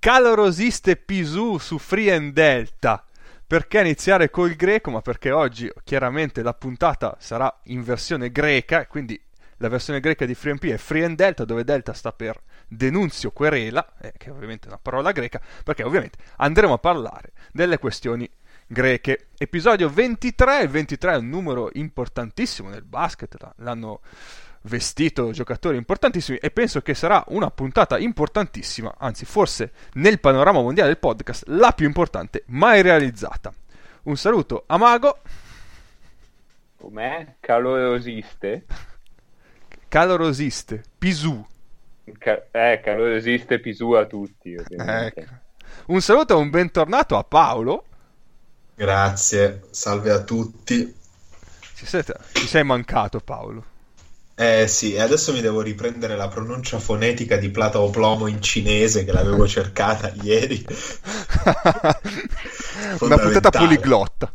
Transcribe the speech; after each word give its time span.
calorosiste 0.00 0.96
Pisù 0.96 1.58
su 1.58 1.76
Free 1.78 2.10
and 2.10 2.32
Delta. 2.32 3.04
Perché 3.46 3.80
iniziare 3.80 4.30
col 4.30 4.54
greco? 4.54 4.90
Ma 4.90 5.02
perché 5.02 5.30
oggi 5.30 5.70
chiaramente 5.84 6.42
la 6.42 6.54
puntata 6.54 7.16
sarà 7.20 7.60
in 7.64 7.84
versione 7.84 8.32
greca, 8.32 8.86
quindi 8.86 9.20
la 9.58 9.68
versione 9.68 10.00
greca 10.00 10.24
di 10.24 10.34
FreeMP 10.34 10.64
è 10.68 10.78
Free 10.78 11.04
and 11.04 11.16
Delta, 11.16 11.44
dove 11.44 11.64
Delta 11.64 11.92
sta 11.92 12.12
per 12.12 12.40
denunzio 12.66 13.30
querela, 13.30 13.92
eh, 14.00 14.14
che 14.16 14.30
è 14.30 14.32
ovviamente 14.32 14.68
una 14.68 14.78
parola 14.80 15.12
greca, 15.12 15.38
perché 15.62 15.82
ovviamente 15.82 16.16
andremo 16.36 16.72
a 16.72 16.78
parlare 16.78 17.32
delle 17.52 17.76
questioni 17.78 18.28
greche. 18.66 19.26
Episodio 19.36 19.90
23, 19.90 20.62
il 20.62 20.68
23 20.70 21.12
è 21.12 21.16
un 21.16 21.28
numero 21.28 21.68
importantissimo 21.74 22.70
nel 22.70 22.84
basket, 22.84 23.36
l'hanno 23.56 24.00
vestito 24.62 25.30
giocatori 25.30 25.76
importantissimi 25.76 26.38
e 26.38 26.50
penso 26.50 26.82
che 26.82 26.94
sarà 26.94 27.24
una 27.28 27.50
puntata 27.50 27.98
importantissima, 27.98 28.94
anzi 28.98 29.24
forse 29.24 29.72
nel 29.94 30.20
panorama 30.20 30.60
mondiale 30.60 30.90
del 30.90 30.98
podcast 30.98 31.44
la 31.46 31.72
più 31.72 31.86
importante 31.86 32.44
mai 32.46 32.82
realizzata. 32.82 33.52
Un 34.02 34.16
saluto 34.16 34.64
a 34.66 34.76
Mago. 34.76 35.18
Com'è? 36.76 37.34
Calorosiste? 37.40 38.64
Calorosiste, 39.88 40.82
Pisù. 40.98 41.44
Ca- 42.18 42.46
eh, 42.50 42.80
calorosiste 42.82 43.60
Pisù 43.60 43.92
a 43.92 44.06
tutti. 44.06 44.54
Ecco. 44.54 45.22
Un 45.86 46.00
saluto 46.00 46.34
e 46.34 46.36
un 46.36 46.50
bentornato 46.50 47.16
a 47.16 47.24
Paolo. 47.24 47.84
Grazie, 48.74 49.62
salve 49.70 50.10
a 50.10 50.22
tutti. 50.22 50.96
Ci 51.74 51.86
sei, 51.86 52.02
ci 52.32 52.46
sei 52.46 52.64
mancato 52.64 53.20
Paolo. 53.20 53.64
Eh 54.40 54.66
sì, 54.68 54.94
e 54.94 55.02
adesso 55.02 55.34
mi 55.34 55.42
devo 55.42 55.60
riprendere 55.60 56.16
la 56.16 56.28
pronuncia 56.28 56.78
fonetica 56.78 57.36
di 57.36 57.50
plata 57.50 57.78
o 57.78 57.90
plomo 57.90 58.26
in 58.26 58.40
cinese 58.40 59.04
che 59.04 59.12
l'avevo 59.12 59.46
cercata 59.46 60.10
ieri. 60.22 60.64
Una 63.00 63.18
puntata 63.18 63.50
poliglotta. 63.50 64.32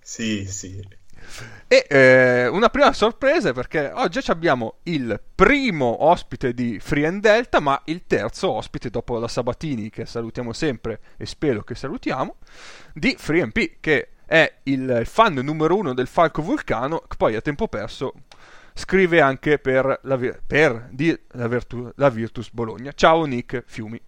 Sì, 0.00 0.46
sì. 0.46 0.82
E 1.68 1.86
eh, 1.86 2.46
una 2.46 2.70
prima 2.70 2.94
sorpresa 2.94 3.52
perché 3.52 3.90
oggi 3.92 4.20
abbiamo 4.28 4.76
il 4.84 5.20
primo 5.34 6.06
ospite 6.06 6.54
di 6.54 6.78
Free 6.80 7.04
and 7.04 7.20
Delta, 7.20 7.60
ma 7.60 7.78
il 7.84 8.04
terzo 8.06 8.50
ospite 8.50 8.88
dopo 8.88 9.18
la 9.18 9.28
Sabatini, 9.28 9.90
che 9.90 10.06
salutiamo 10.06 10.54
sempre 10.54 11.00
e 11.18 11.26
spero 11.26 11.62
che 11.62 11.74
salutiamo, 11.74 12.36
di 12.94 13.14
Free 13.18 13.44
MP, 13.44 13.72
che 13.80 14.08
è 14.24 14.50
il 14.62 15.02
fan 15.04 15.34
numero 15.34 15.76
uno 15.76 15.92
del 15.92 16.06
Falco 16.06 16.40
Vulcano, 16.40 17.02
che 17.06 17.16
poi 17.18 17.34
a 17.34 17.42
tempo 17.42 17.68
perso 17.68 18.14
scrive 18.74 19.20
anche 19.20 19.58
per 19.58 20.00
la, 20.02 20.18
per 20.46 20.88
di, 20.90 21.16
la, 21.32 21.48
Virtu, 21.48 21.92
la 21.94 22.10
Virtus 22.10 22.50
Bologna. 22.50 22.92
Ciao 22.92 23.24
Nick 23.24 23.62
Fiumi. 23.66 24.00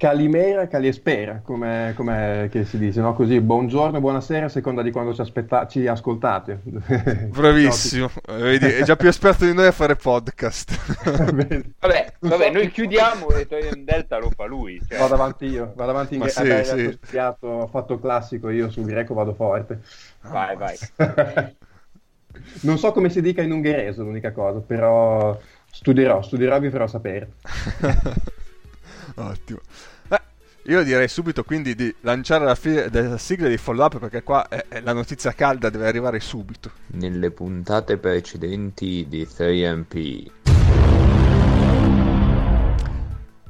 Calimera, 0.00 0.66
Caliespera, 0.66 1.42
come, 1.44 1.92
come 1.94 2.48
si 2.64 2.78
dice, 2.78 3.02
no? 3.02 3.12
Così, 3.12 3.38
buongiorno, 3.38 4.00
buonasera, 4.00 4.46
a 4.46 4.48
seconda 4.48 4.80
di 4.80 4.90
quando 4.90 5.12
ci, 5.12 5.20
aspetta- 5.20 5.66
ci 5.66 5.86
ascoltate. 5.86 6.62
Bravissimo, 7.28 8.08
Vedi, 8.28 8.64
è 8.64 8.82
già 8.82 8.96
più 8.96 9.08
esperto 9.08 9.44
di 9.44 9.52
noi 9.52 9.66
a 9.66 9.72
fare 9.72 9.96
podcast. 9.96 11.04
vabbè, 11.78 12.14
vabbè, 12.18 12.50
noi 12.50 12.70
chiudiamo 12.70 13.28
e 13.32 13.46
Toyen 13.46 13.84
Delta 13.84 14.16
lo 14.16 14.30
fa 14.34 14.46
lui. 14.46 14.80
Cioè. 14.88 14.96
Vado 14.96 15.12
avanti 15.12 15.44
io, 15.44 15.74
vado 15.76 15.90
avanti 15.90 16.14
in 16.14 16.20
greco, 16.22 16.64
sì, 16.64 16.78
sì. 16.78 16.92
studiato, 16.92 17.46
ho 17.46 17.66
fatto 17.66 18.00
classico, 18.00 18.48
io 18.48 18.70
sul 18.70 18.86
greco 18.86 19.12
vado 19.12 19.34
forte. 19.34 19.80
Vai, 20.22 20.56
vai. 20.56 20.78
Non 22.62 22.78
so 22.78 22.92
come 22.92 23.10
si 23.10 23.20
dica 23.20 23.42
in 23.42 23.52
ungherese, 23.52 24.02
l'unica 24.02 24.32
cosa, 24.32 24.60
però 24.60 25.38
studierò, 25.70 26.22
studierò 26.22 26.56
e 26.56 26.60
vi 26.60 26.70
farò 26.70 26.86
sapere. 26.86 27.32
Ottimo. 29.16 29.60
Eh, 30.08 30.20
io 30.64 30.82
direi 30.82 31.08
subito 31.08 31.42
quindi 31.44 31.74
di 31.74 31.94
lanciare 32.00 32.44
la, 32.44 32.54
fi- 32.54 32.90
la 32.90 33.18
sigla 33.18 33.48
di 33.48 33.56
follow 33.56 33.86
up 33.86 33.98
perché 33.98 34.22
qua 34.22 34.48
è, 34.48 34.64
è 34.68 34.80
la 34.80 34.92
notizia 34.92 35.32
calda 35.32 35.70
deve 35.70 35.86
arrivare 35.86 36.20
subito. 36.20 36.70
Nelle 36.88 37.30
puntate 37.30 37.96
precedenti 37.96 39.06
di 39.08 39.22
3MP. 39.22 40.30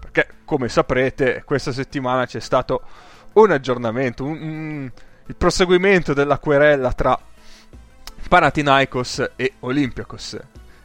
Perché 0.00 0.28
come 0.44 0.69
saprete 0.69 1.42
questa 1.44 1.72
settimana 1.72 2.26
c'è 2.26 2.40
stato 2.40 2.82
un 3.34 3.50
aggiornamento, 3.50 4.24
un, 4.24 4.40
un, 4.40 4.90
il 5.26 5.36
proseguimento 5.36 6.12
della 6.14 6.38
querela 6.38 6.92
tra 6.92 7.19
Panathinaikos 8.30 9.32
e 9.34 9.54
Olympiakos 9.58 10.38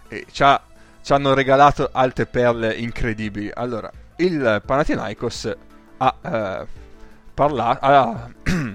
e 0.08 0.26
ci, 0.32 0.42
ha, 0.42 0.60
ci 1.04 1.14
hanno 1.14 1.36
regalato 1.36 1.90
altre 1.92 2.26
perle 2.26 2.74
incredibili. 2.74 3.52
Allora, 3.54 3.92
il 4.16 4.64
Panathinaikos 4.66 5.56
ha, 5.98 6.16
eh, 6.24 6.68
parlato, 7.36 7.86
ha 7.86 8.30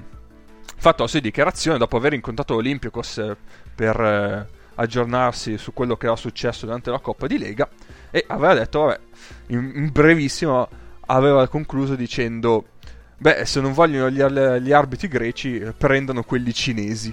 fatto 0.77 1.03
la 1.03 1.09
sua 1.09 1.19
dichiarazione 1.19 1.79
dopo 1.79 1.97
aver 1.97 2.13
incontrato 2.13 2.55
Olympiakos 2.55 3.35
per 3.75 4.01
eh, 4.01 4.47
aggiornarsi 4.77 5.59
su 5.59 5.73
quello 5.73 5.97
che 5.97 6.07
era 6.07 6.15
successo 6.15 6.65
durante 6.65 6.93
la 6.93 7.01
Coppa 7.01 7.27
di 7.27 7.39
Lega 7.39 7.69
e 8.13 8.25
aveva 8.29 8.55
detto, 8.55 8.83
vabbè, 8.83 9.01
in, 9.49 9.73
in 9.75 9.91
brevissimo 9.91 10.69
aveva 11.07 11.49
concluso 11.49 11.97
dicendo, 11.97 12.67
beh, 13.19 13.45
se 13.47 13.61
non 13.61 13.73
vogliono 13.73 14.11
gli, 14.11 14.23
gli 14.63 14.71
arbitri 14.71 15.09
greci, 15.09 15.59
prendono 15.77 16.23
quelli 16.23 16.55
cinesi. 16.55 17.13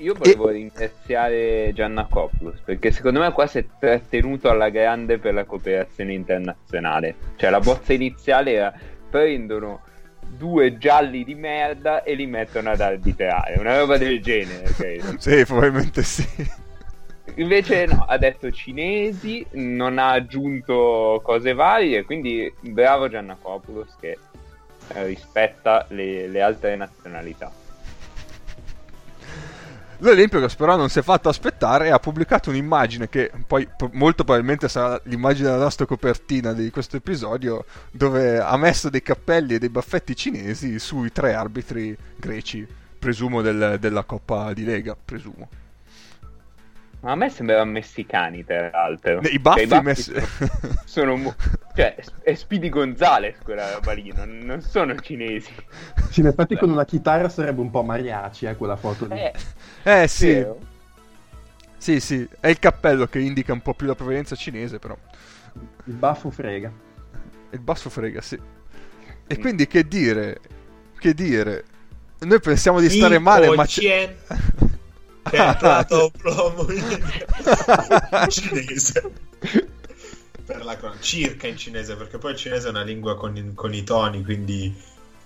Io 0.00 0.14
volevo 0.14 0.48
e... 0.48 0.52
ringraziare 0.52 1.70
Gianna 1.74 2.06
Coplus 2.08 2.60
perché 2.60 2.90
secondo 2.90 3.20
me 3.20 3.32
qua 3.32 3.46
si 3.46 3.58
è 3.58 3.66
trattenuto 3.78 4.48
alla 4.48 4.68
grande 4.68 5.18
per 5.18 5.34
la 5.34 5.44
cooperazione 5.44 6.12
internazionale. 6.12 7.14
Cioè 7.36 7.50
la 7.50 7.60
bozza 7.60 7.92
iniziale 7.92 8.52
era 8.52 8.72
prendono 9.08 9.82
due 10.28 10.76
gialli 10.76 11.24
di 11.24 11.34
merda 11.34 12.02
e 12.02 12.14
li 12.14 12.26
mettono 12.26 12.70
ad 12.70 12.80
arbitrare, 12.80 13.58
una 13.58 13.78
roba 13.78 13.96
del 13.96 14.20
genere, 14.20 14.64
credo. 14.72 15.14
sì, 15.18 15.44
probabilmente 15.44 16.02
sì. 16.02 16.24
Invece 17.36 17.86
no, 17.86 18.04
ha 18.06 18.16
detto 18.18 18.50
cinesi, 18.50 19.44
non 19.52 19.98
ha 19.98 20.12
aggiunto 20.12 21.20
cose 21.22 21.52
varie, 21.52 22.04
quindi 22.04 22.52
bravo 22.60 23.08
Gianna 23.08 23.36
Coplus 23.40 23.94
che 24.00 24.18
rispetta 24.88 25.84
le, 25.90 26.28
le 26.28 26.40
altre 26.40 26.76
nazionalità. 26.76 27.52
L'Olympicos 29.98 30.54
però 30.54 30.76
non 30.76 30.90
si 30.90 30.98
è 30.98 31.02
fatto 31.02 31.28
aspettare 31.28 31.86
e 31.86 31.90
ha 31.90 31.98
pubblicato 31.98 32.50
un'immagine 32.50 33.08
che 33.08 33.30
poi 33.46 33.66
molto 33.92 34.24
probabilmente 34.24 34.68
sarà 34.68 35.00
l'immagine 35.04 35.48
della 35.48 35.62
nostra 35.62 35.86
copertina 35.86 36.52
di 36.52 36.70
questo 36.70 36.96
episodio 36.96 37.64
dove 37.90 38.38
ha 38.38 38.56
messo 38.58 38.90
dei 38.90 39.02
cappelli 39.02 39.54
e 39.54 39.58
dei 39.58 39.70
baffetti 39.70 40.14
cinesi 40.14 40.78
sui 40.78 41.12
tre 41.12 41.32
arbitri 41.32 41.96
greci, 42.16 42.66
presumo 42.98 43.40
del, 43.40 43.78
della 43.80 44.04
Coppa 44.04 44.52
di 44.52 44.64
Lega, 44.64 44.94
presumo. 45.02 45.48
Ma 47.06 47.12
a 47.12 47.14
me 47.14 47.30
sembrano 47.30 47.70
messicani, 47.70 48.44
tra 48.44 48.68
l'altro. 48.68 49.20
I 49.20 49.38
baffi, 49.38 49.58
cioè, 49.58 49.64
i 49.64 49.66
baffi 49.68 49.84
messi... 49.84 50.12
sono, 50.84 51.16
sono 51.16 51.36
cioè, 51.72 51.94
è 52.20 52.34
Speedy 52.34 52.68
Gonzales 52.68 53.36
quella 53.44 53.74
roba 53.74 53.92
lì, 53.92 54.12
non, 54.12 54.38
non 54.42 54.60
sono 54.60 54.92
cinesi. 54.96 55.52
Sì, 56.10 56.18
in 56.18 56.26
effetti 56.26 56.56
con 56.56 56.68
una 56.68 56.84
chitarra 56.84 57.28
sarebbe 57.28 57.60
un 57.60 57.70
po' 57.70 57.84
mariachi, 57.84 58.46
eh, 58.46 58.56
quella 58.56 58.74
foto 58.74 59.06
lì. 59.06 59.20
Eh, 59.20 59.32
eh 59.84 60.08
sì. 60.08 60.32
Vero? 60.32 60.58
Sì, 61.76 62.00
sì, 62.00 62.26
è 62.40 62.48
il 62.48 62.58
cappello 62.58 63.06
che 63.06 63.20
indica 63.20 63.52
un 63.52 63.60
po' 63.60 63.74
più 63.74 63.86
la 63.86 63.94
provenienza 63.94 64.34
cinese, 64.34 64.80
però. 64.80 64.98
Il 65.84 65.94
baffo 65.94 66.28
frega. 66.30 66.72
Il 67.50 67.60
baffo 67.60 67.88
frega, 67.88 68.20
sì. 68.20 68.34
E 69.28 69.38
mm. 69.38 69.40
quindi 69.40 69.68
che 69.68 69.86
dire? 69.86 70.40
Che 70.98 71.14
dire? 71.14 71.64
Noi 72.18 72.40
pensiamo 72.40 72.80
di 72.80 72.90
stare 72.90 73.20
male, 73.20 73.54
ma 73.54 73.64
c'è... 73.64 74.12
che 75.28 75.36
è 75.36 75.40
entrato 75.40 76.10
plomo 76.16 76.70
in 76.70 77.00
cinese 78.28 79.12
per 80.44 80.64
la 80.64 80.78
circa 81.00 81.48
in 81.48 81.56
cinese 81.56 81.96
perché 81.96 82.18
poi 82.18 82.32
il 82.32 82.36
cinese 82.36 82.68
è 82.68 82.70
una 82.70 82.82
lingua 82.82 83.16
con, 83.16 83.52
con, 83.54 83.74
i 83.74 83.82
toni 83.82 84.22
quindi 84.22 84.74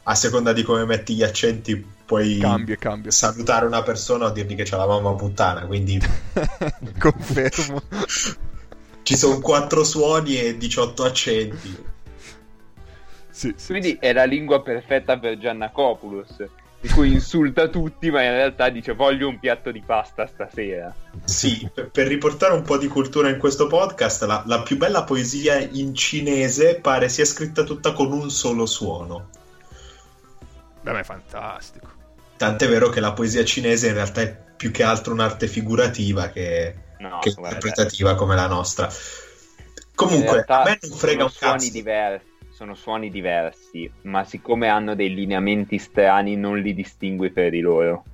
a 0.04 0.14
seconda 0.14 0.52
di 0.52 0.62
come 0.62 0.84
metti 0.86 1.14
gli 1.14 1.22
accenti 1.22 1.76
puoi 2.06 2.38
cambia, 2.38 2.76
cambia. 2.76 3.10
salutare 3.10 3.66
una 3.66 3.82
persona 3.82 4.26
o 4.26 4.30
dirgli 4.30 4.54
che 4.54 4.64
c'ha 4.64 4.78
la 4.78 4.86
mamma 4.86 5.14
puttana 5.14 5.66
quindi 5.66 6.00
confermo 6.98 7.82
ci 9.02 9.16
sono 9.16 9.40
quattro 9.40 9.84
suoni 9.84 10.38
e 10.38 10.56
18 10.56 11.04
accenti 11.04 11.88
sì, 13.28 13.54
sì, 13.56 13.66
quindi 13.68 13.90
sì. 13.90 13.98
è 14.00 14.12
la 14.12 14.24
lingua 14.24 14.62
perfetta 14.62 15.18
per 15.18 15.38
Giannacopoulos 15.38 16.48
di 16.80 16.88
cui 16.88 17.12
insulta 17.12 17.68
tutti, 17.68 18.10
ma 18.10 18.22
in 18.22 18.30
realtà 18.30 18.70
dice 18.70 18.92
voglio 18.92 19.28
un 19.28 19.38
piatto 19.38 19.70
di 19.70 19.82
pasta 19.84 20.26
stasera. 20.26 20.94
Sì, 21.24 21.68
per, 21.92 22.06
riportare 22.06 22.54
un 22.54 22.62
po' 22.62 22.78
di 22.78 22.88
cultura 22.88 23.28
in 23.28 23.38
questo 23.38 23.66
podcast, 23.66 24.22
la, 24.24 24.42
la, 24.46 24.62
più 24.62 24.78
bella 24.78 25.04
poesia 25.04 25.58
in 25.58 25.94
cinese 25.94 26.76
pare 26.76 27.10
sia 27.10 27.26
scritta 27.26 27.64
tutta 27.64 27.92
con 27.92 28.10
un 28.10 28.30
solo 28.30 28.64
suono. 28.64 29.28
Beh, 30.80 30.92
ma 30.92 31.00
è 31.00 31.04
fantastico. 31.04 31.88
Tant'è 32.38 32.66
vero 32.66 32.88
che 32.88 33.00
la 33.00 33.12
poesia 33.12 33.44
cinese 33.44 33.88
in 33.88 33.94
realtà 33.94 34.22
è 34.22 34.34
più 34.56 34.70
che 34.70 34.82
altro 34.82 35.12
un'arte 35.12 35.46
figurativa 35.48 36.30
che, 36.30 36.74
no, 36.98 37.18
che 37.18 37.34
interpretativa 37.36 38.14
come 38.14 38.34
la 38.34 38.46
nostra. 38.46 38.90
Comunque, 39.94 40.44
a 40.46 40.62
me 40.64 40.78
non 40.80 40.96
frega 40.96 41.24
un 41.24 41.32
cazzo. 41.38 41.70
Diversi 41.70 42.29
sono 42.60 42.74
suoni 42.74 43.10
diversi, 43.10 43.90
ma 44.02 44.22
siccome 44.22 44.68
hanno 44.68 44.94
dei 44.94 45.14
lineamenti 45.14 45.78
strani 45.78 46.36
non 46.36 46.58
li 46.58 46.74
distingui 46.74 47.30
per 47.30 47.54
i 47.54 47.60
loro. 47.60 48.04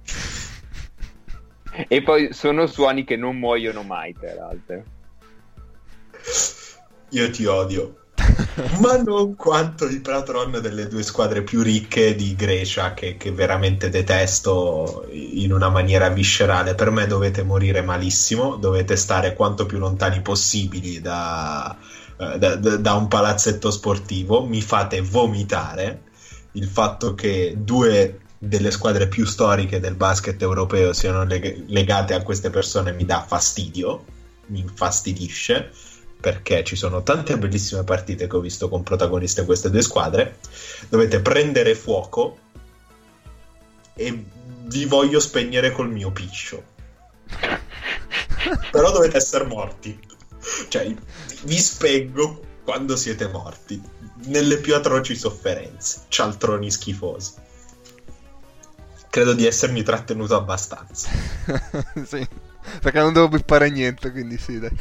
E 1.88 2.00
poi 2.00 2.32
sono 2.32 2.68
suoni 2.68 3.02
che 3.02 3.16
non 3.16 3.36
muoiono 3.38 3.82
mai, 3.82 4.14
peraltro. 4.14 4.84
Io 7.08 7.30
ti 7.30 7.44
odio. 7.44 8.02
Ma 8.80 8.96
non 9.02 9.34
quanto 9.34 9.88
i 9.88 9.98
patron 9.98 10.60
delle 10.62 10.86
due 10.86 11.02
squadre 11.02 11.42
più 11.42 11.62
ricche 11.62 12.14
di 12.14 12.36
Grecia, 12.36 12.94
che, 12.94 13.16
che 13.16 13.32
veramente 13.32 13.88
detesto 13.88 15.08
in 15.10 15.52
una 15.52 15.70
maniera 15.70 16.08
viscerale. 16.08 16.76
Per 16.76 16.92
me 16.92 17.08
dovete 17.08 17.42
morire 17.42 17.82
malissimo, 17.82 18.54
dovete 18.54 18.94
stare 18.94 19.34
quanto 19.34 19.66
più 19.66 19.78
lontani 19.78 20.20
possibili 20.20 21.00
da, 21.00 21.76
eh, 22.16 22.38
da, 22.38 22.56
da 22.56 22.94
un 22.94 23.08
palazzetto 23.08 23.70
sportivo. 23.70 24.44
Mi 24.44 24.60
fate 24.60 25.00
vomitare 25.00 26.02
il 26.52 26.66
fatto 26.66 27.14
che 27.14 27.54
due 27.58 28.20
delle 28.38 28.70
squadre 28.70 29.08
più 29.08 29.24
storiche 29.24 29.80
del 29.80 29.94
basket 29.94 30.40
europeo 30.42 30.92
siano 30.92 31.24
leg- 31.24 31.64
legate 31.68 32.14
a 32.14 32.22
queste 32.22 32.50
persone 32.50 32.92
mi 32.92 33.04
dà 33.04 33.22
fastidio, 33.26 34.04
mi 34.46 34.60
infastidisce 34.60 35.70
perché 36.18 36.64
ci 36.64 36.76
sono 36.76 37.02
tante 37.02 37.36
bellissime 37.38 37.84
partite 37.84 38.26
che 38.26 38.36
ho 38.36 38.40
visto 38.40 38.68
con 38.68 38.82
protagoniste 38.82 39.44
queste 39.44 39.70
due 39.70 39.82
squadre. 39.82 40.38
Dovete 40.88 41.20
prendere 41.20 41.74
fuoco 41.74 42.38
e 43.94 44.24
vi 44.64 44.84
voglio 44.86 45.20
spegnere 45.20 45.72
col 45.72 45.90
mio 45.90 46.10
piscio. 46.10 46.62
Però 48.70 48.92
dovete 48.92 49.16
essere 49.16 49.44
morti. 49.44 49.98
Cioè, 50.68 50.94
vi 51.44 51.58
spengo 51.58 52.40
quando 52.64 52.96
siete 52.96 53.28
morti, 53.28 53.80
nelle 54.24 54.58
più 54.58 54.74
atroci 54.74 55.14
sofferenze, 55.14 56.02
cialtroni 56.08 56.70
schifosi. 56.70 57.32
Credo 59.08 59.32
di 59.32 59.46
essermi 59.46 59.82
trattenuto 59.82 60.36
abbastanza. 60.36 61.08
sì, 62.04 62.26
perché 62.80 62.98
non 62.98 63.12
devo 63.12 63.28
bippare 63.28 63.70
niente, 63.70 64.10
quindi 64.10 64.36
sì, 64.36 64.58
dai. 64.58 64.76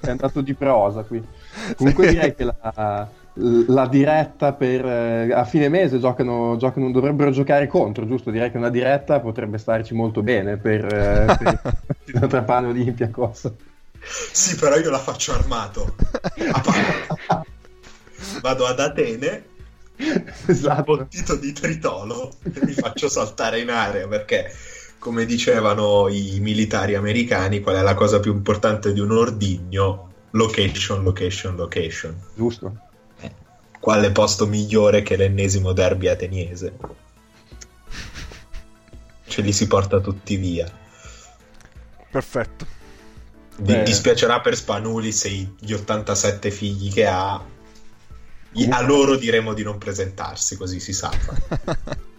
È 0.00 0.10
andato 0.10 0.40
di 0.40 0.54
prosa 0.54 1.02
qui. 1.02 1.22
Comunque 1.76 2.08
sì. 2.08 2.14
direi 2.14 2.34
che 2.34 2.44
la, 2.44 3.08
la 3.36 3.88
diretta 3.88 4.52
per 4.52 4.84
eh, 4.84 5.32
a 5.32 5.44
fine 5.44 5.68
mese 5.68 5.98
giocano, 5.98 6.56
giocano, 6.56 6.90
dovrebbero 6.90 7.30
giocare 7.30 7.66
contro, 7.66 8.06
giusto? 8.06 8.30
Direi 8.30 8.50
che 8.50 8.58
una 8.58 8.70
diretta 8.70 9.20
potrebbe 9.20 9.58
starci 9.58 9.94
molto 9.94 10.22
bene 10.22 10.56
per, 10.56 10.84
eh, 10.84 11.36
per 12.04 12.20
la 12.20 12.26
Trapano 12.26 12.68
Olympiacos. 12.68 13.50
Sì, 14.32 14.56
però 14.56 14.76
io 14.76 14.90
la 14.90 14.98
faccio 14.98 15.32
armato. 15.32 15.96
Vado 18.40 18.66
ad 18.66 18.80
Atene 18.80 19.52
esatto. 20.46 20.96
bottito 20.96 21.36
di 21.36 21.52
tritolo 21.52 22.32
e 22.42 22.64
mi 22.64 22.72
faccio 22.72 23.08
saltare 23.08 23.60
in 23.60 23.70
area 23.70 24.08
perché 24.08 24.52
come 24.98 25.24
dicevano 25.24 26.08
i 26.08 26.38
militari 26.40 26.94
americani 26.94 27.60
qual 27.60 27.76
è 27.76 27.82
la 27.82 27.94
cosa 27.94 28.18
più 28.20 28.32
importante 28.32 28.92
di 28.92 29.00
un 29.00 29.12
ordigno 29.12 30.10
location 30.30 31.04
location 31.04 31.54
location 31.54 32.16
giusto 32.34 32.76
quale 33.84 34.10
posto 34.12 34.46
migliore 34.46 35.02
che 35.02 35.14
l'ennesimo 35.14 35.74
derby 35.74 36.08
ateniese. 36.08 36.72
Ce 39.26 39.42
li 39.42 39.52
si 39.52 39.66
porta 39.66 40.00
tutti 40.00 40.36
via. 40.36 40.66
Perfetto. 42.10 42.66
Mi 43.56 43.82
dispiacerà 43.82 44.40
per 44.40 44.56
Spanuli 44.56 45.12
se 45.12 45.28
gli 45.58 45.72
87 45.74 46.50
figli 46.50 46.90
che 46.90 47.04
ha 47.04 47.34
a 47.34 48.82
loro 48.82 49.16
diremo 49.16 49.52
di 49.52 49.62
non 49.62 49.76
presentarsi, 49.76 50.56
così 50.56 50.80
si 50.80 50.94
salva. 50.94 52.02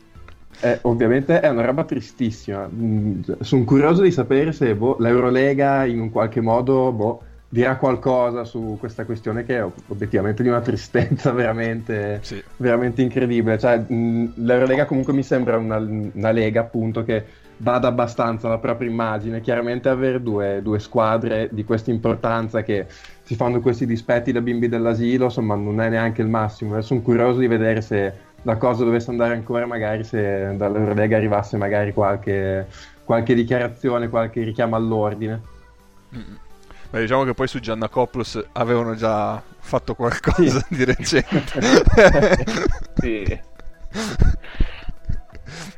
Eh, 0.61 0.79
ovviamente 0.83 1.41
è 1.41 1.49
una 1.49 1.65
roba 1.65 1.83
tristissima. 1.83 2.67
Mm, 2.73 3.21
sono 3.41 3.65
curioso 3.65 4.01
di 4.01 4.11
sapere 4.11 4.53
se 4.53 4.73
boh, 4.73 4.95
l'Eurolega 4.99 5.85
in 5.85 5.99
un 5.99 6.09
qualche 6.09 6.39
modo 6.39 6.93
boh, 6.93 7.21
dirà 7.55 7.77
qualcosa 7.77 8.43
su 8.43 8.75
questa 8.77 9.05
questione 9.05 9.45
che 9.45 9.59
è 9.59 9.65
obiettivamente 9.87 10.43
di 10.43 10.49
una 10.49 10.59
tristezza 10.59 11.31
veramente, 11.31 12.19
sì. 12.21 12.43
veramente 12.57 13.01
incredibile. 13.01 13.57
Cioè, 13.57 13.81
mm, 13.89 14.25
L'Eurolega 14.35 14.83
comunque 14.83 15.13
mi 15.13 15.23
sembra 15.23 15.55
una, 15.55 15.77
una, 15.77 16.31
lega 16.31 16.59
appunto 16.59 17.05
che 17.05 17.23
vada 17.57 17.87
abbastanza 17.87 18.47
alla 18.47 18.57
propria 18.57 18.89
immagine. 18.89 19.39
Chiaramente 19.39 19.87
avere 19.87 20.21
due, 20.21 20.59
due 20.61 20.79
squadre 20.79 21.47
di 21.49 21.63
questa 21.63 21.91
importanza 21.91 22.61
che 22.61 22.87
si 23.23 23.35
fanno 23.35 23.61
questi 23.61 23.85
dispetti 23.85 24.33
da 24.33 24.41
bimbi 24.41 24.67
dell'asilo, 24.67 25.25
insomma 25.25 25.55
non 25.55 25.79
è 25.79 25.87
neanche 25.87 26.21
il 26.21 26.27
massimo. 26.27 26.81
Sono 26.81 26.99
curioso 26.99 27.39
di 27.39 27.47
vedere 27.47 27.79
se 27.79 28.13
la 28.41 28.57
cosa 28.57 28.83
dovesse 28.83 29.11
andare 29.11 29.33
ancora, 29.33 29.65
magari 29.65 30.03
se 30.03 30.57
dall'Eurolega 30.57 31.15
arrivasse 31.15 31.55
magari 31.55 31.93
qualche, 31.93 32.67
qualche 33.05 33.33
dichiarazione, 33.33 34.09
qualche 34.09 34.43
richiamo 34.43 34.75
all'ordine. 34.75 35.53
Beh, 36.95 37.01
diciamo 37.01 37.25
che 37.25 37.33
poi 37.33 37.45
su 37.49 37.59
Giannakopoulos 37.59 38.41
avevano 38.53 38.95
già 38.95 39.43
fatto 39.59 39.95
qualcosa 39.95 40.59
sì. 40.61 40.75
di 40.75 40.85
recente. 40.85 41.83
sì. 42.95 43.39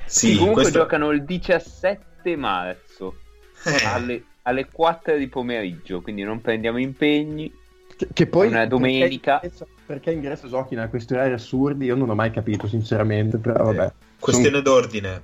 sì. 0.06 0.36
comunque 0.36 0.62
questo... 0.62 0.80
giocano 0.80 1.10
il 1.10 1.24
17 1.24 2.36
marzo 2.36 3.16
eh. 3.64 3.84
alle 3.84 4.24
alle 4.44 4.68
4 4.72 5.18
di 5.18 5.28
pomeriggio, 5.28 6.02
quindi 6.02 6.22
non 6.22 6.40
prendiamo 6.40 6.78
impegni. 6.78 7.52
Che, 7.96 8.08
che 8.14 8.28
poi 8.28 8.48
una 8.48 8.68
domenica. 8.68 9.40
Perché, 9.40 9.66
perché 9.88 10.12
ingresso 10.12 10.48
giochi 10.48 10.76
in 10.76 10.86
questi 10.88 11.14
orari 11.14 11.34
assurdi? 11.34 11.86
Io 11.86 11.96
non 11.96 12.12
ho 12.12 12.16
mai 12.16 12.30
capito, 12.30 12.68
sinceramente. 12.68 13.40
Però 13.40 13.64
vabbè. 13.64 13.92
Questione 14.20 14.56
Son... 14.58 14.64
d'ordine. 14.64 15.22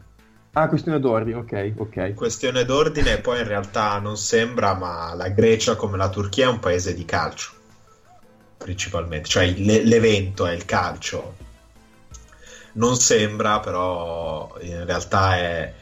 Ah, 0.54 0.68
questione 0.68 1.00
d'ordine, 1.00 1.38
ok, 1.38 1.74
ok. 1.78 2.14
Questione 2.14 2.64
d'ordine, 2.64 3.20
poi 3.20 3.40
in 3.40 3.48
realtà 3.48 4.00
non 4.00 4.18
sembra, 4.18 4.76
ma 4.76 5.14
la 5.16 5.30
Grecia, 5.30 5.76
come 5.76 5.98
la 5.98 6.10
Turchia, 6.10 6.46
è 6.46 6.50
un 6.50 6.60
paese 6.60 6.94
di 6.94 7.06
calcio. 7.06 7.52
Principalmente, 8.58 9.28
cioè 9.28 9.52
le- 9.52 9.84
l'evento 9.84 10.46
è 10.46 10.54
il 10.54 10.66
calcio. 10.66 11.36
Non 12.74 12.96
sembra, 12.96 13.60
però 13.60 14.56
in 14.62 14.86
realtà 14.86 15.38
è 15.38 15.74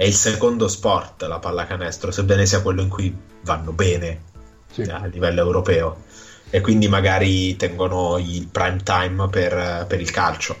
è 0.00 0.04
il 0.04 0.14
secondo 0.14 0.66
sport 0.66 1.24
la 1.24 1.38
pallacanestro, 1.38 2.10
sebbene 2.10 2.46
sia 2.46 2.62
quello 2.62 2.80
in 2.80 2.88
cui 2.88 3.14
vanno 3.42 3.72
bene 3.72 4.22
sì. 4.70 4.80
a 4.80 5.04
livello 5.04 5.40
europeo 5.42 6.04
e 6.48 6.62
quindi 6.62 6.88
magari 6.88 7.54
tengono 7.56 8.16
il 8.16 8.46
prime 8.46 8.82
time 8.82 9.28
per, 9.28 9.84
per 9.86 10.00
il 10.00 10.10
calcio. 10.10 10.56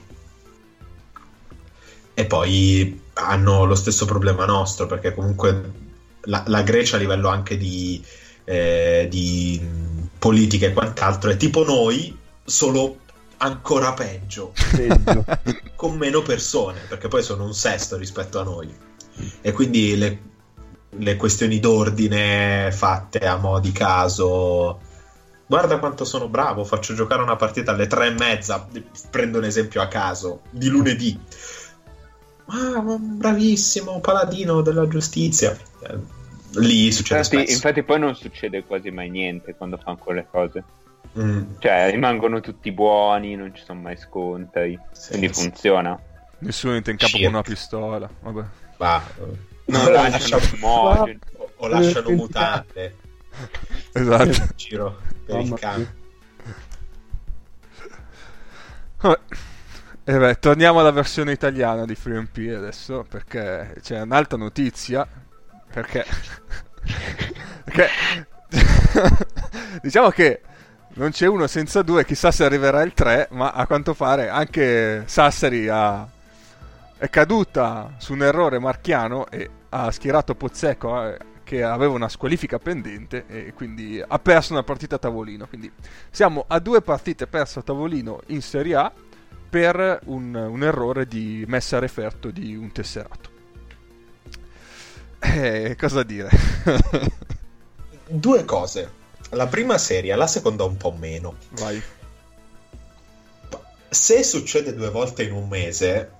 E 2.12 2.26
poi 2.26 2.99
hanno 3.26 3.64
lo 3.64 3.74
stesso 3.74 4.04
problema 4.04 4.44
nostro 4.44 4.86
perché 4.86 5.14
comunque 5.14 5.72
la, 6.22 6.42
la 6.46 6.62
Grecia 6.62 6.96
a 6.96 6.98
livello 6.98 7.28
anche 7.28 7.56
di, 7.56 8.02
eh, 8.44 9.06
di 9.10 9.60
politica 10.18 10.66
e 10.66 10.72
quant'altro 10.72 11.30
è 11.30 11.36
tipo 11.36 11.64
noi, 11.64 12.16
solo 12.44 12.98
ancora 13.38 13.92
peggio, 13.94 14.52
peggio. 14.74 15.24
con 15.74 15.96
meno 15.96 16.22
persone, 16.22 16.80
perché 16.88 17.08
poi 17.08 17.22
sono 17.22 17.44
un 17.44 17.54
sesto 17.54 17.96
rispetto 17.96 18.38
a 18.38 18.44
noi 18.44 18.88
e 19.40 19.52
quindi 19.52 19.96
le, 19.96 20.20
le 20.90 21.16
questioni 21.16 21.58
d'ordine 21.58 22.70
fatte 22.72 23.18
a 23.20 23.36
mo' 23.36 23.60
di 23.60 23.72
caso 23.72 24.88
guarda 25.50 25.80
quanto 25.80 26.04
sono 26.04 26.28
bravo, 26.28 26.64
faccio 26.64 26.94
giocare 26.94 27.22
una 27.22 27.34
partita 27.34 27.72
alle 27.72 27.88
tre 27.88 28.06
e 28.06 28.10
mezza, 28.10 28.68
prendo 29.10 29.38
un 29.38 29.44
esempio 29.44 29.82
a 29.82 29.88
caso, 29.88 30.42
di 30.50 30.68
lunedì. 30.68 31.18
Ah, 32.52 32.80
bravissimo, 32.98 34.00
paladino 34.00 34.60
della 34.60 34.88
giustizia. 34.88 35.56
Eh, 35.80 35.98
lì 36.54 36.90
succede 36.92 37.20
infatti, 37.20 37.36
spesso. 37.36 37.52
Infatti 37.52 37.82
poi 37.82 37.98
non 37.98 38.14
succede 38.14 38.64
quasi 38.64 38.90
mai 38.90 39.10
niente 39.10 39.54
quando 39.54 39.76
fanno 39.76 39.98
quelle 39.98 40.26
cose. 40.30 40.64
Mm. 41.18 41.42
Cioè, 41.58 41.90
rimangono 41.90 42.40
tutti 42.40 42.70
buoni, 42.72 43.34
non 43.34 43.54
ci 43.54 43.62
sono 43.64 43.80
mai 43.80 43.96
scontri, 43.96 44.78
sì, 44.92 45.08
quindi 45.10 45.32
sì. 45.32 45.42
funziona. 45.42 45.98
Nessuno 46.38 46.74
entra 46.74 46.92
in 46.92 46.98
campo 46.98 47.16
Circa. 47.16 47.30
con 47.30 47.40
una 47.40 47.48
pistola, 47.48 48.10
vabbè 48.20 48.44
va. 48.80 49.02
No, 49.66 49.78
o 49.78 49.90
lasciano, 49.90 50.42
o, 50.62 51.50
o 51.56 51.68
lasciano 51.68 52.10
mutate. 52.10 52.96
Esatto. 53.92 54.54
Giro 54.56 55.00
per 55.24 55.36
oh, 55.36 55.40
il 55.40 55.54
campo. 55.54 55.98
E 60.02 60.18
beh, 60.18 60.38
torniamo 60.38 60.80
alla 60.80 60.90
versione 60.90 61.32
italiana 61.32 61.84
di 61.84 61.94
FreeMP 61.94 62.36
adesso 62.56 63.04
perché 63.08 63.76
c'è 63.80 64.00
un'altra 64.00 64.38
notizia 64.38 65.06
perché, 65.70 66.04
perché 67.64 67.88
diciamo 69.82 70.10
che 70.10 70.40
non 70.94 71.10
c'è 71.10 71.26
uno 71.26 71.46
senza 71.46 71.82
due, 71.82 72.04
chissà 72.04 72.32
se 72.32 72.44
arriverà 72.44 72.82
il 72.82 72.92
3, 72.92 73.28
ma 73.30 73.52
a 73.52 73.66
quanto 73.66 73.94
pare 73.94 74.28
anche 74.28 75.04
Sassari 75.06 75.68
ha 75.68 76.08
è 77.00 77.08
caduta 77.08 77.94
su 77.96 78.12
un 78.12 78.22
errore 78.22 78.58
marchiano 78.58 79.26
e 79.30 79.48
ha 79.70 79.90
schierato 79.90 80.34
Pozzecco, 80.34 81.06
eh, 81.06 81.18
che 81.44 81.62
aveva 81.62 81.94
una 81.94 82.10
squalifica 82.10 82.58
pendente 82.58 83.24
e 83.26 83.54
quindi 83.54 84.02
ha 84.06 84.18
perso 84.18 84.52
una 84.52 84.62
partita 84.62 84.96
a 84.96 84.98
tavolino. 84.98 85.46
Quindi 85.46 85.72
siamo 86.10 86.44
a 86.46 86.58
due 86.58 86.82
partite 86.82 87.26
perse 87.26 87.60
a 87.60 87.62
tavolino 87.62 88.20
in 88.26 88.42
Serie 88.42 88.74
A 88.74 88.92
per 89.50 90.00
un, 90.04 90.34
un 90.34 90.62
errore 90.62 91.06
di 91.06 91.44
messa 91.48 91.76
a 91.76 91.80
referto 91.80 92.30
di 92.30 92.54
un 92.54 92.70
tesserato. 92.72 93.28
Eh, 95.18 95.76
cosa 95.78 96.02
dire? 96.02 96.30
Due 98.08 98.44
cose. 98.44 98.98
La 99.30 99.46
prima 99.46 99.76
serie, 99.78 100.14
la 100.14 100.26
seconda 100.26 100.64
un 100.64 100.76
po' 100.76 100.92
meno. 100.92 101.36
Vai. 101.50 101.80
Se 103.88 104.22
succede 104.22 104.74
due 104.74 104.90
volte 104.90 105.24
in 105.24 105.32
un 105.32 105.48
mese, 105.48 106.10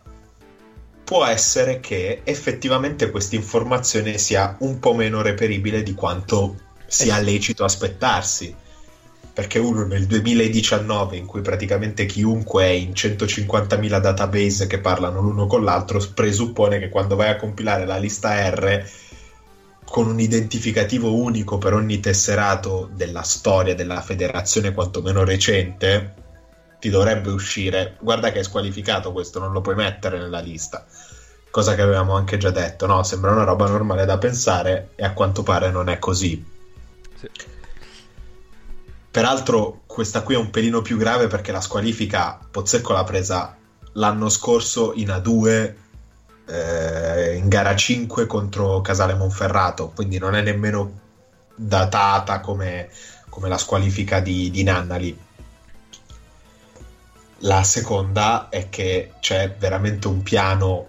può 1.04 1.24
essere 1.24 1.80
che 1.80 2.20
effettivamente 2.24 3.10
questa 3.10 3.36
informazione 3.36 4.18
sia 4.18 4.56
un 4.60 4.78
po' 4.80 4.94
meno 4.94 5.22
reperibile 5.22 5.82
di 5.82 5.94
quanto 5.94 6.56
sia 6.86 7.18
Eh. 7.18 7.22
lecito 7.22 7.64
aspettarsi. 7.64 8.54
Perché 9.40 9.58
uno 9.58 9.86
nel 9.86 10.04
2019, 10.04 11.16
in 11.16 11.24
cui 11.24 11.40
praticamente 11.40 12.04
chiunque 12.04 12.64
è 12.64 12.68
in 12.68 12.90
150.000 12.90 13.98
database 13.98 14.66
che 14.66 14.80
parlano 14.80 15.22
l'uno 15.22 15.46
con 15.46 15.64
l'altro, 15.64 15.98
presuppone 16.12 16.78
che 16.78 16.90
quando 16.90 17.16
vai 17.16 17.30
a 17.30 17.36
compilare 17.36 17.86
la 17.86 17.96
lista 17.96 18.50
R 18.50 18.86
con 19.82 20.08
un 20.08 20.20
identificativo 20.20 21.14
unico 21.14 21.56
per 21.56 21.72
ogni 21.72 22.00
tesserato 22.00 22.90
della 22.92 23.22
storia 23.22 23.74
della 23.74 24.02
federazione, 24.02 24.74
quantomeno 24.74 25.24
recente, 25.24 26.14
ti 26.78 26.90
dovrebbe 26.90 27.30
uscire. 27.30 27.96
Guarda 27.98 28.32
che 28.32 28.40
è 28.40 28.44
squalificato 28.44 29.10
questo, 29.10 29.38
non 29.38 29.52
lo 29.52 29.62
puoi 29.62 29.74
mettere 29.74 30.18
nella 30.18 30.40
lista. 30.40 30.84
Cosa 31.50 31.74
che 31.74 31.80
avevamo 31.80 32.14
anche 32.14 32.36
già 32.36 32.50
detto, 32.50 32.84
no? 32.84 33.02
Sembra 33.04 33.30
una 33.30 33.44
roba 33.44 33.66
normale 33.66 34.04
da 34.04 34.18
pensare 34.18 34.90
e 34.96 35.02
a 35.02 35.14
quanto 35.14 35.42
pare 35.42 35.70
non 35.70 35.88
è 35.88 35.98
così. 35.98 36.44
Sì. 37.18 37.58
Peraltro, 39.10 39.82
questa 39.86 40.22
qui 40.22 40.34
è 40.34 40.38
un 40.38 40.50
pelino 40.50 40.82
più 40.82 40.96
grave 40.96 41.26
perché 41.26 41.50
la 41.50 41.60
squalifica 41.60 42.38
Pozzecco 42.50 42.92
l'ha 42.92 43.04
presa 43.04 43.56
l'anno 43.94 44.28
scorso 44.28 44.92
in 44.94 45.08
A2 45.08 45.74
eh, 46.46 47.36
in 47.36 47.48
gara 47.48 47.74
5 47.74 48.26
contro 48.26 48.80
Casale 48.80 49.14
Monferrato, 49.14 49.90
quindi 49.94 50.18
non 50.18 50.34
è 50.34 50.42
nemmeno 50.42 50.98
datata 51.54 52.40
come, 52.40 52.88
come 53.28 53.48
la 53.48 53.58
squalifica 53.58 54.20
di, 54.20 54.50
di 54.50 54.62
Nannali. 54.62 55.18
La 57.44 57.62
seconda 57.62 58.48
è 58.48 58.68
che 58.68 59.12
c'è 59.20 59.54
veramente 59.58 60.08
un 60.08 60.22
piano. 60.22 60.88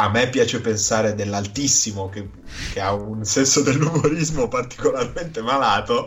A 0.00 0.08
me 0.10 0.28
piace 0.28 0.60
pensare 0.60 1.16
dell'altissimo 1.16 2.08
che, 2.08 2.30
che 2.72 2.80
ha 2.80 2.92
un 2.92 3.24
senso 3.24 3.62
dell'umorismo 3.62 4.46
particolarmente 4.46 5.42
malato. 5.42 6.06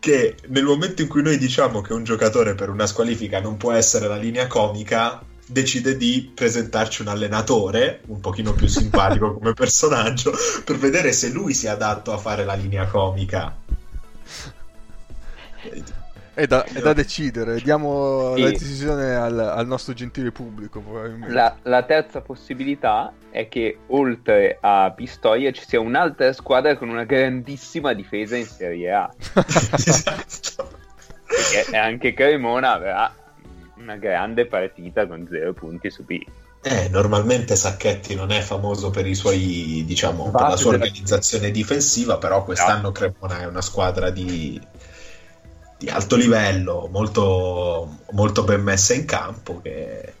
Che 0.00 0.36
nel 0.48 0.64
momento 0.64 1.02
in 1.02 1.08
cui 1.08 1.22
noi 1.22 1.38
diciamo 1.38 1.80
che 1.82 1.92
un 1.92 2.02
giocatore 2.02 2.56
per 2.56 2.68
una 2.68 2.86
squalifica 2.86 3.40
non 3.40 3.56
può 3.56 3.70
essere 3.70 4.08
la 4.08 4.16
linea 4.16 4.48
comica, 4.48 5.22
decide 5.46 5.96
di 5.96 6.32
presentarci 6.34 7.02
un 7.02 7.08
allenatore 7.08 8.00
un 8.06 8.18
pochino 8.20 8.52
più 8.52 8.66
simpatico 8.66 9.34
come 9.34 9.52
personaggio 9.52 10.32
per 10.64 10.76
vedere 10.76 11.12
se 11.12 11.28
lui 11.28 11.54
sia 11.54 11.72
adatto 11.72 12.12
a 12.12 12.18
fare 12.18 12.44
la 12.44 12.54
linea 12.54 12.86
comica. 12.86 13.56
È 16.36 16.46
da, 16.46 16.64
è 16.64 16.82
da 16.82 16.92
decidere, 16.92 17.62
diamo 17.62 18.34
Sì. 18.34 18.42
la 18.42 18.50
decisione 18.50 19.14
al, 19.14 19.38
al 19.38 19.66
nostro 19.66 19.94
gentile 19.94 20.32
pubblico. 20.32 20.82
La, 21.28 21.56
la 21.62 21.82
terza 21.84 22.20
possibilità 22.20 23.10
è 23.30 23.48
che 23.48 23.78
oltre 23.86 24.58
a 24.60 24.92
Pistoia 24.94 25.50
ci 25.52 25.64
sia 25.66 25.80
un'altra 25.80 26.34
squadra 26.34 26.76
con 26.76 26.90
una 26.90 27.04
grandissima 27.04 27.94
difesa 27.94 28.36
in 28.36 28.44
Serie 28.44 28.92
A. 28.92 29.10
esatto. 29.72 30.68
Perché 31.24 31.74
anche 31.74 32.12
Cremona 32.12 32.74
avrà 32.74 33.14
una 33.78 33.96
grande 33.96 34.44
partita 34.44 35.06
con 35.06 35.26
zero 35.30 35.54
punti 35.54 35.88
su 35.90 36.04
B. 36.04 36.20
Eh, 36.60 36.88
normalmente 36.90 37.56
Sacchetti 37.56 38.14
non 38.14 38.30
è 38.30 38.40
famoso 38.40 38.90
per 38.90 39.06
i 39.06 39.14
suoi, 39.14 39.84
diciamo, 39.86 40.30
per 40.32 40.48
la 40.48 40.56
sua 40.56 40.72
organizzazione 40.72 41.50
difensiva, 41.50 42.18
però 42.18 42.44
quest'anno 42.44 42.90
Cremona 42.92 43.40
è 43.40 43.46
una 43.46 43.62
squadra 43.62 44.10
di, 44.10 44.60
di 45.78 45.88
alto 45.88 46.16
livello, 46.16 46.88
molto, 46.90 47.98
molto 48.12 48.44
ben 48.44 48.62
messa 48.62 48.94
in 48.94 49.04
campo, 49.04 49.60
che 49.60 50.14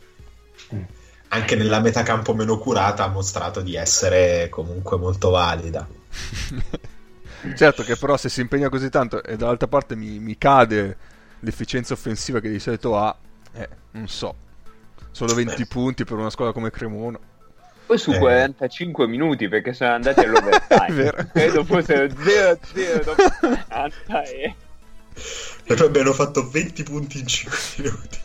Mm. 0.74 0.82
anche 1.28 1.54
nella 1.54 1.78
metacampo 1.78 2.34
meno 2.34 2.58
curata 2.58 3.04
ha 3.04 3.08
mostrato 3.08 3.60
di 3.60 3.76
essere 3.76 4.48
comunque 4.48 4.96
molto 4.98 5.30
valida. 5.30 5.86
certo 7.54 7.84
che 7.84 7.96
però 7.96 8.16
se 8.16 8.28
si 8.28 8.40
impegna 8.40 8.68
così 8.68 8.88
tanto 8.90 9.22
e 9.22 9.36
dall'altra 9.36 9.68
parte 9.68 9.94
mi, 9.94 10.18
mi 10.18 10.36
cade 10.36 10.96
l'efficienza 11.40 11.92
offensiva 11.92 12.40
che 12.40 12.48
di 12.48 12.58
solito 12.58 12.98
ha, 12.98 13.16
eh, 13.52 13.68
non 13.92 14.08
so, 14.08 14.34
solo 15.12 15.34
20 15.34 15.54
Beh. 15.56 15.66
punti 15.66 16.04
per 16.04 16.16
una 16.16 16.30
squadra 16.30 16.52
come 16.52 16.70
Cremona. 16.70 17.18
Poi 17.86 17.98
su 17.98 18.10
Eh. 18.10 18.18
45 18.18 19.06
minuti 19.06 19.48
perché 19.48 19.72
sono 19.72 19.92
andati 19.92 20.18
all'overtime. 20.20 20.86
È 20.86 20.92
vero. 20.92 21.28
Credo 21.32 21.64
fossero 21.64 22.06
0-0 22.06 23.04
dopo 23.04 23.22
40 23.68 24.22
e... 24.24 24.54
E 25.64 25.74
poi 25.74 25.86
abbiamo 25.86 26.12
fatto 26.12 26.48
20 26.48 26.82
punti 26.84 27.18
in 27.18 27.26
5 27.26 27.58
minuti. 27.82 28.18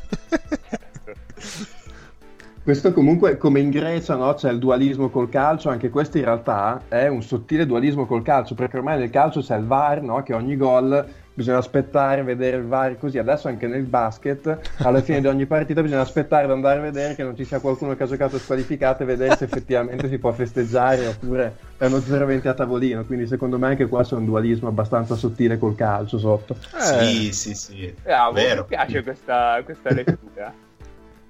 Questo 2.63 2.93
comunque, 2.93 3.37
come 3.37 3.59
in 3.59 3.71
Grecia 3.71 4.15
no, 4.15 4.35
c'è 4.35 4.51
il 4.51 4.59
dualismo 4.59 5.09
col 5.09 5.29
calcio, 5.29 5.69
anche 5.69 5.89
questo 5.89 6.19
in 6.19 6.25
realtà 6.25 6.83
è 6.87 7.07
un 7.07 7.23
sottile 7.23 7.65
dualismo 7.65 8.05
col 8.05 8.21
calcio, 8.21 8.53
perché 8.53 8.77
ormai 8.77 8.99
nel 8.99 9.09
calcio 9.09 9.41
c'è 9.41 9.57
il 9.57 9.65
VAR, 9.65 10.03
no, 10.03 10.21
che 10.21 10.35
ogni 10.35 10.55
gol 10.55 11.05
bisogna 11.33 11.57
aspettare, 11.57 12.23
vedere 12.23 12.57
il 12.57 12.63
VAR 12.65 12.97
così. 12.97 13.17
Adesso 13.17 13.47
anche 13.47 13.67
nel 13.67 13.83
basket, 13.83 14.59
alla 14.79 15.01
fine 15.01 15.21
di 15.21 15.27
ogni 15.27 15.45
partita 15.45 15.81
bisogna 15.81 16.01
aspettare 16.01 16.45
ad 16.45 16.51
andare 16.51 16.79
a 16.79 16.81
vedere 16.81 17.15
che 17.15 17.23
non 17.23 17.35
ci 17.35 17.45
sia 17.45 17.59
qualcuno 17.59 17.95
che 17.95 18.03
ha 18.03 18.07
giocato 18.07 18.37
squalificato 18.37 19.03
e 19.03 19.05
vedere 19.05 19.35
se 19.35 19.45
effettivamente 19.45 20.07
si 20.09 20.17
può 20.17 20.31
festeggiare 20.31 21.07
oppure 21.07 21.55
è 21.77 21.85
uno 21.85 21.97
0-20 21.97 22.47
a 22.47 22.53
tavolino. 22.53 23.05
Quindi 23.05 23.27
secondo 23.27 23.57
me 23.57 23.67
anche 23.67 23.87
qua 23.87 24.03
c'è 24.03 24.15
un 24.15 24.25
dualismo 24.25 24.67
abbastanza 24.67 25.15
sottile 25.15 25.57
col 25.57 25.75
calcio 25.75 26.17
sotto. 26.17 26.55
Eh, 26.77 26.79
Sì, 26.81 27.31
sì, 27.31 27.53
sì. 27.55 27.95
Bravo, 28.03 28.33
Vero. 28.33 28.61
mi 28.61 28.67
piace 28.67 29.03
questa, 29.03 29.61
questa 29.63 29.91
lettura. 29.93 30.53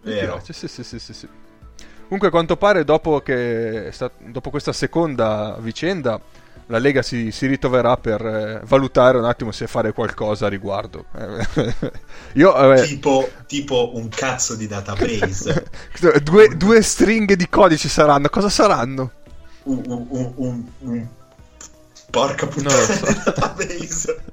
mi 0.03 0.12
Vero. 0.12 0.34
piace, 0.34 0.53
sì, 0.53 0.67
sì, 0.67 0.84
sì, 0.84 1.00
sì, 1.00 1.13
sì. 1.13 1.27
Comunque 2.03 2.27
a 2.27 2.31
quanto 2.31 2.58
pare 2.58 2.84
dopo, 2.84 3.22
che 3.22 3.93
dopo 4.25 4.50
questa 4.50 4.74
seconda 4.74 5.55
vicenda 5.62 6.20
la 6.72 6.80
Lega 6.80 7.01
si, 7.01 7.32
si 7.32 7.46
ritroverà 7.48 7.98
per 7.98 8.25
eh, 8.25 8.62
valutare 8.66 9.18
un 9.18 9.25
attimo 9.25 9.51
se 9.51 9.68
fare 9.68 9.92
qualcosa 9.94 10.46
a 10.46 10.50
riguardo. 10.50 11.06
Eh, 11.16 11.92
Io 12.34 12.74
eh, 12.74 12.82
Tipo, 12.84 13.30
tipo 13.46 13.92
un 13.96 14.08
cazzo 14.10 14.56
di 14.56 14.68
database. 14.68 15.66
due, 16.24 16.48
due 16.56 16.82
stringhe 16.82 17.36
di 17.36 17.48
codici 17.50 17.90
saranno. 17.90 18.30
Cosa 18.30 18.50
saranno? 18.50 19.12
un, 19.63 19.82
un- 19.86 20.08
un- 20.10 20.34
un- 20.38 20.66
un- 20.80 21.08
porca 22.10 22.46
Non 22.46 22.54
puttana 22.54 22.80
lo 22.80 22.88
so. 22.88 23.12
database. 23.25 24.24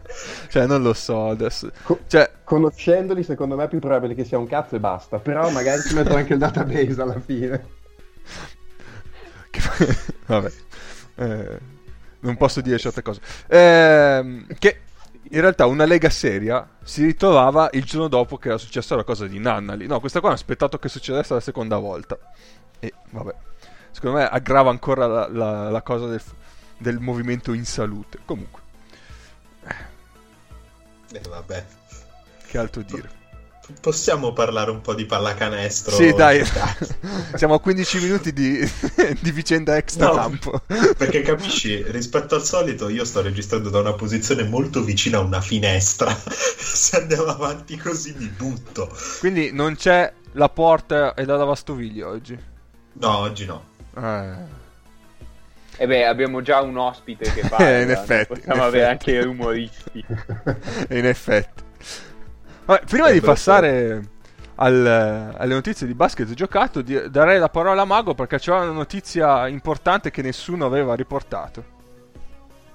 Cioè, 0.49 0.67
non 0.67 0.83
lo 0.83 0.95
so 0.95 1.29
adesso. 1.29 1.71
Co- 1.83 2.01
Cioè, 2.07 2.31
Conoscendoli, 2.45 3.23
secondo 3.23 3.57
me 3.57 3.65
è 3.65 3.69
più 3.69 3.79
probabile 3.79 4.15
che 4.15 4.25
sia 4.25 4.39
un 4.39 4.47
cazzo 4.47 4.77
e 4.77 4.81
basta. 4.81 5.19
Però 5.19 5.51
magari 5.51 5.83
ci 5.83 5.95
metto 5.95 6.15
anche 6.15 6.33
il 6.33 6.39
database 6.39 7.01
alla 7.01 7.21
fine. 7.21 7.67
vabbè, 10.27 10.51
Eh, 11.17 11.59
non 12.21 12.37
posso 12.37 12.61
dire 12.61 12.79
certe 12.79 13.03
cose. 13.03 13.21
Ehm, 13.49 14.47
che 14.59 14.81
in 15.31 15.41
realtà 15.41 15.67
una 15.67 15.85
lega 15.85 16.09
seria 16.11 16.67
si 16.83 17.05
ritrovava 17.05 17.69
il 17.73 17.85
giorno 17.85 18.09
dopo 18.09 18.39
che 18.39 18.49
era 18.49 18.59
successa 18.59 18.97
la 18.97 19.05
cosa 19.05 19.27
di 19.27 19.39
Nannali. 19.39 19.87
No, 19.87 20.01
questa 20.01 20.21
qua 20.21 20.31
ha 20.31 20.35
aspettato 20.35 20.79
che 20.79 20.89
succedesse 20.89 21.35
la 21.35 21.41
seconda 21.41 21.77
volta. 21.79 22.19
E 22.81 22.93
vabbè, 23.11 23.35
secondo 23.91 24.19
me 24.19 24.27
aggrava 24.29 24.71
ancora 24.71 25.07
la, 25.07 25.29
la- 25.29 25.71
la 25.71 25.83
cosa 25.83 26.07
del, 26.07 26.23
del 26.79 26.99
movimento 26.99 27.53
in 27.53 27.65
salute. 27.65 28.19
Comunque, 28.25 28.61
Eh, 31.13 31.21
vabbè. 31.29 31.65
che 32.47 32.59
altro 32.59 32.83
dire. 32.83 33.11
Possiamo 33.81 34.33
parlare 34.33 34.71
un 34.71 34.81
po' 34.81 34.95
di 34.95 35.05
pallacanestro? 35.05 35.95
Sì, 35.95 36.15
dai, 36.15 36.43
siamo 37.37 37.55
a 37.55 37.61
15 37.61 38.01
minuti 38.01 38.33
di, 38.33 38.59
di 39.21 39.31
vicenda 39.31 39.77
extra 39.77 40.07
No, 40.07 40.15
campo. 40.15 40.63
Perché 40.97 41.21
capisci, 41.21 41.83
rispetto 41.89 42.35
al 42.35 42.45
solito 42.45 42.89
io 42.89 43.05
sto 43.05 43.21
registrando 43.21 43.69
da 43.69 43.81
una 43.81 43.93
posizione 43.93 44.45
molto 44.45 44.83
vicina 44.83 45.19
a 45.19 45.21
una 45.21 45.43
finestra. 45.43 46.17
Se 46.17 46.97
andiamo 46.97 47.25
avanti 47.25 47.77
così 47.77 48.15
mi 48.17 48.27
butto. 48.27 48.91
Quindi 49.21 49.53
non 49.53 49.77
c'è 49.77 50.11
la 50.33 50.49
porta 50.49 51.13
e 51.15 51.25
la 51.27 51.37
lavastoviglie 51.37 52.05
oggi. 52.05 52.39
No, 52.95 53.19
oggi 53.19 53.45
no. 53.45 53.65
Eh. 53.97 54.57
E 55.77 55.87
beh, 55.87 56.07
abbiamo 56.07 56.41
già 56.41 56.61
un 56.63 56.77
ospite 56.79 57.31
che 57.33 57.47
parla. 57.47 57.69
Eh, 57.69 57.83
in 57.83 57.91
effetti, 57.91 58.35
Possiamo 58.35 58.63
in 58.63 58.67
avere 58.67 58.91
effetti. 58.91 59.11
anche 59.11 59.21
i 59.21 59.23
rumoristi. 59.23 60.05
In 60.89 61.07
effetti. 61.07 61.67
Vabbè, 62.69 62.85
prima 62.85 63.09
Eh, 63.09 63.13
di 63.15 63.21
passare 63.23 64.09
al- 64.57 65.35
alle 65.39 65.55
notizie 65.55 65.87
di 65.87 65.95
basket 65.95 66.31
giocato, 66.35 66.83
di- 66.83 67.09
darei 67.09 67.39
la 67.39 67.49
parola 67.49 67.81
a 67.81 67.85
Mago 67.87 68.13
perché 68.15 68.39
c'era 68.39 68.59
una 68.61 68.73
notizia 68.73 69.49
importante 69.49 70.11
che 70.11 70.21
nessuno 70.21 70.67
aveva 70.67 70.95
riportato. 70.95 71.65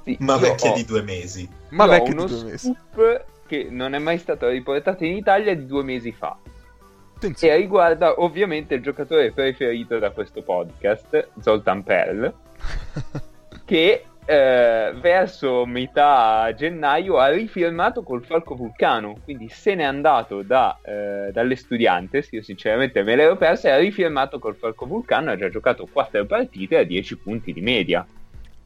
Sì, 0.03 0.17
Ma 0.21 0.37
vecchia 0.37 0.71
ho- 0.71 0.75
di 0.75 0.83
due 0.83 1.03
mesi. 1.03 1.47
Ma 1.69 1.85
uno 1.85 2.25
di 2.25 2.33
due 2.35 2.43
mesi. 2.49 2.75
scoop 2.91 3.25
che 3.45 3.67
non 3.69 3.93
è 3.93 3.99
mai 3.99 4.17
stato 4.17 4.47
riportato 4.47 5.03
in 5.05 5.15
Italia 5.15 5.55
di 5.55 5.67
due 5.67 5.83
mesi 5.83 6.11
fa. 6.11 6.35
E 6.43 7.15
Attenzione. 7.17 7.55
riguarda 7.57 8.19
ovviamente 8.19 8.73
il 8.73 8.81
giocatore 8.81 9.31
preferito 9.31 9.99
da 9.99 10.09
questo 10.09 10.41
podcast, 10.41 11.29
Zoltan 11.39 11.83
Perl, 11.83 12.33
che 13.63 14.05
eh, 14.25 14.93
verso 14.95 15.65
metà 15.65 16.53
gennaio 16.55 17.17
ha 17.17 17.29
rifirmato 17.29 18.03
col 18.03 18.23
Falco 18.23 18.55
Vulcano, 18.55 19.17
quindi 19.23 19.49
se 19.49 19.75
n'è 19.75 19.83
andato 19.83 20.41
da, 20.41 20.79
eh, 20.83 21.31
dalle 21.31 21.55
Studiantes, 21.55 22.29
io 22.31 22.41
sinceramente 22.41 23.03
me 23.03 23.15
l'ero 23.15 23.35
persa, 23.35 23.69
e 23.69 23.71
ha 23.71 23.77
rifirmato 23.77 24.39
col 24.39 24.55
Falco 24.55 24.85
Vulcano, 24.85 25.31
ha 25.31 25.35
già 25.35 25.49
giocato 25.49 25.87
4 25.91 26.25
partite 26.25 26.77
a 26.77 26.83
10 26.83 27.17
punti 27.17 27.53
di 27.53 27.61
media. 27.61 28.05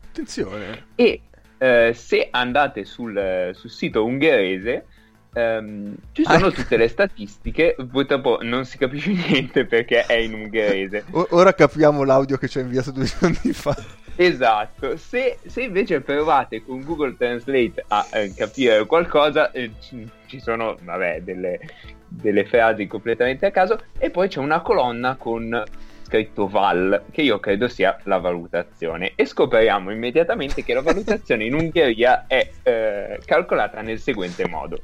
Attenzione. 0.09 0.85
E 0.95 1.21
eh, 1.57 1.91
se 1.93 2.27
andate 2.29 2.85
sul, 2.85 3.51
sul 3.53 3.69
sito 3.69 4.05
ungherese 4.05 4.85
ehm, 5.33 5.95
ci 6.11 6.23
sono 6.23 6.47
Ah, 6.47 6.51
tutte 6.51 6.77
le 6.77 6.87
statistiche, 6.87 7.75
purtroppo 7.91 8.39
non 8.41 8.65
si 8.65 8.77
capisce 8.77 9.11
niente 9.27 9.65
perché 9.65 10.05
è 10.05 10.13
in 10.13 10.33
ungherese. 10.33 11.05
O- 11.11 11.27
ora 11.31 11.53
capiamo 11.53 12.03
l'audio 12.03 12.37
che 12.37 12.47
ci 12.47 12.59
ha 12.59 12.61
inviato 12.61 12.91
due 12.91 13.05
giorni 13.05 13.53
fa. 13.53 13.75
Esatto, 14.19 14.97
se, 14.97 15.37
se 15.45 15.61
invece 15.61 16.01
provate 16.01 16.63
con 16.63 16.81
Google 16.83 17.15
Translate 17.15 17.85
a 17.87 18.07
eh, 18.13 18.33
capire 18.33 18.83
qualcosa, 18.87 19.51
eh, 19.51 19.73
ci, 19.79 20.39
sono 20.39 20.75
vabbè, 20.81 21.21
delle, 21.21 21.59
delle 22.07 22.43
frasi 22.45 22.87
completamente 22.87 23.45
a 23.45 23.51
caso 23.51 23.79
e 23.99 24.09
poi 24.09 24.27
c'è 24.27 24.39
una 24.39 24.61
colonna 24.61 25.15
con 25.17 25.63
scritto 26.01 26.47
VAL, 26.47 27.03
che 27.11 27.21
io 27.21 27.39
credo 27.39 27.67
sia 27.67 27.95
la 28.05 28.17
valutazione. 28.17 29.11
E 29.13 29.25
scopriamo 29.25 29.91
immediatamente 29.91 30.63
che 30.63 30.73
la 30.73 30.81
valutazione 30.81 31.43
in 31.43 31.53
Ungheria 31.53 32.25
è 32.25 32.49
eh, 32.63 33.19
calcolata 33.23 33.81
nel 33.81 33.99
seguente 33.99 34.47
modo. 34.47 34.81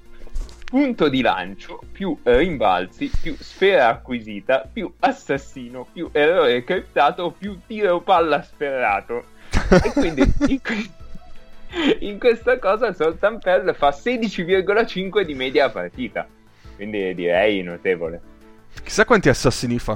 Punto 0.73 1.07
di 1.07 1.21
lancio 1.21 1.83
più 1.91 2.17
rimbalzi 2.23 3.11
più 3.21 3.35
sfera 3.39 3.89
acquisita 3.89 4.67
più 4.73 4.91
assassino 5.01 5.85
più 5.93 6.09
errore 6.11 6.63
criptato 6.63 7.29
più 7.29 7.59
tiro 7.67 8.01
palla 8.01 8.41
sferrato. 8.41 9.23
E 9.69 9.91
quindi 9.91 10.23
in, 10.49 10.59
que- 10.63 10.89
in 11.99 12.17
questa 12.17 12.57
cosa 12.57 12.91
Sultan 12.91 13.37
Pearl 13.37 13.75
fa 13.75 13.89
16,5 13.89 15.21
di 15.21 15.35
media 15.35 15.65
a 15.65 15.69
partita. 15.69 16.27
Quindi 16.75 17.13
direi 17.13 17.61
notevole. 17.61 18.19
Chissà 18.83 19.05
quanti 19.05 19.29
assassini 19.29 19.77
fa. 19.77 19.95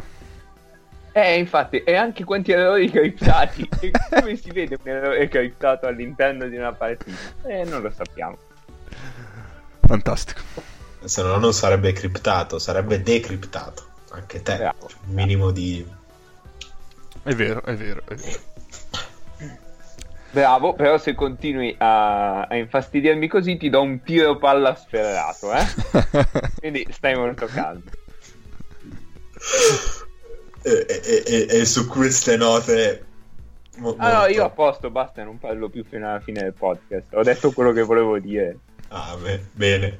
Eh, 1.12 1.39
infatti, 1.39 1.81
e 1.81 1.96
anche 1.96 2.24
quanti 2.24 2.51
errori 2.51 2.91
criptati. 2.91 3.67
e 3.81 3.91
come 4.12 4.36
si 4.36 4.51
vede 4.51 4.77
un 4.79 4.88
errore 4.88 5.27
criptato 5.27 5.88
all'interno 5.88 6.48
di 6.48 6.55
una 6.55 6.72
partita? 6.72 7.17
Eh, 7.48 7.63
non 7.63 7.81
lo 7.81 7.89
sappiamo. 7.89 8.38
Fantastico. 9.88 10.41
Se 11.03 11.22
no 11.24 11.38
non 11.38 11.53
sarebbe 11.53 11.94
criptato, 11.94 12.60
sarebbe 12.60 13.01
decriptato. 13.01 13.86
Anche 14.12 14.41
te. 14.41 14.58
Bravo. 14.58 14.88
Cioè, 14.88 14.98
un 15.08 15.13
minimo 15.13 15.51
di... 15.51 15.86
È 17.23 17.34
vero, 17.34 17.63
è 17.63 17.76
vero, 17.76 18.02
è 18.08 18.15
vero. 18.15 18.39
Bravo, 20.32 20.73
però 20.73 20.97
se 20.97 21.15
continui 21.15 21.73
a, 21.80 22.41
a 22.41 22.56
infastidirmi 22.56 23.28
così 23.28 23.58
ti 23.58 23.69
do 23.69 23.82
un 23.82 24.02
tiro 24.04 24.38
palla 24.38 24.76
sferrato, 24.76 25.52
eh? 25.54 25.65
Quindi 26.60 26.86
stai 26.91 27.15
molto 27.15 27.45
calmo. 27.47 27.82
E, 30.63 30.86
e- 30.89 31.23
e- 31.26 31.47
e 31.60 31.65
su 31.65 31.88
queste 31.88 32.36
note... 32.38 33.06
mo- 33.78 33.95
Ah 33.97 34.19
no, 34.19 34.26
io 34.28 34.43
a 34.43 34.50
posto, 34.50 34.89
basta, 34.91 35.23
non 35.23 35.39
parlo 35.39 35.69
più 35.69 35.84
fino 35.89 36.08
alla 36.10 36.19
fine 36.19 36.41
del 36.41 36.54
podcast. 36.54 37.13
Ho 37.13 37.23
detto 37.23 37.52
quello 37.52 37.71
che 37.71 37.82
volevo 37.84 38.19
dire. 38.19 38.58
Ah, 38.89 39.15
beh, 39.21 39.41
bene. 39.54 40.00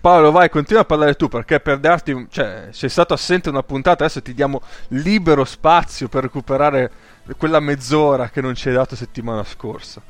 Paolo, 0.00 0.30
vai, 0.32 0.50
continua 0.50 0.82
a 0.82 0.84
parlare 0.84 1.14
tu 1.14 1.28
perché 1.28 1.60
per 1.60 1.78
darti, 1.78 2.12
un- 2.12 2.26
cioè, 2.30 2.68
sei 2.72 2.90
stato 2.90 3.14
assente 3.14 3.48
una 3.48 3.62
puntata, 3.62 4.04
adesso 4.04 4.20
ti 4.20 4.34
diamo 4.34 4.60
libero 4.88 5.44
spazio 5.46 6.08
per 6.08 6.24
recuperare 6.24 6.90
quella 7.38 7.58
mezz'ora 7.58 8.28
che 8.28 8.42
non 8.42 8.54
ci 8.54 8.68
hai 8.68 8.74
dato 8.74 8.96
settimana 8.96 9.42
scorsa. 9.44 10.02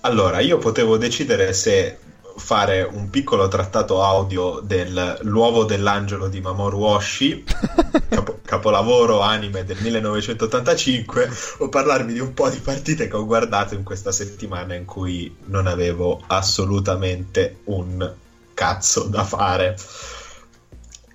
Allora, 0.00 0.40
io 0.40 0.56
potevo 0.56 0.96
decidere 0.96 1.52
se 1.52 1.98
fare 2.40 2.82
un 2.82 3.10
piccolo 3.10 3.46
trattato 3.46 4.02
audio 4.02 4.60
del 4.60 5.18
L'uovo 5.22 5.64
dell'angelo 5.64 6.26
di 6.28 6.40
Mamoru 6.40 6.82
Oshii, 6.82 7.44
capo- 8.08 8.40
capolavoro 8.42 9.20
anime 9.20 9.64
del 9.64 9.76
1985, 9.80 11.30
o 11.58 11.68
parlarmi 11.68 12.14
di 12.14 12.18
un 12.18 12.34
po' 12.34 12.48
di 12.48 12.58
partite 12.58 13.06
che 13.06 13.16
ho 13.16 13.26
guardato 13.26 13.74
in 13.74 13.84
questa 13.84 14.10
settimana 14.10 14.74
in 14.74 14.86
cui 14.86 15.32
non 15.44 15.66
avevo 15.66 16.20
assolutamente 16.26 17.58
un 17.64 18.12
cazzo 18.54 19.04
da 19.04 19.22
fare. 19.22 19.76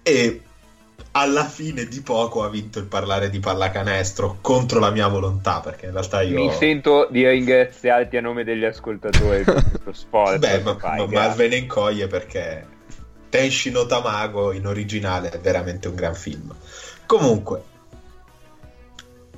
E 0.04 0.42
alla 1.18 1.46
fine 1.46 1.86
di 1.86 2.02
poco 2.02 2.44
ha 2.44 2.50
vinto 2.50 2.78
il 2.80 2.86
parlare 2.86 3.30
di 3.30 3.40
pallacanestro 3.40 4.40
contro 4.42 4.80
la 4.80 4.90
mia 4.90 5.08
volontà, 5.08 5.62
perché 5.62 5.86
in 5.86 5.94
realtà 5.94 6.22
io... 6.22 6.36
Mi 6.36 6.52
sento 6.52 7.08
di 7.10 7.26
ringraziarti 7.26 8.18
a 8.18 8.22
nome 8.22 8.44
degli 8.44 8.66
ascoltatori 8.66 9.44
per 9.44 9.64
questo 9.64 9.94
sforzo. 9.94 10.40
Beh, 10.40 10.60
ma, 10.60 10.78
fai, 10.78 11.00
ma 11.00 11.06
grazie. 11.06 11.28
Malvene 11.28 11.56
incoglie 11.56 12.08
perché 12.08 12.68
Tenshi 13.30 13.72
no 13.72 13.86
Tamago 13.86 14.52
in 14.52 14.68
originale 14.68 15.30
è 15.30 15.40
veramente 15.40 15.88
un 15.88 15.96
gran 15.96 16.16
film. 16.16 16.54
Comunque, 17.06 17.64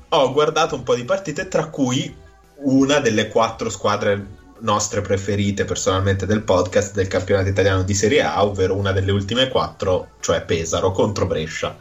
ho 0.08 0.32
guardato 0.32 0.74
un 0.74 0.82
po' 0.82 0.96
di 0.96 1.04
partite, 1.04 1.46
tra 1.46 1.66
cui 1.66 2.12
una 2.60 2.98
delle 2.98 3.28
quattro 3.28 3.70
squadre 3.70 4.37
nostre 4.60 5.00
preferite 5.00 5.64
personalmente 5.64 6.26
del 6.26 6.42
podcast 6.42 6.94
del 6.94 7.08
campionato 7.08 7.48
italiano 7.48 7.82
di 7.82 7.94
Serie 7.94 8.22
A, 8.22 8.44
ovvero 8.44 8.76
una 8.76 8.92
delle 8.92 9.12
ultime 9.12 9.48
quattro, 9.48 10.10
cioè 10.20 10.42
Pesaro 10.42 10.90
contro 10.90 11.26
Brescia. 11.26 11.76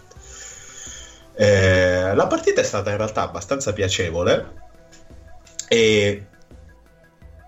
Eh, 1.34 2.16
la 2.16 2.28
partita 2.28 2.62
è 2.62 2.63
stata 2.63 2.90
in 2.90 2.98
realtà 2.98 3.22
abbastanza 3.22 3.72
piacevole 3.74 4.54
e 5.68 6.26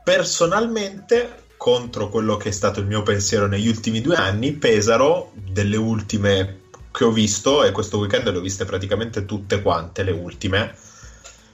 personalmente 0.04 1.48
contro 1.58 2.10
quello 2.10 2.38
che 2.38 2.50
è 2.50 2.52
stato 2.52 2.80
il 2.80 2.86
mio 2.86 3.04
pensiero 3.04 3.48
negli 3.48 3.68
ultimi 3.68 4.02
due 4.02 4.15
anni, 4.15 4.54
Pesaro, 4.54 5.32
delle 5.34 5.78
ultime 5.78 6.62
che 6.92 7.04
ho 7.04 7.12
visto, 7.12 7.63
e 7.63 7.72
questo 7.72 7.98
weekend 7.98 8.30
le 8.30 8.38
ho 8.38 8.42
viste 8.42 8.65
praticamente 8.65 9.26
tutte 9.26 9.62
quante, 9.62 10.04
le 10.04 10.12
ultime, 10.12 10.74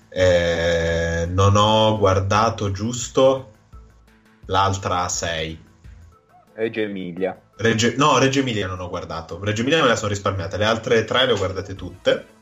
eh, 0.09 1.27
non 1.29 1.55
ho 1.55 1.97
guardato 1.97 2.71
giusto 2.71 3.54
l'altra 4.45 5.07
6. 5.07 5.63
Reggio 6.53 6.79
Emilia. 6.79 7.39
Regge- 7.57 7.95
no, 7.97 8.17
Reggio 8.17 8.39
Emilia 8.39 8.67
non 8.67 8.79
ho 8.79 8.89
guardato. 8.89 9.39
Reggio 9.43 9.61
Emilia 9.61 9.81
me 9.81 9.89
la 9.89 9.95
sono 9.95 10.09
risparmiata. 10.09 10.57
Le 10.57 10.65
altre 10.65 11.03
tre 11.05 11.25
le 11.25 11.33
ho 11.33 11.37
guardate 11.37 11.75
tutte. 11.75 12.33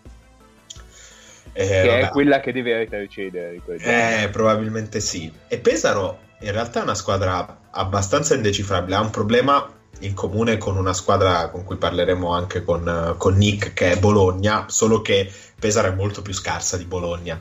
Eh, 1.53 1.67
che 1.67 1.87
vabbè. 1.87 1.99
è 2.01 2.09
quella 2.09 2.39
che 2.39 2.51
deve 2.51 2.77
retrocedere. 2.77 3.61
Eh, 3.79 4.29
probabilmente 4.29 4.99
sì. 4.99 5.31
E 5.47 5.59
Pesaro 5.59 6.19
in 6.39 6.51
realtà 6.51 6.81
è 6.81 6.83
una 6.83 6.95
squadra 6.95 7.59
abbastanza 7.71 8.35
indecifrabile. 8.35 8.95
Ha 8.95 9.01
un 9.01 9.11
problema 9.11 9.71
in 9.99 10.13
comune 10.13 10.57
con 10.57 10.77
una 10.77 10.93
squadra 10.93 11.49
con 11.49 11.63
cui 11.63 11.77
parleremo 11.77 12.33
anche 12.33 12.63
con, 12.63 13.15
con 13.17 13.35
Nick, 13.35 13.73
che 13.73 13.91
è 13.93 13.99
Bologna, 13.99 14.65
solo 14.67 15.01
che 15.01 15.31
Pesaro 15.57 15.89
è 15.89 15.95
molto 15.95 16.21
più 16.21 16.33
scarsa 16.33 16.77
di 16.77 16.85
Bologna. 16.85 17.39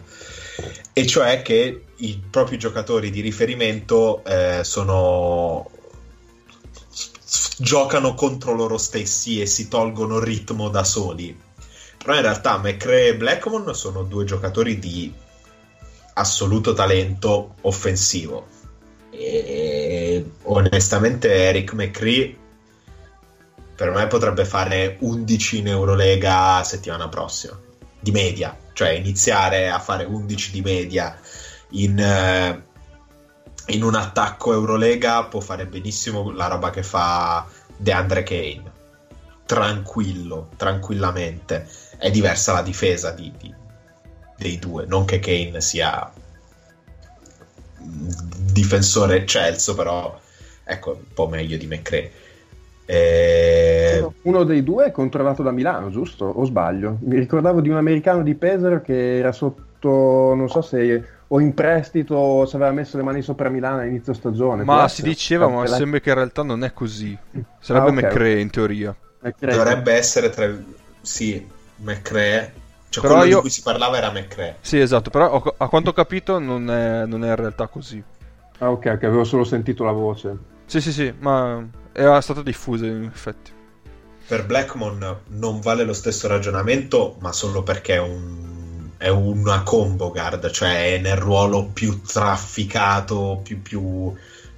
E 0.92 1.06
cioè 1.06 1.42
che 1.42 1.84
i 1.96 2.22
propri 2.30 2.58
giocatori 2.58 3.10
di 3.10 3.20
riferimento 3.20 4.22
eh, 4.24 4.62
sono 4.64 5.70
giocano 7.56 8.14
contro 8.14 8.52
loro 8.52 8.76
stessi 8.76 9.40
e 9.40 9.46
si 9.46 9.68
tolgono 9.68 10.18
ritmo 10.18 10.68
da 10.68 10.84
soli. 10.84 11.38
Però 11.96 12.14
in 12.14 12.22
realtà 12.22 12.58
McRae 12.58 13.08
e 13.08 13.16
Blackmon 13.16 13.74
sono 13.74 14.02
due 14.02 14.24
giocatori 14.24 14.78
di 14.78 15.12
assoluto 16.14 16.72
talento 16.72 17.54
offensivo. 17.62 18.46
E 19.10 20.24
onestamente 20.42 21.32
Eric 21.32 21.72
McCree 21.74 22.36
per 23.74 23.90
me 23.90 24.06
potrebbe 24.06 24.44
fare 24.44 24.96
11 25.00 25.58
in 25.58 25.68
Eurolega 25.68 26.62
settimana 26.62 27.08
prossima 27.08 27.58
di 27.98 28.10
media, 28.10 28.56
cioè 28.72 28.90
iniziare 28.90 29.70
a 29.70 29.78
fare 29.78 30.04
11 30.04 30.50
di 30.50 30.60
media 30.62 31.18
in, 31.70 31.98
eh, 31.98 32.62
in 33.66 33.82
un 33.82 33.94
attacco 33.94 34.52
Eurolega 34.52 35.24
può 35.24 35.40
fare 35.40 35.66
benissimo 35.66 36.30
la 36.30 36.46
roba 36.46 36.70
che 36.70 36.82
fa 36.82 37.46
DeAndre 37.76 38.22
Kane. 38.22 38.70
Tranquillo, 39.46 40.48
tranquillamente. 40.56 41.68
È 41.96 42.10
diversa 42.10 42.52
la 42.52 42.62
difesa 42.62 43.10
di- 43.10 43.32
di- 43.38 43.54
dei 44.36 44.58
due. 44.58 44.86
Non 44.86 45.04
che 45.04 45.18
Kane 45.18 45.60
sia 45.60 46.10
difensore 47.82 49.16
eccelso 49.16 49.74
però 49.74 50.18
ecco 50.64 50.90
un 50.92 51.12
po' 51.12 51.26
meglio 51.26 51.56
di 51.56 51.66
McRae 51.66 52.12
E... 52.84 54.06
Uno 54.22 54.44
dei 54.44 54.62
due 54.62 54.86
è 54.86 54.90
controllato 54.90 55.42
da 55.42 55.50
Milano, 55.50 55.90
giusto? 55.90 56.24
O 56.24 56.44
sbaglio? 56.44 56.98
Mi 57.02 57.18
ricordavo 57.18 57.60
di 57.60 57.68
un 57.68 57.76
americano 57.76 58.22
di 58.22 58.34
Pesaro 58.34 58.80
che 58.80 59.18
era 59.18 59.32
sotto, 59.32 60.34
non 60.34 60.48
so 60.48 60.60
se 60.62 61.04
o 61.28 61.40
in 61.40 61.54
prestito 61.54 62.14
o 62.14 62.46
ci 62.46 62.56
aveva 62.56 62.72
messo 62.72 62.96
le 62.98 63.02
mani 63.02 63.22
sopra 63.22 63.48
Milano 63.48 63.80
a 63.80 63.84
inizio 63.84 64.12
stagione. 64.12 64.64
Ma 64.64 64.86
si 64.88 65.02
diceva, 65.02 65.48
ma 65.48 65.62
la- 65.62 65.68
sembra 65.76 65.98
che 66.00 66.10
in 66.10 66.14
realtà 66.16 66.42
non 66.42 66.62
è 66.64 66.72
così. 66.72 67.16
Sarebbe 67.58 67.88
Ah, 67.88 67.92
ok. 67.92 68.02
McRae 68.02 68.40
in 68.40 68.50
teoria. 68.50 68.94
eh, 69.22 69.34
credo. 69.34 69.56
Dovrebbe 69.56 69.92
essere 69.94 70.28
tra... 70.30 70.50
Sì, 71.00 71.46
McRae. 71.76 72.52
Cioè 72.90 73.02
Però 73.02 73.14
quello 73.14 73.28
io- 73.30 73.36
di 73.36 73.40
cui 73.42 73.50
si 73.50 73.62
parlava 73.62 73.96
era 73.96 74.10
McRae. 74.12 74.56
Sì, 74.60 74.78
esatto, 74.78 75.08
però 75.08 75.42
a 75.56 75.68
quanto 75.68 75.90
ho 75.90 75.94
capito 75.94 76.38
non 76.38 76.70
è, 76.70 77.06
non 77.06 77.24
è 77.24 77.28
in 77.28 77.36
realtà 77.36 77.66
così. 77.68 78.02
Ah, 78.58 78.70
ok, 78.70 78.84
ok, 78.94 79.02
avevo 79.04 79.24
solo 79.24 79.44
sentito 79.44 79.84
la 79.84 79.92
voce. 79.92 80.36
Sì, 80.66 80.80
sì, 80.82 80.92
sì, 80.92 81.12
ma 81.18 81.64
era 81.92 82.20
stato 82.20 82.42
diffuso 82.42 82.84
in 82.86 83.04
effetti. 83.04 83.50
Per 84.26 84.46
Blackmon 84.46 85.20
non 85.28 85.60
vale 85.60 85.84
lo 85.84 85.92
stesso 85.92 86.26
ragionamento, 86.28 87.16
ma 87.20 87.32
solo 87.32 87.62
perché 87.62 87.94
è, 87.94 87.98
un- 87.98 88.90
è 88.96 89.08
una 89.08 89.62
combo 89.62 90.10
guard, 90.10 90.50
cioè 90.50 90.94
è 90.94 90.98
nel 90.98 91.16
ruolo 91.16 91.66
più 91.66 92.00
trafficato, 92.02 93.40
più, 93.42 93.60
più- 93.60 94.14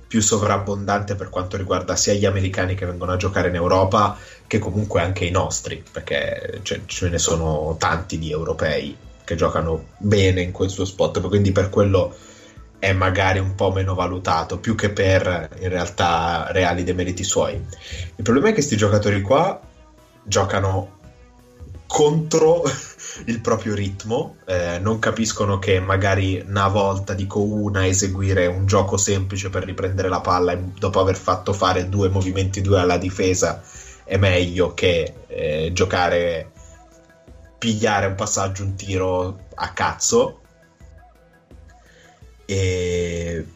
più 0.07 0.21
sovrabbondante 0.23 1.17
per 1.17 1.29
quanto 1.31 1.57
riguarda 1.57 1.97
sia 1.97 2.15
gli 2.15 2.25
americani 2.27 2.75
che 2.75 2.87
vengono 2.87 3.13
a 3.13 3.17
giocare 3.17 3.49
in 3.49 3.55
Europa, 3.57 4.17
che 4.47 4.59
comunque 4.59 5.01
anche 5.01 5.25
i 5.25 5.31
nostri, 5.31 5.83
perché 5.91 6.61
cioè, 6.63 6.83
ce 6.87 7.09
ne 7.09 7.19
sono 7.19 7.75
tanti 7.79 8.19
di 8.19 8.31
europei 8.31 8.97
che 9.25 9.35
giocano 9.35 9.87
bene 9.97 10.43
in 10.43 10.53
quel 10.53 10.69
suo 10.71 10.85
spot, 10.85 11.21
quindi 11.23 11.51
per 11.53 11.71
quello 11.71 12.15
è 12.85 12.93
magari 12.93 13.39
un 13.39 13.55
po' 13.55 13.73
meno 13.73 13.95
valutato, 13.95 14.59
più 14.59 14.75
che 14.75 14.91
per 14.91 15.49
in 15.59 15.71
realtà 15.71 16.49
reali 16.51 16.85
demeriti 16.85 17.25
suoi. 17.25 17.55
Il 17.55 18.23
problema 18.23 18.49
è 18.49 18.49
che 18.51 18.57
questi 18.57 18.77
giocatori 18.77 19.23
qua 19.23 19.59
giocano 20.23 20.99
contro 21.87 22.63
il 23.25 23.41
proprio 23.41 23.75
ritmo, 23.75 24.37
eh, 24.45 24.79
non 24.81 24.99
capiscono 24.99 25.59
che 25.59 25.81
magari 25.81 26.45
una 26.47 26.69
volta 26.69 27.15
dico 27.15 27.41
una 27.41 27.87
eseguire 27.87 28.45
un 28.45 28.67
gioco 28.67 28.99
semplice 28.99 29.49
per 29.49 29.65
riprendere 29.65 30.11
la 30.11 30.21
palla 30.21 30.55
dopo 30.55 31.01
aver 31.01 31.17
fatto 31.17 31.55
fare 31.55 31.89
due 31.89 32.11
movimenti 32.11 32.61
due 32.61 32.81
alla 32.81 32.99
difesa 32.99 33.63
è 34.05 34.19
meglio 34.19 34.75
che 34.75 35.15
eh, 35.29 35.71
giocare 35.73 36.51
pigliare 37.57 38.05
un 38.05 38.15
passaggio 38.15 38.63
un 38.63 38.75
tiro 38.75 39.39
a 39.55 39.73
cazzo 39.73 40.41
e 42.47 43.47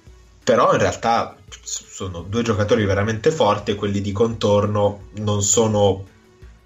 però 0.49 0.73
in 0.73 0.79
realtà 0.79 1.37
sono 1.63 2.23
due 2.23 2.43
giocatori 2.43 2.87
veramente 2.87 3.31
forti 3.31 3.73
e 3.73 3.75
quelli 3.75 4.01
di 4.01 4.13
contorno 4.13 5.09
non 5.17 5.43
sono 5.43 6.07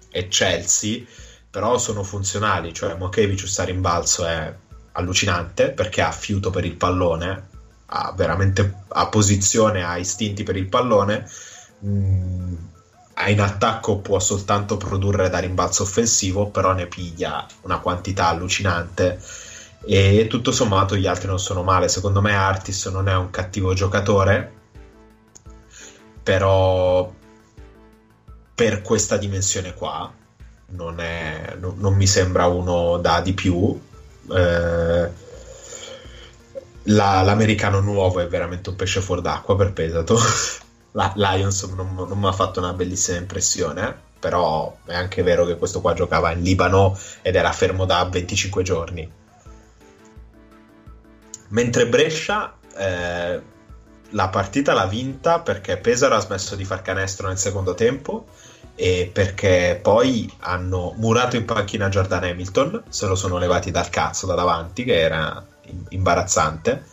eccelsi, 0.09 1.05
però 1.49 1.77
sono 1.77 2.03
funzionali, 2.03 2.73
cioè 2.73 2.95
Mokevicius 2.95 3.59
a 3.59 3.65
rimbalzo 3.65 4.25
è 4.25 4.55
allucinante 4.93 5.71
perché 5.71 6.01
ha 6.01 6.11
fiuto 6.11 6.49
per 6.49 6.63
il 6.63 6.75
pallone, 6.75 7.47
ha 7.87 8.13
veramente 8.15 8.83
ha 8.87 9.07
posizione, 9.07 9.83
ha 9.83 9.97
istinti 9.97 10.43
per 10.43 10.55
il 10.55 10.67
pallone. 10.67 11.29
Mm, 11.85 12.55
in 13.27 13.41
attacco 13.41 13.97
può 13.97 14.19
soltanto 14.19 14.77
produrre 14.77 15.29
da 15.29 15.39
rimbalzo 15.39 15.83
offensivo, 15.83 16.47
però 16.47 16.73
ne 16.73 16.87
piglia 16.87 17.45
una 17.61 17.79
quantità 17.79 18.27
allucinante 18.27 19.19
e 19.85 20.27
tutto 20.29 20.51
sommato 20.51 20.95
gli 20.95 21.07
altri 21.07 21.27
non 21.27 21.39
sono 21.39 21.63
male. 21.63 21.87
Secondo 21.89 22.21
me 22.21 22.33
Artis 22.35 22.85
non 22.87 23.07
è 23.07 23.15
un 23.15 23.29
cattivo 23.29 23.73
giocatore, 23.73 24.51
però 26.23 27.11
per 28.55 28.81
questa 28.81 29.17
dimensione 29.17 29.73
qua 29.73 30.11
non, 30.67 30.99
è- 30.99 31.55
non- 31.59 31.75
non 31.77 31.95
mi 31.95 32.07
sembra 32.07 32.45
uno 32.47 32.97
da 32.97 33.21
di 33.21 33.33
più. 33.33 33.79
Eh, 34.31 35.09
la- 36.87 37.21
l'americano 37.21 37.79
nuovo 37.79 38.19
è 38.19 38.27
veramente 38.27 38.69
un 38.69 38.75
pesce 38.75 39.01
fuor 39.01 39.21
d'acqua 39.21 39.55
per 39.55 39.73
Pesato. 39.73 40.17
La 40.95 41.11
Lions 41.15 41.63
non, 41.75 41.95
non 41.95 42.19
mi 42.19 42.27
ha 42.27 42.31
fatto 42.31 42.59
una 42.59 42.73
bellissima 42.73 43.17
impressione, 43.17 43.95
però 44.19 44.77
è 44.85 44.93
anche 44.93 45.23
vero 45.23 45.43
che 45.45 45.57
questo 45.57 45.81
qua 45.81 45.93
giocava 45.93 46.31
in 46.31 46.41
Libano 46.41 46.95
ed 47.23 47.35
era 47.35 47.51
fermo 47.51 47.85
da 47.85 48.03
25 48.05 48.61
giorni. 48.63 49.09
Mentre 51.53 51.87
Brescia 51.87 52.55
eh, 52.75 53.41
la 54.09 54.27
partita 54.29 54.73
l'ha 54.73 54.87
vinta 54.87 55.39
perché 55.39 55.77
Pesaro 55.77 56.15
ha 56.15 56.19
smesso 56.19 56.55
di 56.55 56.65
far 56.65 56.81
canestro 56.81 57.27
nel 57.27 57.37
secondo 57.37 57.75
tempo 57.75 58.25
e 58.75 59.09
perché 59.13 59.79
poi 59.79 60.31
hanno 60.39 60.95
murato 60.97 61.35
in 61.35 61.45
panchina 61.45 61.89
Jordan 61.89 62.23
Hamilton, 62.23 62.83
se 62.89 63.05
lo 63.05 63.13
sono 63.13 63.37
levati 63.37 63.69
dal 63.69 63.89
cazzo 63.89 64.25
da 64.25 64.33
davanti, 64.33 64.83
che 64.83 64.99
era 64.99 65.45
im- 65.67 65.85
imbarazzante, 65.89 66.85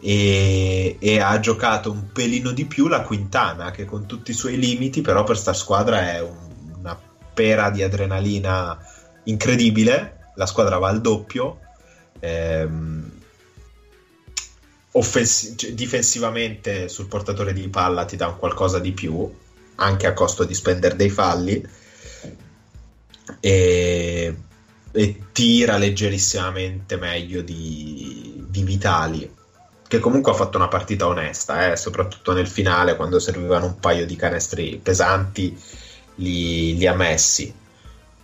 e, 0.00 0.98
e 1.00 1.20
ha 1.20 1.40
giocato 1.40 1.90
un 1.90 2.12
pelino 2.12 2.50
di 2.50 2.66
più 2.66 2.88
la 2.88 3.00
Quintana, 3.00 3.70
che 3.70 3.86
con 3.86 4.04
tutti 4.04 4.32
i 4.32 4.34
suoi 4.34 4.58
limiti, 4.58 5.00
però 5.00 5.24
per 5.24 5.38
sta 5.38 5.54
squadra 5.54 6.12
è 6.12 6.20
un- 6.20 6.74
una 6.78 6.98
pera 7.32 7.70
di 7.70 7.82
adrenalina 7.82 8.78
incredibile, 9.24 10.32
la 10.34 10.46
squadra 10.46 10.76
va 10.76 10.88
al 10.88 11.00
doppio. 11.00 11.60
ehm, 12.20 13.17
offensi- 14.98 15.56
cioè, 15.56 15.72
difensivamente 15.72 16.88
sul 16.88 17.06
portatore 17.06 17.52
di 17.52 17.68
palla 17.68 18.04
ti 18.04 18.16
dà 18.16 18.26
un 18.26 18.36
qualcosa 18.36 18.78
di 18.78 18.92
più, 18.92 19.32
anche 19.76 20.06
a 20.06 20.12
costo 20.12 20.44
di 20.44 20.54
spendere 20.54 20.96
dei 20.96 21.10
falli. 21.10 21.64
E, 23.40 24.36
e 24.90 25.22
tira 25.32 25.76
leggerissimamente 25.76 26.96
meglio 26.96 27.42
di, 27.42 28.44
di 28.48 28.62
Vitali, 28.62 29.30
che 29.86 29.98
comunque 29.98 30.32
ha 30.32 30.34
fatto 30.34 30.56
una 30.56 30.68
partita 30.68 31.06
onesta, 31.06 31.72
eh, 31.72 31.76
soprattutto 31.76 32.32
nel 32.32 32.48
finale 32.48 32.96
quando 32.96 33.18
servivano 33.18 33.66
un 33.66 33.78
paio 33.78 34.06
di 34.06 34.16
canestri 34.16 34.80
pesanti, 34.82 35.56
li, 36.16 36.76
li 36.76 36.86
ha 36.86 36.94
messi. 36.94 37.54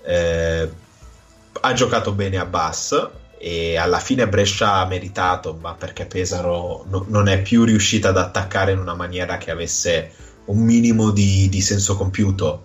Eh, 0.06 0.68
ha 1.60 1.72
giocato 1.72 2.12
bene 2.12 2.38
a 2.38 2.44
Bass 2.44 3.10
e 3.46 3.76
alla 3.76 3.98
fine 3.98 4.26
Brescia 4.26 4.76
ha 4.76 4.86
meritato, 4.86 5.58
ma 5.60 5.74
perché 5.74 6.06
Pesaro 6.06 6.86
no- 6.88 7.04
non 7.08 7.28
è 7.28 7.42
più 7.42 7.64
riuscita 7.64 8.08
ad 8.08 8.16
attaccare 8.16 8.72
in 8.72 8.78
una 8.78 8.94
maniera 8.94 9.36
che 9.36 9.50
avesse 9.50 10.12
un 10.46 10.60
minimo 10.60 11.10
di, 11.10 11.50
di 11.50 11.60
senso 11.60 11.94
compiuto. 11.94 12.64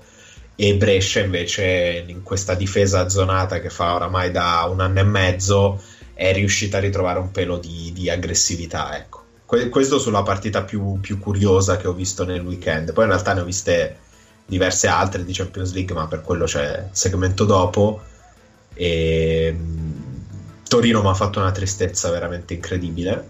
E 0.56 0.78
Brescia 0.78 1.20
invece 1.20 2.06
in 2.08 2.24
questa 2.24 2.54
difesa 2.54 3.10
zonata 3.10 3.60
che 3.60 3.70
fa 3.70 3.96
oramai 3.96 4.32
da 4.32 4.66
un 4.72 4.80
anno 4.80 5.00
e 5.00 5.04
mezzo 5.04 5.84
è 6.14 6.32
riuscita 6.32 6.78
a 6.78 6.80
ritrovare 6.80 7.20
un 7.20 7.32
pelo 7.32 7.58
di, 7.58 7.92
di 7.94 8.10
aggressività. 8.10 8.96
Ecco. 8.98 9.24
Que- 9.46 9.68
questo 9.68 10.00
sulla 10.00 10.24
partita 10.24 10.64
più, 10.64 10.98
più 11.02 11.20
curiosa 11.20 11.76
che 11.76 11.90
ho 11.90 11.94
visto 11.94 12.24
nel 12.24 12.40
weekend. 12.40 12.94
Poi 12.94 13.04
in 13.04 13.10
realtà 13.10 13.34
ne 13.34 13.42
ho 13.42 13.46
viste 13.46 13.98
diverse 14.46 14.88
altre 14.88 15.26
di 15.26 15.34
Champions 15.34 15.74
League, 15.74 15.94
ma 15.94 16.08
per 16.08 16.22
quello 16.22 16.46
c'è 16.46 16.86
il 16.86 16.90
segmento 16.92 17.44
dopo. 17.44 18.04
E 18.76 19.52
mh, 19.52 19.89
Torino 20.70 21.02
mi 21.02 21.10
ha 21.10 21.14
fatto 21.16 21.40
una 21.40 21.52
tristezza 21.52 22.10
veramente 22.12 22.54
incredibile, 22.54 23.28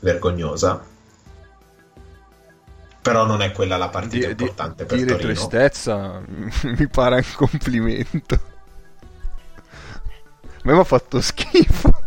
vergognosa. 0.00 0.82
Però 3.02 3.24
non 3.26 3.42
è 3.42 3.52
quella 3.52 3.76
la 3.76 3.88
partita 3.90 4.26
Di- 4.28 4.34
di- 4.34 4.42
importante 4.42 4.84
per 4.84 4.96
dire 4.96 5.10
Torino. 5.12 5.28
tristezza 5.32 6.20
mi 6.26 6.88
pare 6.88 7.16
un 7.16 7.32
complimento. 7.36 8.34
A 10.44 10.60
me 10.62 10.72
mi 10.72 10.78
ha 10.78 10.84
fatto 10.84 11.20
schifo. 11.20 12.06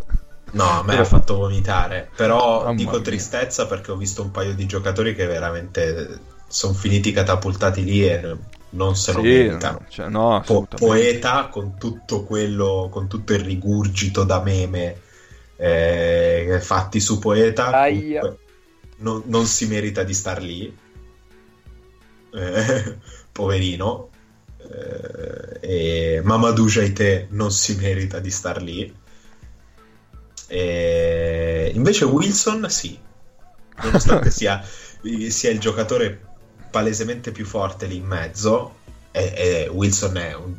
No, 0.53 0.63
a 0.79 0.83
me 0.83 0.97
ha 0.97 1.05
fatto 1.05 1.35
vomitare. 1.37 2.09
Però 2.15 2.63
Mamma 2.63 2.75
dico 2.75 2.91
mia. 2.91 3.01
tristezza 3.01 3.67
perché 3.67 3.91
ho 3.91 3.95
visto 3.95 4.21
un 4.21 4.31
paio 4.31 4.53
di 4.53 4.65
giocatori 4.65 5.15
che 5.15 5.25
veramente 5.25 6.19
sono 6.47 6.73
finiti 6.73 7.11
catapultati 7.13 7.83
lì 7.83 8.05
e 8.05 8.35
non 8.71 8.95
se 8.95 9.13
lo 9.13 9.23
Sì, 9.23 9.23
meritano. 9.23 9.77
no, 9.77 9.85
cioè, 9.89 10.09
no, 10.09 10.43
Po- 10.43 10.67
poeta 10.73 11.49
con 11.49 11.77
tutto 11.77 12.23
quello, 12.23 12.89
con 12.91 13.07
tutto 13.07 13.33
il 13.33 13.39
rigurgito 13.39 14.23
da 14.23 14.41
meme 14.41 15.01
eh, 15.55 16.59
fatti 16.61 16.99
su 16.99 17.19
poeta, 17.19 17.85
non, 18.97 19.23
non 19.25 19.45
si 19.45 19.67
merita 19.67 20.03
di 20.03 20.13
star 20.13 20.41
lì, 20.41 20.75
Eh, 22.33 22.97
poverino. 23.31 24.09
Eh, 24.57 26.15
e 26.17 26.21
Mamadou 26.23 26.67
Jaite 26.67 27.27
non 27.31 27.51
si 27.51 27.75
merita 27.75 28.19
di 28.19 28.31
star 28.31 28.61
lì. 28.61 28.93
E 30.47 31.71
invece 31.73 32.05
Wilson 32.05 32.69
sì, 32.69 32.99
nonostante 33.79 34.29
sia, 34.31 34.61
sia 35.29 35.49
il 35.51 35.59
giocatore 35.59 36.30
palesemente 36.71 37.31
più 37.31 37.45
forte 37.45 37.85
lì 37.85 37.97
in 37.97 38.05
mezzo, 38.05 38.77
e, 39.11 39.33
e 39.35 39.69
Wilson 39.71 40.17
è 40.17 40.33
un, 40.33 40.55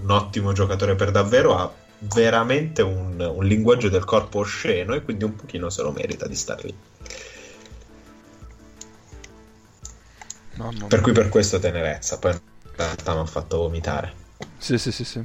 un 0.00 0.10
ottimo 0.10 0.52
giocatore 0.52 0.94
per 0.94 1.10
davvero, 1.10 1.56
ha 1.56 1.70
veramente 1.98 2.82
un, 2.82 3.20
un 3.20 3.44
linguaggio 3.44 3.88
del 3.88 4.04
corpo 4.04 4.38
osceno 4.40 4.94
e 4.94 5.02
quindi 5.02 5.24
un 5.24 5.34
pochino 5.34 5.68
se 5.70 5.82
lo 5.82 5.92
merita 5.92 6.26
di 6.26 6.34
star 6.34 6.64
lì. 6.64 6.74
Mamma 10.56 10.86
Per 10.86 11.00
cui 11.00 11.12
per 11.12 11.28
questo 11.28 11.58
tenerezza. 11.58 12.18
Poi 12.18 12.32
in 12.32 12.40
realtà 12.76 13.14
mi 13.14 13.20
ha 13.20 13.26
fatto 13.26 13.58
vomitare. 13.58 14.12
Sì, 14.58 14.78
sì, 14.78 14.90
sì, 14.92 15.04
sì. 15.04 15.22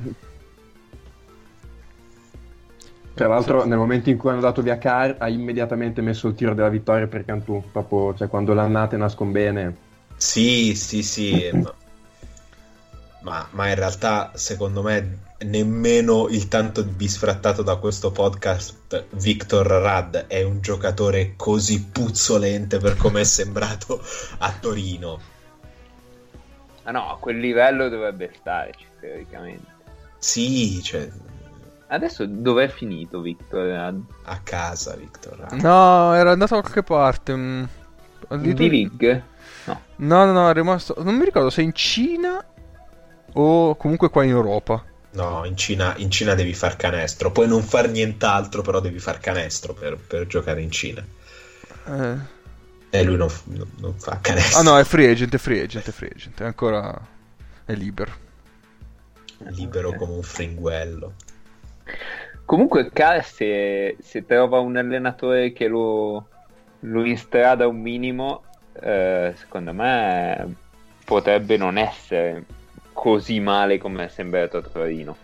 Tra 3.14 3.28
l'altro, 3.28 3.66
nel 3.66 3.78
momento 3.78 4.10
in 4.10 4.18
cui 4.18 4.30
hanno 4.30 4.40
dato 4.40 4.62
via 4.62 4.78
Carr, 4.78 5.16
ha 5.20 5.30
immediatamente 5.30 6.02
messo 6.02 6.28
il 6.28 6.36
tiro 6.36 6.54
della 6.54 6.70
vittoria 6.70 7.08
per 7.08 7.26
Cantù. 7.26 7.64
Proprio, 7.72 8.16
cioè, 8.16 8.28
quando 8.28 8.54
l'annate 8.54 8.98
nascon 8.98 9.32
bene. 9.32 9.90
Sì, 10.22 10.76
sì, 10.76 11.02
sì. 11.02 11.50
ma- 11.52 11.74
Ma, 13.22 13.48
ma 13.52 13.70
in 13.70 13.76
realtà, 13.76 14.32
secondo 14.36 14.82
me, 14.84 15.18
nemmeno 15.40 16.28
il 16.30 16.48
tanto 16.48 16.84
bisfrattato 16.84 17.64
da 17.64 17.76
questo 17.78 18.12
podcast 18.12 19.06
Victor 19.12 19.66
Rad 19.66 20.28
è 20.28 20.44
un 20.44 20.62
giocatore 20.62 21.34
così 21.36 21.84
puzzolente 21.86 22.78
per 22.78 22.98
come 22.98 23.22
è 23.22 23.24
sembrato 23.24 24.00
a 24.40 24.52
Torino. 24.60 25.20
Ah 26.84 26.92
no, 26.92 27.12
a 27.12 27.18
quel 27.18 27.40
livello 27.40 27.90
dovrebbe 27.90 28.32
stare, 28.40 28.74
teoricamente. 29.00 29.66
Sì, 30.20 30.82
cioè, 30.84 31.10
Adesso 31.88 32.26
dov'è 32.28 32.70
finito 32.70 33.22
Victor? 33.22 34.02
a 34.24 34.40
casa 34.44 34.96
Victor 34.96 35.38
Rad. 35.38 35.60
No, 35.62 36.14
era 36.14 36.32
andato 36.32 36.56
da 36.56 36.62
qualche 36.62 36.84
parte. 36.84 37.36
mm. 37.36 37.64
In 38.30 38.54
D-League? 38.54 39.24
No. 39.65 39.82
No, 39.97 40.26
no, 40.26 40.32
no, 40.32 40.50
è 40.50 40.54
rimasto. 40.54 40.95
Non 41.04 41.15
mi 41.15 41.26
ricordo 41.26 41.50
se 41.50 41.62
in 41.62 41.74
Cina 41.74 42.43
o 43.34 43.76
comunque 43.76 44.10
qua 44.10 44.24
in 44.24 44.30
Europa. 44.32 44.84
No, 45.12 45.43
in 45.45 45.58
Cina, 45.58 45.93
in 45.97 46.10
Cina 46.10 46.36
devi 46.36 46.54
far 46.54 46.76
canestro. 46.78 47.32
Puoi 47.32 47.47
non 47.47 47.63
far 47.63 47.89
nient'altro, 47.89 48.62
però 48.62 48.80
devi 48.80 49.00
far 49.00 49.19
canestro 49.19 49.74
per, 49.74 49.97
per 49.97 50.26
giocare 50.28 50.62
in 50.62 50.71
Cina. 50.71 51.06
Eh. 51.88 52.39
E 52.93 53.04
lui 53.04 53.17
non, 53.17 53.30
non- 53.45 53.71
non 53.80 53.93
fa 54.00 54.19
canestro. 54.21 54.60
Ah 54.60 54.63
no, 54.63 54.78
è 54.78 54.84
free 54.84 55.10
agent, 55.12 55.34
è 55.34 55.38
free 55.38 55.62
agent, 55.63 55.88
è 55.88 55.91
free 55.91 56.12
agent. 56.13 56.41
È 56.41 56.45
ancora. 56.45 57.00
È 57.65 57.74
libero. 57.74 58.12
libero 59.50 59.89
Ok. 59.89 59.95
come 59.97 60.13
un 60.13 60.24
fringuello. 60.24 61.13
Comunque 62.45 62.89
Carr 62.91 63.24
se, 63.24 63.97
se 64.02 64.26
trova 64.26 64.60
un 64.60 64.76
allenatore 64.76 65.54
che 65.54 65.67
lo, 65.67 66.28
lo 66.80 67.06
instrada 67.06 67.67
un 67.67 67.80
minimo, 67.80 68.43
eh, 68.80 69.34
secondo 69.36 69.74
me 69.74 70.56
potrebbe 71.04 71.58
non 71.58 71.78
essere 71.78 72.46
così 72.94 73.40
male 73.40 73.78
come 73.78 74.06
è 74.06 74.08
sembrato 74.08 74.58
a 74.58 74.62
Torino. 74.62 75.16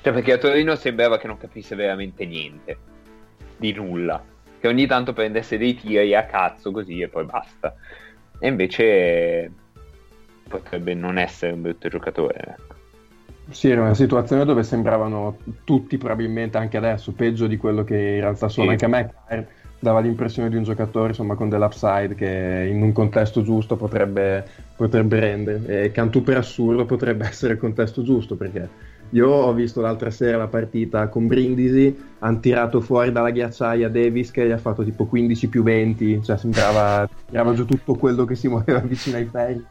Cioè 0.00 0.12
perché 0.12 0.32
a 0.32 0.38
Torino 0.38 0.76
sembrava 0.76 1.18
che 1.18 1.26
non 1.26 1.36
capisse 1.36 1.74
veramente 1.74 2.24
niente, 2.24 2.78
di 3.56 3.72
nulla, 3.72 4.22
che 4.60 4.68
ogni 4.68 4.86
tanto 4.86 5.12
prendesse 5.12 5.58
dei 5.58 5.74
tiri 5.74 6.14
a 6.14 6.24
cazzo 6.26 6.70
così 6.70 7.00
e 7.00 7.08
poi 7.08 7.24
basta. 7.24 7.74
E 8.38 8.48
invece 8.48 9.50
potrebbe 10.48 10.94
non 10.94 11.18
essere 11.18 11.52
un 11.52 11.62
brutto 11.62 11.88
giocatore. 11.88 12.38
ecco. 12.38 12.74
Sì, 13.50 13.70
era 13.70 13.82
una 13.82 13.94
situazione 13.94 14.44
dove 14.44 14.62
sembravano 14.62 15.38
tutti, 15.64 15.98
probabilmente 15.98 16.58
anche 16.58 16.76
adesso, 16.76 17.12
peggio 17.12 17.46
di 17.46 17.56
quello 17.56 17.84
che 17.84 17.96
in 17.96 18.20
realtà 18.20 18.48
sono. 18.48 18.66
Sì. 18.66 18.72
Anche 18.72 18.84
a 18.84 18.88
me 18.88 19.14
dava 19.78 20.00
l'impressione 20.00 20.48
di 20.48 20.56
un 20.56 20.62
giocatore 20.62 21.08
insomma, 21.08 21.34
con 21.34 21.48
dell'upside 21.48 22.14
che 22.14 22.68
in 22.70 22.82
un 22.82 22.92
contesto 22.92 23.42
giusto 23.42 23.76
potrebbe, 23.76 24.44
potrebbe 24.76 25.20
rendere. 25.20 25.84
E 25.84 25.92
Cantù 25.92 26.22
per 26.22 26.38
assurdo 26.38 26.84
potrebbe 26.84 27.26
essere 27.28 27.54
il 27.54 27.58
contesto 27.58 28.02
giusto 28.02 28.36
perché 28.36 28.94
io 29.10 29.28
ho 29.28 29.52
visto 29.52 29.80
l'altra 29.80 30.10
sera 30.10 30.36
la 30.36 30.48
partita 30.48 31.08
con 31.08 31.28
Brindisi, 31.28 31.96
hanno 32.18 32.40
tirato 32.40 32.80
fuori 32.80 33.12
dalla 33.12 33.30
ghiacciaia 33.30 33.88
Davis 33.88 34.32
che 34.32 34.46
gli 34.46 34.50
ha 34.50 34.58
fatto 34.58 34.82
tipo 34.82 35.06
15 35.06 35.48
più 35.48 35.62
20, 35.62 36.24
cioè 36.24 36.36
sembrava 36.36 37.08
tirava 37.28 37.54
giù 37.54 37.64
tutto 37.64 37.94
quello 37.94 38.24
che 38.24 38.34
si 38.34 38.48
muoveva 38.48 38.80
vicino 38.84 39.16
ai 39.16 39.26
ferri. 39.26 39.64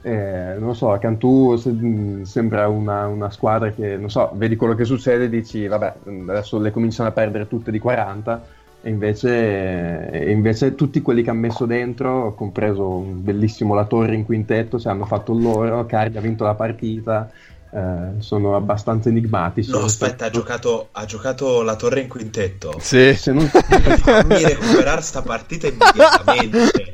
Eh, 0.00 0.54
non 0.58 0.68
lo 0.68 0.74
so, 0.74 0.96
Cantù 0.98 1.56
se- 1.56 2.22
sembra 2.22 2.68
una, 2.68 3.06
una 3.06 3.30
squadra 3.30 3.70
che, 3.70 3.98
non 3.98 4.08
so, 4.08 4.30
vedi 4.34 4.56
quello 4.56 4.74
che 4.74 4.84
succede 4.84 5.24
e 5.24 5.28
dici, 5.28 5.66
vabbè, 5.66 5.94
adesso 6.28 6.58
le 6.58 6.70
cominciano 6.70 7.10
a 7.10 7.12
perdere 7.12 7.48
tutte 7.48 7.70
di 7.70 7.78
40 7.78 8.58
e 8.82 8.88
invece, 8.88 10.10
e 10.10 10.30
invece 10.30 10.74
tutti 10.74 11.02
quelli 11.02 11.22
che 11.22 11.30
hanno 11.30 11.40
messo 11.40 11.66
dentro, 11.66 12.34
compreso 12.34 12.88
un 12.88 13.22
bellissimo 13.22 13.74
La 13.74 13.84
Torre 13.84 14.14
in 14.14 14.24
quintetto, 14.24 14.78
cioè 14.78 14.92
hanno 14.92 15.04
fatto 15.04 15.32
loro, 15.34 15.84
Cardi 15.86 16.16
ha 16.16 16.20
vinto 16.22 16.44
la 16.44 16.54
partita, 16.54 17.30
eh, 17.72 18.14
sono 18.18 18.56
abbastanza 18.56 19.08
enigmatici. 19.10 19.70
No, 19.70 19.84
aspetta, 19.84 20.26
ha 20.26 20.30
giocato, 20.30 20.88
ha 20.92 21.04
giocato 21.04 21.62
la 21.62 21.76
torre 21.76 22.00
in 22.00 22.08
quintetto. 22.08 22.74
Sì. 22.80 23.14
Se 23.14 23.32
non... 23.32 23.46
Fammi 23.52 24.42
recuperare 24.42 25.02
sta 25.02 25.22
partita 25.22 25.68
immediatamente. 25.68 26.92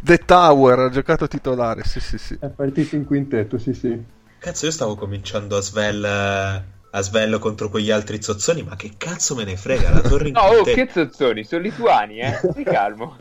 The 0.00 0.18
Tower 0.18 0.78
ha 0.78 0.90
giocato 0.90 1.28
titolare, 1.28 1.84
sì, 1.84 2.00
sì, 2.00 2.18
sì. 2.18 2.36
È 2.40 2.48
partito 2.48 2.96
in 2.96 3.04
quintetto, 3.04 3.58
sì 3.58 3.74
sì. 3.74 4.00
Cazzo, 4.38 4.66
io 4.66 4.72
stavo 4.72 4.96
cominciando 4.96 5.56
a 5.56 5.60
Svel, 5.60 6.64
a 6.94 7.00
Svel 7.00 7.38
contro 7.38 7.70
quegli 7.70 7.90
altri 7.90 8.22
zozzoni, 8.22 8.62
ma 8.62 8.76
che 8.76 8.92
cazzo 8.98 9.34
me 9.34 9.44
ne 9.44 9.56
frega? 9.56 9.90
La 9.90 10.00
torre 10.00 10.28
in 10.28 10.34
No, 10.34 10.42
oh, 10.42 10.62
che 10.62 10.88
zozzoni, 10.90 11.42
sono 11.44 11.62
lituani, 11.62 12.20
eh? 12.20 12.32
Stai 12.50 12.64
calmo. 12.64 13.16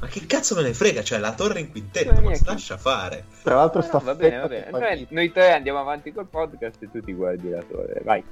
Ma 0.00 0.06
che 0.06 0.26
cazzo 0.26 0.54
me 0.54 0.62
ne 0.62 0.74
frega? 0.74 1.02
Cioè, 1.02 1.18
la 1.18 1.32
torre 1.32 1.60
in 1.60 1.70
quintetto, 1.70 2.14
Cioè, 2.14 2.22
ma 2.22 2.32
lascia 2.44 2.76
fare. 2.76 3.24
Tra 3.42 3.54
l'altro 3.54 3.80
No, 3.80 3.86
sta 3.86 3.98
no, 3.98 4.04
va 4.04 4.14
bene, 4.14 4.38
va 4.38 4.48
bene. 4.48 4.70
Noi, 4.70 5.06
noi 5.10 5.32
tre 5.32 5.52
andiamo 5.52 5.78
avanti 5.78 6.12
col 6.12 6.26
podcast 6.26 6.82
e 6.82 6.90
tu 6.90 7.00
ti 7.00 7.12
guardi 7.14 7.48
la 7.48 7.62
torre. 7.62 8.00
Vai. 8.04 8.22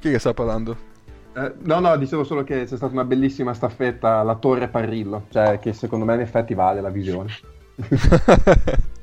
Chi 0.00 0.10
che 0.10 0.18
sta 0.18 0.34
parlando? 0.34 0.88
Eh, 1.34 1.52
no, 1.60 1.78
no, 1.78 1.96
dicevo 1.96 2.24
solo 2.24 2.42
che 2.42 2.64
c'è 2.64 2.76
stata 2.76 2.92
una 2.92 3.04
bellissima 3.04 3.54
staffetta 3.54 4.18
alla 4.18 4.34
Torre 4.34 4.66
Parrillo, 4.66 5.26
cioè 5.30 5.60
che 5.60 5.72
secondo 5.72 6.04
me 6.04 6.14
in 6.14 6.20
effetti 6.20 6.54
vale 6.54 6.80
la 6.80 6.90
visione. 6.90 7.32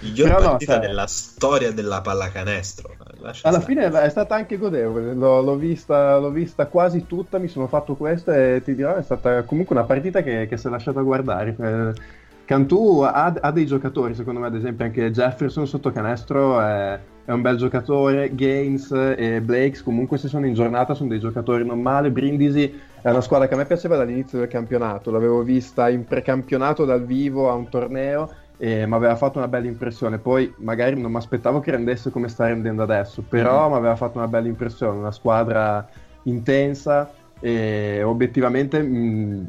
Miglior 0.00 0.28
Però 0.28 0.40
no, 0.40 0.48
partita 0.50 0.72
cioè- 0.74 0.86
della 0.86 1.06
storia 1.06 1.72
della 1.72 2.00
pallacanestro. 2.00 2.96
Lascia 3.20 3.48
Alla 3.48 3.60
stare. 3.60 3.74
fine 3.88 4.00
è 4.02 4.08
stata 4.08 4.34
anche 4.34 4.56
godevole, 4.56 5.14
l'ho, 5.14 5.42
l'ho 5.42 5.56
vista, 5.56 6.16
l'ho 6.18 6.30
vista 6.30 6.66
quasi 6.66 7.06
tutta, 7.06 7.38
mi 7.38 7.48
sono 7.48 7.66
fatto 7.66 7.94
questo 7.94 8.32
e 8.32 8.62
ti 8.64 8.74
dirò 8.74 8.94
è 8.96 9.02
stata 9.02 9.42
comunque 9.42 9.76
una 9.76 9.84
partita 9.84 10.22
che, 10.22 10.46
che 10.48 10.56
si 10.56 10.66
è 10.66 10.70
lasciata 10.70 11.00
guardare. 11.02 11.54
Cantù 12.44 13.00
ha, 13.02 13.32
ha 13.40 13.50
dei 13.52 13.64
giocatori, 13.66 14.14
secondo 14.14 14.40
me 14.40 14.48
ad 14.48 14.56
esempio 14.56 14.84
anche 14.84 15.12
Jefferson 15.12 15.68
sotto 15.68 15.92
canestro 15.92 16.60
è, 16.60 16.98
è 17.24 17.30
un 17.30 17.42
bel 17.42 17.56
giocatore, 17.56 18.34
Gaines 18.34 18.90
e 18.90 19.40
Blakes 19.40 19.84
comunque 19.84 20.18
se 20.18 20.26
sono 20.26 20.46
in 20.46 20.54
giornata 20.54 20.94
sono 20.94 21.10
dei 21.10 21.20
giocatori 21.20 21.64
non 21.64 21.80
male, 21.80 22.10
Brindisi 22.10 22.80
è 23.02 23.08
una 23.08 23.20
squadra 23.20 23.46
che 23.46 23.54
a 23.54 23.56
me 23.56 23.66
piaceva 23.66 23.96
dall'inizio 23.96 24.38
del 24.40 24.48
campionato, 24.48 25.12
l'avevo 25.12 25.42
vista 25.42 25.88
in 25.90 26.04
precampionato 26.04 26.84
dal 26.84 27.04
vivo 27.04 27.48
a 27.50 27.54
un 27.54 27.68
torneo 27.68 28.28
e 28.62 28.86
mi 28.86 28.94
aveva 28.94 29.16
fatto 29.16 29.38
una 29.38 29.48
bella 29.48 29.68
impressione. 29.68 30.18
Poi 30.18 30.52
magari 30.58 31.00
non 31.00 31.10
mi 31.10 31.16
aspettavo 31.16 31.60
che 31.60 31.70
rendesse 31.70 32.10
come 32.10 32.28
sta 32.28 32.46
rendendo 32.46 32.82
adesso, 32.82 33.22
però 33.22 33.70
mi 33.70 33.76
aveva 33.76 33.96
fatto 33.96 34.18
una 34.18 34.28
bella 34.28 34.48
impressione, 34.48 34.98
una 34.98 35.12
squadra 35.12 35.88
intensa 36.24 37.10
e 37.40 38.02
obiettivamente 38.02 38.82
mh, 38.82 39.46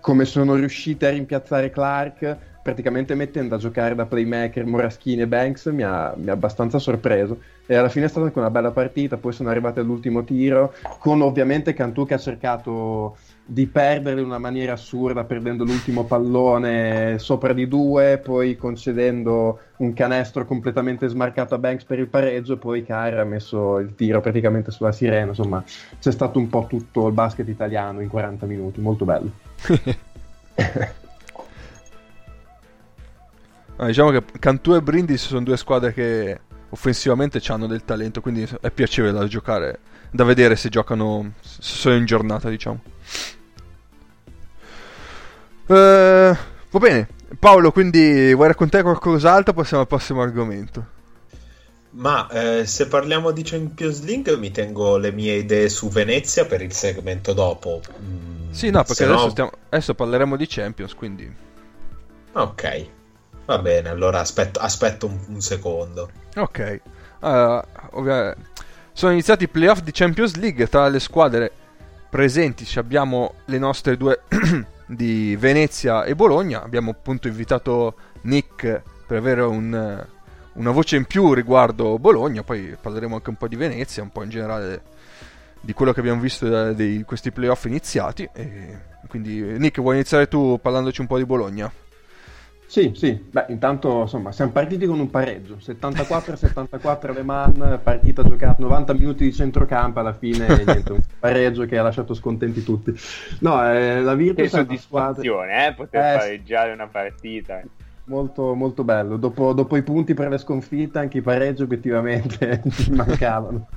come 0.00 0.24
sono 0.24 0.54
riusciti 0.54 1.04
a 1.04 1.10
rimpiazzare 1.10 1.68
Clark 1.68 2.38
praticamente 2.64 3.14
mettendo 3.14 3.56
a 3.56 3.58
giocare 3.58 3.94
da 3.94 4.06
playmaker 4.06 4.64
Moraschini 4.64 5.20
e 5.20 5.26
Banks 5.26 5.66
mi 5.66 5.82
ha, 5.82 6.14
mi 6.16 6.30
ha 6.30 6.32
abbastanza 6.32 6.78
sorpreso. 6.78 7.38
E 7.66 7.74
alla 7.74 7.90
fine 7.90 8.06
è 8.06 8.08
stata 8.08 8.24
anche 8.24 8.38
una 8.38 8.50
bella 8.50 8.70
partita 8.70 9.18
poi 9.18 9.32
sono 9.32 9.50
arrivati 9.50 9.80
all'ultimo 9.80 10.24
tiro 10.24 10.72
con 10.98 11.20
ovviamente 11.20 11.74
Cantù 11.74 12.06
che 12.06 12.14
ha 12.14 12.18
cercato 12.18 13.16
di 13.44 13.66
perdere 13.66 14.20
in 14.20 14.26
una 14.26 14.38
maniera 14.38 14.72
assurda 14.72 15.24
perdendo 15.24 15.64
l'ultimo 15.64 16.04
pallone 16.04 17.18
sopra 17.18 17.52
di 17.52 17.68
due 17.68 18.18
poi 18.18 18.56
concedendo 18.56 19.58
un 19.78 19.92
canestro 19.92 20.46
completamente 20.46 21.06
smarcato 21.08 21.54
a 21.54 21.58
Banks 21.58 21.84
per 21.84 21.98
il 21.98 22.08
pareggio 22.08 22.54
e 22.54 22.58
poi 22.58 22.82
Carr 22.82 23.18
ha 23.18 23.24
messo 23.24 23.78
il 23.78 23.94
tiro 23.94 24.22
praticamente 24.22 24.70
sulla 24.70 24.92
sirena. 24.92 25.28
Insomma 25.28 25.62
c'è 26.00 26.12
stato 26.12 26.38
un 26.38 26.48
po' 26.48 26.64
tutto 26.66 27.08
il 27.08 27.12
basket 27.12 27.46
italiano 27.46 28.00
in 28.00 28.08
40 28.08 28.46
minuti 28.46 28.80
molto 28.80 29.04
bello 29.04 29.30
Ah, 33.76 33.86
diciamo 33.86 34.10
che 34.10 34.22
Cantù 34.38 34.74
e 34.74 34.82
Brindisi 34.82 35.26
sono 35.26 35.42
due 35.42 35.56
squadre 35.56 35.92
che 35.92 36.40
offensivamente 36.68 37.40
hanno 37.48 37.66
del 37.66 37.84
talento, 37.84 38.20
quindi 38.20 38.46
è 38.60 38.70
piacevole 38.70 39.12
da 39.12 39.26
giocare, 39.26 39.78
da 40.10 40.24
vedere 40.24 40.56
se 40.56 40.68
giocano, 40.68 41.32
se 41.40 41.60
sono 41.60 41.96
in 41.96 42.04
giornata, 42.04 42.48
diciamo. 42.48 42.80
Eh, 45.66 46.36
va 46.70 46.78
bene, 46.78 47.08
Paolo, 47.38 47.72
quindi 47.72 48.32
vuoi 48.34 48.48
raccontare 48.48 48.82
qualcos'altro? 48.82 49.52
Passiamo 49.54 49.82
al 49.82 49.88
prossimo 49.88 50.22
argomento. 50.22 50.92
Ma 51.90 52.28
eh, 52.28 52.66
se 52.66 52.88
parliamo 52.88 53.30
di 53.30 53.42
Champions 53.44 54.02
League, 54.02 54.36
mi 54.36 54.50
tengo 54.50 54.96
le 54.96 55.12
mie 55.12 55.34
idee 55.34 55.68
su 55.68 55.88
Venezia 55.88 56.44
per 56.44 56.60
il 56.60 56.72
segmento 56.72 57.32
dopo. 57.32 57.80
Mm, 58.02 58.50
Sì, 58.50 58.70
no, 58.70 58.82
perché 58.82 59.04
adesso, 59.04 59.24
no- 59.24 59.30
stiamo- 59.30 59.52
adesso 59.68 59.94
parleremo 59.94 60.36
di 60.36 60.46
Champions, 60.48 60.92
quindi... 60.94 61.32
Ok, 62.32 62.86
va 63.44 63.58
bene, 63.58 63.88
allora 63.88 64.20
aspetto, 64.20 64.60
aspetto 64.60 65.06
un, 65.06 65.18
un 65.28 65.40
secondo. 65.40 66.10
Ok, 66.36 66.80
Allora, 67.20 67.64
ovvia- 67.92 68.36
sono 68.92 69.12
iniziati 69.12 69.44
i 69.44 69.48
playoff 69.48 69.80
di 69.80 69.90
Champions 69.92 70.36
League 70.36 70.68
tra 70.68 70.88
le 70.88 71.00
squadre 71.00 71.52
presenti 72.14 72.64
abbiamo 72.78 73.34
le 73.46 73.58
nostre 73.58 73.96
due 73.96 74.20
di 74.86 75.34
Venezia 75.34 76.04
e 76.04 76.14
Bologna. 76.14 76.62
Abbiamo 76.62 76.92
appunto 76.92 77.26
invitato 77.26 77.94
Nick 78.20 78.82
per 79.04 79.16
avere 79.16 79.40
un, 79.40 80.06
una 80.52 80.70
voce 80.70 80.94
in 80.94 81.06
più 81.06 81.32
riguardo 81.32 81.98
Bologna, 81.98 82.44
poi 82.44 82.76
parleremo 82.80 83.16
anche 83.16 83.30
un 83.30 83.36
po' 83.36 83.48
di 83.48 83.56
Venezia, 83.56 84.04
un 84.04 84.10
po' 84.10 84.22
in 84.22 84.28
generale 84.28 84.82
di 85.60 85.72
quello 85.72 85.92
che 85.92 85.98
abbiamo 85.98 86.20
visto 86.20 86.72
di 86.72 87.02
questi 87.04 87.32
playoff 87.32 87.64
iniziati. 87.64 88.28
E 88.32 88.78
quindi 89.08 89.40
Nick, 89.58 89.80
vuoi 89.80 89.96
iniziare 89.96 90.28
tu 90.28 90.60
parlandoci 90.62 91.00
un 91.00 91.08
po' 91.08 91.18
di 91.18 91.24
Bologna? 91.24 91.68
Sì, 92.74 92.90
sì, 92.96 93.12
beh, 93.12 93.44
intanto 93.50 94.00
insomma 94.00 94.32
siamo 94.32 94.50
partiti 94.50 94.84
con 94.86 94.98
un 94.98 95.08
pareggio, 95.08 95.58
74-74 95.64 97.14
Le 97.14 97.22
Mans, 97.22 97.78
partita 97.80 98.24
giocata 98.24 98.56
90 98.58 98.94
minuti 98.94 99.22
di 99.22 99.32
centrocampo, 99.32 100.00
alla 100.00 100.12
fine 100.12 100.48
niente, 100.66 100.90
un 100.90 100.98
pareggio 101.20 101.66
che 101.66 101.78
ha 101.78 101.84
lasciato 101.84 102.14
scontenti 102.14 102.64
tutti. 102.64 102.92
No, 103.38 103.64
eh, 103.72 104.02
la 104.02 104.16
Virtus 104.16 104.42
che 104.42 104.48
soddisfazione, 104.48 105.52
squadra... 105.52 105.66
eh, 105.68 105.74
poter 105.74 106.00
eh, 106.00 106.18
pareggiare 106.18 106.72
una 106.72 106.88
partita. 106.88 107.62
Molto, 108.06 108.54
molto 108.54 108.82
bello, 108.82 109.18
dopo, 109.18 109.52
dopo, 109.52 109.76
i 109.76 109.82
punti 109.84 110.14
per 110.14 110.30
le 110.30 110.38
sconfitte 110.38 110.98
anche 110.98 111.18
i 111.18 111.22
pareggi 111.22 111.62
obiettivamente 111.62 112.60
mancavano. 112.90 113.68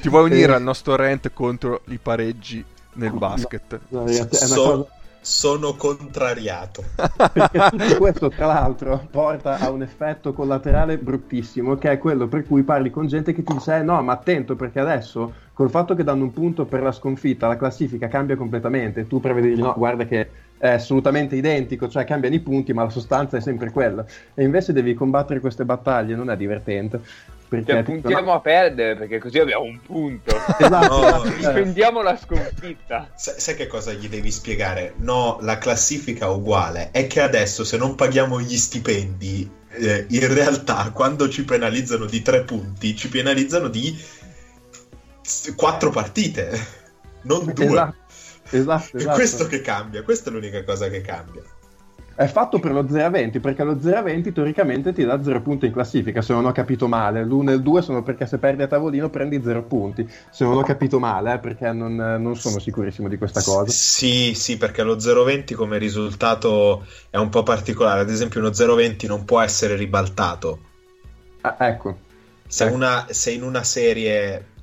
Ti 0.00 0.08
vuoi 0.08 0.30
unire 0.30 0.52
e... 0.52 0.54
al 0.54 0.62
nostro 0.62 0.94
rent 0.94 1.32
contro 1.32 1.82
i 1.86 1.98
pareggi 1.98 2.64
nel 2.92 3.10
basket? 3.10 3.80
No, 3.88 4.02
no, 4.02 4.06
è 4.06 4.20
una 4.20 4.28
so... 4.30 4.62
cosa 4.62 4.95
sono 5.26 5.74
contrariato. 5.74 6.84
Perché 7.32 7.96
questo, 7.96 8.28
tra 8.28 8.46
l'altro, 8.46 9.08
porta 9.10 9.58
a 9.58 9.70
un 9.70 9.82
effetto 9.82 10.32
collaterale 10.32 10.98
bruttissimo, 10.98 11.74
che 11.74 11.90
è 11.90 11.98
quello 11.98 12.28
per 12.28 12.46
cui 12.46 12.62
parli 12.62 12.90
con 12.90 13.08
gente 13.08 13.32
che 13.32 13.42
ti 13.42 13.52
dice: 13.52 13.78
eh, 13.78 13.82
no, 13.82 14.00
ma 14.02 14.12
attento 14.12 14.54
perché 14.54 14.78
adesso, 14.78 15.32
col 15.52 15.68
fatto 15.68 15.96
che 15.96 16.04
danno 16.04 16.22
un 16.22 16.32
punto 16.32 16.64
per 16.64 16.80
la 16.80 16.92
sconfitta, 16.92 17.48
la 17.48 17.56
classifica 17.56 18.06
cambia 18.06 18.36
completamente. 18.36 19.08
Tu 19.08 19.18
prevedi, 19.18 19.60
no, 19.60 19.74
guarda 19.76 20.04
che 20.04 20.28
è 20.58 20.68
assolutamente 20.68 21.34
identico, 21.34 21.88
cioè 21.88 22.04
cambiano 22.04 22.36
i 22.36 22.40
punti, 22.40 22.72
ma 22.72 22.84
la 22.84 22.90
sostanza 22.90 23.36
è 23.36 23.40
sempre 23.40 23.72
quella. 23.72 24.06
E 24.32 24.44
invece 24.44 24.72
devi 24.72 24.94
combattere 24.94 25.40
queste 25.40 25.64
battaglie, 25.64 26.14
non 26.14 26.30
è 26.30 26.36
divertente. 26.36 27.00
Perché 27.48 27.72
cioè, 27.72 27.82
puntiamo 27.84 28.32
a 28.32 28.40
perdere 28.40 28.96
perché 28.96 29.18
così 29.18 29.38
abbiamo 29.38 29.64
un 29.64 29.80
punto. 29.80 30.34
esatto. 30.58 31.00
No, 31.00 31.22
difendiamo 31.22 32.02
la 32.02 32.16
sconfitta. 32.16 33.10
Sai, 33.14 33.34
sai, 33.38 33.54
che 33.54 33.66
cosa 33.66 33.92
gli 33.92 34.08
devi 34.08 34.32
spiegare? 34.32 34.94
No, 34.96 35.38
la 35.42 35.58
classifica 35.58 36.26
è 36.26 36.28
uguale. 36.30 36.90
È 36.90 37.06
che 37.06 37.20
adesso 37.20 37.62
se 37.62 37.76
non 37.76 37.94
paghiamo 37.94 38.40
gli 38.40 38.56
stipendi, 38.56 39.48
eh, 39.70 40.06
in 40.08 40.34
realtà 40.34 40.90
quando 40.92 41.28
ci 41.28 41.44
penalizzano 41.44 42.06
di 42.06 42.20
tre 42.22 42.42
punti, 42.42 42.96
ci 42.96 43.08
penalizzano 43.08 43.68
di 43.68 43.96
quattro 45.54 45.90
partite, 45.90 46.50
non 47.22 47.52
due. 47.54 47.64
Esatto. 47.64 48.04
Esatto, 48.48 48.96
esatto. 48.96 49.12
È 49.12 49.14
questo 49.14 49.46
che 49.46 49.60
cambia, 49.60 50.02
questa 50.02 50.30
è 50.30 50.32
l'unica 50.32 50.62
cosa 50.62 50.88
che 50.88 51.00
cambia 51.00 51.42
è 52.16 52.26
fatto 52.26 52.58
per 52.58 52.72
lo 52.72 52.88
0 52.88 53.04
a 53.04 53.10
20 53.10 53.40
perché 53.40 53.62
lo 53.62 53.78
0 53.78 53.98
a 53.98 54.02
20 54.02 54.32
teoricamente 54.32 54.94
ti 54.94 55.04
dà 55.04 55.22
0 55.22 55.42
punti 55.42 55.66
in 55.66 55.72
classifica 55.72 56.22
se 56.22 56.32
non 56.32 56.46
ho 56.46 56.52
capito 56.52 56.88
male. 56.88 57.22
L'1 57.22 57.50
e 57.50 57.52
il 57.52 57.62
2 57.62 57.82
sono 57.82 58.02
perché 58.02 58.26
se 58.26 58.38
perdi 58.38 58.62
a 58.62 58.66
tavolino 58.66 59.10
prendi 59.10 59.42
0 59.42 59.64
punti. 59.64 60.08
Se 60.30 60.44
non 60.44 60.56
ho 60.56 60.62
capito 60.62 60.98
male 60.98 61.34
eh, 61.34 61.38
perché 61.38 61.70
non, 61.72 61.94
non, 61.94 62.34
sono 62.34 62.58
sicurissimo 62.58 63.08
di 63.08 63.18
questa 63.18 63.42
cosa. 63.42 63.70
Sì 63.70 64.32
sì 64.34 64.56
perché 64.56 64.82
lo 64.82 64.98
0 64.98 65.20
a 65.20 65.24
20 65.24 65.54
come 65.54 65.76
risultato 65.76 66.86
è 67.10 67.18
un 67.18 67.28
po' 67.28 67.42
particolare. 67.42 68.00
Ad 68.00 68.10
esempio 68.10 68.40
uno 68.40 68.50
0 68.50 68.72
a 68.72 68.76
20 68.76 69.06
non 69.06 69.26
può 69.26 69.40
essere 69.40 69.76
ribaltato. 69.76 70.60
Ah, 71.42 71.56
ecco. 71.58 71.98
Se, 72.48 72.64
ecco. 72.64 72.74
Una, 72.74 73.06
se 73.10 73.30
in 73.32 73.42
una 73.42 73.62
serie 73.62 74.54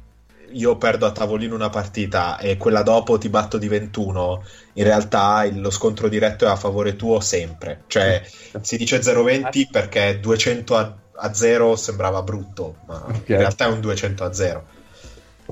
io 0.53 0.75
perdo 0.77 1.05
a 1.05 1.11
tavolino 1.11 1.55
una 1.55 1.69
partita 1.69 2.37
e 2.37 2.57
quella 2.57 2.81
dopo 2.81 3.17
ti 3.17 3.29
batto 3.29 3.57
di 3.57 3.67
21, 3.67 4.43
in 4.73 4.83
realtà 4.83 5.43
il, 5.43 5.59
lo 5.59 5.69
scontro 5.69 6.07
diretto 6.07 6.45
è 6.45 6.49
a 6.49 6.55
favore 6.55 6.95
tuo 6.95 7.19
sempre. 7.19 7.83
Cioè, 7.87 8.21
si 8.61 8.77
dice 8.77 8.99
0-20 8.99 9.67
perché 9.71 10.19
200 10.19 10.75
a, 10.75 10.95
a 11.15 11.33
0 11.33 11.75
sembrava 11.75 12.21
brutto, 12.21 12.77
ma 12.87 13.03
okay. 13.05 13.21
in 13.25 13.37
realtà 13.37 13.65
è 13.65 13.69
un 13.69 13.81
200 13.81 14.23
a 14.23 14.33
0. 14.33 14.63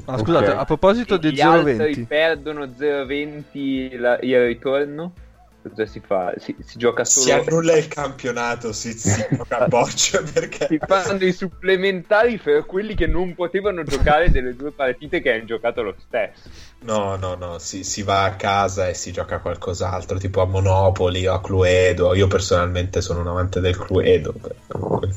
Ah, 0.06 0.18
scusate, 0.18 0.46
okay. 0.46 0.58
a 0.58 0.66
proposito 0.66 1.18
di 1.18 1.30
0-20... 1.30 2.06
perdono 2.08 2.66
0-20 2.66 4.00
la, 4.00 4.18
il 4.22 4.46
ritorno? 4.46 5.14
Cosa 5.62 5.86
si 5.86 6.02
fa? 6.06 6.34
Si, 6.38 6.56
si 6.66 6.78
gioca 6.78 7.06
solo... 7.06 7.26
Si 7.26 7.32
annulla 7.32 7.78
il 7.78 7.88
campionato, 7.88 8.74
si, 8.74 8.94
si 8.94 9.26
gioca 9.30 9.60
a 9.60 9.68
boccia 9.68 10.22
perché... 10.22 10.68
Si 10.68 10.80
fanno 10.86 11.24
i 11.24 11.32
supplementari 11.32 12.38
per 12.38 12.66
quelli 12.66 12.96
che 12.96 13.08
non 13.08 13.34
potevano 13.36 13.84
giocare 13.84 14.30
delle 14.32 14.56
due 14.56 14.72
partite 14.72 15.22
che 15.22 15.34
hanno 15.34 15.46
giocato 15.46 15.82
lo 15.82 15.96
stesso. 16.06 16.50
No, 16.82 17.16
no, 17.16 17.36
no, 17.36 17.60
si, 17.60 17.84
si 17.84 18.02
va 18.04 18.24
a 18.24 18.36
casa 18.36 18.88
e 18.88 18.94
si 18.94 19.12
gioca 19.12 19.40
qualcos'altro, 19.40 20.18
tipo 20.18 20.42
a 20.42 20.46
Monopoli 20.46 21.28
o 21.28 21.34
a 21.34 21.42
Cluedo. 21.42 22.14
Io 22.16 22.28
personalmente 22.28 23.02
sono 23.02 23.22
un 23.22 23.28
amante 23.28 23.60
del 23.60 23.78
Cluedo, 23.78 24.34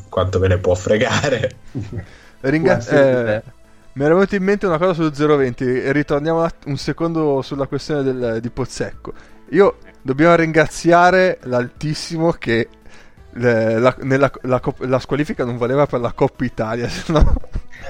quanto 0.09 0.39
me 0.39 0.49
ne 0.49 0.59
può 0.59 0.75
fregare. 0.75 1.57
Ringrazio... 2.41 2.97
Eh, 2.97 3.43
mi 3.95 4.05
era 4.05 4.15
venuta 4.15 4.35
in 4.35 4.43
mente 4.43 4.67
una 4.67 4.77
cosa 4.77 4.93
sul 4.93 5.13
020 5.13 5.83
e 5.83 5.93
ritorniamo 5.93 6.45
un 6.67 6.77
secondo 6.77 7.43
sulla 7.43 7.69
questione 7.69 8.03
del, 8.03 8.41
di 8.41 8.51
Pozzecco. 8.51 9.13
Io 9.51 9.77
dobbiamo 10.05 10.35
ringraziare 10.35 11.39
l'Altissimo 11.45 12.33
che 12.33 12.69
la, 13.33 13.97
nella, 14.03 14.31
la, 14.43 14.61
la, 14.81 14.99
squalifica 14.99 15.45
non 15.45 15.57
valeva 15.57 15.87
per 15.87 16.01
la 16.01 16.13
Coppa 16.13 16.45
Italia, 16.45 16.87
se 16.93 17.11
no 17.11 17.35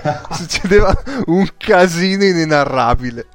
succedeva 0.30 0.96
un 1.26 1.46
casino 1.56 2.24
inenarrabile. 2.24 3.26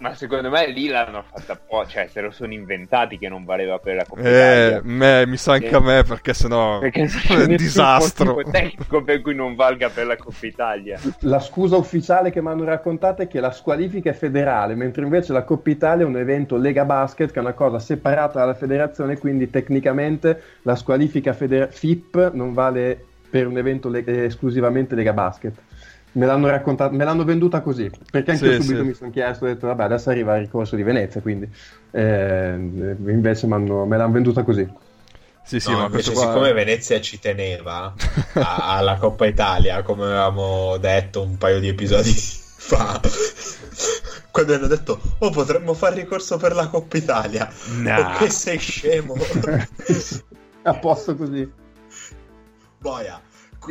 Ma 0.00 0.14
secondo 0.14 0.48
me 0.48 0.66
lì 0.70 0.88
l'hanno 0.88 1.24
fatta 1.30 1.56
po', 1.56 1.86
cioè 1.86 2.08
se 2.10 2.22
lo 2.22 2.30
sono 2.30 2.54
inventati 2.54 3.18
che 3.18 3.28
non 3.28 3.44
valeva 3.44 3.78
per 3.78 3.96
la 3.96 4.06
Coppa 4.08 4.22
eh, 4.22 4.80
me, 4.82 5.26
mi 5.26 5.36
sa 5.36 5.52
anche 5.52 5.68
eh, 5.68 5.74
a 5.74 5.80
me 5.80 6.02
perché 6.04 6.32
sennò 6.32 6.78
perché 6.78 7.02
è 7.28 7.34
un 7.34 7.56
disastro. 7.56 8.42
tecnico 8.50 9.02
per 9.04 9.20
cui 9.20 9.34
non 9.34 9.54
valga 9.54 9.90
per 9.90 10.06
la 10.06 10.16
Coppa 10.16 10.46
Italia. 10.46 10.98
La 11.20 11.38
scusa 11.38 11.76
ufficiale 11.76 12.30
che 12.30 12.40
mi 12.40 12.48
hanno 12.48 12.64
raccontato 12.64 13.20
è 13.20 13.28
che 13.28 13.40
la 13.40 13.50
squalifica 13.50 14.08
è 14.08 14.14
federale, 14.14 14.74
mentre 14.74 15.02
invece 15.02 15.34
la 15.34 15.44
Coppa 15.44 15.68
Italia 15.68 16.06
è 16.06 16.08
un 16.08 16.16
evento 16.16 16.56
Lega 16.56 16.86
Basket 16.86 17.30
che 17.30 17.38
è 17.38 17.42
una 17.42 17.52
cosa 17.52 17.78
separata 17.78 18.38
dalla 18.38 18.54
federazione, 18.54 19.18
quindi 19.18 19.50
tecnicamente 19.50 20.42
la 20.62 20.76
squalifica 20.76 21.34
feder- 21.34 21.70
FIP 21.70 22.30
non 22.32 22.54
vale 22.54 23.04
per 23.28 23.46
un 23.46 23.58
evento 23.58 23.90
le- 23.90 24.24
esclusivamente 24.24 24.94
Lega 24.94 25.12
Basket. 25.12 25.54
Me 26.12 26.26
l'hanno 26.26 26.48
raccontata, 26.48 26.92
me 26.94 27.04
l'hanno 27.04 27.24
venduta 27.24 27.60
così, 27.60 27.88
perché 28.10 28.32
anche 28.32 28.44
sì, 28.44 28.50
io 28.50 28.60
subito 28.62 28.80
sì. 28.80 28.86
mi 28.86 28.94
sono 28.94 29.10
chiesto, 29.10 29.44
ho 29.44 29.48
detto 29.48 29.68
vabbè 29.68 29.84
adesso 29.84 30.10
arriva 30.10 30.34
il 30.36 30.42
ricorso 30.42 30.74
di 30.74 30.82
Venezia, 30.82 31.20
quindi 31.20 31.48
eh, 31.92 32.54
invece 32.56 33.46
me 33.46 33.96
l'hanno 33.96 34.10
venduta 34.10 34.42
così. 34.42 34.68
Sì, 35.44 35.60
sì, 35.60 35.70
no, 35.70 35.78
ma 35.78 35.84
invece 35.86 36.12
qua... 36.12 36.26
siccome 36.26 36.52
Venezia 36.52 37.00
ci 37.00 37.18
teneva 37.18 37.94
alla 38.34 38.96
Coppa 38.96 39.26
Italia, 39.26 39.82
come 39.82 40.04
avevamo 40.04 40.76
detto 40.78 41.22
un 41.22 41.38
paio 41.38 41.60
di 41.60 41.68
episodi 41.68 42.12
fa, 42.12 43.00
quando 44.30 44.54
hanno 44.54 44.66
detto 44.66 45.00
oh 45.18 45.30
potremmo 45.30 45.74
fare 45.74 45.94
ricorso 45.94 46.36
per 46.36 46.54
la 46.54 46.66
Coppa 46.68 46.96
Italia, 46.96 47.48
no. 47.78 47.96
oh, 47.96 48.16
che 48.18 48.30
sei 48.30 48.58
scemo. 48.58 49.14
a 50.62 50.74
posto 50.74 51.14
così. 51.14 51.50
Boia 52.78 53.20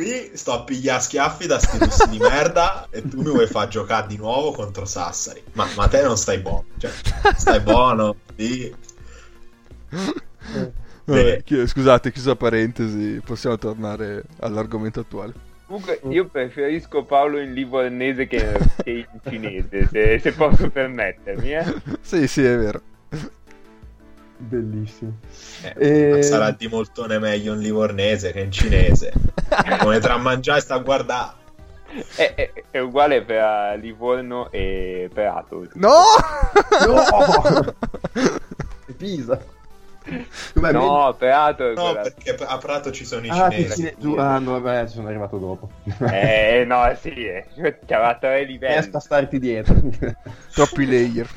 qui 0.00 0.30
sto 0.32 0.52
a 0.52 0.64
pigliare 0.64 1.02
schiaffi 1.02 1.46
da 1.46 1.58
sti 1.58 1.78
russi 1.78 2.08
di 2.08 2.18
merda 2.18 2.88
e 2.90 3.02
tu 3.06 3.18
mi 3.18 3.28
vuoi 3.28 3.46
far 3.46 3.68
giocare 3.68 4.06
di 4.06 4.16
nuovo 4.16 4.52
contro 4.52 4.86
Sassari. 4.86 5.42
Ma, 5.52 5.68
ma 5.76 5.88
te 5.88 6.02
non 6.02 6.16
stai 6.16 6.38
buono, 6.38 6.64
cioè, 6.78 6.90
stai 7.36 7.60
buono, 7.60 8.16
sì. 8.34 8.74
Vabbè, 11.04 11.42
chi- 11.42 11.66
scusate, 11.66 12.12
chiusa 12.12 12.34
parentesi, 12.34 13.20
possiamo 13.22 13.58
tornare 13.58 14.24
all'argomento 14.38 15.00
attuale. 15.00 15.34
Comunque, 15.66 16.00
io 16.08 16.26
preferisco 16.26 17.04
Paolo 17.04 17.38
in 17.38 17.52
livornese 17.52 18.26
che, 18.26 18.58
che 18.82 18.90
in 18.90 19.20
cinese, 19.28 19.86
se, 19.92 20.18
se 20.18 20.32
posso 20.32 20.70
permettermi. 20.70 21.52
Eh? 21.52 21.74
Sì, 22.00 22.26
sì, 22.26 22.42
è 22.42 22.56
vero. 22.56 22.80
Bellissimo. 24.40 25.18
Eh, 25.76 26.18
e... 26.18 26.22
Sarà 26.22 26.50
di 26.52 26.66
moltone 26.66 27.18
meglio 27.18 27.52
in 27.52 27.60
livornese 27.60 28.32
che 28.32 28.40
in 28.40 28.50
cinese. 28.50 29.12
Come 29.80 29.98
tra 29.98 30.16
mangiare 30.16 30.58
e 30.58 30.62
sta 30.62 30.76
a 30.76 30.78
guardare. 30.78 31.38
È, 32.14 32.34
è, 32.34 32.52
è, 32.70 32.78
uguale 32.78 33.22
per 33.22 33.78
Livorno 33.78 34.50
e 34.50 35.10
Prato. 35.12 35.66
No! 35.74 36.02
no! 36.86 37.74
Pisa. 38.96 39.38
Com'è 40.54 40.72
no, 40.72 41.14
Prato 41.18 41.70
è 41.70 41.74
No, 41.74 41.92
perché 41.92 42.34
a 42.34 42.56
Prato 42.58 42.90
ci 42.90 43.04
sono 43.04 43.26
i 43.26 43.28
ah, 43.28 43.50
cinesi. 43.50 43.94
Cine... 43.98 44.20
Ah, 44.20 44.38
no, 44.38 44.58
vabbè, 44.58 44.86
ci 44.86 44.94
sono 44.94 45.08
arrivato 45.08 45.36
dopo. 45.36 45.70
Eh, 46.10 46.64
no, 46.66 46.96
sì, 46.98 47.26
eh. 47.26 47.46
C'era 47.84 48.16
tre 48.18 48.44
livelli. 48.44 48.76
Resta 48.76 49.00
starti 49.00 49.38
dietro. 49.38 49.74
Troppi 50.52 50.86
layer. 50.86 51.28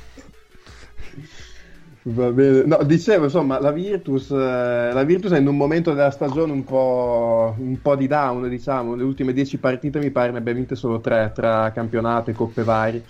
Va 2.06 2.30
bene. 2.32 2.64
No, 2.66 2.84
dicevo, 2.84 3.26
insomma, 3.26 3.62
la 3.62 3.72
Virtus, 3.72 4.30
eh, 4.30 4.91
la 4.91 5.04
Virtus 5.04 5.32
è 5.32 5.39
in 5.39 5.47
un 5.47 5.56
momento 5.56 5.93
della 5.93 6.12
stagione 6.12 6.51
un 6.51 6.66
po', 6.66 7.56
un 7.58 7.82
po', 7.82 7.95
di 7.95 8.08
down, 8.08 8.49
diciamo. 8.49 8.95
Le 8.95 9.04
ultime 9.04 9.32
dieci 9.32 9.58
partite 9.58 9.99
mi 9.99 10.12
pare 10.12 10.32
ne 10.32 10.39
abbia 10.39 10.54
vinte 10.54 10.76
solo 10.76 10.99
tre 10.99 11.32
tra 11.34 11.72
campionato 11.72 12.30
e 12.30 12.34
coppe 12.34 12.64
varie. 12.64 13.04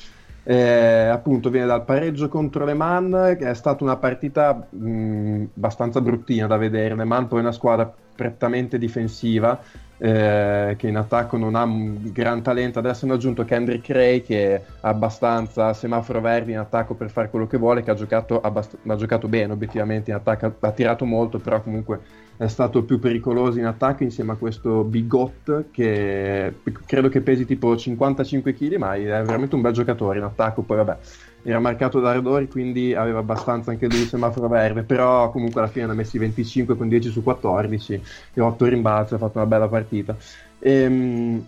Eh, 0.44 1.08
appunto 1.08 1.50
viene 1.50 1.66
dal 1.66 1.86
pareggio 1.86 2.28
contro 2.28 2.66
Le 2.66 2.74
Mans, 2.76 3.38
che 3.38 3.50
è 3.50 3.54
stata 3.56 3.84
una 3.84 3.96
partita 3.96 4.68
mh, 4.70 5.46
abbastanza 5.56 6.00
bruttina 6.00 6.46
da 6.46 6.58
vedere. 6.58 6.96
Le 6.96 7.06
Mans 7.06 7.30
poi 7.30 7.40
è 7.40 7.42
una 7.42 7.52
squadra 7.52 7.92
prettamente 8.16 8.78
difensiva, 8.78 9.60
eh, 10.04 10.76
che 10.78 10.88
in 10.90 10.98
attacco 10.98 11.38
non 11.38 11.56
ha 11.56 11.64
un 11.64 12.12
gran 12.12 12.42
talento. 12.42 12.78
Adesso 12.78 13.06
hanno 13.06 13.14
aggiunto 13.14 13.46
Kendrick 13.46 13.90
Ray, 13.90 14.22
che 14.22 14.56
è 14.56 14.64
abbastanza 14.82 15.74
semaforo 15.74 16.20
verde 16.20 16.52
in 16.52 16.58
attacco 16.58 16.94
per 16.94 17.10
fare 17.10 17.30
quello 17.30 17.48
che 17.48 17.58
vuole, 17.58 17.84
che 17.84 17.92
ha 17.92 17.94
giocato, 17.94 18.42
abbast- 18.42 18.78
ha 18.86 18.96
giocato 18.98 19.30
bene 19.30 19.54
obiettivamente 19.54 20.12
in 20.12 20.18
attacco, 20.18 20.56
ha 20.60 20.72
tirato 20.72 21.06
molto, 21.06 21.40
però 21.40 21.62
comunque 21.62 22.02
è 22.36 22.48
stato 22.48 22.84
più 22.84 23.00
pericoloso 23.00 23.60
in 23.60 23.66
attacco 23.66 24.04
insieme 24.04 24.34
a 24.34 24.36
questo 24.36 24.84
Bigot 24.84 25.66
che 25.72 26.56
credo 26.86 27.08
che 27.08 27.22
pesi 27.22 27.46
tipo 27.46 27.78
55 27.78 28.54
kg 28.56 28.76
ma 28.78 28.96
è 28.96 29.04
veramente 29.04 29.54
un 29.54 29.62
bel 29.62 29.72
giocatore 29.72 30.18
in 30.18 30.26
attacco 30.26 30.64
poi 30.64 30.78
vabbè 30.78 30.98
era 31.44 31.60
marcato 31.60 32.00
da 32.00 32.12
Ardori 32.12 32.48
quindi 32.48 32.94
aveva 32.94 33.20
abbastanza 33.20 33.72
anche 33.72 33.88
lui 33.88 34.02
il 34.02 34.08
semaforo 34.08 34.48
verde 34.48 34.84
però 34.84 35.30
comunque 35.32 35.62
alla 35.62 35.70
fine 35.70 35.86
ne 35.86 35.92
ha 35.92 35.96
messi 35.96 36.18
25 36.18 36.76
con 36.76 36.88
10 36.88 37.10
su 37.10 37.24
14 37.24 38.04
e 38.34 38.42
8 38.42 38.66
rimbalzi 38.66 39.14
ha 39.14 39.18
fatto 39.18 39.38
una 39.38 39.48
bella 39.48 39.68
partita 39.68 40.16
ehm, 40.60 41.46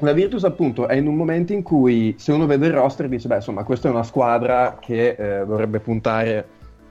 la 0.00 0.12
Virtus 0.12 0.44
appunto 0.44 0.86
è 0.86 0.94
in 0.94 1.06
un 1.06 1.16
momento 1.16 1.52
in 1.52 1.62
cui 1.62 2.14
se 2.18 2.32
uno 2.32 2.46
vede 2.46 2.66
il 2.66 2.72
roster 2.72 3.08
dice 3.08 3.26
beh 3.26 3.36
insomma 3.36 3.64
questa 3.64 3.88
è 3.88 3.90
una 3.90 4.04
squadra 4.04 4.78
che 4.80 5.16
eh, 5.18 5.46
dovrebbe 5.46 5.80
puntare 5.80 6.46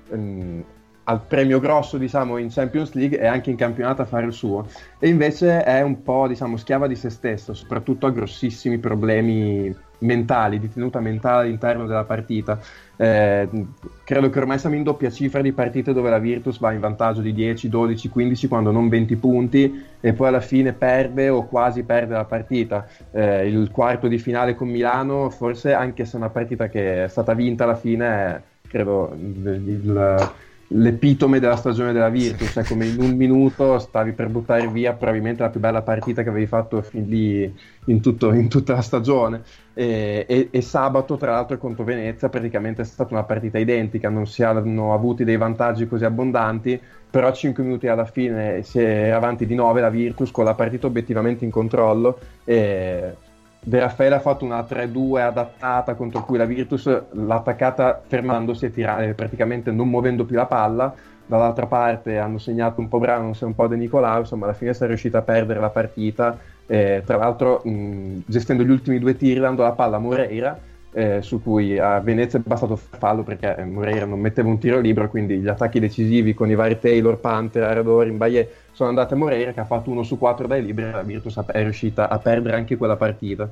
ehm, 0.09 0.63
al 1.09 1.21
premio 1.21 1.59
grosso, 1.59 1.97
diciamo, 1.97 2.37
in 2.37 2.49
Champions 2.49 2.93
League 2.93 3.17
e 3.17 3.25
anche 3.25 3.49
in 3.49 3.55
campionato 3.55 4.01
a 4.01 4.05
fare 4.05 4.25
il 4.25 4.33
suo. 4.33 4.67
E 4.99 5.07
invece 5.07 5.63
è 5.63 5.81
un 5.81 6.03
po', 6.03 6.27
diciamo, 6.27 6.57
schiava 6.57 6.87
di 6.87 6.95
se 6.95 7.09
stesso, 7.09 7.53
soprattutto 7.53 8.07
a 8.07 8.11
grossissimi 8.11 8.77
problemi 8.77 9.73
mentali, 9.99 10.59
di 10.59 10.71
tenuta 10.71 10.99
mentale 10.99 11.45
all'interno 11.45 11.85
della 11.85 12.03
partita. 12.03 12.59
Eh, 12.95 13.47
credo 14.03 14.29
che 14.29 14.39
ormai 14.39 14.59
siamo 14.59 14.75
in 14.75 14.83
doppia 14.83 15.09
cifra 15.11 15.41
di 15.41 15.51
partite 15.51 15.93
dove 15.93 16.09
la 16.09 16.19
Virtus 16.19 16.59
va 16.59 16.71
in 16.71 16.79
vantaggio 16.79 17.21
di 17.21 17.33
10, 17.33 17.69
12, 17.69 18.09
15, 18.09 18.47
quando 18.47 18.71
non 18.71 18.89
20 18.89 19.15
punti, 19.15 19.85
e 19.99 20.13
poi 20.13 20.27
alla 20.27 20.41
fine 20.41 20.73
perde 20.73 21.29
o 21.29 21.45
quasi 21.45 21.83
perde 21.83 22.13
la 22.13 22.25
partita. 22.25 22.87
Eh, 23.11 23.47
il 23.47 23.69
quarto 23.71 24.07
di 24.07 24.17
finale 24.17 24.55
con 24.55 24.67
Milano, 24.67 25.29
forse 25.29 25.73
anche 25.73 26.05
se 26.05 26.13
è 26.13 26.17
una 26.17 26.29
partita 26.29 26.67
che 26.67 27.05
è 27.05 27.07
stata 27.07 27.33
vinta 27.33 27.63
alla 27.63 27.75
fine, 27.75 28.43
credo 28.67 29.15
il, 29.15 29.61
il 29.65 30.31
l'epitome 30.69 31.39
della 31.39 31.55
stagione 31.55 31.93
della 31.93 32.09
Virtus, 32.09 32.51
cioè 32.51 32.63
come 32.65 32.87
in 32.87 32.99
un 32.99 33.15
minuto 33.15 33.79
stavi 33.79 34.11
per 34.11 34.27
buttare 34.27 34.67
via 34.67 34.93
probabilmente 34.93 35.41
la 35.41 35.49
più 35.49 35.59
bella 35.59 35.81
partita 35.81 36.23
che 36.23 36.29
avevi 36.29 36.47
fatto 36.47 36.81
fin 36.81 37.07
lì 37.07 37.55
in, 37.85 38.01
tutto, 38.01 38.33
in 38.33 38.49
tutta 38.49 38.73
la 38.73 38.81
stagione. 38.81 39.43
E, 39.73 40.25
e, 40.27 40.47
e, 40.51 40.61
sabato, 40.61 41.15
tra 41.15 41.31
l'altro, 41.31 41.57
contro 41.57 41.83
Venezia 41.83 42.27
praticamente 42.27 42.81
è 42.81 42.85
stata 42.85 43.13
una 43.13 43.23
partita 43.23 43.57
identica, 43.57 44.09
non 44.09 44.27
si 44.27 44.43
hanno 44.43 44.93
avuti 44.93 45.23
dei 45.23 45.37
vantaggi 45.37 45.87
così 45.87 46.03
abbondanti, 46.03 46.79
però 47.09 47.31
5 47.31 47.63
minuti 47.63 47.87
alla 47.87 48.05
fine 48.05 48.63
si 48.63 48.79
è 48.79 49.09
avanti 49.09 49.45
di 49.45 49.55
9 49.55 49.79
la 49.79 49.89
Virtus 49.89 50.31
con 50.31 50.43
la 50.43 50.53
partita 50.55 50.87
obiettivamente 50.87 51.45
in 51.45 51.51
controllo. 51.51 52.19
E 52.43 53.15
De 53.67 53.79
Raffaele 53.79 54.15
ha 54.15 54.21
fatto 54.21 54.45
una 54.45 54.61
3-2 54.61 55.19
adattata 55.19 55.93
contro 55.95 56.23
cui 56.23 56.37
la 56.37 56.45
Virtus 56.45 56.85
l'ha 56.85 57.35
attaccata 57.35 58.01
fermandosi 58.07 58.63
e 58.63 58.71
tirare, 58.71 59.13
praticamente 59.13 59.71
non 59.71 59.89
muovendo 59.89 60.23
più 60.23 60.37
la 60.37 60.45
palla. 60.45 60.95
Dall'altra 61.25 61.65
parte 61.65 62.17
hanno 62.17 62.37
segnato 62.37 62.79
un 62.79 62.87
po' 62.87 62.99
Browns 62.99 63.41
e 63.41 63.45
un 63.45 63.53
po' 63.55 63.67
De 63.67 63.75
Nicolao, 63.75 64.19
insomma 64.19 64.45
alla 64.45 64.53
fine 64.53 64.73
si 64.73 64.85
è 64.85 64.87
riuscita 64.87 65.17
a 65.17 65.21
perdere 65.21 65.59
la 65.59 65.69
partita, 65.69 66.37
eh, 66.65 67.03
tra 67.05 67.17
l'altro 67.17 67.61
mh, 67.65 68.19
gestendo 68.25 68.63
gli 68.63 68.69
ultimi 68.69 68.99
due 68.99 69.17
tiri 69.17 69.41
dando 69.41 69.63
la 69.63 69.73
palla 69.73 69.97
a 69.97 69.99
Moreira, 69.99 70.57
eh, 70.93 71.21
su 71.21 71.43
cui 71.43 71.77
a 71.77 71.99
Venezia 71.99 72.39
è 72.39 72.43
bastato 72.45 72.77
fallo 72.77 73.23
perché 73.23 73.53
eh, 73.53 73.65
Moreira 73.65 74.05
non 74.05 74.21
metteva 74.21 74.47
un 74.47 74.59
tiro 74.59 74.79
libero, 74.79 75.09
quindi 75.09 75.39
gli 75.39 75.47
attacchi 75.49 75.81
decisivi 75.81 76.33
con 76.33 76.49
i 76.49 76.55
vari 76.55 76.79
Taylor, 76.79 77.19
Panther, 77.19 77.63
Arador, 77.63 78.07
Imbaye 78.07 78.49
sono 78.77 78.89
andate 78.89 79.15
a 79.15 79.17
Moreira 79.17 79.53
che 79.53 79.59
ha 79.59 79.65
fatto 79.65 79.89
uno 79.89 80.03
su 80.03 80.19
quattro 80.19 80.45
dai 80.45 80.63
liberi 80.63 80.89
e 80.89 80.91
la 80.91 81.01
Virtus 81.01 81.35
è 81.47 81.63
riuscita 81.63 82.09
a 82.09 82.19
perdere 82.19 82.57
anche 82.57 82.77
quella 82.77 82.95
partita. 82.95 83.49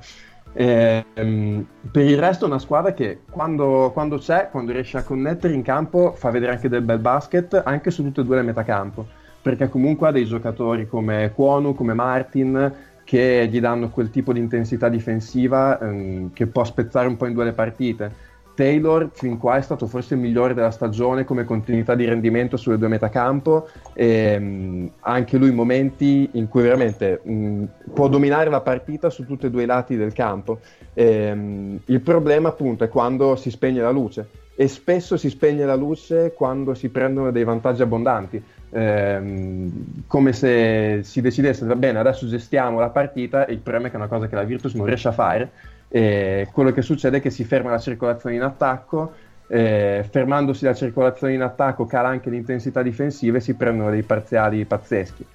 Eh, 0.53 1.03
per 1.13 2.03
il 2.03 2.19
resto 2.19 2.45
è 2.45 2.47
una 2.47 2.59
squadra 2.59 2.93
che 2.93 3.21
quando, 3.27 3.89
quando, 3.91 4.19
c'è, 4.19 4.49
quando 4.51 4.71
riesce 4.71 4.97
a 4.97 5.03
connettere 5.03 5.55
in 5.55 5.63
campo 5.63 6.13
fa 6.15 6.29
vedere 6.29 6.51
anche 6.51 6.69
del 6.69 6.83
bel 6.83 6.99
basket 6.99 7.59
anche 7.65 7.89
su 7.89 8.03
tutte 8.03 8.21
e 8.21 8.23
due 8.23 8.35
le 8.35 8.43
metacampo 8.43 9.05
perché 9.41 9.67
comunque 9.67 10.09
ha 10.09 10.11
dei 10.11 10.25
giocatori 10.25 10.87
come 10.87 11.31
Cuono, 11.33 11.73
come 11.73 11.95
Martin 11.95 12.73
che 13.03 13.47
gli 13.49 13.59
danno 13.59 13.89
quel 13.89 14.11
tipo 14.11 14.31
di 14.31 14.39
intensità 14.39 14.89
difensiva 14.89 15.79
ehm, 15.79 16.33
che 16.33 16.45
può 16.45 16.63
spezzare 16.63 17.07
un 17.07 17.17
po' 17.17 17.25
in 17.25 17.33
due 17.33 17.45
le 17.45 17.53
partite 17.53 18.11
Taylor 18.55 19.09
fin 19.13 19.37
qua 19.37 19.57
è 19.57 19.61
stato 19.61 19.85
forse 19.85 20.15
il 20.15 20.21
migliore 20.21 20.53
della 20.53 20.71
stagione 20.71 21.25
come 21.25 21.43
continuità 21.43 21.93
di 21.93 22.05
rendimento 22.05 22.57
sulle 22.57 22.77
due 22.77 22.87
metacampo 22.87 23.67
e 23.93 24.39
mh, 24.39 24.91
anche 25.01 25.37
lui 25.37 25.51
momenti 25.51 26.29
in 26.33 26.47
cui 26.47 26.63
veramente 26.63 27.21
mh, 27.21 27.63
può 27.93 28.07
dominare 28.07 28.49
la 28.49 28.61
partita 28.61 29.09
su 29.09 29.25
tutti 29.25 29.45
e 29.45 29.49
due 29.51 29.63
i 29.63 29.67
lati 29.67 29.95
del 29.97 30.13
campo. 30.13 30.59
E, 30.93 31.33
mh, 31.35 31.81
il 31.85 32.01
problema 32.01 32.49
appunto 32.49 32.83
è 32.83 32.89
quando 32.89 33.35
si 33.35 33.51
spegne 33.51 33.81
la 33.81 33.91
luce. 33.91 34.29
E 34.57 34.69
spesso 34.69 35.17
si 35.17 35.29
spegne 35.29 35.65
la 35.65 35.75
luce 35.75 36.33
quando 36.33 36.73
si 36.73 36.87
prendono 36.87 37.29
dei 37.31 37.43
vantaggi 37.43 37.81
abbondanti. 37.81 38.41
Ehm, 38.71 40.03
come 40.07 40.33
se 40.33 41.01
si 41.03 41.21
decidesse 41.21 41.65
va 41.65 41.75
bene 41.75 41.99
adesso 41.99 42.27
gestiamo 42.27 42.79
la 42.79 42.89
partita 42.89 43.45
il 43.45 43.59
problema 43.59 43.87
è 43.87 43.89
che 43.89 43.95
è 43.95 43.99
una 43.99 44.09
cosa 44.09 44.27
che 44.27 44.35
la 44.35 44.43
Virtus 44.43 44.73
non 44.73 44.85
riesce 44.85 45.07
a 45.07 45.13
fare 45.13 45.51
e 45.87 46.49
quello 46.51 46.71
che 46.71 46.81
succede 46.81 47.17
è 47.17 47.21
che 47.21 47.29
si 47.29 47.43
ferma 47.43 47.71
la 47.71 47.79
circolazione 47.79 48.35
in 48.35 48.41
attacco, 48.41 49.13
eh, 49.47 50.05
fermandosi 50.09 50.65
la 50.65 50.73
circolazione 50.73 51.33
in 51.33 51.41
attacco 51.41 51.85
cala 51.85 52.09
anche 52.09 52.29
l'intensità 52.29 52.81
difensiva 52.81 53.37
e 53.37 53.41
si 53.41 53.53
prendono 53.55 53.89
dei 53.91 54.03
parziali 54.03 54.65
pazzeschi. 54.65 55.25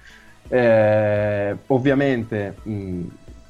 Eh, 0.49 1.55
ovviamente, 1.67 2.55
mh, 2.63 3.01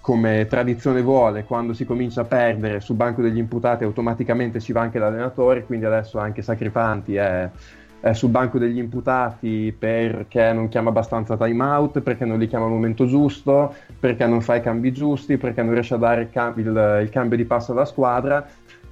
come 0.01 0.47
tradizione 0.47 1.01
vuole, 1.01 1.43
quando 1.43 1.73
si 1.73 1.85
comincia 1.85 2.21
a 2.21 2.25
perdere 2.25 2.79
sul 2.79 2.95
banco 2.95 3.21
degli 3.21 3.37
imputati 3.37 3.83
automaticamente 3.83 4.59
ci 4.59 4.71
va 4.71 4.81
anche 4.81 4.99
l'allenatore, 4.99 5.63
quindi 5.63 5.85
adesso 5.85 6.17
anche 6.17 6.41
Sacripanti 6.41 7.15
è 7.15 7.49
è 8.01 8.13
sul 8.13 8.29
banco 8.29 8.57
degli 8.57 8.79
imputati 8.79 9.73
perché 9.77 10.51
non 10.53 10.67
chiama 10.69 10.89
abbastanza 10.89 11.37
timeout, 11.37 12.01
perché 12.01 12.25
non 12.25 12.39
li 12.39 12.47
chiama 12.47 12.65
al 12.65 12.71
momento 12.71 13.05
giusto, 13.05 13.73
perché 13.99 14.25
non 14.25 14.41
fa 14.41 14.55
i 14.55 14.61
cambi 14.61 14.91
giusti, 14.91 15.37
perché 15.37 15.61
non 15.61 15.73
riesce 15.73 15.93
a 15.93 15.97
dare 15.97 16.23
il, 16.23 16.29
cam- 16.31 16.57
il, 16.57 16.99
il 17.03 17.09
cambio 17.09 17.37
di 17.37 17.45
passo 17.45 17.71
alla 17.71 17.85
squadra. 17.85 18.45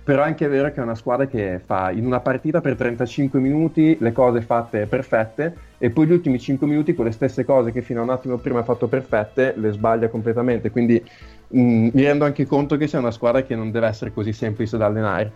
Però 0.03 0.23
è 0.23 0.25
anche 0.25 0.47
vero 0.47 0.71
che 0.71 0.79
è 0.79 0.83
una 0.83 0.95
squadra 0.95 1.27
che 1.27 1.59
fa 1.63 1.91
in 1.91 2.05
una 2.05 2.19
partita 2.19 2.61
per 2.61 2.75
35 2.75 3.39
minuti 3.39 3.95
le 3.99 4.11
cose 4.11 4.41
fatte 4.41 4.87
perfette 4.87 5.55
e 5.77 5.91
poi 5.91 6.07
gli 6.07 6.11
ultimi 6.11 6.39
5 6.39 6.65
minuti 6.65 6.95
con 6.95 7.05
le 7.05 7.11
stesse 7.11 7.45
cose 7.45 7.71
che 7.71 7.83
fino 7.83 7.99
a 7.99 8.03
un 8.03 8.09
attimo 8.09 8.37
prima 8.37 8.59
ha 8.59 8.63
fatto 8.63 8.87
perfette 8.87 9.53
le 9.57 9.71
sbaglia 9.71 10.07
completamente. 10.09 10.71
Quindi 10.71 11.03
mh, 11.47 11.89
mi 11.93 12.03
rendo 12.03 12.25
anche 12.25 12.45
conto 12.45 12.77
che 12.77 12.87
sia 12.87 12.99
una 12.99 13.11
squadra 13.11 13.43
che 13.43 13.55
non 13.55 13.71
deve 13.71 13.87
essere 13.87 14.11
così 14.11 14.33
semplice 14.33 14.77
da 14.77 14.87
allenare 14.87 15.33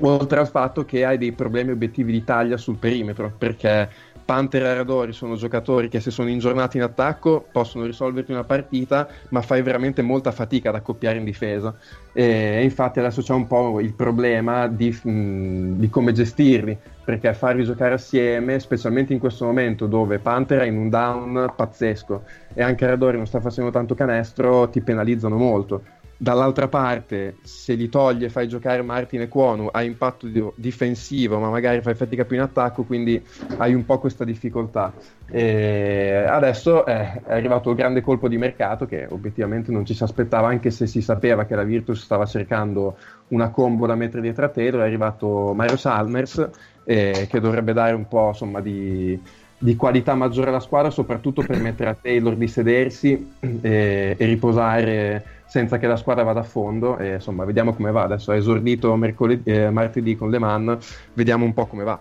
oltre 0.00 0.40
al 0.40 0.48
fatto 0.48 0.84
che 0.84 1.04
hai 1.04 1.18
dei 1.18 1.32
problemi 1.32 1.70
obiettivi 1.70 2.12
di 2.12 2.24
taglia 2.24 2.56
sul 2.56 2.76
perimetro, 2.76 3.32
perché 3.36 3.88
Panther 4.26 4.64
e 4.64 4.68
Aradori 4.68 5.12
sono 5.12 5.36
giocatori 5.36 5.88
che 5.88 6.00
se 6.00 6.10
sono 6.10 6.28
ingiornati 6.28 6.78
in 6.78 6.82
attacco 6.82 7.46
possono 7.52 7.84
risolverti 7.84 8.32
una 8.32 8.42
partita, 8.42 9.06
ma 9.28 9.40
fai 9.40 9.62
veramente 9.62 10.02
molta 10.02 10.32
fatica 10.32 10.70
ad 10.70 10.74
accoppiare 10.74 11.18
in 11.18 11.24
difesa. 11.24 11.72
E 12.12 12.60
infatti 12.60 12.98
adesso 12.98 13.22
c'è 13.22 13.32
un 13.32 13.46
po' 13.46 13.78
il 13.78 13.94
problema 13.94 14.66
di, 14.66 14.90
mh, 15.00 15.78
di 15.78 15.88
come 15.88 16.10
gestirli, 16.10 16.76
perché 17.04 17.32
farli 17.34 17.62
giocare 17.62 17.94
assieme, 17.94 18.58
specialmente 18.58 19.12
in 19.12 19.20
questo 19.20 19.44
momento 19.44 19.86
dove 19.86 20.18
Panther 20.18 20.62
è 20.62 20.66
in 20.66 20.76
un 20.76 20.88
down 20.88 21.52
pazzesco 21.54 22.24
e 22.52 22.64
anche 22.64 22.84
Aradori 22.84 23.16
non 23.16 23.28
sta 23.28 23.40
facendo 23.40 23.70
tanto 23.70 23.94
canestro, 23.94 24.68
ti 24.68 24.80
penalizzano 24.80 25.36
molto 25.36 25.82
Dall'altra 26.18 26.66
parte, 26.68 27.36
se 27.42 27.74
li 27.74 27.90
togli 27.90 28.24
e 28.24 28.30
fai 28.30 28.48
giocare 28.48 28.80
Martin 28.80 29.20
e 29.20 29.28
Quonu, 29.28 29.68
hai 29.70 29.86
impatto 29.86 30.26
di- 30.26 30.42
difensivo, 30.54 31.38
ma 31.38 31.50
magari 31.50 31.82
fai 31.82 31.94
fatica 31.94 32.24
più 32.24 32.36
in 32.36 32.42
attacco, 32.42 32.84
quindi 32.84 33.22
hai 33.56 33.74
un 33.74 33.84
po' 33.84 33.98
questa 33.98 34.24
difficoltà. 34.24 34.94
E 35.28 36.24
adesso 36.26 36.86
è, 36.86 37.20
è 37.22 37.34
arrivato 37.34 37.68
il 37.68 37.76
grande 37.76 38.00
colpo 38.00 38.28
di 38.28 38.38
mercato 38.38 38.86
che 38.86 39.06
obiettivamente 39.10 39.70
non 39.70 39.84
ci 39.84 39.92
si 39.92 40.04
aspettava, 40.04 40.48
anche 40.48 40.70
se 40.70 40.86
si 40.86 41.02
sapeva 41.02 41.44
che 41.44 41.54
la 41.54 41.64
Virtus 41.64 42.02
stava 42.02 42.24
cercando 42.24 42.96
una 43.28 43.50
combo 43.50 43.86
da 43.86 43.94
mettere 43.94 44.22
dietro 44.22 44.46
a 44.46 44.48
Taylor. 44.48 44.80
È 44.80 44.84
arrivato 44.84 45.52
Mario 45.54 45.76
Salmers, 45.76 46.48
eh, 46.84 47.26
che 47.28 47.40
dovrebbe 47.40 47.74
dare 47.74 47.94
un 47.94 48.08
po' 48.08 48.28
insomma, 48.28 48.60
di 48.60 49.20
di 49.58 49.74
qualità 49.74 50.14
maggiore 50.14 50.50
alla 50.50 50.60
squadra, 50.60 50.90
soprattutto 50.90 51.42
per 51.42 51.58
mettere 51.58 51.90
a 51.90 51.94
Taylor 51.94 52.36
di 52.36 52.46
sedersi 52.46 53.36
e, 53.40 54.14
e 54.18 54.24
riposare 54.26 55.35
senza 55.56 55.78
che 55.78 55.86
la 55.86 55.96
squadra 55.96 56.22
vada 56.22 56.40
a 56.40 56.42
fondo. 56.42 56.98
E, 56.98 57.14
insomma, 57.14 57.46
vediamo 57.46 57.72
come 57.72 57.90
va. 57.90 58.02
Adesso 58.02 58.30
è 58.32 58.36
esordito 58.36 58.94
mercoledì, 58.94 59.50
eh, 59.50 59.70
martedì 59.70 60.14
con 60.14 60.28
Le 60.28 60.38
Mans, 60.38 61.08
vediamo 61.14 61.46
un 61.46 61.54
po' 61.54 61.64
come 61.64 61.82
va. 61.82 61.98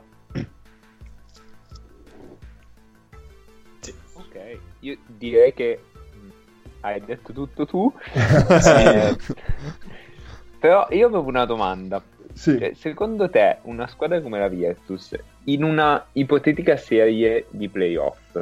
Ok, 4.13 4.59
io 4.81 4.97
direi 5.07 5.53
che 5.53 5.79
hai 6.81 7.01
detto 7.05 7.31
tutto 7.31 7.65
tu. 7.65 7.93
eh, 8.11 9.15
Però 10.59 10.87
io 10.89 11.07
avevo 11.07 11.29
una 11.29 11.45
domanda. 11.45 12.03
Sì. 12.33 12.59
Cioè, 12.59 12.73
secondo 12.73 13.29
te 13.29 13.59
una 13.61 13.87
squadra 13.87 14.19
come 14.19 14.37
la 14.37 14.49
Virtus, 14.49 15.15
in 15.45 15.63
una 15.63 16.05
ipotetica 16.11 16.75
serie 16.75 17.45
di 17.51 17.69
playoff, 17.69 18.37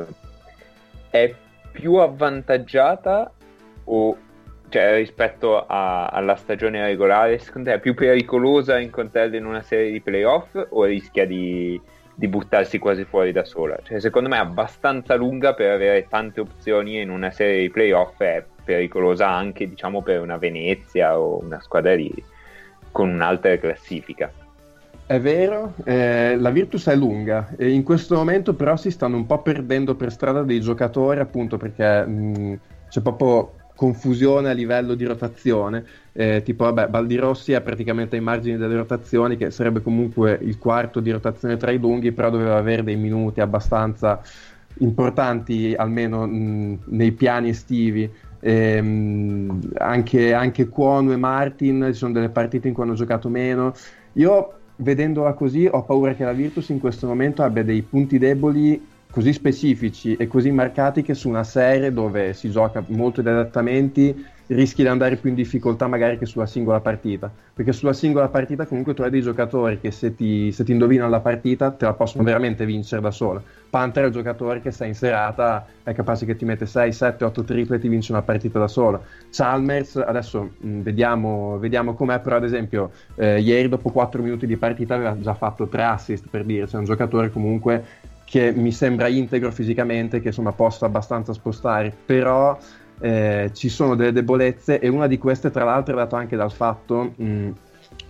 è 1.11 1.31
più 1.71 1.93
avvantaggiata 1.97 3.31
o 3.83 4.17
cioè, 4.73 4.95
rispetto 4.95 5.67
a- 5.67 6.07
alla 6.07 6.35
stagione 6.35 6.83
regolare, 6.83 7.37
secondo 7.37 7.69
te 7.69 7.75
è 7.75 7.79
più 7.79 7.93
pericolosa 7.93 8.79
incontrarla 8.79 9.37
in 9.37 9.45
una 9.45 9.61
serie 9.61 9.91
di 9.91 10.01
playoff 10.01 10.59
o 10.69 10.83
rischia 10.85 11.27
di, 11.27 11.79
di 12.15 12.27
buttarsi 12.27 12.79
quasi 12.79 13.03
fuori 13.03 13.31
da 13.31 13.45
sola? 13.45 13.77
Cioè, 13.83 13.99
secondo 13.99 14.29
me 14.29 14.37
è 14.37 14.39
abbastanza 14.39 15.13
lunga 15.13 15.53
per 15.53 15.69
avere 15.69 16.07
tante 16.09 16.39
opzioni 16.39 16.99
in 16.99 17.11
una 17.11 17.29
serie 17.29 17.61
di 17.61 17.69
playoff 17.69 18.19
è 18.19 18.43
pericolosa 18.63 19.29
anche 19.29 19.69
diciamo 19.69 20.01
per 20.01 20.21
una 20.21 20.37
Venezia 20.37 21.19
o 21.19 21.39
una 21.39 21.61
squadra 21.61 21.93
di, 21.93 22.11
con 22.91 23.09
un'altra 23.09 23.55
classifica. 23.59 24.31
È 25.05 25.19
vero, 25.19 25.75
eh, 25.85 26.35
la 26.35 26.49
Virtus 26.49 26.87
è 26.87 26.95
lunga 26.95 27.53
e 27.59 27.69
in 27.69 27.83
questo 27.83 28.15
momento 28.15 28.55
però 28.55 28.75
si 28.75 28.89
stanno 28.89 29.17
un 29.17 29.27
po' 29.27 29.39
perdendo 29.43 29.93
per 29.93 30.11
strada 30.11 30.41
dei 30.41 30.61
giocatori 30.61 31.19
appunto 31.19 31.57
perché 31.57 32.03
mh, 32.07 32.59
c'è 32.89 33.01
proprio 33.01 33.61
confusione 33.75 34.49
a 34.49 34.53
livello 34.53 34.93
di 34.93 35.03
rotazione, 35.05 35.85
eh, 36.13 36.41
tipo 36.43 36.63
vabbè 36.65 36.87
Baldirossi 36.87 37.53
è 37.53 37.61
praticamente 37.61 38.15
ai 38.15 38.21
margini 38.21 38.57
delle 38.57 38.75
rotazioni 38.75 39.35
che 39.35 39.51
sarebbe 39.51 39.81
comunque 39.81 40.37
il 40.41 40.57
quarto 40.57 40.99
di 40.99 41.11
rotazione 41.11 41.57
tra 41.57 41.71
i 41.71 41.79
lunghi 41.79 42.11
però 42.11 42.29
doveva 42.29 42.57
avere 42.57 42.83
dei 42.83 42.95
minuti 42.95 43.41
abbastanza 43.41 44.21
importanti 44.77 45.73
almeno 45.75 46.25
mh, 46.25 46.79
nei 46.85 47.11
piani 47.11 47.49
estivi. 47.49 48.09
Ehm, 48.39 49.71
anche, 49.77 50.33
anche 50.33 50.67
Cuono 50.67 51.13
e 51.13 51.17
Martin 51.17 51.85
ci 51.87 51.93
sono 51.93 52.11
delle 52.11 52.29
partite 52.29 52.67
in 52.67 52.73
cui 52.73 52.83
hanno 52.83 52.93
giocato 52.93 53.29
meno. 53.29 53.73
Io 54.13 54.59
vedendola 54.77 55.33
così 55.33 55.67
ho 55.71 55.83
paura 55.83 56.13
che 56.13 56.23
la 56.25 56.33
Virtus 56.33 56.69
in 56.69 56.79
questo 56.79 57.07
momento 57.07 57.43
abbia 57.43 57.63
dei 57.63 57.81
punti 57.83 58.17
deboli 58.17 58.92
così 59.13 59.31
specifici 59.31 60.15
e 60.15 60.25
così 60.25 60.49
marcati 60.49 61.03
che 61.03 61.13
su 61.13 61.29
una 61.29 61.43
serie 61.43 61.93
dove 61.93 62.33
si 62.33 62.49
gioca 62.49 62.83
molto 62.87 63.21
di 63.21 63.29
adattamenti 63.29 64.25
rischi 64.47 64.81
di 64.81 64.87
andare 64.87 65.17
più 65.17 65.29
in 65.29 65.35
difficoltà 65.35 65.85
magari 65.85 66.17
che 66.17 66.25
sulla 66.25 66.47
singola 66.47 66.79
partita. 66.79 67.31
Perché 67.53 67.73
sulla 67.73 67.93
singola 67.93 68.27
partita 68.29 68.65
comunque 68.65 68.95
tu 68.95 69.03
hai 69.03 69.11
dei 69.11 69.21
giocatori 69.21 69.79
che 69.79 69.91
se 69.91 70.15
ti, 70.15 70.51
se 70.51 70.63
ti 70.63 70.71
indovinano 70.71 71.11
la 71.11 71.19
partita 71.19 71.69
te 71.69 71.85
la 71.85 71.93
possono 71.93 72.23
veramente 72.23 72.65
vincere 72.65 73.03
da 73.03 73.11
sola. 73.11 73.39
Panther 73.69 74.05
è 74.05 74.07
il 74.07 74.13
giocatore 74.13 74.61
che 74.61 74.71
sei 74.71 74.87
in 74.89 74.95
serata 74.95 75.63
è 75.83 75.93
capace 75.93 76.25
che 76.25 76.35
ti 76.35 76.45
mette 76.45 76.65
6, 76.65 76.91
7, 76.91 77.23
8 77.23 77.43
triple 77.43 77.75
e 77.75 77.79
ti 77.79 77.87
vince 77.89 78.11
una 78.11 78.23
partita 78.23 78.57
da 78.57 78.67
sola. 78.67 78.99
Chalmers 79.29 79.95
adesso 79.97 80.55
mh, 80.57 80.81
vediamo, 80.81 81.59
vediamo 81.59 81.93
com'è 81.93 82.19
però 82.19 82.37
ad 82.37 82.45
esempio 82.45 82.91
eh, 83.13 83.39
ieri 83.39 83.69
dopo 83.69 83.91
4 83.91 84.23
minuti 84.23 84.47
di 84.47 84.57
partita 84.57 84.95
aveva 84.95 85.15
già 85.19 85.35
fatto 85.35 85.67
3 85.67 85.83
assist 85.83 86.25
per 86.31 86.43
dire. 86.43 86.65
C'è 86.65 86.77
un 86.77 86.85
giocatore 86.85 87.29
comunque 87.29 88.11
che 88.25 88.51
mi 88.51 88.71
sembra 88.71 89.07
integro 89.07 89.51
fisicamente 89.51 90.19
che 90.19 90.27
insomma 90.27 90.51
possa 90.51 90.85
abbastanza 90.85 91.33
spostare 91.33 91.95
però 92.05 92.57
eh, 92.99 93.51
ci 93.53 93.69
sono 93.69 93.95
delle 93.95 94.11
debolezze 94.11 94.79
e 94.79 94.87
una 94.87 95.07
di 95.07 95.17
queste 95.17 95.51
tra 95.51 95.63
l'altro 95.63 95.93
è 95.93 95.97
data 95.97 96.17
anche 96.17 96.35
dal 96.35 96.51
fatto 96.51 97.13
mh, 97.15 97.49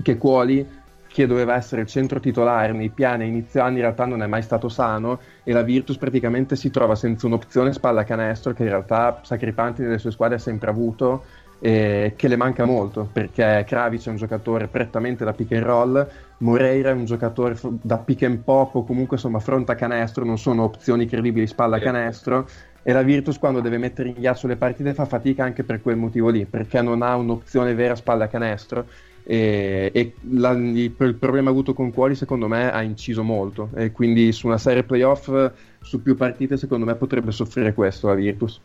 che 0.02 0.18
Cuoli 0.18 0.82
che 1.08 1.28
doveva 1.28 1.56
essere 1.56 1.82
il 1.82 1.88
centro 1.88 2.20
titolare 2.20 2.74
nei 2.74 2.90
piani 2.90 3.46
anni 3.54 3.76
in 3.76 3.82
realtà 3.82 4.06
non 4.06 4.24
è 4.24 4.28
mai 4.28 4.42
stato 4.42 4.68
sano 4.68 5.20
e 5.44 5.54
la 5.54 5.62
Virtus 5.62 5.98
praticamente 5.98 6.56
si 6.56 6.72
trova 6.72 6.96
senza 6.96 7.28
un'opzione 7.28 7.72
spalla 7.72 8.04
canestro 8.04 8.54
che 8.54 8.64
in 8.64 8.70
realtà 8.70 9.20
Sacripanti 9.22 9.84
nelle 9.84 10.00
sue 10.00 10.10
squadre 10.10 10.38
ha 10.38 10.40
sempre 10.40 10.72
avuto 10.72 11.24
e 11.60 12.14
che 12.16 12.28
le 12.28 12.36
manca 12.36 12.66
molto 12.66 13.08
perché 13.12 13.64
Kravic 13.66 14.06
è 14.08 14.10
un 14.10 14.18
giocatore 14.18 14.68
prettamente 14.68 15.24
da 15.24 15.34
pick 15.34 15.54
and 15.54 15.64
roll 15.64 16.08
Moreira 16.40 16.90
è 16.90 16.94
un 16.94 17.06
giocatore 17.06 17.58
da 17.82 17.98
pick 17.98 18.24
and 18.24 18.40
pop 18.40 18.76
o 18.76 18.84
comunque 18.84 19.16
insomma 19.16 19.40
fronta 19.40 19.76
canestro 19.76 20.26
non 20.26 20.38
sono 20.38 20.64
opzioni 20.64 21.06
credibili 21.06 21.48
spalla 21.48 21.80
canestro 21.80 22.46
e 22.84 22.92
la 22.92 23.02
Virtus 23.02 23.40
quando 23.40 23.62
deve 23.62 23.78
mettere 23.78 24.10
in 24.10 24.16
ghiaccio 24.18 24.46
le 24.46 24.58
partite 24.58 24.94
fa 24.94 25.06
fatica 25.06 25.44
anche 25.46 25.64
per 25.64 25.82
quel 25.82 25.96
motivo 25.96 26.30
lì, 26.30 26.46
perché 26.46 26.82
non 26.82 27.02
ha 27.02 27.16
un'opzione 27.16 27.74
vera 27.74 27.96
spalla 27.96 28.28
canestro 28.28 28.86
e, 29.24 29.90
e 29.94 30.14
la, 30.32 30.52
il, 30.52 30.94
il, 30.98 31.16
problema 31.16 31.50
avuto 31.50 31.74
con 31.74 31.94
Cuori 31.94 32.14
secondo 32.14 32.50
me 32.50 32.70
ha 32.70 32.82
inciso 32.82 33.24
molto 33.24 33.70
e 33.74 33.94
quindi 33.94 34.34
su 34.34 34.48
una 34.48 34.58
serie 34.58 34.84
playoff 34.84 35.52
su 35.80 36.02
più 36.02 36.18
partite 36.18 36.58
secondo 36.58 36.86
me 36.86 36.96
potrebbe 36.96 37.32
soffrire 37.32 37.74
questo 37.74 38.08
la 38.08 38.16
Virtus. 38.16 38.60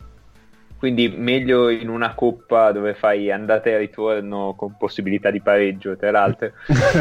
Quindi 0.79 1.09
meglio 1.09 1.67
in 1.67 1.89
una 1.89 2.15
coppa 2.15 2.71
dove 2.71 2.93
fai 2.93 3.29
andata 3.29 3.69
e 3.69 3.77
ritorno 3.77 4.55
con 4.57 4.77
possibilità 4.77 5.29
di 5.29 5.41
pareggio 5.41 5.97
tra 5.97 6.09
l'altro 6.09 6.53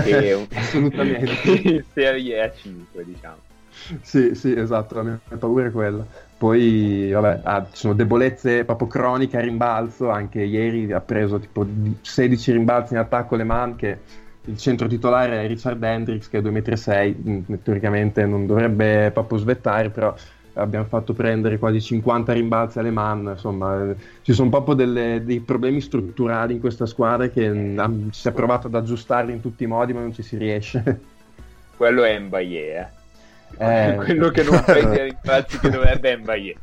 che 0.02 0.34
in 0.74 1.84
serie 1.94 2.42
a 2.42 2.52
5 2.52 3.04
diciamo. 3.04 3.36
Sì, 4.02 4.34
sì, 4.34 4.52
esatto, 4.52 4.96
la 4.96 5.02
mia 5.02 5.20
paura 5.38 5.66
è 5.66 5.70
quella. 5.70 6.04
Poi, 6.36 7.10
vabbè, 7.12 7.40
ah, 7.44 7.66
ci 7.70 7.78
sono 7.78 7.94
debolezze 7.94 8.64
proprio 8.64 8.88
croniche 8.88 9.36
a 9.36 9.40
rimbalzo. 9.40 10.10
Anche 10.10 10.42
ieri 10.42 10.92
ha 10.92 11.00
preso 11.00 11.38
tipo 11.38 11.66
16 12.00 12.52
rimbalzi 12.52 12.94
in 12.94 12.98
attacco 12.98 13.36
le 13.36 13.44
man. 13.44 13.76
Che 13.76 13.98
il 14.44 14.58
centro 14.58 14.88
titolare 14.88 15.42
è 15.42 15.46
Richard 15.46 15.82
Hendricks, 15.82 16.28
che 16.28 16.38
è 16.38 16.42
2,6 16.42 17.14
m. 17.16 17.30
Mm, 17.30 17.54
teoricamente 17.62 18.26
non 18.26 18.46
dovrebbe 18.46 19.10
proprio 19.12 19.38
svettare, 19.38 19.90
però 19.90 20.14
abbiamo 20.58 20.84
fatto 20.86 21.12
prendere 21.12 21.58
quasi 21.58 21.80
50 21.80 22.32
rimbalzi 22.32 22.78
alle 22.78 22.90
man. 22.90 23.30
Insomma, 23.32 23.94
ci 24.22 24.32
sono 24.32 24.50
proprio 24.50 24.74
delle, 24.74 25.22
dei 25.24 25.40
problemi 25.40 25.80
strutturali 25.80 26.54
in 26.54 26.60
questa 26.60 26.86
squadra 26.86 27.28
che 27.28 27.48
mh, 27.48 28.10
si 28.10 28.28
è 28.28 28.32
provato 28.32 28.66
ad 28.66 28.74
aggiustarli 28.74 29.32
in 29.32 29.40
tutti 29.40 29.64
i 29.64 29.66
modi, 29.66 29.92
ma 29.92 30.00
non 30.00 30.12
ci 30.12 30.22
si 30.22 30.36
riesce. 30.36 31.00
Quello 31.76 32.02
è 32.02 32.18
Mbaye, 32.18 32.78
eh. 32.78 32.86
Eh, 33.56 33.94
quello 34.04 34.28
che 34.30 34.42
non 34.42 34.62
prende 34.62 34.96
i 34.96 35.10
rimbalzi 35.10 35.58
che 35.58 35.70
dovrebbe 35.70 36.12
è 36.12 36.16
Mbaye. 36.16 36.56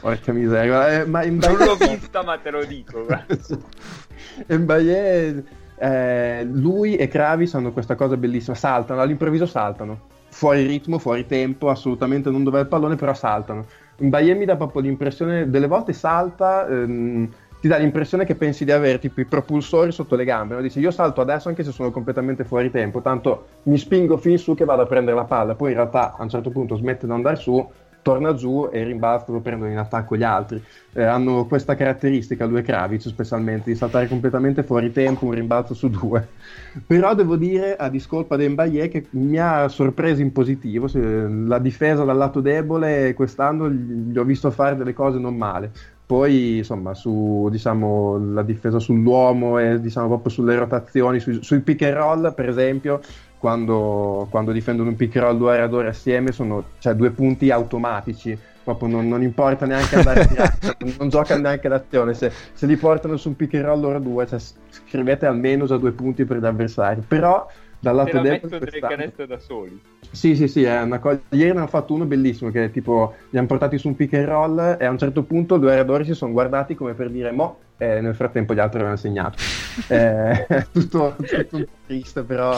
Porca 0.00 0.32
miseria, 0.32 1.00
eh, 1.00 1.04
ma 1.04 1.24
Mbaye... 1.24 1.56
Non 1.56 1.66
l'ho 1.66 1.76
vista, 1.76 2.22
ma 2.22 2.38
te 2.38 2.50
lo 2.50 2.64
dico. 2.64 3.04
Mbaye, 4.46 5.44
eh, 5.76 6.44
lui 6.44 6.96
e 6.96 7.08
Kravis 7.08 7.54
hanno 7.54 7.72
questa 7.72 7.96
cosa 7.96 8.16
bellissima, 8.16 8.54
saltano, 8.54 9.00
all'improvviso 9.00 9.46
saltano. 9.46 10.10
Fuori 10.42 10.66
ritmo, 10.66 10.98
fuori 10.98 11.24
tempo, 11.24 11.68
assolutamente 11.68 12.28
non 12.28 12.42
dove 12.42 12.58
è 12.58 12.62
il 12.62 12.66
pallone, 12.66 12.96
però 12.96 13.14
saltano. 13.14 13.64
Mbaye 13.98 14.34
mi 14.34 14.44
dà 14.44 14.56
proprio 14.56 14.82
l'impressione, 14.82 15.48
delle 15.48 15.68
volte 15.68 15.92
salta... 15.92 16.66
Ehm, 16.66 17.30
ti 17.60 17.68
dà 17.68 17.76
l'impressione 17.76 18.24
che 18.24 18.34
pensi 18.34 18.64
di 18.64 18.72
avere 18.72 18.98
tipo 18.98 19.20
i 19.20 19.24
propulsori 19.24 19.92
sotto 19.92 20.16
le 20.16 20.24
gambe, 20.24 20.56
no? 20.56 20.60
dici 20.60 20.80
io 20.80 20.90
salto 20.90 21.20
adesso 21.20 21.48
anche 21.48 21.62
se 21.62 21.70
sono 21.70 21.92
completamente 21.92 22.42
fuori 22.42 22.72
tempo, 22.72 23.00
tanto 23.02 23.46
mi 23.64 23.78
spingo 23.78 24.16
fin 24.16 24.36
su 24.36 24.56
che 24.56 24.64
vado 24.64 24.82
a 24.82 24.86
prendere 24.86 25.14
la 25.14 25.26
palla, 25.26 25.54
poi 25.54 25.70
in 25.70 25.76
realtà 25.76 26.16
a 26.16 26.22
un 26.24 26.28
certo 26.28 26.50
punto 26.50 26.74
smette 26.74 27.06
di 27.06 27.12
andare 27.12 27.36
su, 27.36 27.64
torna 28.02 28.34
giù 28.34 28.68
e 28.70 28.82
rimbalza 28.82 29.32
lo 29.32 29.40
prendono 29.40 29.70
in 29.70 29.78
attacco 29.78 30.16
gli 30.16 30.22
altri. 30.22 30.62
Eh, 30.92 31.02
hanno 31.02 31.46
questa 31.46 31.74
caratteristica, 31.74 32.44
lui 32.44 32.58
e 32.58 32.62
Kravic 32.62 33.02
specialmente, 33.02 33.70
di 33.70 33.76
saltare 33.76 34.08
completamente 34.08 34.62
fuori 34.62 34.92
tempo, 34.92 35.24
un 35.24 35.32
rimbalzo 35.32 35.72
su 35.72 35.88
due. 35.88 36.28
Però 36.86 37.14
devo 37.14 37.36
dire, 37.36 37.76
a 37.76 37.88
discolpa 37.88 38.36
di 38.36 38.48
Mbaye, 38.48 38.88
che 38.88 39.06
mi 39.10 39.38
ha 39.38 39.68
sorpreso 39.68 40.20
in 40.20 40.32
positivo, 40.32 40.88
la 40.92 41.58
difesa 41.58 42.04
dal 42.04 42.16
lato 42.16 42.40
debole 42.40 43.14
quest'anno 43.14 43.70
gli 43.70 44.18
ho 44.18 44.24
visto 44.24 44.50
fare 44.50 44.76
delle 44.76 44.92
cose 44.92 45.18
non 45.18 45.36
male 45.36 45.70
poi 46.04 46.58
insomma 46.58 46.92
su 46.92 47.48
diciamo, 47.50 48.34
la 48.34 48.42
difesa 48.42 48.78
sull'uomo 48.78 49.58
e 49.58 49.80
diciamo 49.80 50.08
proprio 50.08 50.30
sulle 50.30 50.56
rotazioni, 50.56 51.20
sui, 51.20 51.42
sui 51.42 51.60
pick 51.60 51.82
and 51.82 51.94
roll 51.94 52.34
per 52.34 52.50
esempio 52.50 53.00
quando, 53.42 54.28
quando, 54.30 54.52
difendono 54.52 54.90
un 54.90 54.94
pick 54.94 55.16
roll 55.16 55.36
due 55.36 55.56
aratori 55.56 55.88
assieme 55.88 56.30
sono 56.30 56.62
cioè, 56.78 56.94
due 56.94 57.10
punti 57.10 57.50
automatici. 57.50 58.38
Proprio 58.62 58.88
non, 58.88 59.08
non 59.08 59.20
importa 59.22 59.66
neanche 59.66 59.96
andare 59.96 60.20
a 60.20 60.24
tirare 60.24 60.58
non 60.96 61.08
giocano 61.08 61.40
neanche 61.40 61.66
l'azione 61.66 62.14
se, 62.14 62.30
se, 62.52 62.64
li 62.66 62.76
portano 62.76 63.16
su 63.16 63.30
un 63.30 63.34
pick 63.34 63.54
and 63.54 63.64
roll 63.64 63.80
loro 63.80 63.98
due 63.98 64.24
cioè, 64.24 64.38
scrivete 64.68 65.26
almeno 65.26 65.66
già 65.66 65.76
due 65.78 65.90
punti 65.90 66.24
per 66.24 66.40
l'avversario 66.40 67.02
però 67.04 67.44
dal 67.82 67.96
lato 67.96 68.20
debole 68.20 68.58
delle 68.60 68.78
canestro 68.78 69.26
da 69.26 69.38
soli. 69.40 69.80
Sì 70.08 70.36
sì 70.36 70.46
sì 70.46 70.62
è 70.62 70.80
una 70.82 71.00
cosa 71.00 71.20
ieri 71.30 71.52
ne 71.52 71.58
hanno 71.58 71.66
fatto 71.66 71.94
uno 71.94 72.04
bellissimo 72.04 72.50
che 72.52 72.70
tipo 72.70 73.14
li 73.30 73.38
hanno 73.38 73.48
portati 73.48 73.76
su 73.76 73.88
un 73.88 73.96
pick 73.96 74.14
and 74.14 74.26
roll 74.26 74.76
e 74.78 74.84
a 74.84 74.90
un 74.90 74.98
certo 74.98 75.24
punto 75.24 75.56
due 75.56 75.72
aratori 75.72 76.04
si 76.04 76.14
sono 76.14 76.30
guardati 76.30 76.76
come 76.76 76.94
per 76.94 77.10
dire 77.10 77.32
mo 77.32 77.58
e 77.78 78.00
nel 78.00 78.14
frattempo 78.14 78.54
gli 78.54 78.60
altri 78.60 78.76
avevano 78.76 78.96
segnato. 78.96 79.36
Eh, 79.88 80.46
tutto, 80.70 81.16
tutto 81.16 81.56
un 81.56 81.64
po' 81.64 81.70
triste 81.86 82.22
però, 82.24 82.54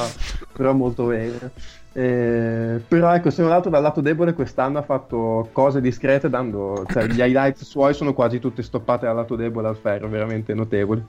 però 0.52 0.72
molto 0.72 1.04
vero 1.06 1.48
eh, 1.96 2.82
però 2.88 3.14
ecco 3.14 3.30
se 3.30 3.40
non 3.40 3.52
altro 3.52 3.70
dal 3.70 3.80
lato 3.80 4.00
debole 4.00 4.32
quest'anno 4.32 4.78
ha 4.78 4.82
fatto 4.82 5.48
cose 5.52 5.80
discrete 5.80 6.28
dando 6.28 6.84
cioè, 6.90 7.06
gli 7.06 7.20
highlights 7.20 7.62
suoi 7.62 7.94
sono 7.94 8.12
quasi 8.14 8.40
tutte 8.40 8.64
stoppate 8.64 9.06
dal 9.06 9.14
lato 9.14 9.36
debole 9.36 9.68
al 9.68 9.76
ferro 9.76 10.08
veramente 10.08 10.54
notevoli. 10.54 11.04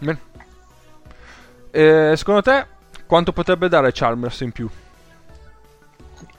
Bene. 0.00 0.30
Eh, 1.74 2.12
secondo 2.16 2.42
te 2.42 2.66
quanto 3.06 3.32
potrebbe 3.32 3.68
dare 3.68 3.92
Chalmers 3.92 4.40
in 4.40 4.52
più? 4.52 4.68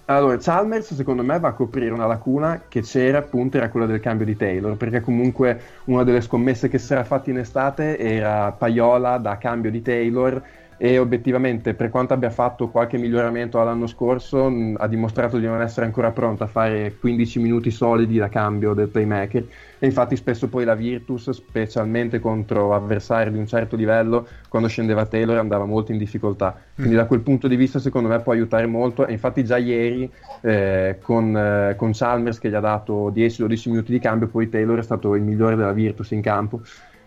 Allora, 0.06 0.38
Chalmers 0.38 0.94
secondo 0.94 1.24
me 1.24 1.40
va 1.40 1.48
a 1.48 1.54
coprire 1.54 1.92
una 1.92 2.06
lacuna 2.06 2.64
che 2.68 2.82
c'era 2.82 3.18
appunto, 3.18 3.58
era 3.58 3.70
quella 3.70 3.88
del 3.88 4.00
cambio 4.00 4.28
di 4.28 4.36
Taylor, 4.36 4.76
perché 4.76 5.02
comunque 5.02 5.60
una 5.86 6.04
delle 6.04 6.22
scommesse 6.22 6.70
che 6.70 6.78
si 6.78 6.94
era 6.94 7.04
fatta 7.04 7.32
in 7.32 7.40
estate 7.40 7.98
era 7.98 8.52
Paiola 8.52 9.18
da 9.18 9.38
cambio 9.38 9.72
di 9.72 9.82
Taylor 9.82 10.42
e 10.78 10.98
obiettivamente 10.98 11.74
per 11.74 11.90
quanto 11.90 12.14
abbia 12.14 12.30
fatto 12.30 12.70
qualche 12.70 12.98
miglioramento 12.98 13.62
l'anno 13.64 13.88
scorso 13.88 14.50
mh, 14.50 14.76
ha 14.80 14.88
dimostrato 14.88 15.38
di 15.38 15.46
non 15.46 15.62
essere 15.62 15.86
ancora 15.86 16.12
pronto 16.12 16.44
a 16.44 16.48
fare 16.48 16.96
15 17.00 17.40
minuti 17.40 17.72
solidi 17.72 18.18
da 18.18 18.30
cambio 18.30 18.74
del 18.74 18.88
playmaker. 18.88 19.46
E 19.80 19.86
infatti 19.86 20.16
spesso 20.16 20.48
poi 20.48 20.64
la 20.64 20.76
Virtus 20.76 21.30
specialmente 21.32 22.20
contro 22.20 22.74
avversari 22.74 23.32
di 23.32 23.38
un 23.38 23.48
certo 23.48 23.76
livello 23.76 24.28
quando 24.48 24.70
scendeva 24.70 25.06
Taylor 25.06 25.38
andava 25.38 25.66
molto 25.66 25.92
in 25.92 25.98
difficoltà. 25.98 26.58
Quindi 26.76 26.96
da 26.96 27.06
quel 27.06 27.20
punto 27.20 27.48
di 27.48 27.56
vista 27.56 27.80
secondo 27.80 28.08
me 28.08 28.20
può 28.22 28.32
aiutare 28.32 28.66
molto. 28.66 29.06
E 29.06 29.12
infatti 29.12 29.44
già 29.44 29.58
ieri 29.58 30.10
eh, 30.42 31.00
con, 31.02 31.36
eh, 31.36 31.76
con 31.76 31.92
Chalmers 31.94 32.40
che 32.40 32.50
gli 32.50 32.56
ha 32.56 32.62
dato 32.62 33.12
10-12 33.12 33.70
minuti 33.70 33.92
di 33.92 34.00
cambio 34.00 34.28
poi 34.28 34.50
Taylor 34.50 34.80
è 34.80 34.84
stato 34.84 35.16
il 35.16 35.22
migliore 35.22 35.56
della 35.56 35.74
Virtus 35.74 36.12
in 36.12 36.22
campo. 36.22 36.62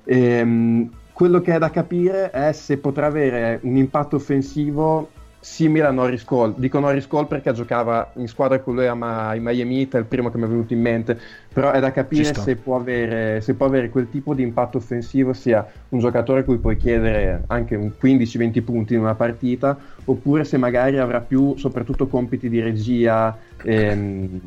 E, 0.04 0.44
mh, 0.44 0.90
quello 1.16 1.40
che 1.40 1.54
è 1.54 1.58
da 1.58 1.70
capire 1.70 2.28
è 2.28 2.52
se 2.52 2.76
potrà 2.76 3.06
avere 3.06 3.58
un 3.62 3.78
impatto 3.78 4.16
offensivo 4.16 5.08
simile 5.40 5.86
a 5.86 5.90
Norris 5.90 6.24
Cole. 6.24 6.52
Dico 6.58 6.78
Norris 6.78 7.06
Cole 7.06 7.24
perché 7.24 7.54
giocava 7.54 8.10
in 8.16 8.28
squadra 8.28 8.60
con 8.60 8.74
lui 8.74 8.86
a 8.86 8.92
Ma- 8.92 9.28
ai 9.28 9.40
Miami 9.40 9.78
Heat, 9.78 9.94
è 9.94 9.98
il 9.98 10.04
primo 10.04 10.30
che 10.30 10.36
mi 10.36 10.44
è 10.44 10.46
venuto 10.46 10.74
in 10.74 10.82
mente, 10.82 11.18
però 11.50 11.70
è 11.70 11.80
da 11.80 11.90
capire 11.90 12.34
se 12.34 12.56
può, 12.56 12.76
avere, 12.76 13.40
se 13.40 13.54
può, 13.54 13.64
avere, 13.64 13.88
quel 13.88 14.10
tipo 14.10 14.34
di 14.34 14.42
impatto 14.42 14.76
offensivo, 14.76 15.32
sia 15.32 15.66
un 15.88 16.00
giocatore 16.00 16.40
a 16.40 16.44
cui 16.44 16.58
puoi 16.58 16.76
chiedere 16.76 17.44
anche 17.46 17.76
un 17.76 17.92
15-20 17.98 18.62
punti 18.62 18.92
in 18.92 19.00
una 19.00 19.14
partita, 19.14 19.74
oppure 20.04 20.44
se 20.44 20.58
magari 20.58 20.98
avrà 20.98 21.22
più 21.22 21.56
soprattutto 21.56 22.08
compiti 22.08 22.50
di 22.50 22.60
regia. 22.60 23.34
Ehm, 23.62 24.40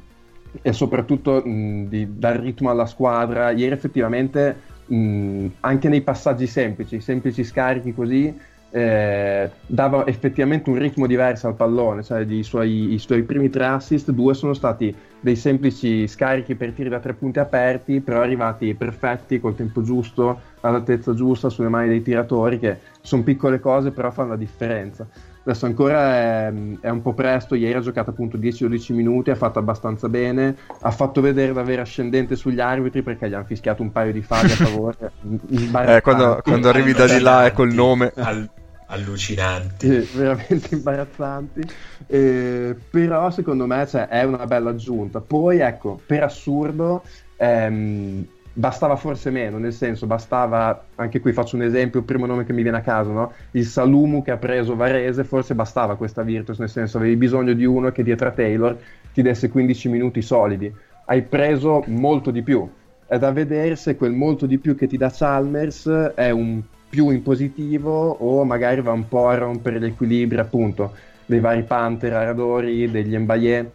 e 0.62 0.74
soprattutto 0.74 1.44
mh, 1.46 1.88
di 1.88 2.18
dar 2.18 2.40
ritmo 2.40 2.70
alla 2.70 2.86
squadra. 2.86 3.52
Ieri 3.52 3.74
effettivamente 3.74 4.78
mh, 4.90 5.48
anche 5.62 5.90
nei 5.90 6.02
passaggi 6.02 6.48
semplici, 6.48 7.00
semplici 7.00 7.44
scarichi 7.44 7.94
così, 7.94 8.36
eh, 8.72 9.50
dava 9.66 10.06
effettivamente 10.06 10.70
un 10.70 10.78
ritmo 10.78 11.08
diverso 11.08 11.48
al 11.48 11.56
pallone, 11.56 12.04
cioè 12.04 12.26
suoi, 12.44 12.94
i 12.94 13.00
suoi, 13.00 13.24
primi 13.24 13.50
tre 13.50 13.66
assist, 13.66 14.12
due 14.12 14.34
sono 14.34 14.54
stati 14.54 14.96
dei 15.20 15.36
semplici 15.36 16.08
scarichi 16.08 16.56
per 16.56 16.74
tiri 16.74 16.90
da 16.90 17.00
tre 17.00 17.14
punti 17.14 17.40
aperti, 17.40 18.00
però 18.02 18.22
arrivati 18.22 18.74
perfetti, 18.76 19.40
col 19.40 19.56
tempo 19.56 19.82
giusto, 19.82 20.40
all'altezza 20.62 21.14
giusta, 21.14 21.50
sulle 21.50 21.70
mani 21.70 21.88
dei 21.90 22.02
tiratori, 22.02 22.60
che 22.60 22.78
sono 23.02 23.24
piccole 23.24 23.60
cose, 23.60 23.92
però 23.92 24.12
fanno 24.12 24.30
la 24.30 24.36
differenza. 24.38 25.08
Adesso 25.44 25.66
ancora 25.66 26.16
è, 26.16 26.54
è, 26.82 26.90
un 26.90 27.02
po' 27.02 27.14
presto, 27.14 27.56
ieri 27.56 27.78
ha 27.78 27.82
giocato 27.82 28.10
appunto 28.10 28.38
10-12 28.38 28.94
minuti, 28.94 29.32
ha 29.32 29.36
fatto 29.36 29.58
abbastanza 29.58 30.10
bene, 30.10 30.56
ha 30.82 30.92
fatto 30.92 31.22
vedere 31.22 31.54
davvero 31.54 31.82
ascendente 31.82 32.36
sugli 32.36 32.60
arbitri 32.60 33.02
perché 33.02 33.30
gli 33.30 33.34
hanno 33.34 33.46
fischiato 33.46 33.82
un 33.82 33.92
paio 33.92 34.12
di 34.12 34.22
falli 34.22 34.52
a 34.52 34.56
favore. 34.56 35.12
eh, 35.96 36.02
quando, 36.02 36.40
quando 36.44 36.70
arrivi 36.70 36.94
da 36.94 37.08
di 37.08 37.20
là 37.20 37.46
e 37.46 37.52
col 37.54 37.72
nome... 37.72 38.12
Al, 38.16 38.50
allucinanti. 38.88 40.04
Sì, 40.04 40.18
veramente 40.18 40.76
imbarazzanti. 40.76 41.62
Eh, 42.06 42.76
però 42.90 43.32
secondo 43.32 43.66
me 43.66 43.88
cioè, 43.88 44.08
è 44.08 44.24
una 44.24 44.46
bella 44.46 44.72
aggiunta. 44.72 45.22
Poi 45.22 45.60
ecco, 45.60 46.00
per 46.06 46.24
assurdo... 46.24 47.04
Ehm, 47.38 48.28
bastava 48.54 48.95
forse 48.95 49.30
meno, 49.30 49.58
nel 49.58 49.74
senso 49.74 50.06
bastava, 50.06 50.86
anche 50.95 51.20
qui 51.20 51.32
faccio 51.32 51.56
un 51.56 51.64
esempio, 51.64 52.00
il 52.00 52.06
primo 52.06 52.26
nome 52.26 52.45
che 52.45 52.54
mi 52.54 52.62
viene 52.62 52.78
a 52.78 52.82
caso, 52.82 53.12
no? 53.12 53.34
il 53.52 53.66
Salumu 53.66 54.22
che 54.22 54.32
ha 54.32 54.38
preso 54.38 54.76
Varese, 54.76 55.24
forse 55.24 55.56
bastava 55.56 55.95
questa 55.95 56.24
Virtus, 56.24 56.60
nel 56.60 56.70
senso 56.70 56.97
avevi 56.97 57.16
bisogno 57.16 57.54
di 57.54 57.66
uno 57.66 57.91
che 57.91 58.04
dietro 58.04 58.28
a 58.28 58.32
Taylor 58.32 58.78
ti 59.14 59.22
desse 59.22 59.50
15 59.50 59.89
minuti 59.89 60.22
solidi, 60.22 60.74
hai 61.06 61.22
preso 61.22 61.84
molto 61.88 62.32
di 62.32 62.41
più, 62.41 62.70
è 63.08 63.18
da 63.18 63.32
vedere 63.32 63.76
se 63.76 63.95
quel 63.95 64.12
molto 64.12 64.45
di 64.45 64.58
più 64.58 64.76
che 64.76 64.88
ti 64.88 64.97
dà 64.97 65.12
Chalmers 65.12 65.88
è 66.16 66.30
un 66.30 66.62
più 66.89 67.10
in 67.10 67.22
positivo 67.22 68.10
o 68.10 68.43
magari 68.43 68.82
va 68.82 68.91
un 68.91 69.08
po' 69.08 69.28
a 69.28 69.36
rompere 69.36 69.80
l'equilibrio 69.80 70.41
appunto 70.41 70.93
dei 71.26 71.39
vari 71.39 71.64
Panther, 71.64 72.14
Aradori, 72.14 72.89
degli 72.89 73.14
Embaye 73.14 73.72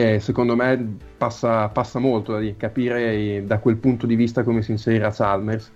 e 0.00 0.20
secondo 0.20 0.56
me 0.56 0.96
passa, 1.16 1.68
passa 1.68 1.98
molto 1.98 2.32
da 2.32 2.38
lì, 2.38 2.56
capire 2.56 3.44
da 3.46 3.58
quel 3.58 3.76
punto 3.76 4.06
di 4.06 4.14
vista 4.14 4.42
come 4.42 4.62
si 4.62 4.72
inserirà 4.72 5.10
Chalmers, 5.10 5.70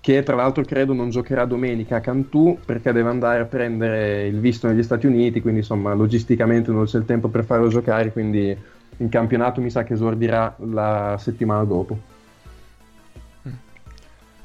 che 0.00 0.22
tra 0.22 0.36
l'altro 0.36 0.62
credo 0.64 0.92
non 0.92 1.10
giocherà 1.10 1.44
domenica 1.44 1.96
a 1.96 2.00
Cantù 2.00 2.58
perché 2.64 2.92
deve 2.92 3.08
andare 3.08 3.40
a 3.40 3.46
prendere 3.46 4.26
il 4.26 4.38
visto 4.38 4.66
negli 4.68 4.82
Stati 4.82 5.06
Uniti, 5.06 5.40
quindi 5.40 5.60
insomma 5.60 5.94
logisticamente 5.94 6.70
non 6.70 6.84
c'è 6.84 6.98
il 6.98 7.04
tempo 7.04 7.28
per 7.28 7.44
farlo 7.44 7.68
giocare, 7.68 8.12
quindi 8.12 8.56
in 8.98 9.08
campionato 9.08 9.60
mi 9.60 9.70
sa 9.70 9.82
che 9.82 9.94
esordirà 9.94 10.54
la 10.58 11.16
settimana 11.18 11.64
dopo. 11.64 12.12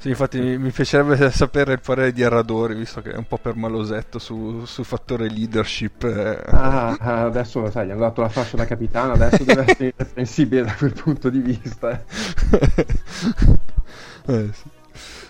Sì, 0.00 0.08
infatti 0.08 0.40
mi, 0.40 0.56
mi, 0.56 0.70
piacerebbe 0.70 1.28
sapere 1.30 1.74
il 1.74 1.80
parere 1.80 2.10
di 2.12 2.24
Arradori, 2.24 2.74
visto 2.74 3.02
che 3.02 3.10
è 3.10 3.16
un 3.18 3.26
po' 3.26 3.36
per 3.36 3.54
malosetto 3.54 4.18
su, 4.18 4.64
sul 4.64 4.86
fattore 4.86 5.28
leadership. 5.28 6.04
Eh. 6.04 6.40
Ah, 6.46 6.96
adesso 7.26 7.70
sai, 7.70 7.86
gli 7.86 7.90
hanno 7.90 8.00
dato 8.00 8.22
la 8.22 8.30
fascia 8.30 8.56
da 8.56 8.64
capitano, 8.64 9.12
adesso 9.12 9.44
deve 9.44 9.60
essere 9.68 9.92
irreprensibile 9.94 10.62
da 10.62 10.74
quel 10.74 10.94
punto 10.94 11.28
di 11.28 11.40
vista. 11.40 12.02
eh, 14.24 14.48
sì. 14.54 14.68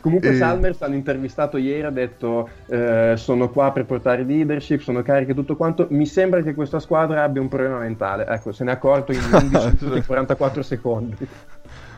Comunque 0.01 0.31
e... 0.31 0.37
Salmers 0.37 0.81
hanno 0.83 0.95
intervistato 0.95 1.57
ieri, 1.57 1.83
ha 1.83 1.91
detto 1.91 2.49
eh, 2.69 3.15
sono 3.17 3.51
qua 3.51 3.73
per 3.73 3.87
portare 3.87 4.23
leadership, 4.23 4.83
sono 4.83 5.03
carichi 5.03 5.33
e 5.33 5.35
tutto 5.35 5.57
quanto. 5.57 5.89
Mi 5.91 6.07
sembra 6.07 6.43
che 6.43 6.55
questa 6.55 6.79
squadra 6.79 7.25
abbia 7.25 7.43
un 7.43 7.49
problema 7.49 7.79
mentale. 7.79 8.25
Ecco, 8.25 8.53
se 8.53 8.63
ne 8.63 8.71
è 8.71 8.75
accorto 8.75 9.11
in 9.11 9.21
11 9.21 9.95
e 9.97 10.05
44 10.05 10.63
secondi. 10.63 11.27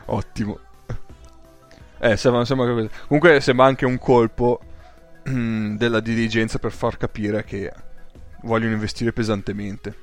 Ottimo. 0.05 0.57
Eh, 2.03 2.17
sembra, 2.17 2.43
sembra 2.43 2.65
Comunque 3.07 3.39
sembra 3.39 3.65
anche 3.65 3.85
un 3.85 3.97
colpo 3.97 4.59
della 5.23 6.01
dirigenza 6.01 6.59
per 6.59 6.73
far 6.73 6.97
capire 6.97 7.45
che 7.45 7.71
vogliono 8.41 8.73
investire 8.73 9.13
pesantemente. 9.13 9.95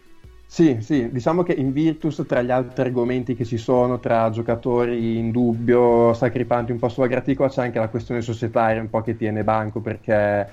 Sì, 0.47 0.79
sì, 0.81 1.11
diciamo 1.13 1.43
che 1.43 1.53
in 1.53 1.73
Virtus 1.73 2.25
tra 2.27 2.41
gli 2.41 2.51
altri 2.51 2.83
argomenti 2.83 3.37
che 3.37 3.45
ci 3.45 3.59
sono, 3.59 4.01
tra 4.01 4.31
giocatori 4.31 5.19
in 5.19 5.31
dubbio, 5.31 6.15
sacripanti 6.15 6.73
un 6.73 6.79
po' 6.79 6.89
sulla 6.89 7.07
graticola, 7.07 7.51
c'è 7.51 7.65
anche 7.65 7.79
la 7.79 7.89
questione 7.89 8.23
societaria 8.23 8.81
un 8.81 8.89
po' 8.89 9.03
che 9.03 9.17
tiene 9.17 9.45
banco 9.45 9.81
perché 9.81 10.49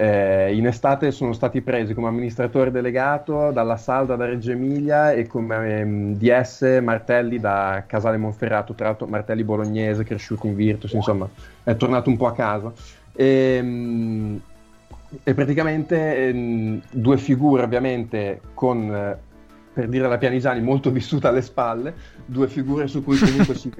eh, 0.00 0.54
in 0.54 0.64
estate 0.64 1.10
sono 1.10 1.32
stati 1.32 1.60
presi 1.60 1.92
come 1.92 2.06
amministratore 2.06 2.70
delegato 2.70 3.50
dalla 3.50 3.76
Salda 3.76 4.14
da 4.14 4.26
Reggio 4.26 4.52
Emilia 4.52 5.10
e 5.10 5.26
come 5.26 5.80
ehm, 5.80 6.14
DS 6.14 6.78
Martelli 6.80 7.40
da 7.40 7.82
Casale 7.84 8.16
Monferrato, 8.16 8.74
tra 8.74 8.86
l'altro 8.86 9.08
Martelli 9.08 9.42
bolognese, 9.42 10.04
cresciuto 10.04 10.46
in 10.46 10.54
Virtus, 10.54 10.92
insomma 10.92 11.28
è 11.64 11.74
tornato 11.76 12.10
un 12.10 12.16
po' 12.16 12.28
a 12.28 12.32
casa. 12.32 12.72
E, 13.12 13.56
ehm, 13.58 14.40
e 15.24 15.34
praticamente 15.34 16.28
ehm, 16.28 16.80
due 16.92 17.16
figure 17.16 17.64
ovviamente 17.64 18.40
con 18.54 19.16
per 19.78 19.86
dire 19.86 20.08
la 20.08 20.18
Pianigiani, 20.18 20.60
molto 20.60 20.90
vissuta 20.90 21.28
alle 21.28 21.40
spalle, 21.40 21.94
due 22.26 22.48
figure 22.48 22.88
su 22.88 23.04
cui 23.04 23.16
comunque 23.16 23.54
si, 23.54 23.70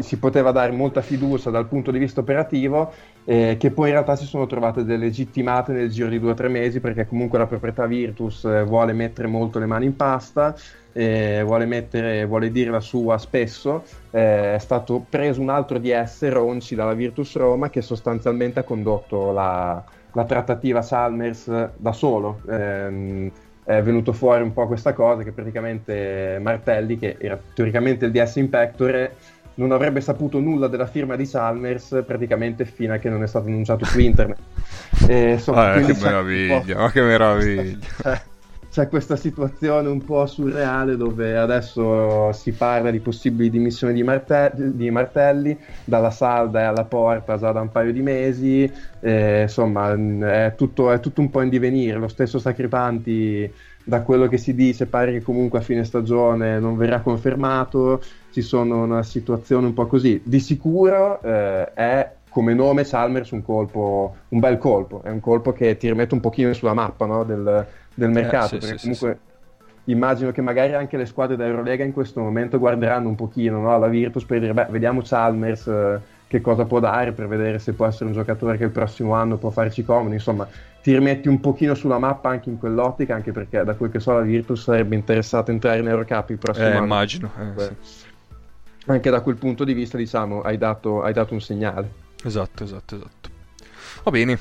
si, 0.00 0.16
poteva 0.16 0.52
dare 0.52 0.70
molta 0.70 1.00
fiducia 1.00 1.50
dal 1.50 1.66
punto 1.66 1.90
di 1.90 1.98
vista 1.98 2.20
operativo, 2.20 2.92
eh, 3.24 3.56
che 3.58 3.72
poi 3.72 3.88
in 3.88 3.94
realtà 3.94 4.14
si 4.14 4.26
sono 4.26 4.46
trovate 4.46 4.84
delegittimate 4.84 5.72
nel 5.72 5.90
giro 5.90 6.08
di 6.08 6.20
due 6.20 6.30
o 6.30 6.34
tre 6.34 6.46
mesi, 6.46 6.78
perché 6.78 7.04
comunque 7.08 7.38
la 7.38 7.48
proprietà 7.48 7.86
Virtus 7.86 8.44
eh, 8.44 8.62
vuole 8.62 8.92
mettere 8.92 9.26
molto 9.26 9.58
le 9.58 9.66
mani 9.66 9.86
in 9.86 9.96
pasta, 9.96 10.54
eh, 10.92 11.42
vuole, 11.44 11.66
mettere, 11.66 12.26
vuole 12.26 12.52
dire 12.52 12.70
la 12.70 12.78
sua 12.78 13.18
spesso, 13.18 13.82
eh, 14.12 14.54
è 14.54 14.58
stato 14.60 15.04
preso 15.08 15.40
un 15.40 15.48
altro 15.48 15.78
DS, 15.78 16.28
Ronci, 16.28 16.76
dalla 16.76 16.94
Virtus 16.94 17.34
Roma, 17.34 17.70
che 17.70 17.82
sostanzialmente 17.82 18.60
ha 18.60 18.62
condotto 18.62 19.32
la, 19.32 19.82
la 20.12 20.24
trattativa 20.26 20.80
Salmers 20.80 21.70
da 21.76 21.92
solo. 21.92 22.40
Ehm, 22.48 23.32
è 23.76 23.82
venuto 23.82 24.12
fuori 24.12 24.42
un 24.42 24.52
po' 24.52 24.66
questa 24.66 24.92
cosa 24.92 25.22
che 25.22 25.30
praticamente 25.30 26.38
Martelli, 26.40 26.98
che 26.98 27.16
era 27.20 27.38
teoricamente 27.54 28.06
il 28.06 28.10
DS 28.10 28.36
Impactor, 28.36 29.10
non 29.54 29.72
avrebbe 29.72 30.00
saputo 30.00 30.40
nulla 30.40 30.66
della 30.66 30.86
firma 30.86 31.14
di 31.14 31.28
Chalmers 31.28 32.02
praticamente 32.06 32.64
fino 32.64 32.94
a 32.94 32.96
che 32.96 33.08
non 33.08 33.22
è 33.22 33.26
stato 33.26 33.46
annunciato 33.46 33.84
su 33.84 34.00
internet. 34.00 34.38
E, 35.06 35.32
insomma, 35.32 35.72
ah, 35.72 35.80
che 35.80 35.94
meraviglia, 35.94 36.78
ma 36.78 36.90
che 36.90 37.02
meraviglia. 37.02 37.78
C'è 38.70 38.86
questa 38.86 39.16
situazione 39.16 39.88
un 39.88 40.04
po' 40.04 40.24
surreale 40.26 40.96
dove 40.96 41.36
adesso 41.36 42.30
si 42.30 42.52
parla 42.52 42.92
di 42.92 43.00
possibili 43.00 43.50
dimissioni 43.50 43.92
di, 43.92 44.04
Marte- 44.04 44.52
di 44.54 44.88
Martelli, 44.92 45.58
dalla 45.82 46.12
salda 46.12 46.60
e 46.60 46.64
alla 46.64 46.84
porta 46.84 47.36
già 47.36 47.50
da 47.50 47.62
un 47.62 47.72
paio 47.72 47.92
di 47.92 48.00
mesi, 48.00 48.72
eh, 49.00 49.42
insomma 49.42 49.92
è 49.92 50.54
tutto, 50.56 50.92
è 50.92 51.00
tutto, 51.00 51.20
un 51.20 51.30
po' 51.30 51.42
in 51.42 51.48
divenire, 51.48 51.98
lo 51.98 52.06
stesso 52.06 52.38
Sacripanti 52.38 53.52
da 53.82 54.02
quello 54.02 54.28
che 54.28 54.38
si 54.38 54.54
dice 54.54 54.86
pare 54.86 55.10
che 55.10 55.22
comunque 55.22 55.58
a 55.58 55.62
fine 55.62 55.82
stagione 55.82 56.60
non 56.60 56.76
verrà 56.76 57.00
confermato, 57.00 58.00
ci 58.30 58.40
sono 58.40 58.84
una 58.84 59.02
situazione 59.02 59.66
un 59.66 59.72
po' 59.72 59.88
così, 59.88 60.22
di 60.24 60.38
sicuro 60.38 61.20
eh, 61.22 61.72
è 61.74 62.12
come 62.28 62.54
nome 62.54 62.84
Chalmers 62.84 63.32
un 63.32 63.42
colpo, 63.42 64.14
un 64.28 64.38
bel 64.38 64.56
colpo, 64.58 65.02
è 65.02 65.10
un 65.10 65.18
colpo 65.18 65.52
che 65.52 65.76
ti 65.76 65.88
rimette 65.88 66.14
un 66.14 66.20
pochino 66.20 66.52
sulla 66.52 66.74
mappa 66.74 67.04
no? 67.04 67.24
del, 67.24 67.66
del, 67.94 68.10
mercato, 68.10 68.56
eh, 68.56 68.60
sì, 68.60 68.66
perché 68.66 68.78
sì, 68.78 68.82
comunque 68.84 69.18
sì, 69.84 69.90
immagino 69.90 70.30
che 70.32 70.40
magari 70.40 70.74
anche 70.74 70.96
le 70.96 71.06
squadre 71.06 71.36
dell'Eurolega 71.36 71.84
in 71.84 71.92
questo 71.92 72.20
momento 72.20 72.58
guarderanno 72.58 73.08
un 73.08 73.14
pochino 73.14 73.60
no, 73.60 73.74
alla 73.74 73.88
Virtus 73.88 74.24
per 74.24 74.40
dire, 74.40 74.52
beh, 74.54 74.66
vediamo 74.70 75.02
Chalmers 75.02 75.66
eh, 75.66 76.00
che 76.26 76.40
cosa 76.40 76.64
può 76.64 76.78
dare, 76.78 77.12
per 77.12 77.26
vedere 77.26 77.58
se 77.58 77.72
può 77.72 77.86
essere 77.86 78.06
un 78.06 78.12
giocatore 78.12 78.56
che 78.56 78.64
il 78.64 78.70
prossimo 78.70 79.14
anno 79.14 79.36
può 79.36 79.50
farci 79.50 79.84
comodo, 79.84 80.14
insomma, 80.14 80.46
ti 80.80 80.92
rimetti 80.92 81.28
un 81.28 81.40
pochino 81.40 81.74
sulla 81.74 81.98
mappa 81.98 82.30
anche 82.30 82.48
in 82.48 82.58
quell'ottica, 82.58 83.14
anche 83.14 83.32
perché 83.32 83.64
da 83.64 83.74
quel 83.74 83.90
che 83.90 84.00
so 84.00 84.12
la 84.12 84.20
Virtus 84.20 84.62
sarebbe 84.62 84.94
interessata 84.94 85.50
a 85.50 85.54
entrare 85.54 85.80
in 85.80 85.88
Eurocup 85.88 86.30
il 86.30 86.38
prossimo 86.38 86.66
Eh, 86.66 86.70
anno. 86.70 86.84
immagino. 86.84 87.30
eh. 87.56 87.74
Anche 88.86 89.10
da 89.10 89.20
quel 89.20 89.36
punto 89.36 89.64
di 89.64 89.74
vista, 89.74 89.96
diciamo, 89.98 90.40
hai 90.40 90.56
dato, 90.56 91.02
hai 91.02 91.12
dato 91.12 91.34
un 91.34 91.40
segnale. 91.40 91.90
Esatto, 92.24 92.64
esatto, 92.64 92.94
esatto. 92.96 93.28
Va 94.04 94.10
bene. 94.10 94.38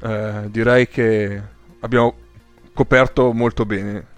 Eh, 0.00 0.42
direi 0.50 0.88
che 0.88 1.42
abbiamo 1.80 2.14
coperto 2.76 3.32
molto 3.32 3.64
bene. 3.64 4.15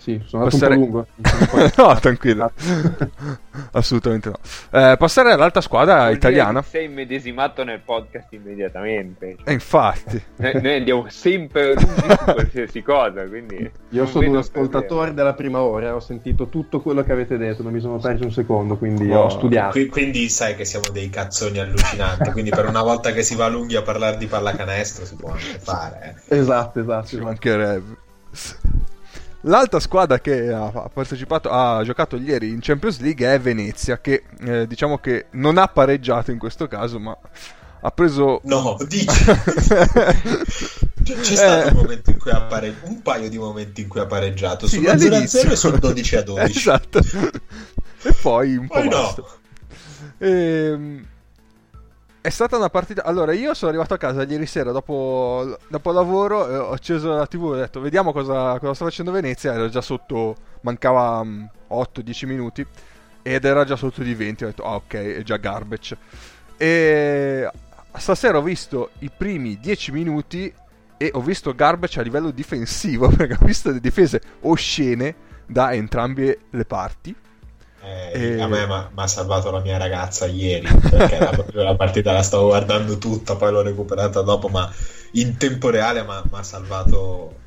Sì, 0.00 0.18
sono 0.24 0.44
andato 0.44 0.58
Passare- 0.58 0.76
un 0.80 0.90
po' 0.90 1.06
lungo. 1.18 1.70
no, 1.76 2.00
tranquillo. 2.00 2.52
Assolutamente 3.72 4.30
no. 4.30 4.38
Eh, 4.70 4.96
passare 4.96 5.32
all'altra 5.32 5.60
squadra 5.60 6.04
Vuol 6.04 6.14
italiana. 6.14 6.62
Sei 6.62 6.86
immedesimato 6.86 7.64
nel 7.64 7.80
podcast 7.84 8.32
immediatamente. 8.32 9.36
E 9.44 9.52
infatti. 9.52 10.22
Noi, 10.36 10.52
noi 10.62 10.76
andiamo 10.76 11.04
sempre 11.10 11.74
lunghi 11.74 12.00
su 12.08 12.24
qualsiasi 12.24 12.82
cosa, 12.82 13.26
quindi... 13.26 13.70
Io 13.90 14.06
sono 14.06 14.28
un 14.30 14.36
ascoltatore 14.36 15.12
della 15.12 15.34
prima 15.34 15.60
ora, 15.60 15.94
ho 15.94 16.00
sentito 16.00 16.46
tutto 16.46 16.80
quello 16.80 17.02
che 17.04 17.12
avete 17.12 17.36
detto, 17.36 17.62
non 17.62 17.72
mi 17.72 17.80
sono 17.80 17.98
perso 17.98 18.24
un 18.24 18.32
secondo, 18.32 18.78
quindi 18.78 19.10
Oh, 19.12 19.24
ho 19.24 19.28
studiato. 19.28 19.72
Qui- 19.72 19.88
quindi 19.88 20.28
sai 20.30 20.56
che 20.56 20.64
siamo 20.64 20.86
dei 20.90 21.10
cazzoni 21.10 21.58
allucinanti. 21.58 22.30
Quindi 22.30 22.48
per 22.50 22.66
una 22.66 22.82
volta 22.82 23.12
che 23.12 23.22
si 23.22 23.34
va 23.34 23.48
lunghi 23.48 23.76
a 23.76 23.82
parlare 23.82 24.16
di 24.16 24.26
pallacanestro 24.26 25.04
si 25.04 25.16
può 25.16 25.30
anche 25.32 25.58
fare. 25.60 26.16
eh. 26.28 26.38
Esatto, 26.38 26.80
esatto. 26.80 27.06
Ci 27.06 27.14
esatto. 27.16 27.28
mancherebbe. 27.28 27.96
L'altra 29.42 29.80
squadra 29.80 30.18
che 30.20 30.52
ha 30.52 30.66
ha 30.66 30.88
partecipato, 30.92 31.48
ha 31.50 31.82
giocato 31.84 32.16
ieri 32.16 32.50
in 32.50 32.58
Champions 32.60 33.00
League 33.00 33.26
è 33.32 33.40
Venezia, 33.40 33.98
che 34.00 34.24
eh, 34.40 34.66
diciamo 34.66 34.98
che 34.98 35.26
non 35.32 35.56
ha 35.58 35.66
pareggiato 35.68 36.30
in 36.30 36.38
questo 36.38 36.68
caso, 36.68 36.98
ma 37.00 37.16
ha 37.82 37.90
preso. 37.90 38.40
No, 38.44 38.76
dici. 38.86 39.06
C'è, 41.02 41.14
c'è 41.18 41.34
stato 41.34 41.68
Eh. 41.68 41.70
un 41.70 41.76
momento 41.78 42.10
in 42.10 42.18
cui 42.18 42.30
ha 42.30 42.42
pareggiato, 42.42 42.86
un 42.88 43.00
paio 43.00 43.30
di 43.30 43.38
momenti 43.38 43.80
in 43.80 43.88
cui 43.88 44.00
ha 44.00 44.06
pareggiato 44.06 44.66
Sì, 44.68 44.76
sullo 44.76 44.88
0 44.98 45.14
a 45.14 45.16
all'inizio. 45.16 45.38
0 45.40 45.52
e 45.52 45.56
sul 45.56 45.78
12 45.78 46.16
a 46.16 46.22
12. 46.22 46.58
esatto. 46.58 46.98
e 46.98 48.12
poi 48.20 48.56
un 48.56 48.66
po' 48.66 48.74
Poi 48.74 48.88
no. 48.88 48.96
basta. 49.00 49.22
Ehm, 50.18 51.06
è 52.22 52.28
stata 52.28 52.56
una 52.56 52.68
partita. 52.68 53.04
Allora, 53.04 53.32
io 53.32 53.54
sono 53.54 53.70
arrivato 53.70 53.94
a 53.94 53.98
casa 53.98 54.24
ieri 54.24 54.46
sera 54.46 54.72
dopo, 54.72 55.56
dopo 55.68 55.90
lavoro, 55.90 56.48
eh, 56.48 56.56
ho 56.56 56.72
acceso 56.72 57.14
la 57.14 57.26
TV 57.26 57.44
e 57.44 57.46
ho 57.46 57.56
detto: 57.56 57.80
Vediamo 57.80 58.12
cosa, 58.12 58.58
cosa 58.58 58.74
sta 58.74 58.84
facendo 58.84 59.10
Venezia. 59.10 59.54
Era 59.54 59.68
già 59.68 59.80
sotto, 59.80 60.36
mancava 60.60 61.24
mm, 61.24 61.44
8-10 61.70 62.26
minuti 62.26 62.66
ed 63.22 63.44
era 63.44 63.64
già 63.64 63.76
sotto 63.76 64.02
di 64.02 64.14
20. 64.14 64.44
Ho 64.44 64.46
detto: 64.48 64.64
Ah, 64.64 64.74
ok, 64.74 64.94
è 64.94 65.22
già 65.22 65.36
garbage. 65.38 65.96
E 66.56 67.50
stasera 67.96 68.38
ho 68.38 68.42
visto 68.42 68.90
i 68.98 69.10
primi 69.14 69.58
10 69.58 69.92
minuti 69.92 70.52
e 70.98 71.10
ho 71.14 71.20
visto 71.22 71.54
garbage 71.54 72.00
a 72.00 72.02
livello 72.02 72.30
difensivo 72.30 73.08
perché 73.16 73.38
ho 73.40 73.46
visto 73.46 73.70
le 73.70 73.80
difese 73.80 74.20
oscene 74.40 75.14
da 75.46 75.72
entrambe 75.72 76.40
le 76.50 76.64
parti. 76.66 77.16
Eh, 77.82 78.34
E- 78.36 78.40
A 78.40 78.46
me 78.48 78.66
mi 78.66 78.90
ha 78.94 79.06
salvato 79.06 79.50
la 79.50 79.60
mia 79.60 79.78
ragazza 79.78 80.26
ieri 80.26 80.76
perché 80.86 81.18
la, 81.20 81.32
la 81.62 81.76
partita 81.76 82.12
la 82.12 82.22
stavo 82.22 82.48
guardando 82.48 82.98
tutta, 82.98 83.36
poi 83.36 83.52
l'ho 83.52 83.62
recuperata 83.62 84.22
dopo, 84.22 84.48
ma 84.48 84.70
in 85.12 85.36
tempo 85.36 85.70
reale 85.70 86.02
mi 86.02 86.22
ha 86.30 86.42
salvato, 86.42 87.40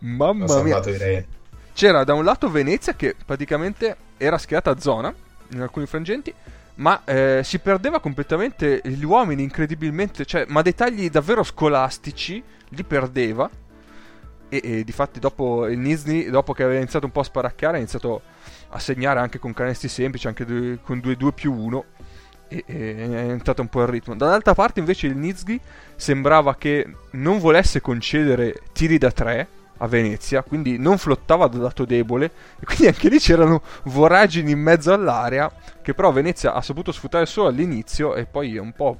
Mamma 0.00 0.60
mia. 0.60 0.82
salvato 0.82 0.90
reni. 0.96 1.26
C'era 1.72 2.04
da 2.04 2.14
un 2.14 2.24
lato 2.24 2.50
Venezia 2.50 2.94
che 2.94 3.16
praticamente 3.24 3.96
era 4.16 4.38
schierata 4.38 4.70
a 4.70 4.78
zona 4.80 5.14
in 5.52 5.60
alcuni 5.60 5.86
frangenti, 5.86 6.34
ma 6.76 7.02
eh, 7.04 7.40
si 7.44 7.58
perdeva 7.60 8.00
completamente 8.00 8.80
gli 8.84 9.04
uomini 9.04 9.42
incredibilmente, 9.42 10.24
cioè, 10.26 10.44
ma 10.48 10.62
dettagli 10.62 11.08
davvero 11.10 11.42
scolastici 11.42 12.42
li 12.70 12.84
perdeva. 12.84 13.50
E, 14.52 14.60
e 14.64 14.84
difatti 14.84 15.20
dopo 15.20 15.66
il 15.68 15.78
Nizhny, 15.78 16.28
dopo 16.28 16.52
che 16.52 16.64
aveva 16.64 16.78
iniziato 16.80 17.06
un 17.06 17.12
po' 17.12 17.20
a 17.20 17.24
sparaccare, 17.24 17.76
ha 17.76 17.80
iniziato 17.80 18.22
a 18.70 18.78
segnare 18.78 19.20
anche 19.20 19.38
con 19.38 19.52
canestri 19.52 19.88
semplici, 19.88 20.26
anche 20.26 20.44
due- 20.44 20.78
con 20.82 20.98
2-2 20.98 21.32
più 21.32 21.52
1. 21.52 21.84
E, 22.48 22.64
e 22.66 22.96
è 22.96 23.30
entrato 23.30 23.62
un 23.62 23.68
po' 23.68 23.82
il 23.82 23.88
ritmo. 23.88 24.16
Dall'altra 24.16 24.54
parte 24.54 24.80
invece 24.80 25.06
il 25.06 25.16
Nizhny 25.16 25.60
sembrava 25.96 26.56
che 26.56 26.86
non 27.12 27.38
volesse 27.38 27.80
concedere 27.80 28.62
tiri 28.72 28.98
da 28.98 29.12
3 29.12 29.48
a 29.78 29.86
Venezia, 29.86 30.42
quindi 30.42 30.76
non 30.78 30.98
flottava 30.98 31.46
dal 31.48 31.60
lato 31.62 31.84
debole 31.86 32.32
e 32.60 32.64
quindi 32.66 32.86
anche 32.88 33.08
lì 33.08 33.18
c'erano 33.18 33.62
voragini 33.84 34.50
in 34.50 34.58
mezzo 34.60 34.92
all'area 34.92 35.50
che 35.80 35.94
però 35.94 36.12
Venezia 36.12 36.52
ha 36.52 36.60
saputo 36.60 36.92
sfruttare 36.92 37.24
solo 37.24 37.48
all'inizio 37.48 38.14
e 38.14 38.26
poi 38.26 38.58
un 38.58 38.74
po' 38.74 38.98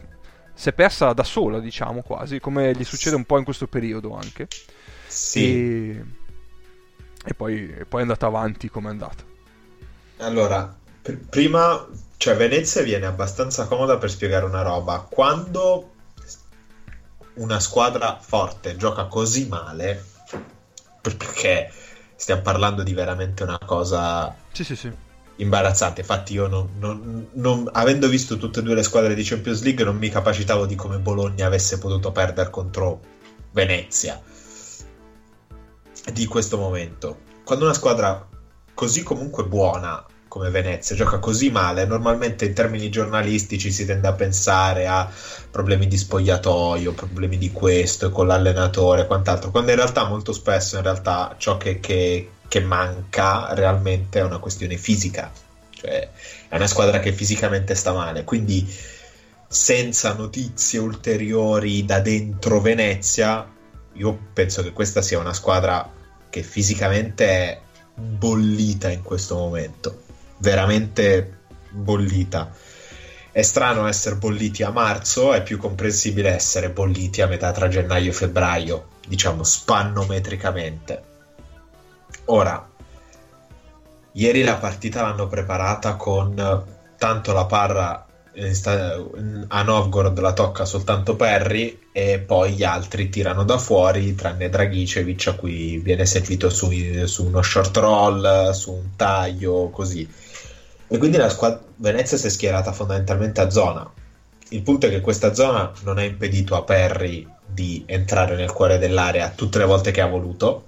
si 0.55 0.69
è 0.71 0.73
persa 0.73 1.13
da 1.13 1.25
sola, 1.25 1.59
diciamo 1.61 2.03
quasi, 2.03 2.39
come 2.41 2.75
gli 2.75 2.85
succede 2.85 3.17
un 3.17 3.25
po' 3.25 3.39
in 3.39 3.45
questo 3.45 3.67
periodo 3.67 4.15
anche. 4.15 4.49
Sì, 5.07 5.41
E, 5.41 6.05
e 7.25 7.35
poi, 7.35 7.71
e 7.71 7.87
poi 7.87 8.01
è 8.01 8.03
andata 8.03 8.27
avanti 8.27 8.69
come 8.69 8.89
è 8.89 8.91
andata. 8.93 9.25
Allora, 10.21 10.75
pr- 11.03 11.29
prima, 11.29 11.87
cioè 12.17 12.37
Venezia 12.37 12.83
viene 12.83 13.07
abbastanza 13.07 13.67
comoda 13.67 13.99
per 13.99 14.11
spiegare 14.11 14.45
una 14.45 14.63
roba. 14.63 15.07
Quando 15.09 15.91
una 17.35 17.61
squadra 17.61 18.19
forte 18.21 18.77
gioca 18.77 19.05
così 19.07 19.47
male, 19.47 20.05
per- 21.01 21.17
perché 21.17 21.73
stiamo 22.17 22.43
parlando 22.43 22.83
di 22.83 22.93
veramente 22.93 23.43
una 23.43 23.59
cosa 23.65 24.35
Sì, 24.53 24.65
sì, 24.65 24.77
sì. 24.77 24.93
imbarazzante. 25.37 26.03
Infatti, 26.03 26.35
io 26.35 26.47
non, 26.49 26.69
non- 26.79 27.29
non- 27.33 27.69
avendo 27.73 28.09
visto 28.09 28.37
tutte 28.37 28.61
e 28.61 28.63
due 28.63 28.75
le 28.75 28.83
squadre 28.83 29.15
di 29.15 29.23
Champions 29.23 29.63
League, 29.63 29.85
non 29.85 29.97
mi 29.97 30.09
capacitavo 30.11 30.67
di 30.67 30.75
come 30.75 30.99
Bologna 30.99 31.47
avesse 31.47 31.79
potuto 31.79 32.13
perdere 32.13 32.51
contro 32.51 33.01
Venezia 33.53 34.21
di 36.13 36.27
questo 36.27 36.59
momento. 36.59 37.21
Quando 37.45 37.65
una 37.65 37.75
squadra 37.75 38.27
così 38.75 39.03
comunque 39.03 39.45
buona 39.45 40.05
come 40.31 40.49
Venezia 40.49 40.95
gioca 40.95 41.19
così 41.19 41.51
male, 41.51 41.85
normalmente 41.87 42.45
in 42.45 42.55
termini 42.55 42.89
giornalistici 42.89 43.73
si 43.73 43.85
tende 43.85 44.07
a 44.07 44.13
pensare 44.13 44.87
a 44.87 45.11
problemi 45.51 45.89
di 45.89 45.97
spogliatoio, 45.97 46.93
problemi 46.93 47.37
di 47.37 47.51
questo 47.51 48.07
e 48.07 48.11
con 48.11 48.29
l'allenatore 48.29 49.03
e 49.03 49.07
quant'altro, 49.07 49.51
quando 49.51 49.73
in 49.73 49.77
realtà 49.77 50.07
molto 50.07 50.33
spesso 50.33 50.77
in 50.77 50.85
realtà 50.85 51.35
ciò 51.37 51.57
che, 51.57 51.81
che- 51.81 52.31
che 52.47 52.61
manca 52.61 53.53
realmente 53.55 54.21
è 54.21 54.23
una 54.23 54.39
questione 54.39 54.77
fisica, 54.77 55.33
cioè 55.71 56.09
è 56.49 56.55
una 56.55 56.69
squadra 56.69 57.01
che 57.01 57.13
fisicamente 57.13 57.75
sta 57.75 57.93
male, 57.93 58.23
quindi 58.23 58.73
senza 59.49 60.13
notizie 60.13 60.79
ulteriori 60.79 61.85
da 61.85 61.99
dentro 61.99 62.61
Venezia, 62.61 63.53
io 63.95 64.19
penso 64.33 64.63
che 64.63 64.71
questa 64.71 65.03
sia 65.03 65.19
una 65.19 65.35
squadra 65.35 65.91
che 66.31 66.45
fisicamente 66.45 67.27
è 67.27 67.61
bollita 67.97 68.91
in 68.91 69.03
questo 69.03 69.35
momento, 69.35 70.03
veramente 70.41 71.39
bollita. 71.71 72.53
È 73.33 73.43
strano 73.43 73.87
essere 73.87 74.17
bolliti 74.17 74.63
a 74.63 74.71
marzo, 74.71 75.33
è 75.33 75.43
più 75.43 75.57
comprensibile 75.57 76.31
essere 76.31 76.71
bolliti 76.71 77.23
a 77.23 77.27
metà 77.27 77.53
tra 77.53 77.69
gennaio 77.69 78.11
e 78.11 78.15
febbraio, 78.15 78.87
diciamo 79.07 79.45
spannometricamente. 79.45 81.03
Ora, 82.27 82.69
ieri 84.13 84.43
la 84.43 84.57
partita 84.57 85.03
l'hanno 85.03 85.29
preparata 85.29 85.95
con 85.95 86.65
tanto 86.99 87.33
la 87.33 87.45
parra 87.47 88.05
a 89.49 89.63
Novgorod 89.63 90.19
la 90.21 90.33
tocca 90.33 90.65
soltanto 90.65 91.17
Perry 91.17 91.89
e 91.93 92.21
poi 92.21 92.53
gli 92.53 92.63
altri 92.63 93.09
tirano 93.09 93.43
da 93.43 93.59
fuori 93.59 94.15
tranne 94.15 94.49
Dragicevic 94.49 95.27
a 95.27 95.35
cui 95.35 95.79
viene 95.79 96.07
servito 96.07 96.49
su, 96.49 96.71
su 97.07 97.27
uno 97.27 97.43
short 97.43 97.77
roll 97.79 98.51
su 98.53 98.73
un 98.73 98.91
taglio 98.95 99.69
così 99.71 100.09
e 100.93 100.99
quindi 100.99 101.19
la 101.19 101.29
squadra 101.29 101.61
Venezia 101.77 102.17
si 102.17 102.27
è 102.27 102.31
schierata 102.31 102.73
fondamentalmente 102.73 103.41
a 103.41 103.49
zona. 103.49 103.89
Il 104.49 104.63
punto 104.63 104.87
è 104.87 104.91
che 104.91 105.01
questa 105.01 105.33
zona 105.33 105.71
non 105.85 105.99
ha 105.99 106.03
impedito 106.03 106.57
a 106.57 106.65
Perry 106.65 107.25
di 107.47 107.85
entrare 107.87 108.35
nel 108.35 108.51
cuore 108.51 108.77
dell'area 108.77 109.31
tutte 109.31 109.59
le 109.59 109.67
volte 109.67 109.93
che 109.93 110.01
ha 110.01 110.09
voluto. 110.09 110.65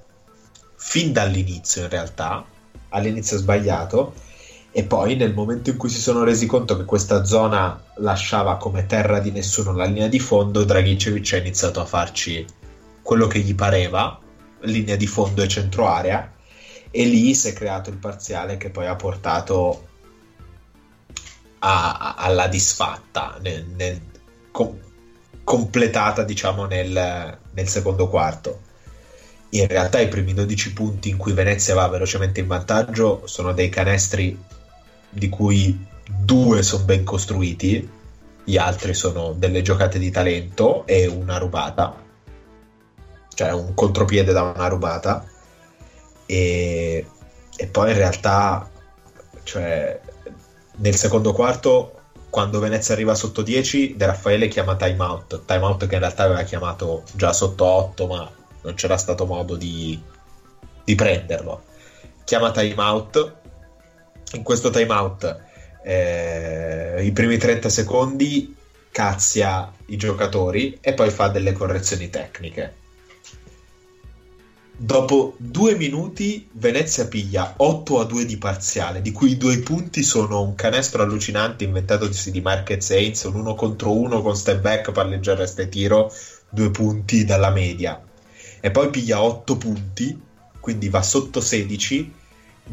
Fin 0.77 1.13
dall'inizio 1.13 1.83
in 1.83 1.89
realtà. 1.89 2.45
All'inizio 2.91 3.37
sbagliato. 3.37 4.15
E 4.71 4.85
poi 4.85 5.17
nel 5.17 5.35
momento 5.35 5.71
in 5.71 5.77
cui 5.77 5.89
si 5.89 6.01
sono 6.01 6.23
resi 6.23 6.47
conto 6.47 6.77
che 6.77 6.85
questa 6.85 7.25
zona 7.25 7.83
lasciava 7.97 8.59
come 8.59 8.87
terra 8.87 9.19
di 9.19 9.33
nessuno 9.33 9.73
la 9.73 9.87
linea 9.87 10.07
di 10.07 10.21
fondo, 10.21 10.63
Dragicevic 10.63 11.33
ha 11.33 11.39
iniziato 11.39 11.81
a 11.81 11.85
farci 11.85 12.47
quello 13.03 13.27
che 13.27 13.41
gli 13.41 13.57
pareva, 13.57 14.21
linea 14.61 14.95
di 14.95 15.09
fondo 15.09 15.43
e 15.43 15.49
centro 15.49 15.89
area, 15.89 16.33
e 16.93 17.05
lì 17.05 17.35
si 17.35 17.49
è 17.49 17.53
creato 17.53 17.91
il 17.91 17.97
parziale 17.97 18.57
che 18.57 18.71
poi 18.71 18.87
ha 18.87 18.95
portato 18.95 19.91
a- 21.65 21.93
a- 21.93 22.15
alla 22.17 22.49
disfatta, 22.49 23.39
nel- 23.41 23.67
nel- 23.77 24.01
com- 24.51 24.79
completata 25.45 26.23
diciamo 26.25 26.67
nel, 26.67 27.39
nel 27.53 27.69
secondo 27.69 28.09
quarto. 28.09 28.61
in 29.55 29.67
realtà 29.69 30.01
i 30.01 30.09
primi 30.09 30.33
12 30.33 30.73
punti 30.73 31.11
in 31.11 31.19
cui 31.19 31.33
Venezia 31.35 31.75
va 31.75 31.87
velocemente 31.87 32.41
in 32.41 32.47
vantaggio 32.47 33.27
sono 33.27 33.53
dei 33.53 33.69
canestri 33.69 34.35
di 35.11 35.29
cui 35.29 35.79
due 36.09 36.63
sono 36.63 36.85
ben 36.85 37.05
costruiti, 37.05 37.87
gli 38.45 38.57
altri 38.57 38.95
sono 38.95 39.33
delle 39.35 39.61
giocate 39.61 39.99
di 39.99 40.11
talento 40.11 40.87
e 40.87 41.07
una 41.07 41.37
rubata, 41.37 41.95
cioè 43.35 43.53
un 43.53 43.75
contropiede 43.75 44.33
da 44.33 44.41
una 44.43 44.69
rubata. 44.69 45.27
E, 46.25 47.07
e 47.55 47.67
poi 47.67 47.91
in 47.91 47.97
realtà, 47.97 48.71
cioè, 49.43 50.01
nel 50.83 50.97
secondo 50.97 51.33
quarto, 51.33 52.01
quando 52.29 52.59
Venezia 52.59 52.95
arriva 52.95 53.15
sotto 53.15 53.43
10, 53.43 53.95
De 53.97 54.05
Raffaele 54.05 54.49
chiama 54.49 54.75
timeout, 54.75 55.45
timeout 55.45 55.87
che 55.87 55.95
in 55.95 56.01
realtà 56.01 56.25
aveva 56.25 56.43
chiamato 56.43 57.05
già 57.15 57.33
sotto 57.33 57.65
8, 57.65 58.07
ma 58.09 58.31
non 58.63 58.75
c'era 58.75 58.97
stato 58.97 59.25
modo 59.25 59.55
di, 59.55 60.01
di 60.85 60.95
prenderlo. 60.97 61.63
Chiama 62.25 62.51
timeout. 62.51 63.35
In 64.33 64.43
questo 64.43 64.71
timeout, 64.71 65.39
eh, 65.85 66.99
i 67.05 67.13
primi 67.13 67.37
30 67.37 67.69
secondi 67.69 68.57
cazzia 68.91 69.73
i 69.87 69.97
giocatori 69.97 70.79
e 70.81 70.95
poi 70.95 71.11
fa 71.11 71.29
delle 71.29 71.53
correzioni 71.53 72.11
tecniche. 72.11 72.81
Dopo 74.83 75.35
due 75.37 75.77
minuti 75.77 76.49
Venezia 76.55 77.07
piglia 77.07 77.55
8 77.57 78.01
a 78.01 78.05
2 78.05 78.25
di 78.25 78.37
parziale, 78.37 79.01
di 79.01 79.13
cui 79.13 79.31
i 79.31 79.37
due 79.37 79.61
punti 79.61 80.03
sono 80.03 80.43
un 80.43 80.57
canestro 80.57 81.05
allucinante 81.05 81.63
inventato 81.63 82.09
di 82.09 82.41
Marquez 82.41 82.91
Haynes, 82.91 83.23
un 83.23 83.37
1 83.37 83.55
contro 83.55 83.97
1 83.97 84.21
con 84.23 84.35
step 84.35 84.61
back, 84.61 84.91
palleggiare 84.91 85.49
e 85.57 85.69
tiro, 85.69 86.13
due 86.51 86.73
punti 86.73 87.25
dalla 87.25 87.51
media 87.51 88.03
e 88.59 88.73
poi 88.73 88.91
piglia 88.91 89.23
8 89.23 89.57
punti, 89.57 90.21
quindi 90.59 90.89
va 90.89 91.03
sotto 91.03 91.41
16. 91.41 92.15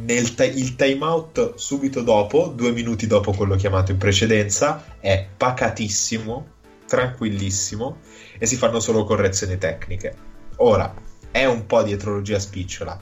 Nel 0.03 0.33
t- 0.33 0.51
il 0.55 0.75
timeout 0.75 1.57
subito 1.57 2.01
dopo, 2.01 2.47
due 2.47 2.71
minuti 2.71 3.05
dopo 3.05 3.33
quello 3.33 3.55
chiamato 3.55 3.91
in 3.91 3.99
precedenza, 3.99 4.83
è 4.99 5.27
pacatissimo, 5.37 6.47
tranquillissimo 6.87 7.97
e 8.39 8.47
si 8.47 8.55
fanno 8.55 8.79
solo 8.79 9.03
correzioni 9.03 9.59
tecniche. 9.59 10.15
Ora, 10.55 11.07
è 11.31 11.45
un 11.45 11.65
po' 11.65 11.83
di 11.83 11.91
etrologia 11.91 12.39
spicciola, 12.39 12.99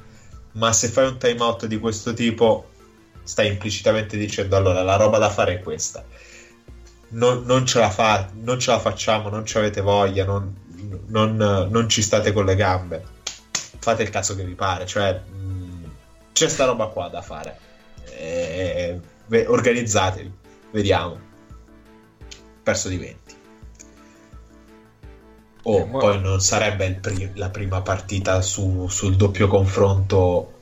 ma 0.53 0.73
se 0.73 0.87
fai 0.87 1.07
un 1.07 1.17
timeout 1.17 1.65
di 1.65 1.79
questo 1.79 2.13
tipo, 2.13 2.69
stai 3.23 3.47
implicitamente 3.47 4.17
dicendo 4.17 4.55
allora 4.55 4.81
la 4.81 4.95
roba 4.95 5.17
da 5.17 5.29
fare 5.29 5.55
è 5.55 5.59
questa. 5.61 6.03
Non, 7.09 7.43
non, 7.45 7.65
ce, 7.65 7.79
la 7.79 7.89
fa, 7.89 8.29
non 8.33 8.59
ce 8.59 8.71
la 8.71 8.79
facciamo, 8.79 9.29
non 9.29 9.45
ci 9.45 9.57
avete 9.57 9.81
voglia, 9.81 10.25
non, 10.25 10.55
non, 11.07 11.89
ci 11.89 12.01
state 12.01 12.33
con 12.33 12.45
le 12.45 12.55
gambe. 12.55 13.03
Fate 13.79 14.03
il 14.03 14.09
cazzo 14.09 14.35
che 14.35 14.43
vi 14.43 14.55
pare, 14.55 14.85
cioè 14.85 15.13
mh, 15.13 15.91
c'è 16.33 16.49
sta 16.49 16.65
roba 16.65 16.87
qua 16.87 17.07
da 17.07 17.21
fare. 17.21 17.57
E, 18.03 18.99
eh, 19.29 19.45
organizzatevi, 19.45 20.31
vediamo. 20.71 21.19
Perso 22.63 22.89
di 22.89 22.97
20. 22.97 23.26
Oh, 25.69 25.79
eh, 25.79 25.83
poi 25.83 26.21
non 26.21 26.39
sarebbe 26.39 26.91
pri- 26.93 27.31
la 27.35 27.49
prima 27.49 27.81
partita 27.81 28.41
su, 28.41 28.87
sul 28.87 29.15
doppio 29.15 29.47
confronto 29.47 30.53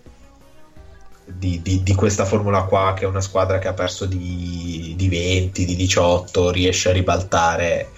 di, 1.26 1.62
di, 1.62 1.84
di, 1.84 1.96
questa 1.96 2.26
formula 2.26 2.64
qua, 2.64 2.94
che 2.96 3.06
è 3.06 3.08
una 3.08 3.22
squadra 3.22 3.60
che 3.60 3.68
ha 3.68 3.74
perso 3.74 4.06
di, 4.06 4.94
di 4.96 5.10
20, 5.10 5.66
di 5.66 5.76
18, 5.76 6.52
riesce 6.52 6.90
a 6.90 6.94
ribaltare 6.94 7.90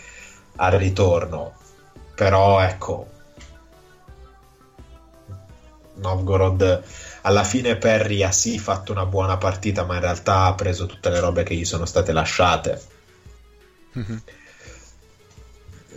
al 0.57 0.71
ritorno 0.73 1.53
però 2.17 2.61
ecco 2.61 3.07
Novgorod 5.95 6.83
alla 7.21 7.43
fine 7.43 7.77
Perry 7.77 8.23
ha 8.23 8.31
sì 8.31 8.57
fatto 8.57 8.91
una 8.91 9.05
buona 9.05 9.37
partita 9.37 9.83
ma 9.83 9.95
in 9.95 10.01
realtà 10.01 10.45
ha 10.45 10.55
preso 10.55 10.87
tutte 10.87 11.11
le 11.11 11.19
robe 11.19 11.43
che 11.43 11.53
gli 11.53 11.65
sono 11.65 11.85
state 11.85 12.11
lasciate 12.13 12.81
mm-hmm. 13.97 14.17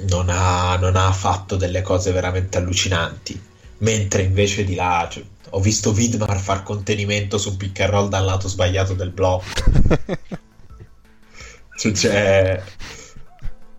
Non, 0.08 0.28
ha, 0.28 0.76
non, 0.76 0.96
ha, 0.96 1.12
fatto 1.12 1.56
delle 1.56 1.82
cose 1.82 2.12
veramente 2.12 2.58
allucinanti 2.58 3.48
mentre 3.78 4.22
invece 4.22 4.64
di 4.64 4.74
là 4.74 5.08
cioè, 5.10 5.22
ho 5.50 5.60
visto 5.60 5.90
Widmar 5.90 6.38
far 6.38 6.62
contenimento 6.62 7.38
su 7.38 7.50
un 7.50 7.56
pick 7.56 7.80
and 7.80 7.90
roll 7.90 8.08
dal 8.08 8.24
lato 8.24 8.48
sbagliato 8.48 8.94
del 8.94 9.10
blocco 9.10 9.46
cioè, 11.76 11.92
cioè, 11.92 12.62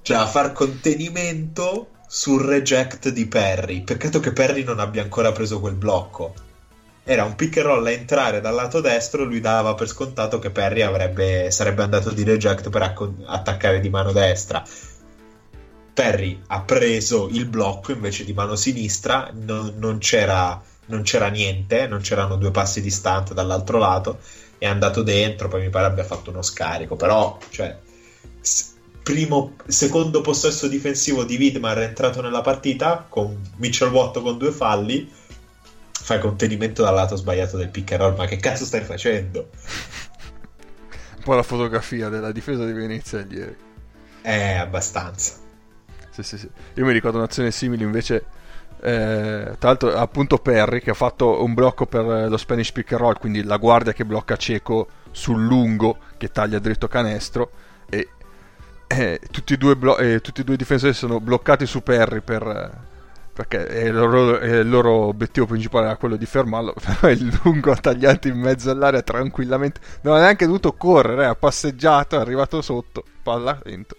cioè 0.01 0.17
a 0.17 0.27
far 0.27 0.51
contenimento 0.53 1.91
sul 2.13 2.41
reject 2.41 3.07
di 3.07 3.25
Perry. 3.25 3.83
Peccato 3.83 4.19
che 4.19 4.33
Perry 4.33 4.63
non 4.63 4.79
abbia 4.79 5.01
ancora 5.01 5.31
preso 5.31 5.61
quel 5.61 5.75
blocco. 5.75 6.33
Era 7.05 7.23
un 7.23 7.35
pick 7.35 7.55
and 7.55 7.65
roll 7.65 7.85
a 7.85 7.91
entrare 7.91 8.41
dal 8.41 8.53
lato 8.53 8.81
destro, 8.81 9.23
lui 9.23 9.39
dava 9.39 9.75
per 9.75 9.87
scontato 9.87 10.37
che 10.37 10.49
Perry 10.49 10.81
avrebbe, 10.81 11.49
sarebbe 11.51 11.83
andato 11.83 12.11
di 12.11 12.23
reject 12.23 12.69
per 12.69 12.81
acc- 12.81 13.23
attaccare 13.25 13.79
di 13.79 13.89
mano 13.89 14.11
destra. 14.11 14.61
Perry 16.01 16.41
ha 16.47 16.61
preso 16.61 17.29
il 17.29 17.45
blocco 17.45 17.91
invece 17.91 18.25
di 18.25 18.33
mano 18.33 18.55
sinistra, 18.55 19.29
non, 19.33 19.75
non, 19.77 19.99
c'era, 19.99 20.59
non 20.87 21.03
c'era 21.03 21.27
niente, 21.27 21.85
non 21.85 22.01
c'erano 22.01 22.37
due 22.37 22.49
passi 22.49 22.81
distanti 22.81 23.35
dall'altro 23.35 23.77
lato, 23.77 24.17
è 24.57 24.65
andato 24.65 25.03
dentro, 25.03 25.47
poi 25.47 25.61
mi 25.61 25.69
pare 25.69 25.85
abbia 25.85 26.03
fatto 26.03 26.31
uno 26.31 26.41
scarico, 26.41 26.95
però 26.95 27.37
cioè, 27.51 27.77
primo, 29.03 29.53
secondo 29.67 30.21
possesso 30.21 30.67
difensivo 30.67 31.23
di 31.23 31.35
Widmar 31.35 31.77
è 31.77 31.83
entrato 31.83 32.19
nella 32.19 32.41
partita 32.41 33.05
con 33.07 33.39
Mitchell 33.57 33.91
Watt 33.91 34.19
con 34.21 34.39
due 34.39 34.51
falli 34.51 35.07
fai 35.91 36.19
contenimento 36.19 36.81
dal 36.81 36.95
lato 36.95 37.15
sbagliato 37.15 37.57
del 37.57 37.69
pick 37.69 37.91
and 37.91 38.01
roll 38.01 38.15
ma 38.15 38.25
che 38.25 38.37
cazzo 38.37 38.65
stai 38.65 38.81
facendo? 38.81 39.49
un 41.17 41.23
po' 41.23 41.35
la 41.35 41.43
fotografia 41.43 42.09
della 42.09 42.31
difesa 42.31 42.65
di 42.65 42.73
Venezia 42.73 43.23
ieri 43.29 43.55
eh 44.23 44.55
abbastanza 44.55 45.49
sì, 46.11 46.23
sì, 46.23 46.37
sì. 46.37 46.49
io 46.75 46.85
mi 46.85 46.93
ricordo 46.93 47.17
un'azione 47.17 47.51
simile 47.51 47.83
invece 47.83 48.25
eh, 48.81 49.55
tra 49.57 49.69
l'altro 49.69 49.95
appunto 49.95 50.37
Perry 50.37 50.79
che 50.81 50.91
ha 50.91 50.95
fatto 50.95 51.43
un 51.43 51.53
blocco 51.53 51.85
per 51.85 52.29
lo 52.29 52.37
Spanish 52.37 52.71
pick 52.71 52.91
and 52.93 53.01
roll 53.01 53.17
quindi 53.19 53.43
la 53.43 53.57
guardia 53.57 53.93
che 53.93 54.05
blocca 54.05 54.35
cieco 54.35 54.87
sul 55.11 55.43
lungo 55.43 55.97
che 56.17 56.31
taglia 56.31 56.59
dritto 56.59 56.87
canestro 56.87 57.51
e 57.89 58.07
eh, 58.87 59.21
tutti, 59.31 59.53
e 59.53 59.75
blo- 59.75 59.97
eh, 59.97 60.19
tutti, 60.19 60.41
e 60.41 60.43
due 60.43 60.55
i 60.55 60.57
difensori 60.57 60.93
sono 60.93 61.21
bloccati 61.21 61.65
su 61.65 61.81
Perry 61.81 62.19
per, 62.19 62.89
perché 63.33 63.85
il 63.85 63.93
loro, 63.93 64.37
il 64.37 64.69
loro, 64.69 64.91
obiettivo 64.91 65.45
principale 65.45 65.85
era 65.85 65.95
quello 65.95 66.17
di 66.17 66.25
fermarlo, 66.25 66.73
però 66.79 67.09
il 67.09 67.39
lungo 67.41 67.71
ha 67.71 67.77
tagliato 67.77 68.27
in 68.27 68.37
mezzo 68.37 68.69
all'area 68.69 69.01
tranquillamente, 69.01 69.79
non 70.01 70.15
ha 70.15 70.19
neanche 70.19 70.45
dovuto 70.45 70.73
correre, 70.73 71.25
ha 71.25 71.35
passeggiato, 71.35 72.17
è 72.17 72.19
arrivato 72.19 72.61
sotto, 72.61 73.03
palla 73.23 73.57
dentro, 73.63 73.97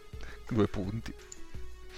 due 0.48 0.66
punti. 0.66 1.14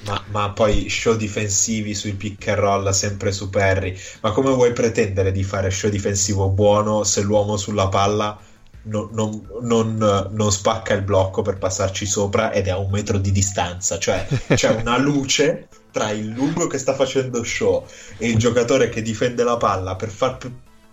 Ma, 0.06 0.22
ma, 0.30 0.50
poi 0.50 0.88
show 0.88 1.14
difensivi 1.16 1.94
sui 1.94 2.12
pick 2.12 2.48
and 2.48 2.58
roll 2.58 2.90
sempre 2.90 3.32
su 3.32 3.48
Perry, 3.48 3.96
ma 4.20 4.32
come 4.32 4.50
vuoi 4.50 4.72
pretendere 4.72 5.32
di 5.32 5.42
fare 5.42 5.70
show 5.70 5.90
difensivo 5.90 6.48
buono 6.48 7.04
se 7.04 7.22
l'uomo 7.22 7.56
sulla 7.56 7.88
palla 7.88 8.38
non, 8.84 9.08
non, 9.12 9.46
non, 9.62 10.28
non, 10.30 10.52
spacca 10.52 10.94
il 10.94 11.02
blocco 11.02 11.42
per 11.42 11.58
passarci 11.58 12.06
sopra 12.06 12.52
ed 12.52 12.66
è 12.66 12.70
a 12.70 12.78
un 12.78 12.90
metro 12.90 13.18
di 13.18 13.32
distanza, 13.32 13.98
cioè 13.98 14.26
c'è 14.48 14.70
una 14.80 14.98
luce 14.98 15.68
tra 15.90 16.10
il 16.10 16.28
lungo 16.28 16.66
che 16.66 16.78
sta 16.78 16.94
facendo 16.94 17.42
show 17.44 17.86
e 18.18 18.28
il 18.28 18.36
giocatore 18.36 18.88
che 18.88 19.00
difende 19.00 19.44
la 19.44 19.56
palla 19.56 19.96
per, 19.96 20.10
far, 20.10 20.38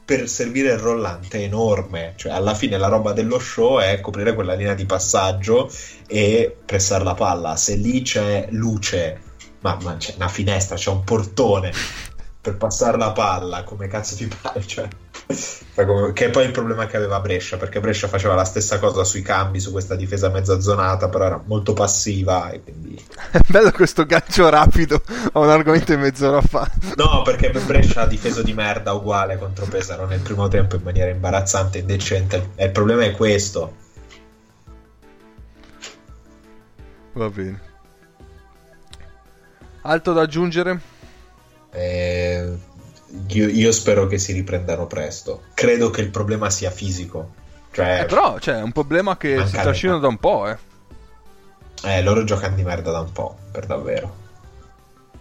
per 0.03 0.27
servire 0.27 0.73
il 0.73 0.79
rollante 0.79 1.39
è 1.39 1.43
enorme, 1.43 2.13
cioè 2.17 2.31
alla 2.31 2.53
fine 2.53 2.77
la 2.77 2.87
roba 2.87 3.13
dello 3.13 3.39
show 3.39 3.79
è 3.79 3.99
coprire 4.01 4.33
quella 4.33 4.53
linea 4.53 4.73
di 4.73 4.85
passaggio 4.85 5.71
e 6.07 6.55
pressare 6.65 7.03
la 7.03 7.13
palla, 7.13 7.55
se 7.55 7.75
lì 7.75 8.01
c'è 8.01 8.47
luce 8.51 9.29
ma, 9.61 9.77
ma 9.81 9.95
c'è 9.97 10.13
una 10.15 10.27
finestra, 10.27 10.75
c'è 10.75 10.89
un 10.89 11.03
portone 11.03 11.71
per 12.41 12.57
passare 12.57 12.97
la 12.97 13.11
palla, 13.11 13.63
come 13.63 13.87
cazzo 13.87 14.15
ti 14.15 14.27
pare? 14.27 14.61
Cioè, 14.71 14.87
che 16.13 16.25
è 16.25 16.29
poi 16.29 16.45
il 16.45 16.51
problema 16.51 16.85
che 16.85 16.97
aveva 16.97 17.19
Brescia, 17.21 17.57
perché 17.57 17.79
Brescia 17.79 18.07
faceva 18.07 18.35
la 18.35 18.43
stessa 18.43 18.79
cosa 18.79 19.03
sui 19.03 19.21
cambi, 19.21 19.59
su 19.59 19.71
questa 19.71 19.95
difesa 19.95 20.29
mezza 20.29 20.59
zonata, 20.59 21.07
però 21.07 21.25
era 21.25 21.41
molto 21.45 21.73
passiva 21.73 22.49
e 22.49 22.61
quindi... 22.61 23.01
Bello 23.47 23.71
questo 23.71 24.05
gancio 24.05 24.49
rapido 24.49 25.01
a 25.31 25.39
un 25.39 25.49
argomento 25.49 25.93
in 25.93 26.01
mezz'ora 26.01 26.41
fa. 26.41 26.69
No, 26.97 27.21
perché 27.21 27.51
Brescia 27.51 28.01
ha 28.01 28.07
difeso 28.07 28.41
di 28.41 28.53
merda 28.53 28.91
uguale 28.91 29.37
contro 29.37 29.65
Pesaro 29.65 30.05
nel 30.05 30.19
primo 30.19 30.47
tempo 30.47 30.75
in 30.75 30.83
maniera 30.83 31.09
imbarazzante 31.09 31.77
indecente, 31.77 32.51
e 32.55 32.65
il 32.65 32.71
problema 32.71 33.03
è 33.03 33.11
questo. 33.11 33.75
Va 37.13 37.29
bene. 37.29 37.69
Altro 39.83 40.13
da 40.13 40.21
aggiungere? 40.21 40.90
Eh, 41.71 42.49
io, 43.27 43.47
io, 43.49 43.71
spero 43.71 44.07
che 44.07 44.17
si 44.17 44.33
riprendano 44.33 44.87
presto. 44.87 45.43
Credo 45.53 45.89
che 45.89 46.01
il 46.01 46.09
problema 46.09 46.49
sia 46.49 46.71
fisico. 46.71 47.39
Cioè, 47.71 48.01
eh, 48.01 48.05
però 48.05 48.33
c'è 48.33 48.53
cioè, 48.53 48.61
un 48.61 48.71
problema 48.71 49.17
che 49.17 49.45
si 49.45 49.53
trascina 49.53 49.97
da 49.97 50.07
un 50.07 50.17
po', 50.17 50.47
eh. 50.49 50.57
Eh, 51.83 52.01
loro 52.03 52.23
giocano 52.23 52.55
di 52.55 52.63
merda 52.63 52.91
da 52.91 52.99
un 52.99 53.11
po', 53.11 53.37
per 53.51 53.65
davvero. 53.65 54.19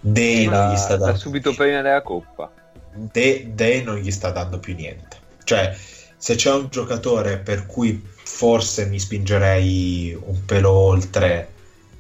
Dei 0.01 0.47
non 0.47 0.73
gli 0.73 0.77
sta 0.77 0.97
dando. 0.97 1.19
subito 1.19 1.55
prima 1.55 1.83
della 1.83 2.03
coppa. 2.03 2.51
De, 2.93 3.51
De 3.55 3.83
non 3.83 3.97
gli 3.97 4.11
sta 4.11 4.31
dando 4.31 4.59
più 4.59 4.75
niente. 4.75 5.19
Cioè, 5.45 5.77
se 6.17 6.35
c'è 6.35 6.53
un 6.53 6.69
giocatore 6.71 7.39
per 7.39 7.67
cui 7.67 8.05
forse 8.23 8.87
mi 8.87 8.99
spingerei 8.99 10.19
un 10.21 10.45
pelo 10.45 10.71
oltre, 10.71 11.49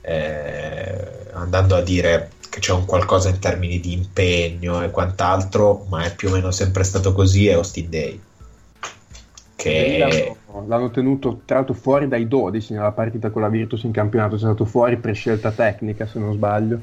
eh, 0.00 1.28
andando 1.32 1.76
a 1.76 1.80
dire 1.80 2.30
che 2.50 2.58
c'è 2.58 2.72
un 2.72 2.84
qualcosa 2.84 3.28
in 3.28 3.38
termini 3.38 3.80
di 3.80 3.92
impegno 3.92 4.82
e 4.82 4.90
quant'altro, 4.90 5.86
ma 5.88 6.04
è 6.04 6.14
più 6.14 6.28
o 6.28 6.32
meno 6.32 6.50
sempre 6.50 6.82
stato 6.82 7.12
così, 7.12 7.46
è 7.46 7.52
Austin 7.52 7.88
Day. 7.88 8.20
Che... 9.54 9.96
L'hanno, 9.98 10.66
l'hanno, 10.66 10.90
tenuto 10.90 11.42
tra 11.44 11.56
l'altro 11.56 11.74
fuori 11.74 12.08
dai 12.08 12.26
12 12.26 12.72
nella 12.72 12.92
partita 12.92 13.30
con 13.30 13.42
la 13.42 13.48
Virtus 13.48 13.84
in 13.84 13.92
campionato, 13.92 14.34
è 14.34 14.38
stato 14.38 14.64
fuori 14.64 14.96
per 14.96 15.14
scelta 15.14 15.52
tecnica 15.52 16.06
se 16.06 16.18
non 16.18 16.34
sbaglio. 16.34 16.80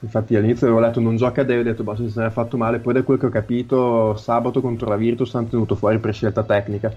Infatti 0.00 0.36
all'inizio 0.36 0.66
avevo 0.66 0.80
letto 0.80 1.00
non 1.00 1.16
gioca 1.16 1.42
Dave, 1.42 1.60
ho 1.60 1.64
detto 1.64 1.82
boh, 1.82 1.96
si 1.96 2.08
sarà 2.08 2.30
fatto 2.30 2.56
male, 2.56 2.78
poi 2.78 2.92
da 2.92 3.02
quel 3.02 3.18
che 3.18 3.26
ho 3.26 3.30
capito 3.30 4.14
sabato 4.16 4.60
contro 4.60 4.88
la 4.88 4.96
Virtus 4.96 5.34
hanno 5.34 5.48
tenuto 5.48 5.74
fuori 5.74 5.98
per 5.98 6.14
scelta 6.14 6.44
tecnica. 6.44 6.94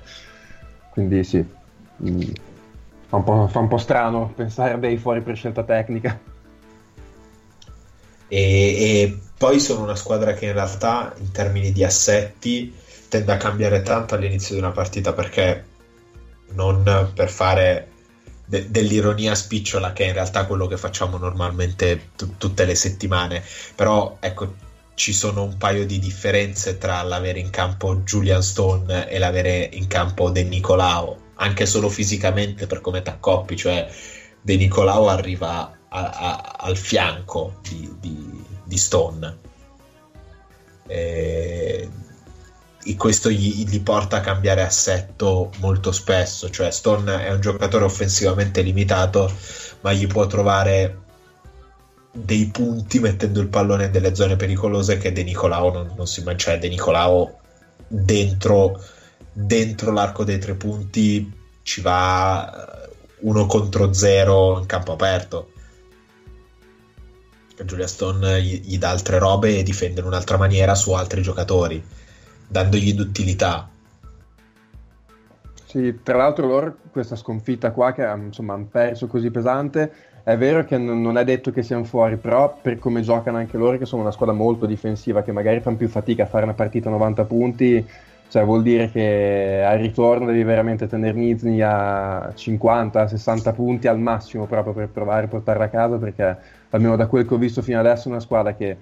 Quindi 0.92 1.24
sì, 1.24 1.44
mm, 2.04 2.22
fa, 3.08 3.16
un 3.16 3.48
fa, 3.50 3.60
un 3.60 3.68
po', 3.68 3.78
strano 3.78 4.32
pensare 4.36 4.74
a 4.74 4.78
Dave 4.78 4.98
fuori 4.98 5.22
per 5.22 5.36
scelta 5.36 5.64
tecnica. 5.64 6.20
E, 8.34 8.38
e, 8.38 9.20
poi 9.38 9.60
sono 9.60 9.84
una 9.84 9.98
squadra 9.98 10.34
che 10.34 10.46
in 10.46 10.54
realtà 10.54 11.14
in 11.18 11.32
termini 11.32 11.74
di 11.74 11.84
assetti 11.84 12.74
tende 13.10 13.34
a 13.34 13.38
cambiare 13.38 13.82
tanto 13.82 14.16
all'inizio 14.16 14.56
di 14.56 14.62
una 14.62 14.72
partita 14.72 15.12
perché 15.12 15.66
non 16.54 17.12
per 17.14 17.30
fare 17.30 17.90
de- 18.46 18.72
dell'ironia 18.72 19.36
spicciola 19.36 19.92
che 19.92 20.06
è 20.06 20.08
in 20.08 20.14
realtà 20.14 20.46
quello 20.46 20.66
che 20.68 20.78
facciamo 20.78 21.18
normalmente 21.18 22.12
t- 22.16 22.38
tutte 22.38 22.64
le 22.64 22.76
settimane. 22.76 23.44
Però 23.76 24.16
ecco 24.22 24.56
ci 24.94 25.12
sono 25.12 25.44
un 25.44 25.58
paio 25.58 25.86
di 25.86 26.00
differenze 26.00 26.78
tra 26.78 27.02
l'avere 27.02 27.40
in 27.40 27.50
campo 27.50 27.98
Julian 27.98 28.42
Stone 28.42 29.10
e 29.10 29.20
l'avere 29.20 29.68
in 29.74 29.88
campo 29.88 30.30
De 30.30 30.44
Nicolao 30.44 31.30
anche 31.36 31.66
solo 31.66 31.90
fisicamente 31.90 32.68
per 32.68 32.82
come 32.82 33.02
t'accoppi 33.02 33.58
cioè 33.58 33.90
De 34.42 34.56
Nicolao 34.56 35.08
arriva 35.08 35.76
a, 35.94 36.10
a, 36.10 36.56
al 36.60 36.78
fianco 36.78 37.56
di, 37.62 37.96
di, 38.00 38.44
di 38.64 38.78
Stone 38.78 39.38
e 40.88 41.89
questo 42.98 43.30
gli, 43.30 43.66
gli, 43.66 43.82
porta 43.82 44.18
a 44.18 44.22
cambiare 44.22 44.62
assetto 44.62 45.52
molto 45.58 45.92
spesso, 45.92 46.50
cioè 46.50 46.72
Stone 46.72 47.26
è 47.26 47.32
un 47.32 47.39
giocatore 47.39 47.86
offensivamente 47.86 48.62
limitato, 48.62 49.32
ma 49.82 49.94
gli 49.94 50.08
può 50.08 50.28
trovare 50.28 51.00
dei 52.12 52.48
punti 52.48 53.00
mettendo 53.00 53.39
il 53.39 53.48
pallone 53.48 53.86
in 53.86 53.92
delle 53.92 54.14
zone 54.16 54.36
pericolose 54.36 54.98
che 54.98 55.12
De 55.12 55.24
Nicolao 55.24 55.72
non, 55.72 55.94
non 55.96 56.08
si 56.08 56.24
cioè 56.36 56.60
De 56.60 56.68
Nicolao 56.68 57.39
dentro, 57.88 58.84
dentro 59.32 59.92
l'arco 59.92 60.24
dei 60.24 60.39
tre 60.39 60.56
punti 60.56 61.39
ci 61.64 61.82
va 61.82 62.52
eh, 62.86 62.89
uno 63.22 63.46
contro 63.46 63.94
zero 63.94 64.60
in 64.60 64.66
campo 64.66 64.92
aperto. 64.92 65.51
Giulia 67.66 67.88
Stone 67.88 68.41
gli, 68.41 68.62
gli 68.64 68.78
dà 68.78 68.89
altre 68.89 69.20
robe 69.20 69.57
e 69.57 69.64
difende 69.64 70.01
in 70.01 70.07
un'altra 70.07 70.38
maniera 70.38 70.76
su 70.76 70.91
altri 70.91 71.22
giocatori 71.22 71.84
dandogli 72.47 72.93
d'utilità. 72.93 73.70
Sì, 75.66 75.99
tra 76.03 76.18
l'altro 76.18 76.47
loro 76.47 76.76
questa 76.91 77.16
sconfitta 77.16 77.72
qua 77.72 77.93
che 77.93 78.03
insomma 78.03 78.55
hanno 78.55 78.68
perso 78.70 79.07
così 79.07 79.32
pesante, 79.32 79.89
è 80.24 80.36
vero 80.36 80.66
che 80.66 80.78
non 80.78 81.18
è 81.18 81.24
detto 81.24 81.51
che 81.51 81.64
siano 81.64 81.86
fuori, 81.86 82.18
però 82.18 82.57
per 82.62 82.78
come 82.78 83.01
giocano 83.01 83.38
anche 83.38 83.57
loro, 83.57 83.78
che 83.78 83.86
sono 83.86 84.01
una 84.01 84.12
squadra 84.12 84.36
molto 84.36 84.66
difensiva, 84.66 85.24
che 85.24 85.32
magari 85.32 85.62
fanno 85.62 85.78
più 85.78 85.88
fatica 85.88 86.24
a 86.24 86.28
fare 86.28 86.43
una 86.43 86.53
partita 86.53 86.89
a 86.89 86.91
90 86.91 87.24
punti, 87.24 87.89
cioè 88.28 88.43
vuol 88.43 88.62
dire 88.62 88.91
che 88.91 89.64
al 89.66 89.80
ritorno 89.80 90.26
devi 90.26 90.43
veramente 90.43 90.88
tenere 90.88 91.18
Nizni 91.18 91.62
a 91.62 92.34
50-60 92.36 93.53
punti 93.53 93.88
al 93.88 93.99
massimo 93.99 94.45
proprio 94.45 94.74
per 94.74 94.89
provare 94.89 95.26
a 95.26 95.30
portarla 95.30 95.64
a 95.64 95.70
casa, 95.70 95.95
perché 95.95 96.38
almeno 96.72 96.96
da 96.96 97.08
quel 97.08 97.26
che 97.26 97.34
ho 97.34 97.38
visto 97.38 97.62
fino 97.62 97.80
adesso 97.80 98.08
è 98.08 98.12
una 98.12 98.20
squadra 98.20 98.54
che 98.56 98.78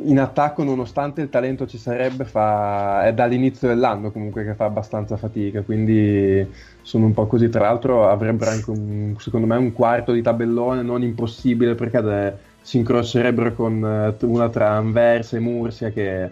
in 0.00 0.20
attacco, 0.20 0.62
nonostante 0.62 1.22
il 1.22 1.28
talento 1.28 1.66
ci 1.66 1.78
sarebbe, 1.78 2.24
fa... 2.24 3.04
è 3.04 3.12
dall'inizio 3.14 3.68
dell'anno 3.68 4.10
comunque 4.10 4.44
che 4.44 4.54
fa 4.54 4.66
abbastanza 4.66 5.16
fatica. 5.16 5.62
Quindi 5.62 6.46
sono 6.82 7.06
un 7.06 7.14
po' 7.14 7.26
così. 7.26 7.48
Tra 7.48 7.62
l'altro, 7.62 8.08
avrebbero 8.08 8.50
anche 8.50 8.70
un, 8.70 9.14
secondo 9.18 9.46
me 9.46 9.56
un 9.56 9.72
quarto 9.72 10.12
di 10.12 10.22
tabellone 10.22 10.82
non 10.82 11.02
impossibile 11.02 11.74
perché 11.74 12.02
de... 12.02 12.32
si 12.60 12.76
incrocerebbero 12.78 13.54
con 13.54 14.16
uh, 14.20 14.30
una 14.30 14.48
tra 14.48 14.70
Anversa 14.72 15.36
e 15.36 15.40
Mursia. 15.40 15.90
Che 15.90 16.30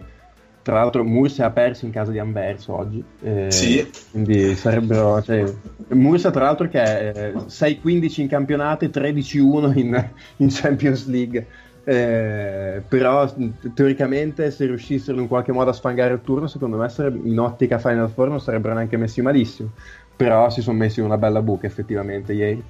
tra 0.67 0.75
l'altro, 0.75 1.01
Mursia 1.05 1.45
ha 1.45 1.49
perso 1.51 1.85
in 1.85 1.91
casa 1.91 2.11
di 2.11 2.19
Anversa 2.19 2.73
oggi. 2.73 3.01
Eh, 3.21 3.49
sì. 3.49 3.89
Quindi 4.11 4.53
sarebbero. 4.57 5.21
Cioè, 5.21 5.45
Mursia, 5.91 6.29
tra 6.29 6.43
l'altro, 6.43 6.67
che 6.67 6.81
è 6.81 7.31
6-15 7.31 8.19
in 8.19 8.27
campionato 8.27 8.83
e 8.83 8.89
13-1 8.89 9.77
in, 9.77 10.09
in 10.35 10.47
Champions 10.51 11.07
League 11.07 11.47
eh, 11.85 12.81
però 12.85 13.33
teoricamente 13.73 14.51
se 14.51 14.65
riuscissero 14.65 15.21
in 15.21 15.29
qualche 15.29 15.53
modo 15.53 15.69
a 15.69 15.73
sfangare 15.73 16.15
il 16.15 16.21
turno 16.21 16.47
secondo 16.47 16.75
me 16.75 16.89
sarebbe, 16.89 17.29
in 17.29 17.39
ottica 17.39 17.79
Final 17.79 18.09
Four 18.09 18.27
non 18.27 18.41
sarebbero 18.41 18.73
neanche 18.73 18.97
messi 18.97 19.21
malissimo 19.21 19.69
però 20.13 20.49
si 20.49 20.61
sono 20.61 20.77
messi 20.77 20.99
in 20.99 21.05
una 21.05 21.17
bella 21.17 21.41
buca 21.41 21.65
effettivamente 21.65 22.33
ieri 22.33 22.61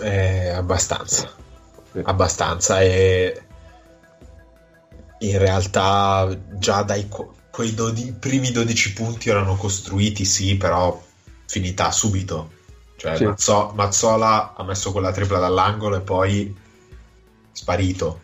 eh, 0.00 0.50
abbastanza 0.50 1.28
sì. 1.90 2.00
abbastanza 2.04 2.80
e 2.80 3.42
in 5.18 5.38
realtà 5.38 6.28
già 6.58 6.82
dai 6.82 7.08
quei 7.50 7.74
dodi, 7.74 8.12
primi 8.12 8.50
12 8.50 8.92
punti 8.94 9.30
erano 9.30 9.56
costruiti 9.56 10.24
sì 10.24 10.56
però 10.56 11.00
finita 11.46 11.90
subito 11.90 12.50
cioè 12.96 13.16
sì. 13.16 13.24
Mazzo, 13.24 13.72
Mazzola 13.74 14.54
ha 14.54 14.62
messo 14.64 14.92
quella 14.92 15.12
tripla 15.12 15.38
dall'angolo 15.38 15.96
e 15.96 16.00
poi 16.00 16.56
sparito 17.52 18.20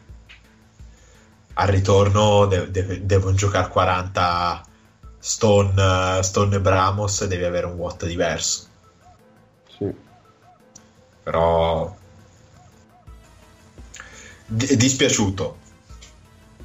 al 1.54 1.68
ritorno 1.68 2.46
de- 2.46 2.70
de- 2.70 3.04
devono 3.04 3.34
giocare 3.34 3.68
40 3.68 4.64
Stone, 5.18 6.22
Stone 6.22 6.56
e 6.56 6.60
Bramos 6.60 7.20
e 7.20 7.26
devi 7.26 7.44
avere 7.44 7.66
un 7.66 7.74
watt 7.74 8.06
diverso. 8.06 8.66
Sì. 9.76 9.94
Però 11.22 11.94
D- 14.46 14.74
dispiaciuto 14.74 15.58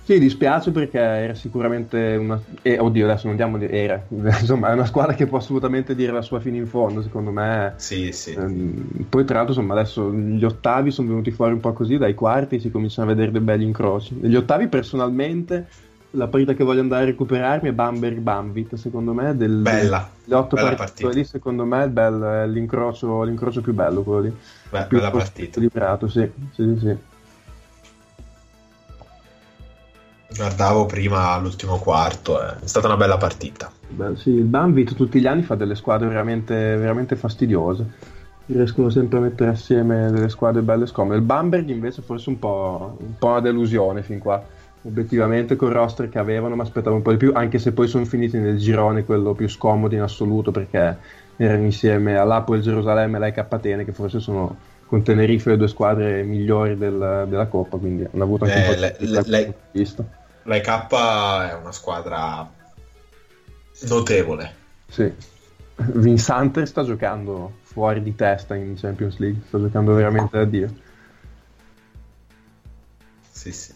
sì, 0.06 0.20
dispiace 0.20 0.70
perché 0.70 1.00
era 1.00 1.34
sicuramente 1.34 2.16
una... 2.16 2.40
Eh, 2.62 2.78
oddio, 2.78 3.06
adesso 3.06 3.28
non 3.28 3.58
dire 3.58 3.72
era. 3.72 4.06
Insomma, 4.08 4.70
è 4.70 4.74
una 4.74 4.86
squadra 4.86 5.16
che 5.16 5.26
può 5.26 5.40
assolutamente 5.40 5.96
dire 5.96 6.12
la 6.12 6.22
sua 6.22 6.40
fine 6.40 6.58
in 6.58 6.68
fondo, 6.68 7.02
secondo 7.02 7.32
me. 7.32 7.74
Sì, 7.78 8.12
sì. 8.12 8.34
Ehm, 8.34 9.08
poi 9.10 9.26
tra 9.26 9.38
l'altro, 9.38 9.56
insomma, 9.56 9.74
adesso 9.74 10.14
gli 10.14 10.44
ottavi 10.44 10.92
sono 10.92 11.08
venuti 11.08 11.32
fuori 11.32 11.54
un 11.54 11.60
po' 11.60 11.74
così, 11.74 11.98
dai 11.98 12.14
quarti 12.14 12.60
si 12.60 12.70
cominciano 12.70 13.10
a 13.10 13.14
vedere 13.16 13.32
dei 13.32 13.42
belli 13.42 13.64
incroci. 13.64 14.16
Negli 14.22 14.36
ottavi, 14.36 14.68
personalmente, 14.68 15.68
la 16.12 16.28
partita 16.28 16.54
che 16.54 16.64
voglio 16.64 16.82
andare 16.82 17.02
a 17.02 17.06
recuperarmi 17.08 17.70
è 17.70 17.74
Bamberg 17.74 18.20
Bambit, 18.20 18.76
secondo 18.76 19.12
me. 19.12 19.36
Del, 19.36 19.56
bella. 19.62 20.08
Le 20.24 20.36
otto 20.36 20.56
bella 20.56 20.76
partite 20.76 21.14
lì, 21.14 21.24
secondo 21.24 21.66
me, 21.66 21.84
è, 21.84 21.90
bello, 21.90 22.32
è 22.32 22.46
l'incrocio, 22.46 23.24
l'incrocio, 23.24 23.62
più 23.62 23.74
bello 23.74 24.04
quello 24.04 24.20
lì. 24.20 24.36
Beh, 24.70 24.86
più 24.86 24.98
bella 24.98 25.10
partita. 25.10 25.60
Liberato, 25.60 26.08
sì, 26.08 26.30
sì, 26.54 26.78
sì. 26.80 26.96
Guardavo 30.36 30.86
prima 30.86 31.38
l'ultimo 31.40 31.78
quarto, 31.78 32.42
eh. 32.42 32.56
è 32.64 32.68
stata 32.68 32.88
una 32.88 32.98
bella 32.98 33.16
partita. 33.18 33.72
Beh, 33.88 34.18
sì, 34.18 34.32
il 34.32 34.44
Banvit 34.44 34.94
tutti 34.94 35.22
gli 35.22 35.28
anni 35.28 35.44
fa 35.44 35.56
delle 35.56 35.76
squadre 35.76 36.10
veramente, 36.10 36.54
veramente 36.76 37.16
fastidiose. 37.16 38.14
Riescono 38.48 38.90
sempre 38.90 39.20
a 39.20 39.22
mettere 39.22 39.52
assieme 39.52 40.12
delle 40.12 40.28
squadre 40.28 40.62
belle 40.62 40.84
e 40.84 40.88
scomode. 40.88 41.16
Il 41.16 41.24
Bamberg 41.24 41.70
invece 41.70 42.02
forse 42.02 42.30
un 42.30 42.38
po', 42.38 42.98
un 43.00 43.18
po' 43.18 43.28
una 43.28 43.40
delusione 43.40 44.04
fin 44.04 44.20
qua. 44.20 44.44
Obiettivamente 44.82 45.56
col 45.56 45.72
roster 45.72 46.10
che 46.10 46.20
avevano 46.20 46.56
mi 46.56 46.62
aspettavo 46.62 46.98
un 46.98 47.02
po' 47.02 47.12
di 47.12 47.18
più, 47.18 47.32
anche 47.34 47.58
se 47.58 47.72
poi 47.72 47.88
sono 47.88 48.06
finiti 48.06 48.38
nel 48.38 48.58
girone 48.58 49.06
quello 49.06 49.34
più 49.34 49.48
scomodo 49.48 49.96
in 49.96 50.02
assoluto 50.02 50.52
perché 50.52 50.98
erano 51.38 51.64
insieme 51.64 52.18
all'Apo 52.18 52.56
il 52.56 52.62
Gerusalemme 52.62 53.18
e 53.18 53.20
l'Ek 53.22 53.38
Atene 53.50 53.86
che 53.86 53.94
forse 53.94 54.20
sono 54.20 54.56
con 54.86 55.02
Tenerife 55.02 55.50
le 55.50 55.58
due 55.58 55.68
squadre 55.68 56.22
migliori 56.22 56.78
del, 56.78 57.26
della 57.28 57.48
Coppa, 57.48 57.78
quindi 57.78 58.08
hanno 58.12 58.24
avuto 58.24 58.44
anche 58.44 58.58
eh, 58.58 58.60
un 58.60 58.66
po' 58.68 58.74
di 58.74 59.10
le, 59.10 59.24
le, 59.26 59.56
vista 59.72 60.06
la 60.46 60.60
K 60.60 60.88
è 61.50 61.54
una 61.54 61.72
squadra 61.72 62.50
notevole. 63.82 64.56
Sì. 64.88 65.12
Vincenter 65.78 66.68
sta 66.68 66.84
giocando 66.84 67.58
fuori 67.64 68.02
di 68.02 68.16
testa 68.16 68.56
in 68.56 68.76
Champions 68.78 69.18
League, 69.18 69.42
sta 69.48 69.60
giocando 69.60 69.94
veramente 69.94 70.38
da 70.38 70.46
Dio. 70.46 70.74
Sì, 73.30 73.52
sì. 73.52 73.74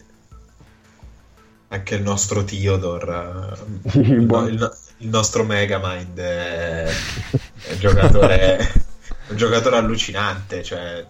Anche 1.68 1.94
il 1.94 2.02
nostro 2.02 2.42
Theodore, 2.44 3.56
il, 3.94 4.22
no, 4.22 4.46
il, 4.46 4.76
il 4.98 5.08
nostro 5.08 5.44
Megamind 5.44 6.18
è, 6.18 6.84
è 6.84 7.72
un, 7.72 7.78
giocatore, 7.78 8.58
un 9.28 9.36
giocatore 9.36 9.76
allucinante, 9.76 10.62
cioè 10.62 11.06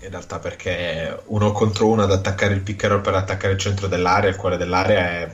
in 0.00 0.10
realtà 0.10 0.38
perché 0.38 1.22
uno 1.26 1.52
contro 1.52 1.86
uno 1.88 2.02
ad 2.02 2.12
attaccare 2.12 2.54
il 2.54 2.60
pick 2.60 3.00
per 3.00 3.14
attaccare 3.14 3.54
il 3.54 3.58
centro 3.58 3.86
dell'area, 3.86 4.28
il 4.30 4.36
cuore 4.36 4.56
dell'area 4.56 5.10
è 5.22 5.32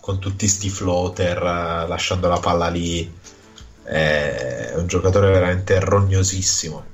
con 0.00 0.18
tutti 0.18 0.48
sti 0.48 0.68
floater, 0.68 1.36
eh, 1.38 1.86
lasciando 1.88 2.28
la 2.28 2.38
palla 2.40 2.68
lì, 2.68 3.10
è 3.84 4.72
un 4.76 4.86
giocatore 4.86 5.30
veramente 5.30 5.78
rognosissimo. 5.80 6.84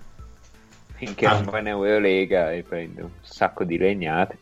Finché 0.95 1.27
Ah. 1.27 1.35
non 1.35 1.45
va 1.45 1.59
in 1.61 1.69
Eurolega 1.69 2.53
e 2.53 2.63
prende 2.63 3.03
un 3.03 3.11
sacco 3.23 3.65
di 3.65 3.79
legnate. 3.79 4.39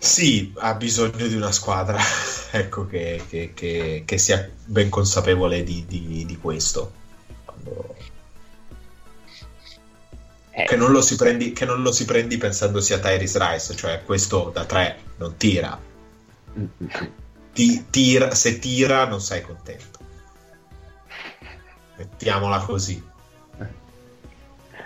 Sì, 0.00 0.52
ha 0.58 0.74
bisogno 0.74 1.26
di 1.26 1.34
una 1.34 1.50
squadra 1.50 1.98
ecco, 2.52 2.86
che, 2.86 3.22
che- 3.28 3.52
che- 3.54 4.02
che 4.06 4.18
sia 4.18 4.48
ben 4.64 4.88
consapevole 4.88 5.64
di, 5.64 5.84
di- 5.88 6.24
di 6.24 6.36
questo. 6.36 6.92
Quando- 7.44 7.96
Eh, 10.58 10.64
Che, 10.64 10.74
non 10.76 10.90
lo 10.90 11.00
si 11.00 11.14
prendi, 11.14 11.52
che 11.52 11.64
non 11.64 11.82
lo 11.82 11.92
si 11.92 12.04
prendi 12.04 12.36
pensando 12.36 12.80
sia 12.80 12.98
Tyrese 12.98 13.38
Rice, 13.38 13.76
cioè 13.76 14.02
questo 14.04 14.50
da 14.52 14.64
tre 14.64 14.98
non 15.18 15.36
tira. 15.36 15.78
Ti- 17.52 17.84
tira- 17.90 18.34
se 18.34 18.58
tira 18.58 19.06
non 19.06 19.20
sei 19.20 19.42
contento. 19.42 19.98
Mettiamola 21.96 22.58
così. 22.58 23.00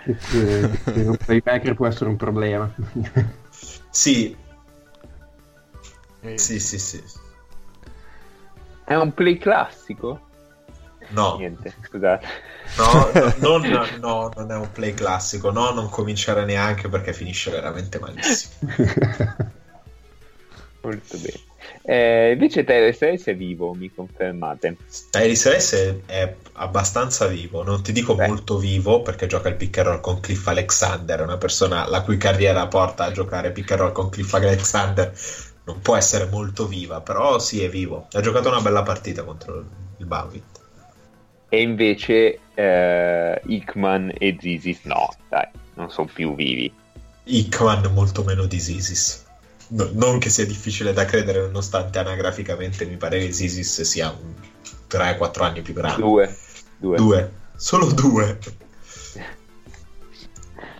Un 0.05 1.17
playmaker 1.25 1.73
può 1.73 1.87
essere 1.87 2.09
un 2.09 2.17
problema. 2.17 2.71
Sì, 3.89 4.35
E- 6.21 6.37
sì, 6.37 6.59
sì, 6.59 6.77
sì. 6.77 7.03
È 8.85 8.95
un 8.95 9.11
play 9.13 9.37
classico? 9.39 10.21
No, 11.09 11.37
Niente, 11.37 11.73
scusate. 11.83 12.25
no, 12.77 13.11
no, 13.13 13.57
non, 13.61 13.99
no, 13.99 14.31
non 14.35 14.51
è 14.51 14.55
un 14.55 14.71
play 14.71 14.93
classico. 14.93 15.51
No, 15.51 15.71
non 15.71 15.89
cominciare 15.89 16.45
neanche 16.45 16.89
perché 16.89 17.13
finisce 17.13 17.51
veramente 17.51 17.99
malissimo. 17.99 18.53
Molto 20.81 21.17
bene. 21.17 21.51
Eh, 21.85 22.31
invece 22.33 22.63
Terence 22.63 23.09
Rice 23.09 23.31
è 23.31 23.35
vivo, 23.35 23.73
mi 23.73 23.93
confermate? 23.93 24.77
Tyrese 25.09 25.57
è, 25.57 25.95
è 26.05 26.35
abbastanza 26.53 27.27
vivo, 27.27 27.63
non 27.63 27.81
ti 27.83 27.91
dico 27.91 28.15
Beh. 28.15 28.27
molto 28.27 28.57
vivo 28.57 29.01
perché 29.01 29.27
gioca 29.27 29.49
il 29.49 29.55
pick 29.55 29.77
and 29.79 29.87
roll 29.87 30.01
con 30.01 30.19
Cliff 30.19 30.45
Alexander, 30.47 31.21
una 31.21 31.37
persona 31.37 31.87
la 31.87 32.01
cui 32.01 32.17
carriera 32.17 32.67
porta 32.67 33.05
a 33.05 33.11
giocare 33.11 33.51
pick 33.51 33.71
and 33.71 33.79
roll 33.81 33.91
con 33.91 34.09
Cliff 34.09 34.33
Alexander. 34.33 35.13
Non 35.65 35.79
può 35.79 35.95
essere 35.95 36.25
molto 36.25 36.67
viva, 36.67 36.99
però 36.99 37.39
sì, 37.39 37.63
è 37.63 37.69
vivo. 37.69 38.07
Ha 38.11 38.19
giocato 38.19 38.49
una 38.49 38.59
bella 38.59 38.83
partita 38.83 39.23
contro 39.23 39.63
il 39.97 40.05
Bavit. 40.05 40.59
E 41.53 41.61
invece 41.61 42.39
eh, 42.55 43.39
Hickman 43.45 44.11
e 44.17 44.35
Zizis 44.39 44.79
no, 44.85 45.13
dai, 45.29 45.45
non 45.75 45.91
sono 45.91 46.09
più 46.11 46.33
vivi. 46.33 46.73
Hickman 47.25 47.93
molto 47.93 48.23
meno 48.23 48.47
di 48.47 48.59
Zisis. 48.59 49.23
No- 49.67 49.91
non 49.93 50.17
che 50.17 50.31
sia 50.31 50.47
difficile 50.47 50.93
da 50.93 51.05
credere, 51.05 51.41
nonostante 51.41 51.99
anagraficamente 51.99 52.87
mi 52.87 52.97
pare 52.97 53.19
che 53.19 53.31
Zisis 53.31 53.81
sia 53.81 54.09
un 54.09 54.33
3-4 54.89 55.43
anni 55.43 55.61
più 55.61 55.75
grande. 55.75 56.01
Due. 56.01 56.35
Due. 56.75 56.97
Due. 56.97 57.33
Solo 57.55 57.91
due. 57.91 58.39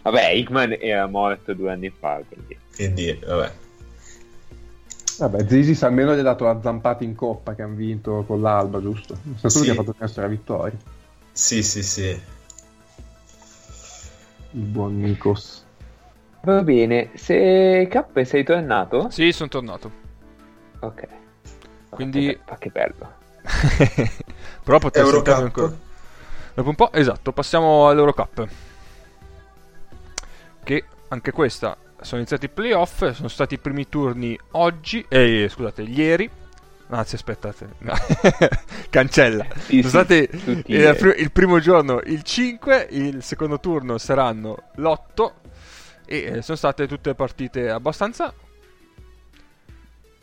Vabbè, 0.01 0.29
Hickman 0.29 0.75
era 0.79 1.05
morto 1.05 1.53
due 1.53 1.71
anni 1.71 1.93
fa, 1.95 2.19
quindi... 2.27 2.57
Quindi, 2.75 3.19
vabbè. 3.23 3.51
Vabbè, 5.23 5.47
Zisis 5.47 5.81
almeno 5.83 6.13
gli 6.13 6.19
ha 6.19 6.23
dato 6.23 6.43
la 6.43 6.59
zampata 6.61 7.05
in 7.05 7.15
coppa 7.15 7.55
che 7.55 7.61
hanno 7.61 7.75
vinto 7.75 8.25
con 8.27 8.41
l'Alba, 8.41 8.81
giusto? 8.81 9.13
È 9.13 9.37
stato 9.37 9.59
lui 9.59 9.67
Sì. 9.67 9.73
che 9.73 9.79
ha 9.79 9.83
fatto 10.07 10.21
la 10.21 10.27
vittoria. 10.27 10.77
Sì, 11.31 11.63
sì, 11.63 11.81
sì. 11.81 12.21
Il 14.51 14.61
buon 14.65 14.99
Nikos. 14.99 15.63
Va 16.41 16.61
bene, 16.61 17.11
se 17.15 17.87
K 17.89 18.25
sei 18.25 18.43
tornato? 18.43 19.09
Sì, 19.11 19.31
sono 19.31 19.47
tornato. 19.47 19.91
Ok. 20.79 21.07
Quindi- 21.89 22.37
Ma 22.49 22.57
che 22.57 22.69
bello. 22.69 23.13
Però 24.63 24.77
potrei 24.79 25.05
sentarmi 25.07 25.43
ancora. 25.43 25.73
Dopo 26.53 26.67
un 26.69 26.75
po', 26.75 26.91
esatto, 26.91 27.31
passiamo 27.31 27.87
all'Eurocup. 27.87 28.45
Che 30.63 30.83
anche 31.07 31.31
questa 31.31 31.77
sono 32.03 32.19
iniziati 32.19 32.45
i 32.45 32.49
playoff, 32.49 33.11
sono 33.11 33.27
stati 33.27 33.55
i 33.55 33.59
primi 33.59 33.89
turni 33.89 34.37
oggi, 34.51 35.05
eh, 35.07 35.47
scusate, 35.49 35.81
ieri. 35.83 36.29
Anzi, 36.89 37.15
aspettate, 37.15 37.69
no. 37.79 37.93
cancella. 38.89 39.45
Sì, 39.57 39.81
sono 39.81 39.83
sì, 39.83 39.89
stati 39.89 40.29
il, 40.51 40.63
ieri. 40.67 40.97
pri- 40.97 41.19
il 41.21 41.31
primo 41.31 41.59
giorno 41.59 42.01
il 42.05 42.21
5, 42.21 42.87
il 42.91 43.23
secondo 43.23 43.59
turno 43.59 43.97
saranno 43.97 44.57
l'8 44.75 45.31
e 46.05 46.17
eh, 46.17 46.41
sono 46.41 46.57
state 46.57 46.87
tutte 46.87 47.15
partite 47.15 47.69
abbastanza 47.69 48.33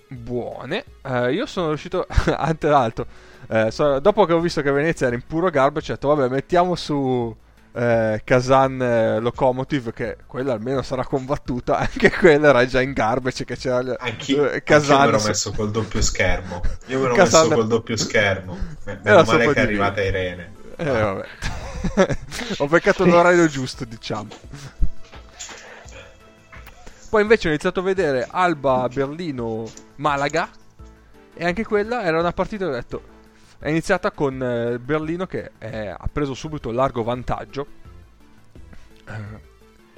buone. 0.09 0.85
Eh, 1.03 1.33
io 1.33 1.47
sono 1.47 1.68
riuscito, 1.68 2.07
tra 2.59 2.70
l'altro, 2.70 3.07
eh, 3.49 3.70
so- 3.70 3.99
dopo 4.01 4.24
che 4.24 4.33
ho 4.33 4.41
visto 4.41 4.62
che 4.62 4.70
Venezia 4.70 5.07
era 5.07 5.16
in 5.16 5.22
puro 5.26 5.51
garbage, 5.51 5.93
ho 5.93 5.95
detto 5.95 6.09
vabbè 6.14 6.28
mettiamo 6.28 6.74
su 6.74 7.35
eh, 7.73 8.21
Kazan 8.25 8.83
eh, 8.83 9.21
Locomotive 9.21 9.93
che 9.93 10.16
quella 10.27 10.53
almeno 10.55 10.83
sarà 10.83 11.05
combattuta, 11.05 11.79
anche 11.79 12.11
quella 12.11 12.49
era 12.49 12.66
già 12.66 12.81
in 12.81 12.93
garbage 12.93 13.45
che 13.45 13.57
c'era 13.57 13.79
Anchi, 13.79 13.95
eh, 13.95 14.09
anch'io 14.09 14.43
me 14.43 14.62
Kazan 14.62 15.11
l'ho 15.11 15.23
messo 15.23 15.53
col 15.53 15.71
doppio 15.71 16.03
schermo. 16.03 16.61
Io 16.87 17.01
me 17.01 17.09
l'ho 17.09 17.14
Kazan- 17.14 17.49
messo 17.49 17.55
col 17.55 17.68
doppio 17.68 17.97
schermo. 17.97 18.59
Me- 18.85 19.01
Meno 19.03 19.23
male 19.23 19.53
che 19.53 19.61
è 19.61 19.62
arrivata 19.62 20.03
Irene. 20.03 20.53
Eh, 20.77 20.85
vabbè. 20.85 21.27
Ho 22.59 22.66
beccato 22.66 23.05
l'orario 23.05 23.47
giusto, 23.47 23.85
diciamo. 23.85 24.29
Poi 27.09 27.23
invece 27.23 27.49
ho 27.49 27.51
iniziato 27.51 27.81
a 27.81 27.83
vedere 27.83 28.25
Alba 28.31 28.89
Berlino 28.89 29.68
Malaga 29.97 30.49
e 31.35 31.45
anche 31.45 31.64
quella 31.64 32.05
era 32.05 32.21
una 32.21 32.33
partita 32.33 32.66
ho 32.66 32.71
detto 32.71 33.03
è 33.61 33.69
iniziata 33.69 34.11
con 34.11 34.43
eh, 34.43 34.79
Berlino 34.79 35.27
che 35.27 35.53
eh, 35.59 35.89
ha 35.89 36.09
preso 36.13 36.35
subito 36.35 36.71
largo 36.73 37.03
vantaggio 37.03 37.67
Eh, 39.07 39.49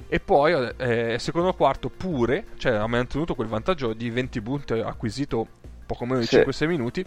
e 0.07 0.19
poi 0.19 0.53
eh, 0.77 1.17
secondo 1.19 1.53
quarto 1.53 1.89
pure, 1.89 2.47
cioè 2.57 2.73
ha 2.73 2.85
mantenuto 2.87 3.33
quel 3.35 3.47
vantaggio 3.47 3.93
di 3.93 4.09
20 4.11 4.41
punti 4.41 4.73
acquisito 4.73 5.47
poco 5.85 6.05
meno 6.05 6.19
di 6.19 6.27
Sì. 6.27 6.37
5-6 6.45 6.67
minuti 6.67 7.05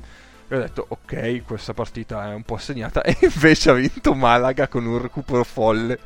e 0.49 0.57
ho 0.57 0.59
detto 0.61 0.85
ok 0.89 1.43
questa 1.45 1.73
partita 1.75 2.31
è 2.31 2.35
un 2.35 2.43
po' 2.45 2.57
segnata 2.57 3.03
e 3.05 3.17
invece 3.21 3.71
ha 3.71 3.75
vinto 3.75 4.15
Malaga 4.15 4.69
con 4.69 4.87
un 4.87 5.01
recupero 5.01 5.45
folle 5.45 5.99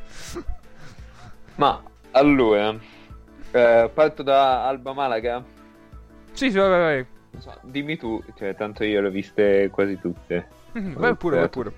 Ma 1.56 1.82
allora, 2.12 2.76
eh, 3.52 3.90
parto 3.92 4.22
da 4.22 4.66
Alba 4.66 4.92
Malaga? 4.92 5.44
sì 6.32 6.50
sì 6.50 6.56
vai 6.58 6.68
vai, 6.68 6.80
vai. 6.80 7.06
So, 7.38 7.52
dimmi 7.62 7.96
tu, 7.96 8.22
cioè, 8.36 8.54
tanto 8.54 8.84
io 8.84 9.00
le 9.00 9.08
ho 9.08 9.10
viste 9.10 9.68
quasi 9.70 9.98
tutte. 9.98 10.46
Mhm, 10.72 10.94
vai 10.94 11.14
pure 11.14 11.38
vai 11.38 11.48
pure 11.48 11.72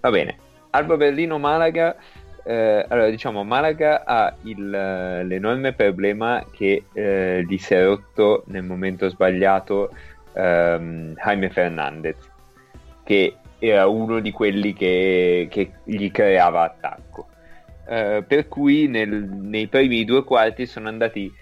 Va 0.00 0.10
bene. 0.10 0.36
Alba 0.70 0.96
Berlino 0.96 1.38
Malaga. 1.38 1.96
eh, 2.44 2.84
allora, 2.88 3.08
diciamo, 3.10 3.42
Malaga 3.44 4.04
ha 4.04 4.34
il, 4.42 4.72
eh, 4.72 5.24
l'enorme 5.24 5.72
problema 5.72 6.44
che 6.50 6.84
eh, 6.92 7.44
gli 7.48 7.56
si 7.58 7.74
è 7.74 7.84
rotto 7.84 8.44
nel 8.46 8.62
momento 8.62 9.08
sbagliato 9.08 9.90
ehm, 10.34 11.14
Jaime 11.14 11.50
Fernandez, 11.50 12.16
che 13.02 13.36
era 13.58 13.86
uno 13.86 14.20
di 14.20 14.30
quelli 14.32 14.74
che, 14.74 15.48
che 15.50 15.72
gli 15.84 16.10
creava 16.10 16.62
attacco. 16.62 17.28
Eh, 17.88 18.22
per 18.26 18.48
cui 18.48 18.86
nel- 18.86 19.24
nei 19.24 19.66
primi 19.68 20.04
due 20.04 20.22
quarti 20.24 20.66
sono 20.66 20.88
andati 20.88 21.32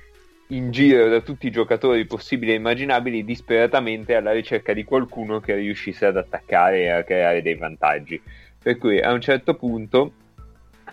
in 0.48 0.70
giro 0.70 1.08
da 1.08 1.20
tutti 1.20 1.46
i 1.46 1.50
giocatori 1.50 2.04
possibili 2.04 2.52
e 2.52 2.56
immaginabili 2.56 3.24
disperatamente 3.24 4.14
alla 4.14 4.32
ricerca 4.32 4.72
di 4.72 4.84
qualcuno 4.84 5.40
che 5.40 5.54
riuscisse 5.54 6.06
ad 6.06 6.16
attaccare 6.16 6.82
e 6.82 6.90
a 6.90 7.02
creare 7.02 7.42
dei 7.42 7.54
vantaggi. 7.54 8.20
Per 8.62 8.76
cui 8.78 9.00
a 9.00 9.12
un 9.12 9.20
certo 9.20 9.54
punto, 9.54 10.12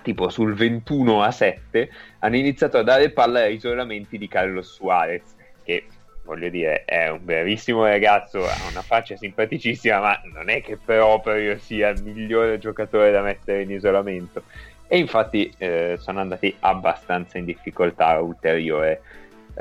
tipo 0.02 0.30
sul 0.30 0.54
21 0.54 1.22
a 1.22 1.32
7, 1.32 1.90
hanno 2.20 2.36
iniziato 2.36 2.78
a 2.78 2.84
dare 2.84 3.12
palla 3.12 3.42
ai 3.42 3.56
isolamenti 3.56 4.18
di 4.18 4.28
Carlos 4.28 4.74
Suarez, 4.74 5.36
che 5.64 5.86
voglio 6.24 6.50
dire 6.50 6.86
è 6.86 7.10
un 7.10 7.20
bravissimo 7.24 7.86
ragazzo, 7.86 8.46
ha 8.48 8.56
una 8.70 8.82
faccia 8.82 9.16
simpaticissima, 9.18 10.00
ma 10.00 10.22
non 10.34 10.50
è 10.50 10.62
che 10.62 10.78
proprio 10.78 11.58
sia 11.58 11.90
il 11.90 12.04
migliore 12.04 12.58
giocatore 12.58 13.12
da 13.12 13.22
mettere 13.22 13.64
in 13.64 13.72
isolamento. 13.72 14.44
E 14.88 14.98
infatti 14.98 15.54
eh, 15.58 15.96
sono 16.00 16.20
andati 16.20 16.54
abbastanza 16.60 17.38
in 17.38 17.46
difficoltà 17.46 18.20
ulteriore. 18.20 19.02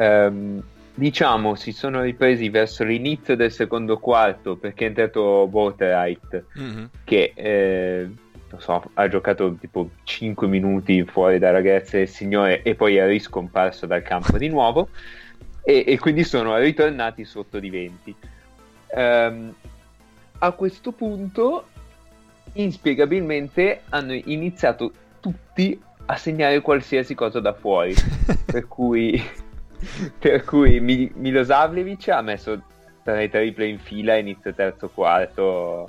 Ehm, 0.01 0.62
diciamo 0.94 1.55
si 1.55 1.72
sono 1.72 2.01
ripresi 2.02 2.48
verso 2.48 2.85
l'inizio 2.85 3.36
del 3.36 3.52
secondo 3.52 3.98
quarto 3.98 4.56
perché 4.56 4.85
è 4.85 4.89
entrato 4.89 5.47
Boatwright 5.47 6.44
Mhm. 6.55 6.90
che 7.05 7.32
eh, 7.35 8.09
non 8.51 8.60
so, 8.60 8.82
ha 8.94 9.09
giocato 9.09 9.55
tipo 9.60 9.90
5 10.05 10.47
minuti 10.48 11.05
fuori 11.05 11.39
dalla 11.39 11.60
grazia 11.60 11.98
del 11.98 12.09
Signore 12.09 12.62
e 12.62 12.74
poi 12.74 12.97
è 12.97 13.06
riscomparso 13.06 13.86
dal 13.86 14.02
campo 14.02 14.36
di 14.39 14.48
nuovo 14.48 14.89
e, 15.62 15.85
e 15.86 15.98
quindi 15.98 16.24
sono 16.24 16.56
ritornati 16.59 17.24
sotto 17.24 17.59
di 17.60 17.70
20 17.70 18.16
Ehm, 18.93 19.55
a 20.39 20.51
questo 20.52 20.90
punto 20.93 21.66
inspiegabilmente 22.55 23.82
hanno 23.90 24.12
iniziato 24.14 24.93
tutti 25.20 25.81
a 26.06 26.16
segnare 26.16 26.60
qualsiasi 26.60 27.14
cosa 27.14 27.39
da 27.40 27.52
fuori. 27.52 27.94
per 28.47 28.66
cui, 28.66 29.22
per 30.19 30.44
cui 30.44 30.81
Milosavljevic 30.81 32.09
ha 32.09 32.23
messo 32.23 32.62
tre 33.02 33.28
triple 33.28 33.66
in 33.66 33.78
fila 33.78 34.16
inizio 34.16 34.52
terzo 34.55 34.89
quarto. 34.89 35.89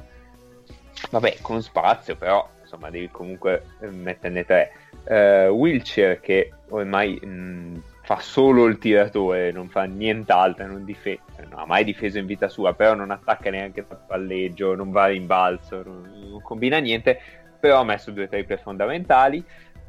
Vabbè, 1.09 1.37
con 1.41 1.61
spazio, 1.61 2.15
però 2.15 2.47
insomma 2.61 2.89
devi 2.89 3.09
comunque 3.09 3.63
metterne 3.79 4.45
tre. 4.45 4.71
Uh, 5.03 5.49
Wilcher 5.49 6.19
che 6.19 6.51
ormai 6.69 7.19
mh, 7.19 7.81
fa 8.03 8.19
solo 8.19 8.65
il 8.65 8.77
tiratore, 8.77 9.51
non 9.51 9.69
fa 9.69 9.83
nient'altro, 9.83 10.67
non, 10.67 10.85
difende, 10.85 11.21
non 11.49 11.59
ha 11.59 11.65
mai 11.65 11.83
difeso 11.83 12.17
in 12.17 12.25
vita 12.25 12.49
sua, 12.49 12.73
però 12.73 12.93
non 12.93 13.11
attacca 13.11 13.49
neanche 13.49 13.81
il 13.81 13.85
palleggio, 14.07 14.75
non 14.75 14.91
va 14.91 15.09
in 15.09 15.25
balzo, 15.25 15.81
non, 15.83 16.09
non, 16.29 16.41
combina 16.41 16.77
niente, 16.77 17.19
però 17.59 17.79
ha 17.79 17.83
messo 17.83 18.11
due 18.11 18.27
triple 18.27 18.57
fondamentali. 18.57 19.43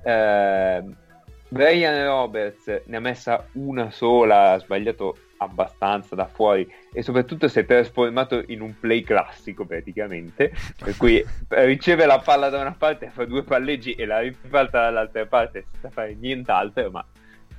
Eh, 0.04 0.82
Brian 1.52 2.06
Roberts 2.06 2.82
ne 2.86 2.96
ha 2.96 3.00
messa 3.00 3.46
una 3.52 3.90
sola, 3.90 4.52
ha 4.52 4.58
sbagliato 4.58 5.16
abbastanza 5.36 6.14
da 6.14 6.26
fuori 6.26 6.66
e 6.92 7.02
soprattutto 7.02 7.46
si 7.46 7.58
è 7.58 7.66
trasformato 7.66 8.42
in 8.46 8.62
un 8.62 8.78
play 8.78 9.02
classico 9.02 9.66
praticamente 9.66 10.52
per 10.82 10.96
cui 10.96 11.22
riceve 11.48 12.06
la 12.06 12.20
palla 12.20 12.48
da 12.48 12.60
una 12.60 12.76
parte 12.78 13.10
fa 13.10 13.24
due 13.24 13.42
palleggi 13.42 13.92
e 13.92 14.06
la 14.06 14.20
ribalta 14.20 14.82
dall'altra 14.82 15.26
parte 15.26 15.66
senza 15.72 15.90
fare 15.90 16.14
nient'altro 16.14 16.90
ma 16.90 17.04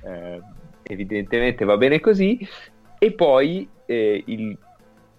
eh, 0.02 0.40
evidentemente 0.82 1.64
va 1.64 1.76
bene 1.76 2.00
così. 2.00 2.46
E 2.98 3.12
poi 3.12 3.68
eh, 3.86 4.22
il, 4.26 4.56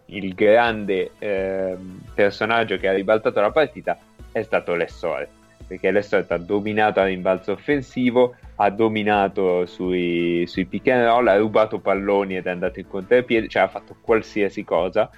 il, 0.08 0.34
grande 0.34 1.12
eh, 1.20 1.78
personaggio 2.14 2.78
che 2.78 2.88
ha 2.88 2.94
ribaltato 2.94 3.40
la 3.40 3.52
partita 3.52 3.98
è 4.32 4.42
stato 4.42 4.76
Lessore, 4.76 5.30
perché 5.68 5.92
Lessore 5.92 6.26
ha 6.30 6.38
dominato 6.38 7.00
a 7.00 7.06
rimbalzo 7.06 7.54
offensivo, 7.54 8.36
ha 8.56 8.70
dominato 8.70 9.66
sui, 9.66 10.46
sui 10.48 10.66
pick 10.66 10.88
and 10.90 11.06
roll, 11.06 11.28
ha 11.28 11.38
rubato 11.38 11.80
palloni 11.80 12.38
ed 12.38 12.46
è 12.46 12.52
andato 12.52 12.80
in 12.80 12.88
contropiede, 12.88 13.48
cioè 13.48 13.64
ha 13.64 13.68
fatto 13.68 13.96
qualsiasi 14.00 14.64
cosa. 14.64 15.10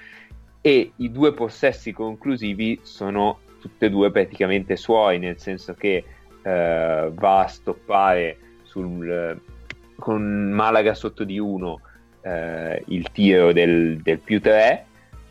E 0.62 0.92
i 0.96 1.12
due 1.12 1.34
possessi 1.34 1.92
conclusivi 1.92 2.80
sono 2.82 3.40
tutti 3.60 3.86
e 3.86 3.90
due 3.90 4.12
praticamente 4.12 4.76
suoi, 4.76 5.20
nel 5.20 5.40
senso 5.40 5.74
che 5.74 6.04
eh, 6.42 7.12
va 7.14 7.40
a 7.40 7.48
stoppare 7.48 8.38
sul, 8.64 9.40
con 9.98 10.52
Malaga 10.52 10.94
sotto 10.94 11.24
di 11.24 11.40
1 11.40 11.82
eh, 12.22 12.84
il 12.88 13.12
tiro 13.12 13.52
del, 13.54 13.98
del, 14.02 14.20
più 14.20 14.42
3, 14.42 14.86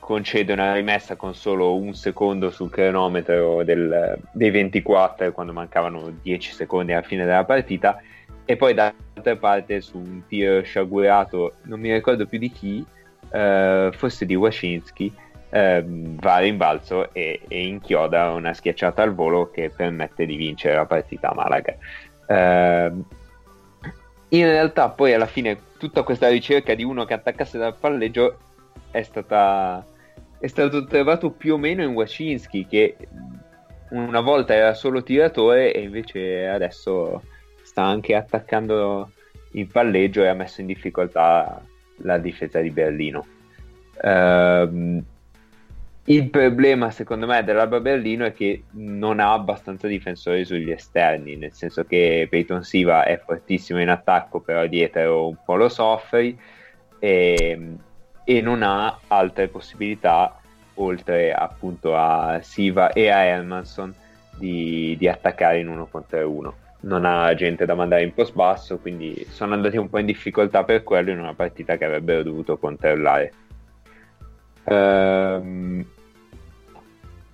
concede 0.07 0.53
una 0.53 0.73
rimessa 0.73 1.17
con 1.17 1.35
solo 1.35 1.75
un 1.75 1.93
secondo 1.93 2.51
sul 2.51 2.71
cronometro 2.71 3.65
del, 3.65 4.17
dei 4.31 4.53
24 4.53 5.33
quando 5.33 5.53
mancavano 5.53 6.19
10 6.23 6.53
secondi 6.53 6.93
alla 6.93 7.03
fine 7.03 7.25
della 7.25 7.45
partita 7.45 8.01
e 8.45 8.55
poi 8.55 8.73
dall'altra 8.73 9.35
parte 9.35 9.81
su 9.81 9.99
un 9.99 10.23
tiro 10.29 10.63
sciagurato, 10.63 11.55
non 11.63 11.81
mi 11.81 11.93
ricordo 11.93 12.25
più 12.25 12.39
di 12.39 12.53
chi, 12.53 12.87
eh, 13.33 13.91
forse 13.93 14.25
di 14.27 14.37
Wasinski, 14.37 15.13
eh, 15.51 15.85
va 15.85 16.35
a 16.35 16.39
rimbalzo 16.39 17.13
e, 17.13 17.41
e, 17.49 17.67
inchioda 17.67 18.31
una 18.31 18.55
schiacciata 18.55 19.03
al 19.03 19.13
volo 19.13 19.51
che 19.51 19.73
permette 19.75 20.25
di 20.25 20.37
vincere 20.37 20.77
la 20.77 20.87
partita 20.87 21.31
a 21.31 21.35
Malaga. 21.35 21.77
Eh, 22.29 22.93
in 24.29 24.45
realtà 24.45 24.89
poi 24.89 25.15
alla 25.15 25.27
fine 25.27 25.59
tutta 25.77 26.05
questa 26.05 26.29
ricerca 26.29 26.75
di 26.75 26.85
uno 26.85 27.05
che 27.05 27.15
attaccasse 27.15 27.59
dal 27.59 27.75
palleggio 27.75 28.39
è 28.93 29.03
stata 29.03 29.85
è 30.39 30.47
stato 30.47 30.85
trovato 30.85 31.31
più 31.31 31.55
o 31.55 31.59
meno 31.59 31.83
in 31.83 31.91
Wacinski 31.91 32.67
che 32.67 32.97
una 33.91 34.21
volta 34.21 34.55
era 34.55 34.75
solo 34.75 35.03
tiratore 35.03 35.73
e 35.73 35.83
invece 35.83 36.47
adesso 36.47 37.23
sta 37.63 37.83
anche 37.83 38.15
attaccando 38.15 39.11
il 39.53 39.67
palleggio 39.67 40.23
e 40.23 40.29
ha 40.29 40.35
messo 40.35 40.61
in 40.61 40.67
difficoltà 40.67 41.63
la 41.99 42.19
difesa 42.19 42.61
di 42.61 42.71
Berlino. 42.71 43.27
Uh, 44.03 45.03
il 46.09 46.31
problema, 46.31 46.91
secondo 46.91 47.27
me, 47.27 47.43
dell'Alba 47.43 47.81
Berlino 47.81 48.25
è 48.27 48.33
che 48.33 48.65
non 48.73 49.19
ha 49.19 49.33
abbastanza 49.33 49.89
difensori 49.89 50.45
sugli 50.45 50.71
esterni, 50.71 51.37
nel 51.37 51.53
senso 51.53 51.85
che 51.85 52.29
Peyton 52.31 52.63
Siva 52.63 53.05
è 53.05 53.19
fortissimo 53.19 53.81
in 53.81 53.89
attacco, 53.89 54.41
però 54.41 54.67
dietro 54.67 55.27
un 55.29 55.37
po' 55.45 55.57
lo 55.57 55.69
soffri 55.69 56.39
e, 57.01 57.77
e 58.29 58.41
non 58.41 58.65
ha 58.65 58.99
altre 59.07 59.47
possibilità, 59.47 60.37
oltre 60.75 61.33
appunto 61.33 61.97
a 61.97 62.41
Siva 62.43 62.93
e 62.93 63.09
a 63.09 63.23
Hermanson, 63.23 63.95
di, 64.37 64.97
di 64.99 65.07
attaccare 65.07 65.61
in 65.61 65.69
uno 65.69 65.87
contro 65.87 66.29
uno. 66.29 66.55
Non 66.81 67.05
ha 67.05 67.33
gente 67.35 67.65
da 67.65 67.77
mandare 67.77 68.03
in 68.03 68.13
post 68.13 68.35
basso, 68.35 68.79
quindi 68.79 69.25
sono 69.31 69.55
andati 69.55 69.77
un 69.77 69.89
po' 69.89 69.99
in 69.99 70.07
difficoltà 70.07 70.65
per 70.65 70.83
quello 70.83 71.13
in 71.13 71.21
una 71.21 71.35
partita 71.35 71.77
che 71.77 71.85
avrebbero 71.85 72.25
dovuto 72.25 72.59
controllare. 72.59 73.33
Um, 74.65 75.87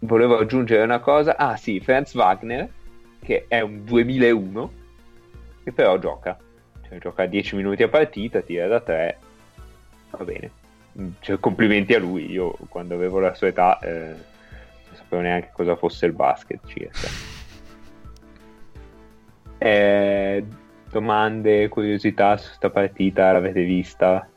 volevo 0.00 0.36
aggiungere 0.36 0.82
una 0.82 1.00
cosa. 1.00 1.38
Ah 1.38 1.56
sì, 1.56 1.80
Franz 1.80 2.14
Wagner, 2.14 2.68
che 3.22 3.46
è 3.48 3.60
un 3.60 3.82
2001, 3.82 4.72
che 5.64 5.72
però 5.72 5.98
gioca. 5.98 6.38
Cioè, 6.86 6.98
gioca 6.98 7.24
10 7.24 7.56
minuti 7.56 7.82
a 7.82 7.88
partita, 7.88 8.42
tira 8.42 8.66
da 8.66 8.80
3, 8.80 9.18
va 10.10 10.24
bene. 10.24 10.60
Cioè, 11.20 11.38
complimenti 11.38 11.94
a 11.94 11.98
lui. 11.98 12.30
Io 12.30 12.56
quando 12.68 12.94
avevo 12.94 13.18
la 13.18 13.34
sua 13.34 13.48
età 13.48 13.78
eh, 13.80 14.08
non 14.08 14.94
sapevo 14.94 15.22
neanche 15.22 15.50
cosa 15.52 15.76
fosse 15.76 16.06
il 16.06 16.12
basket 16.12 16.60
circa. 16.66 17.08
Eh, 19.58 20.44
domande, 20.90 21.68
curiosità 21.68 22.36
su 22.36 22.46
questa 22.48 22.70
partita, 22.70 23.32
l'avete 23.32 23.62
vista? 23.62 24.28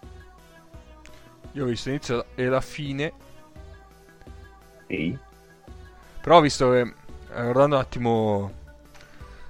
Io 1.54 1.64
ho 1.64 1.68
visto 1.68 1.90
l'inizio 1.90 2.26
e 2.36 2.46
la 2.46 2.62
fine. 2.62 3.14
Sì. 4.88 5.18
Però 6.22 6.38
ho 6.38 6.42
visto 6.42 6.72
che, 6.72 6.80
eh, 6.80 6.94
guardando 7.42 7.76
un 7.76 7.82
attimo 7.82 8.52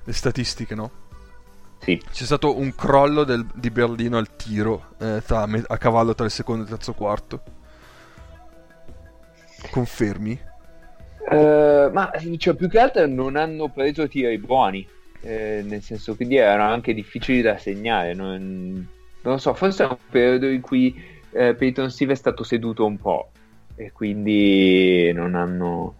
le 0.03 0.13
statistiche, 0.13 0.75
no? 0.75 0.91
Sì. 1.79 2.01
C'è 2.11 2.23
stato 2.23 2.57
un 2.57 2.73
crollo 2.73 3.23
del, 3.23 3.45
di 3.53 3.69
Berlino 3.69 4.17
al 4.17 4.34
tiro 4.45 4.93
eh, 4.99 5.21
tra, 5.25 5.47
a 5.67 5.77
cavallo 5.77 6.13
tra 6.13 6.25
il 6.25 6.31
secondo 6.31 6.61
e 6.61 6.65
il 6.65 6.71
terzo 6.71 6.93
quarto. 6.93 7.41
Confermi? 9.71 10.39
Uh, 11.27 11.89
ma 11.91 12.11
cioè, 12.37 12.53
più 12.53 12.69
che 12.69 12.79
altro 12.79 13.07
non 13.07 13.35
hanno 13.35 13.69
preso 13.69 14.07
tiri 14.07 14.37
buoni. 14.37 14.87
Eh, 15.21 15.63
nel 15.65 15.81
senso, 15.81 16.15
quindi 16.15 16.35
erano 16.35 16.71
anche 16.71 16.93
difficili 16.93 17.41
da 17.41 17.57
segnare. 17.57 18.13
Non, 18.13 18.87
non 19.21 19.33
lo 19.33 19.39
so, 19.39 19.55
forse 19.55 19.83
è 19.83 19.87
un 19.87 19.97
periodo 20.09 20.47
in 20.47 20.61
cui 20.61 20.95
eh, 21.31 21.55
Peyton 21.55 21.89
Steve 21.89 22.13
è 22.13 22.15
stato 22.15 22.43
seduto 22.43 22.85
un 22.85 22.97
po' 22.97 23.31
e 23.75 23.91
quindi 23.91 25.11
non 25.13 25.35
hanno 25.35 25.95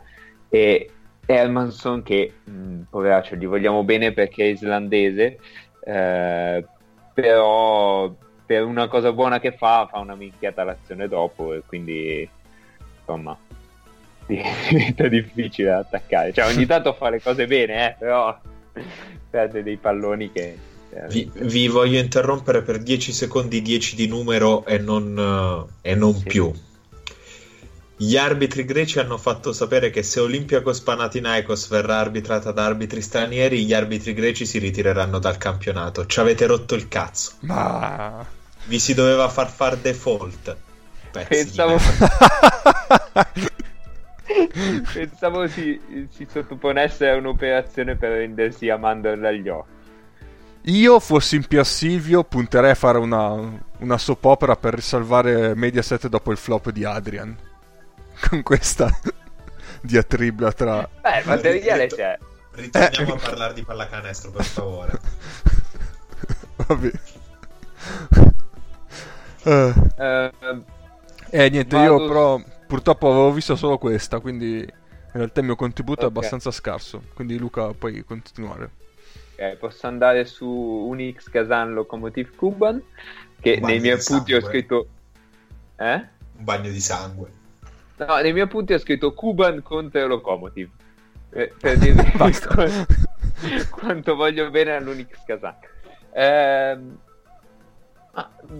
e 0.49 0.89
Hermanson 1.25 2.03
che 2.03 2.31
mh, 2.43 2.81
poveraccio 2.89 3.35
gli 3.35 3.45
vogliamo 3.47 3.83
bene 3.83 4.13
perché 4.13 4.45
è 4.45 4.47
islandese 4.47 5.39
eh, 5.83 6.65
però 7.13 8.15
per 8.45 8.63
una 8.63 8.87
cosa 8.87 9.11
buona 9.11 9.39
che 9.39 9.51
fa 9.51 9.87
fa 9.89 9.99
una 9.99 10.15
minchiata 10.15 10.63
l'azione 10.63 11.07
dopo 11.07 11.53
e 11.53 11.63
quindi 11.65 12.27
insomma 12.99 13.37
diventa 14.25 15.07
difficile 15.07 15.69
da 15.69 15.77
attaccare 15.79 16.33
cioè 16.33 16.45
ogni 16.45 16.65
tanto 16.65 16.93
fa 16.93 17.09
le 17.09 17.21
cose 17.21 17.47
bene 17.47 17.89
eh, 17.89 17.95
però 17.97 18.37
perde 19.29 19.63
dei 19.63 19.77
palloni 19.77 20.31
che 20.31 20.57
vi, 21.09 21.29
vi, 21.33 21.67
voglio 21.67 21.99
interrompere 21.99 22.61
per 22.61 22.81
10 22.81 23.11
secondi 23.11 23.61
10 23.61 23.95
di 23.95 24.07
numero 24.07 24.65
e 24.65 24.77
non, 24.77 25.67
e 25.81 25.93
non 25.93 26.13
sì. 26.13 26.23
più 26.23 26.53
gli 27.97 28.17
arbitri 28.17 28.65
greci 28.65 28.99
hanno 28.99 29.17
fatto 29.17 29.53
sapere 29.53 29.89
che 29.89 30.03
se 30.03 30.19
Olympiakos 30.19 30.81
Panathinaikos 30.81 31.69
verrà 31.69 31.99
arbitrata 31.99 32.51
da 32.51 32.65
arbitri 32.65 33.01
stranieri, 33.01 33.63
gli 33.65 33.73
arbitri 33.73 34.13
greci 34.13 34.45
si 34.45 34.59
ritireranno 34.59 35.17
dal 35.17 35.37
campionato. 35.37 36.05
Ci 36.05 36.19
avete 36.19 36.45
rotto 36.45 36.75
il 36.75 36.89
cazzo. 36.89 37.31
Ma 37.41 38.25
vi 38.65 38.79
si 38.79 38.93
doveva 38.93 39.29
far 39.29 39.49
far 39.49 39.77
default. 39.77 40.57
Pensavo 41.11 41.77
Pensavo 44.93 45.47
si, 45.47 45.79
si 46.13 46.27
sottoponesse 46.29 47.07
a 47.07 47.15
un'operazione 47.15 47.95
per 47.95 48.11
rendersi 48.11 48.67
a 48.69 48.75
mandorla 48.77 49.29
agli 49.29 49.47
occhi. 49.47 49.73
Io 50.67 50.99
fossi 50.99 51.35
in 51.35 51.47
Pier 51.47 51.65
Silvio 51.65 52.23
punterei 52.23 52.71
a 52.71 52.75
fare 52.75 52.97
una, 52.97 53.61
una 53.77 53.97
soap 53.97 54.25
opera 54.25 54.57
per 54.57 54.73
risalvare 54.73 55.55
Mediaset 55.55 56.07
dopo 56.07 56.31
il 56.31 56.37
flop 56.37 56.71
di 56.71 56.83
Adrian. 56.83 57.53
Con 58.27 58.43
questa 58.43 58.89
diatribla 59.81 60.51
tra... 60.51 60.89
Beh, 61.01 61.19
il 61.19 61.27
materiale 61.27 61.87
c'è. 61.87 62.17
Ritorniamo 62.51 63.13
eh. 63.13 63.17
a 63.17 63.19
parlare 63.19 63.53
di 63.53 63.63
pallacanestro, 63.63 64.31
per 64.31 64.43
favore. 64.45 64.99
Vabbè. 66.55 66.91
Uh. 69.43 69.51
Uh, 69.51 70.63
eh, 71.29 71.49
niente, 71.49 71.75
vado... 71.75 71.99
io 71.99 72.07
però 72.07 72.41
purtroppo 72.65 73.07
avevo 73.07 73.31
visto 73.31 73.55
solo 73.55 73.77
questa, 73.77 74.19
quindi 74.19 74.57
in 74.59 75.11
realtà 75.11 75.41
il 75.41 75.45
mio 75.45 75.55
contributo 75.55 76.05
okay. 76.05 76.05
è 76.05 76.11
abbastanza 76.11 76.51
scarso. 76.51 77.01
Quindi 77.13 77.37
Luca 77.37 77.73
puoi 77.73 78.03
continuare. 78.03 78.83
Ok, 79.37 79.57
posso 79.57 79.87
andare 79.87 80.25
su 80.25 80.47
Unix 80.47 81.29
Kazan 81.29 81.73
Locomotive 81.73 82.31
Kuban, 82.35 82.81
che 83.39 83.59
nei 83.61 83.79
miei 83.79 83.99
appunti 83.99 84.33
ho 84.33 84.41
scritto... 84.41 84.87
Eh? 85.75 86.07
Un 86.37 86.43
bagno 86.43 86.69
di 86.69 86.79
sangue. 86.79 87.34
No, 87.97 88.15
nei 88.17 88.33
miei 88.33 88.45
appunti 88.45 88.73
ho 88.73 88.77
scritto 88.77 89.13
Kuban 89.13 89.61
contro 89.61 90.05
Locomotive. 90.07 90.69
Eh, 91.31 91.53
per 91.59 91.77
dirvi 91.77 92.11
quanto 93.69 94.15
voglio 94.15 94.49
bene 94.49 94.75
all'Unix 94.75 95.23
Kazan. 95.25 95.55
Ehm, 96.13 96.97
ma, 98.13 98.29
mh, 98.47 98.53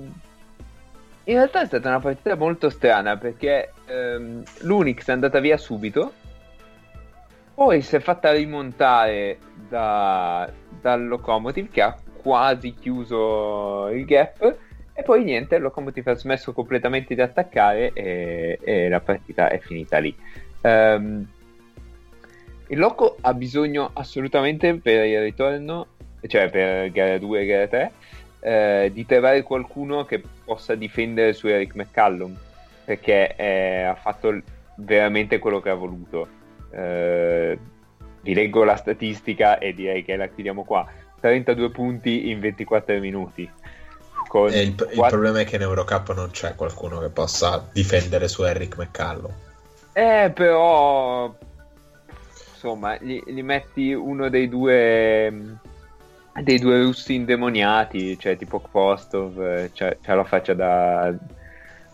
in 1.26 1.36
realtà 1.36 1.62
è 1.62 1.66
stata 1.66 1.90
una 1.90 2.00
partita 2.00 2.36
molto 2.36 2.70
strana 2.70 3.18
perché 3.18 3.72
ehm, 3.86 4.44
l'Unix 4.62 5.08
è 5.08 5.12
andata 5.12 5.40
via 5.40 5.58
subito, 5.58 6.14
poi 7.54 7.82
si 7.82 7.96
è 7.96 8.00
fatta 8.00 8.32
rimontare 8.32 9.40
da, 9.68 10.50
dal 10.82 11.08
Locomotive 11.08 11.70
che 11.70 11.82
ha 11.82 11.98
quasi 12.22 12.74
chiuso 12.74 13.88
il 13.90 14.06
gap 14.06 14.58
e 14.98 15.04
poi 15.04 15.26
niente, 15.26 15.56
il 15.56 15.62
Locomotive 15.62 16.12
ha 16.12 16.16
smesso 16.16 16.54
completamente 16.54 17.16
di 17.16 17.22
attaccare 17.22 17.92
e, 17.94 18.58
e 18.64 18.88
la 18.88 19.02
partita 19.02 19.50
è 19.50 19.60
finita 19.60 19.98
lì. 19.98 20.16
Ehm, 20.62 21.28
il 22.68 22.80
Loco 22.80 23.18
ha 23.20 23.34
bisogno 23.34 23.92
assolutamente 23.94 24.74
per 24.76 25.06
il 25.06 25.22
ritorno, 25.22 25.88
cioè 26.26 26.50
per 26.50 26.90
gara 26.92 27.18
2 27.18 27.42
e 27.42 27.46
gara 27.46 27.68
3, 27.68 27.92
eh, 28.40 28.92
di 28.94 29.06
trovare 29.06 29.44
qualcuno 29.44 30.06
che 30.06 30.24
possa 30.46 30.76
difendere 30.76 31.34
su 31.34 31.48
Eric 31.48 31.76
McCallum 31.76 32.38
perché 32.86 33.36
eh, 33.36 33.82
ha 33.82 33.96
fatto 33.96 34.40
veramente 34.76 35.40
quello 35.40 35.60
che 35.60 35.70
ha 35.70 35.74
voluto. 35.74 36.28
Eh, 36.72 37.58
vi 38.22 38.34
leggo 38.34 38.64
la 38.64 38.76
statistica 38.76 39.58
e 39.58 39.74
direi 39.74 40.04
che 40.06 40.16
la 40.16 40.28
chiudiamo 40.28 40.64
qua: 40.64 40.88
32 41.20 41.70
punti 41.72 42.30
in 42.30 42.40
24 42.40 43.00
minuti. 43.00 43.50
Con 44.36 44.52
il, 44.52 44.68
il 44.68 44.76
quatt- 44.98 45.12
problema 45.12 45.40
è 45.40 45.46
che 45.46 45.56
in 45.56 45.62
Eurocup 45.62 46.14
non 46.14 46.30
c'è 46.30 46.56
qualcuno 46.56 47.00
che 47.00 47.08
possa 47.08 47.66
difendere 47.72 48.28
su 48.28 48.44
Eric 48.44 48.76
McCallum. 48.78 49.32
Eh, 49.94 50.30
però. 50.36 51.34
Insomma, 52.52 52.98
gli, 53.00 53.24
gli 53.26 53.42
metti 53.42 53.94
uno 53.94 54.28
dei 54.28 54.50
due. 54.50 55.58
dei 56.44 56.60
due 56.60 56.82
russi 56.82 57.14
indemoniati, 57.14 58.20
cioè 58.20 58.36
tipo 58.36 58.60
Kostov, 58.60 59.40
eh, 59.42 59.72
c'ha, 59.74 59.96
c'ha 60.02 60.16
la 60.16 60.26
faccia 60.26 60.54
da. 60.54 61.14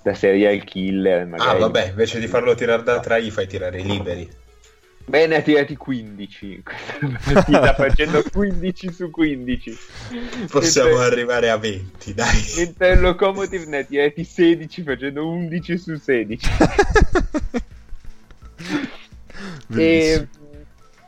da 0.02 0.14
serial 0.16 0.64
killer. 0.64 1.22
Ah, 1.22 1.26
Magari. 1.26 1.60
vabbè, 1.60 1.88
invece 1.90 2.20
di 2.20 2.26
farlo 2.26 2.56
tirare 2.56 2.82
da 2.82 3.00
3, 3.00 3.22
gli 3.22 3.30
fai 3.30 3.46
tirare 3.46 3.80
i 3.80 3.84
liberi. 3.84 4.28
Beh, 5.12 5.28
ne 5.28 5.36
ha 5.36 5.42
tirati 5.42 5.76
15 5.76 6.54
in 6.54 6.64
questa 7.04 7.34
partita, 7.34 7.74
facendo 7.74 8.24
15 8.32 8.94
su 8.94 9.12
15. 9.12 9.78
Possiamo 10.50 10.92
Mentre- 10.92 11.06
arrivare 11.06 11.50
a 11.50 11.58
20, 11.58 12.14
dai. 12.14 12.42
Mentre 12.56 12.94
il 12.94 13.02
Locomotive 13.02 13.66
ne 13.66 13.80
ha 13.80 13.84
tirati 13.84 14.24
16 14.24 14.84
facendo 14.84 15.28
11 15.28 15.78
su 15.78 15.98
16. 15.98 16.48
e, 19.76 20.28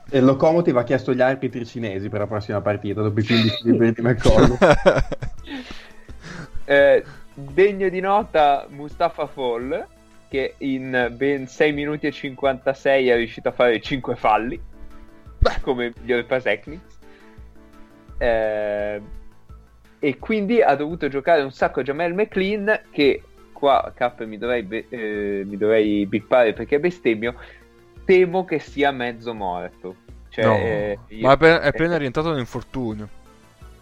E 0.10 0.18
il 0.18 0.26
Locomotive 0.26 0.82
ha 0.82 0.84
chiesto 0.84 1.14
gli 1.14 1.22
arbitri 1.22 1.66
cinesi 1.66 2.10
per 2.10 2.20
la 2.20 2.28
prossima 2.28 2.60
partita, 2.60 3.02
dopo 3.02 3.22
i 3.22 3.24
15 3.24 3.60
liberi 3.64 3.94
di 3.94 4.02
McCollum. 4.02 4.58
eh, 6.66 7.06
degno 7.34 7.88
di 7.88 8.02
nota 8.02 8.68
Mustafa 8.70 9.28
Fall 9.28 9.92
che 10.34 10.56
in 10.60 11.14
ben 11.16 11.46
6 11.46 11.74
minuti 11.74 12.08
e 12.08 12.12
56 12.12 13.08
è 13.08 13.16
riuscito 13.16 13.50
a 13.50 13.52
fare 13.52 13.80
5 13.80 14.16
falli 14.16 14.60
come 15.62 15.94
miglior 16.00 16.26
Pasecnic 16.26 16.80
eh, 18.18 19.00
e 20.00 20.18
quindi 20.18 20.60
ha 20.64 20.74
dovuto 20.74 21.08
giocare 21.08 21.44
un 21.44 21.52
sacco 21.52 21.84
Jamel 21.84 22.16
McLean 22.16 22.82
che 22.90 23.22
qua 23.52 23.94
K 23.96 24.26
mi 24.26 24.40
dovrei, 24.40 24.64
be- 24.64 24.88
eh, 24.90 25.44
mi 25.46 25.56
dovrei 25.56 26.08
bippare 26.08 26.54
perché 26.54 26.80
bestemmio 26.80 27.36
temo 28.04 28.44
che 28.44 28.58
sia 28.58 28.90
mezzo 28.90 29.36
morto 29.36 29.98
cioè, 30.30 30.46
No, 30.46 30.56
eh, 30.56 30.98
io- 31.10 31.22
ma 31.28 31.30
è 31.30 31.34
appena, 31.34 31.62
è 31.62 31.68
appena 31.68 31.98
rientrato 31.98 32.32
dall'infortunio. 32.32 33.08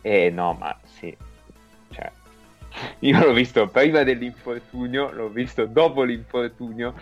eh 0.02 0.30
no, 0.30 0.52
ma 0.60 0.78
sì. 0.84 1.15
Io 2.99 3.19
l'ho 3.19 3.34
visto 3.34 3.68
prima 3.68 4.03
dell'infortunio, 4.03 5.11
l'ho 5.11 5.30
visto 5.30 5.65
dopo 5.65 6.03
l'infortunio. 6.03 6.93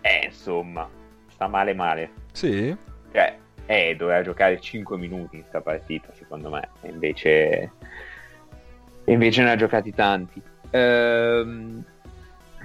Eh, 0.00 0.26
insomma, 0.26 0.88
sta 1.28 1.46
male 1.46 1.74
male. 1.74 2.10
Sì? 2.32 2.76
Cioè, 3.12 3.36
eh, 3.66 3.94
doveva 3.96 4.22
giocare 4.22 4.60
5 4.60 4.96
minuti 4.96 5.36
in 5.36 5.44
sta 5.44 5.60
partita, 5.60 6.12
secondo 6.14 6.50
me. 6.50 6.68
E 6.82 6.88
invece... 6.88 7.70
invece 9.04 9.42
ne 9.42 9.50
ha 9.52 9.56
giocati 9.56 9.92
tanti. 9.92 10.42
Ehm, 10.70 11.84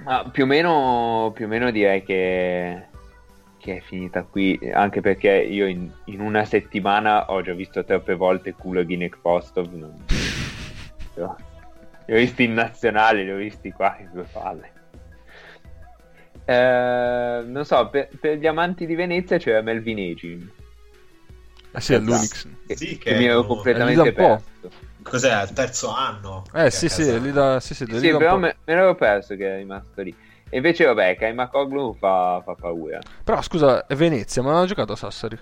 ma 0.04 0.28
più 0.30 0.44
o 0.44 0.46
meno, 0.46 1.32
più 1.34 1.46
o 1.46 1.48
meno 1.48 1.70
direi 1.70 2.02
che, 2.02 2.86
che 3.58 3.76
è 3.76 3.80
finita 3.80 4.22
qui, 4.22 4.58
anche 4.72 5.00
perché 5.00 5.32
io 5.32 5.66
in, 5.66 5.90
in 6.06 6.20
una 6.20 6.44
settimana 6.44 7.30
ho 7.30 7.42
già 7.42 7.52
visto 7.52 7.84
troppe 7.84 8.14
volte 8.14 8.52
Kulogin 8.54 9.02
e 9.02 9.08
Kostov. 9.10 9.72
Non... 9.72 10.04
Li 12.06 12.14
ho 12.14 12.16
visti 12.18 12.44
in 12.44 12.54
nazionale, 12.54 13.24
li 13.24 13.30
ho 13.32 13.36
visti 13.36 13.72
qua 13.72 13.96
in 13.98 14.10
due 14.12 14.26
palle. 14.30 14.72
Eh, 16.44 17.42
non 17.44 17.64
so, 17.64 17.88
per, 17.88 18.08
per 18.20 18.38
gli 18.38 18.46
amanti 18.46 18.86
di 18.86 18.94
Venezia 18.94 19.38
c'era 19.38 19.60
Melvin 19.62 19.98
Egi. 19.98 20.50
Eh 21.72 21.80
sì, 21.80 21.94
è 21.94 21.98
l'Unix. 21.98 22.46
Che, 22.66 22.76
Sì, 22.76 22.98
che 22.98 23.10
che 23.10 23.18
mi 23.18 23.26
ero 23.26 23.44
completamente 23.44 24.12
perso. 24.12 24.70
Cos'è? 25.02 25.30
Al 25.30 25.52
terzo 25.52 25.90
anno? 25.90 26.44
Eh 26.52 26.70
sì, 26.70 26.88
sì, 26.88 27.02
è 27.02 27.18
lì 27.18 27.32
da... 27.32 27.60
Sì, 27.60 27.74
sì, 27.74 27.84
da 27.84 27.94
lì 27.94 28.00
Sì, 28.00 28.16
però 28.16 28.38
me, 28.38 28.56
me 28.64 28.74
l'ero 28.74 28.94
perso 28.94 29.36
che 29.36 29.54
è 29.54 29.56
rimasto 29.56 30.02
lì. 30.02 30.16
E 30.48 30.56
invece, 30.56 30.84
vabbè, 30.84 31.16
Kaimakoglu 31.16 31.96
fa, 31.98 32.40
fa 32.44 32.54
paura. 32.54 33.00
Però 33.24 33.42
scusa, 33.42 33.86
è 33.86 33.94
Venezia, 33.96 34.42
ma 34.42 34.52
non 34.52 34.62
ha 34.62 34.66
giocato 34.66 34.92
a 34.92 34.96
Sassari. 34.96 35.38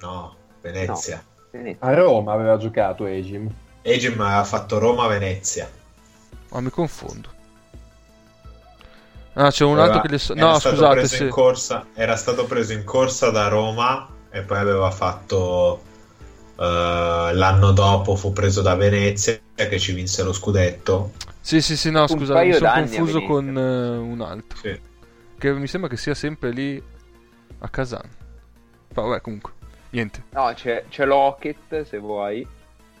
No, 0.00 0.36
Venezia. 0.60 1.24
Venezia. 1.50 1.86
A 1.86 1.94
Roma 1.94 2.32
aveva 2.32 2.58
giocato 2.58 3.06
Egim. 3.06 3.50
Egim 3.86 4.18
ha 4.20 4.42
fatto 4.44 4.78
Roma-Venezia. 4.78 5.70
Ma 6.50 6.60
mi 6.60 6.70
confondo. 6.70 7.28
Ah, 9.34 9.50
c'è 9.50 9.64
un 9.64 9.72
Aveva- 9.78 9.84
altro 9.86 10.00
che 10.02 10.08
le... 10.08 10.18
so- 10.18 10.34
era 10.34 10.46
No, 10.46 10.58
stato 10.58 10.76
scusate, 10.76 10.94
preso 10.94 11.14
sì. 11.16 11.22
in 11.24 11.28
corsa, 11.30 11.86
era 11.94 12.16
stato 12.16 12.44
preso 12.46 12.72
in 12.72 12.84
corsa 12.84 13.30
da 13.30 13.48
Roma 13.48 14.08
e 14.30 14.40
poi 14.42 14.58
aveva 14.58 14.90
fatto 14.90 15.82
eh, 16.56 17.30
l'anno 17.34 17.72
dopo 17.72 18.14
fu 18.16 18.32
preso 18.32 18.62
da 18.62 18.74
Venezia 18.76 19.38
che 19.54 19.78
ci 19.78 19.92
vinse 19.92 20.22
lo 20.22 20.32
scudetto. 20.32 21.12
Sì, 21.40 21.60
sì, 21.60 21.76
sì, 21.76 21.90
no, 21.90 22.06
scusa, 22.06 22.40
mi 22.42 22.52
sono 22.54 22.72
confuso 22.72 23.22
con 23.24 23.56
eh, 23.58 23.96
un 23.98 24.20
altro. 24.22 24.58
Sì. 24.62 24.80
Che 25.36 25.52
mi 25.52 25.66
sembra 25.66 25.90
che 25.90 25.96
sia 25.96 26.14
sempre 26.14 26.50
lì 26.50 26.82
a 27.58 27.68
Kazan. 27.68 28.08
Vabbè, 28.94 29.20
comunque, 29.20 29.52
niente. 29.90 30.22
No, 30.30 30.50
c'è, 30.54 30.84
c'è 30.88 31.04
Lockett, 31.04 31.82
se 31.82 31.98
vuoi, 31.98 32.46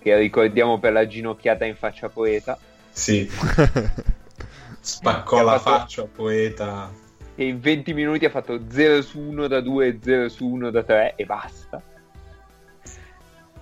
che 0.04 0.18
ricordiamo 0.18 0.78
per 0.78 0.92
la 0.92 1.06
ginocchiata 1.06 1.64
in 1.64 1.76
faccia 1.76 2.10
poeta. 2.10 2.58
Sì, 2.90 3.26
spaccò 4.78 5.42
la 5.42 5.58
fatto- 5.58 5.78
faccia 5.78 6.04
poeta. 6.04 6.92
E 7.34 7.46
in 7.46 7.58
20 7.58 7.94
minuti 7.94 8.26
ha 8.26 8.30
fatto 8.30 8.60
0 8.68 9.00
su 9.00 9.18
1 9.18 9.48
da 9.48 9.62
2 9.62 9.86
e 9.86 9.98
0 10.02 10.28
su 10.28 10.46
1 10.46 10.70
da 10.70 10.82
3 10.82 11.14
e 11.16 11.24
basta. 11.24 11.82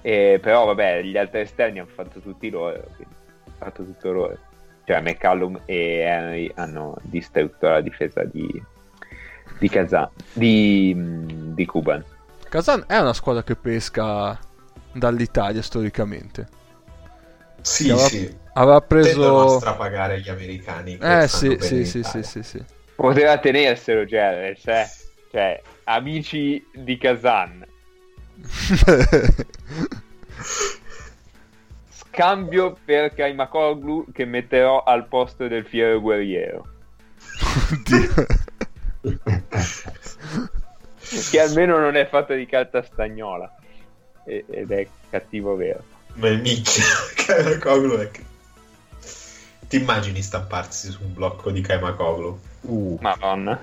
E, 0.00 0.40
però 0.42 0.64
vabbè, 0.64 1.02
gli 1.02 1.16
altri 1.16 1.42
esterni 1.42 1.78
hanno 1.78 1.88
fatto 1.94 2.18
tutti 2.18 2.50
loro, 2.50 2.82
quindi 2.96 3.14
hanno 3.44 3.56
fatto 3.58 3.84
tutto 3.84 4.10
loro. 4.10 4.36
Cioè 4.84 5.00
McCallum 5.00 5.60
e 5.64 6.00
Henry 6.00 6.50
hanno 6.56 6.96
distrutto 7.02 7.68
la 7.68 7.80
difesa 7.80 8.24
di, 8.24 8.60
di 9.60 9.68
Kazan, 9.68 10.08
di, 10.32 10.92
di 11.54 11.64
Kuban. 11.66 12.04
Kazan 12.48 12.82
è 12.88 12.98
una 12.98 13.12
squadra 13.12 13.44
che 13.44 13.54
pesca 13.54 14.36
dall'Italia 14.92 15.62
storicamente. 15.62 16.46
Sì, 17.62 17.90
Aveva- 17.90 18.08
sì. 18.08 18.36
Aveva 18.54 18.80
Tendono 18.80 19.40
a 19.40 19.42
preso... 19.42 19.58
strapagare 19.58 20.20
gli 20.20 20.28
americani. 20.28 20.98
Eh 21.00 21.26
sì, 21.28 21.56
sì, 21.60 21.84
sì, 21.84 22.02
sì, 22.02 22.22
sì, 22.22 22.42
sì. 22.42 22.62
Poteva 22.94 23.38
tenerselo 23.38 24.04
Gerrels, 24.04 24.66
eh? 24.66 24.90
Cioè, 25.30 25.62
amici 25.84 26.62
di 26.74 26.98
Kazan. 26.98 27.66
Scambio 31.88 32.76
per 32.84 33.14
Kaimakoglu 33.14 34.12
che 34.12 34.26
metterò 34.26 34.82
al 34.82 35.08
posto 35.08 35.48
del 35.48 35.64
fiero 35.64 35.98
guerriero. 36.00 36.66
Oddio. 37.72 38.26
Che 41.30 41.40
almeno 41.40 41.78
non 41.78 41.96
è 41.96 42.06
fatto 42.06 42.34
di 42.34 42.44
carta 42.44 42.82
stagnola. 42.82 43.50
E- 44.24 44.44
ed 44.48 44.70
è 44.70 44.86
cattivo 45.10 45.56
vero. 45.56 45.82
Ma 46.14 46.28
il 46.28 46.40
minchia, 46.40 46.84
Kaimakoglu 47.26 47.96
è... 47.98 48.10
Ti 49.68 49.76
immagini 49.76 50.20
stamparsi 50.20 50.90
su 50.90 51.02
un 51.02 51.14
blocco 51.14 51.50
di 51.50 51.60
Kaimakoglu? 51.62 52.38
Uh, 52.62 52.98
Madonna. 53.00 53.60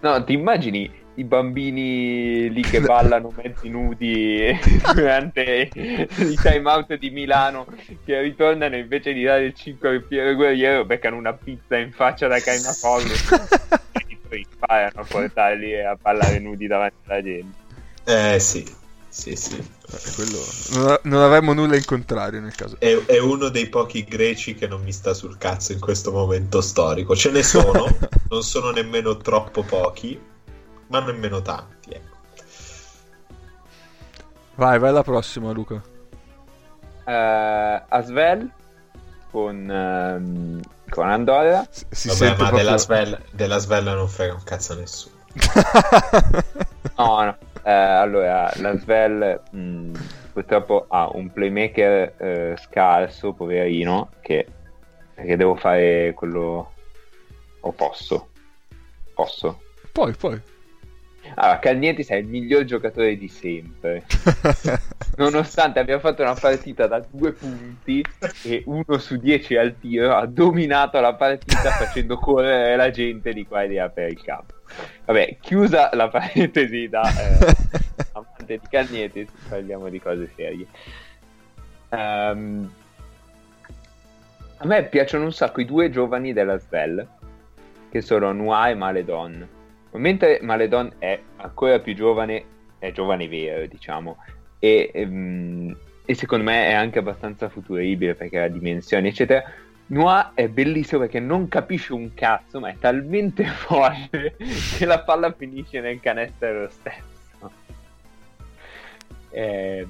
No, 0.00 0.24
ti 0.24 0.32
immagini 0.32 0.90
i 1.18 1.24
bambini 1.24 2.48
lì 2.50 2.62
che 2.62 2.80
ballano 2.82 3.32
mezzi 3.36 3.68
nudi 3.68 4.56
durante 4.94 5.68
i 5.74 6.38
time 6.40 6.70
out 6.70 6.94
di 6.94 7.10
Milano 7.10 7.66
che 8.04 8.20
ritornano 8.20 8.76
invece 8.76 9.12
di 9.12 9.24
dare 9.24 9.46
il 9.46 9.54
5 9.54 9.88
al 9.88 10.02
Piero 10.04 10.34
Guerriero 10.34 10.84
beccano 10.84 11.16
una 11.16 11.32
pizza 11.32 11.76
in 11.76 11.92
faccia 11.92 12.28
da 12.28 12.40
Kaina 12.40 12.72
Foglu 12.72 13.12
e 14.08 14.18
poi 14.28 14.46
imparano 14.48 15.00
a 15.00 15.04
portarli 15.04 15.80
a 15.80 15.96
ballare 16.00 16.38
nudi 16.38 16.66
davanti 16.66 16.96
alla 17.06 17.22
gente 17.22 17.56
Eh 18.04 18.38
sì, 18.38 18.64
sì, 19.18 19.34
sì. 19.34 19.56
Eh, 19.56 20.12
quello... 20.14 20.38
non, 20.74 20.98
non 21.02 21.22
avremmo 21.22 21.52
nulla 21.52 21.74
in 21.74 21.84
contrario 21.84 22.40
nel 22.40 22.54
caso. 22.54 22.76
È, 22.78 23.04
è 23.06 23.18
uno 23.18 23.48
dei 23.48 23.68
pochi 23.68 24.04
greci 24.04 24.54
che 24.54 24.68
non 24.68 24.80
mi 24.80 24.92
sta 24.92 25.12
sul 25.12 25.36
cazzo 25.38 25.72
in 25.72 25.80
questo 25.80 26.12
momento 26.12 26.60
storico. 26.60 27.16
Ce 27.16 27.32
ne 27.32 27.42
sono, 27.42 27.88
non 28.30 28.42
sono 28.44 28.70
nemmeno 28.70 29.16
troppo 29.16 29.64
pochi, 29.64 30.20
ma 30.86 31.00
nemmeno 31.00 31.42
tanti. 31.42 31.90
Ecco. 31.90 32.16
Vai, 34.54 34.78
vai 34.78 34.90
alla 34.90 35.02
prossima, 35.02 35.50
Luca. 35.50 35.82
Eh, 37.04 37.82
Asvel 37.88 38.52
con, 39.32 39.68
ehm, 39.68 40.60
con 40.88 41.08
Andorra 41.08 41.66
Si, 41.68 41.86
si 41.90 42.06
Vabbè, 42.06 42.18
sente 42.18 42.42
ma 42.42 42.48
proprio... 42.50 42.64
della, 42.64 42.78
Svel, 42.78 43.22
della 43.32 43.58
Svella 43.58 43.94
non 43.94 44.06
frega 44.06 44.34
un 44.34 44.44
cazzo 44.44 44.74
a 44.74 44.76
nessuno. 44.76 45.16
No, 46.98 47.22
no. 47.24 47.36
Eh, 47.68 47.70
allora, 47.70 48.50
la 48.60 48.78
Svel 48.78 49.42
mh, 49.50 49.92
purtroppo 50.32 50.86
ha 50.88 51.10
un 51.12 51.30
playmaker 51.30 52.14
eh, 52.16 52.54
scarso, 52.56 53.34
poverino, 53.34 54.12
che, 54.22 54.46
che 55.14 55.36
devo 55.36 55.54
fare 55.54 56.14
quello... 56.14 56.72
O 57.60 57.72
posso? 57.72 58.30
Posso? 59.12 59.60
Poi, 59.92 60.14
poi. 60.14 60.40
Allora, 61.40 61.60
Calnietis 61.60 62.08
è 62.08 62.16
il 62.16 62.26
miglior 62.26 62.64
giocatore 62.64 63.16
di 63.16 63.28
sempre. 63.28 64.04
Nonostante 65.16 65.78
abbia 65.78 66.00
fatto 66.00 66.22
una 66.22 66.34
partita 66.34 66.88
da 66.88 67.00
due 67.08 67.32
punti 67.32 68.04
e 68.42 68.64
uno 68.66 68.98
su 68.98 69.16
dieci 69.18 69.56
al 69.56 69.78
tiro, 69.78 70.16
ha 70.16 70.26
dominato 70.26 70.98
la 70.98 71.14
partita 71.14 71.70
facendo 71.70 72.16
correre 72.20 72.74
la 72.74 72.90
gente 72.90 73.32
di 73.32 73.46
qua 73.46 73.62
e 73.62 73.68
di 73.68 73.76
là 73.76 73.88
per 73.88 74.08
il 74.08 74.20
campo. 74.20 74.54
Vabbè, 75.04 75.36
chiusa 75.40 75.90
la 75.92 76.08
parentesi 76.10 76.88
da 76.88 77.02
eh, 77.02 77.56
amante 78.12 78.58
di 78.58 78.66
Calnietis, 78.68 79.30
parliamo 79.48 79.88
di 79.90 80.00
cose 80.00 80.28
serie. 80.34 80.66
Ehm, 81.90 82.72
a 84.56 84.66
me 84.66 84.84
piacciono 84.86 85.22
un 85.22 85.32
sacco 85.32 85.60
i 85.60 85.64
due 85.64 85.88
giovani 85.88 86.32
della 86.32 86.58
Svel, 86.58 87.06
che 87.90 88.00
sono 88.00 88.32
Noir 88.32 88.70
e 88.70 88.74
Maledon. 88.74 89.48
Mentre 89.92 90.38
Maledon 90.42 90.92
è 90.98 91.18
ancora 91.36 91.78
più 91.80 91.94
giovane, 91.94 92.44
è 92.78 92.92
giovane 92.92 93.26
vero, 93.28 93.66
diciamo, 93.66 94.18
e, 94.58 94.90
ehm, 94.92 95.76
e 96.04 96.14
secondo 96.14 96.44
me 96.44 96.66
è 96.68 96.72
anche 96.72 96.98
abbastanza 96.98 97.48
futuribile 97.48 98.14
perché 98.14 98.40
ha 98.40 98.48
dimensioni, 98.48 99.08
eccetera. 99.08 99.42
Noir 99.90 100.32
è 100.34 100.48
bellissimo 100.48 101.00
perché 101.00 101.18
non 101.18 101.48
capisce 101.48 101.94
un 101.94 102.12
cazzo, 102.12 102.60
ma 102.60 102.68
è 102.68 102.76
talmente 102.78 103.44
forte 103.46 104.36
che 104.76 104.84
la 104.84 105.00
palla 105.00 105.32
finisce 105.32 105.80
nel 105.80 106.00
canestro 106.00 106.62
lo 106.62 106.68
stesso. 106.68 107.50
E, 109.30 109.86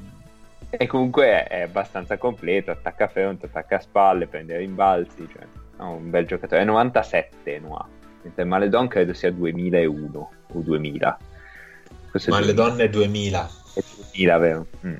e 0.70 0.86
comunque 0.86 1.26
è, 1.26 1.48
è 1.48 1.60
abbastanza 1.62 2.16
completo, 2.16 2.70
attacca 2.70 3.08
fronte, 3.08 3.46
attacca 3.46 3.80
spalle, 3.80 4.26
prende 4.26 4.56
rimbalzi, 4.56 5.28
cioè, 5.32 5.42
è 5.78 5.82
un 5.82 6.10
bel 6.10 6.26
giocatore. 6.26 6.62
È 6.62 6.64
97 6.64 7.58
Noir, 7.58 7.86
mentre 7.86 7.97
Maledon 8.44 8.88
credo 8.88 9.12
sia 9.12 9.30
2001 9.32 10.30
o 10.52 10.60
2000. 10.60 11.18
Forse 12.10 12.30
Ma 12.30 12.40
le 12.40 12.54
2000. 12.54 12.68
donne 12.68 12.88
2000. 12.88 13.50
È 13.74 13.82
2000, 14.12 14.38
vero? 14.38 14.66
Mm. 14.86 14.96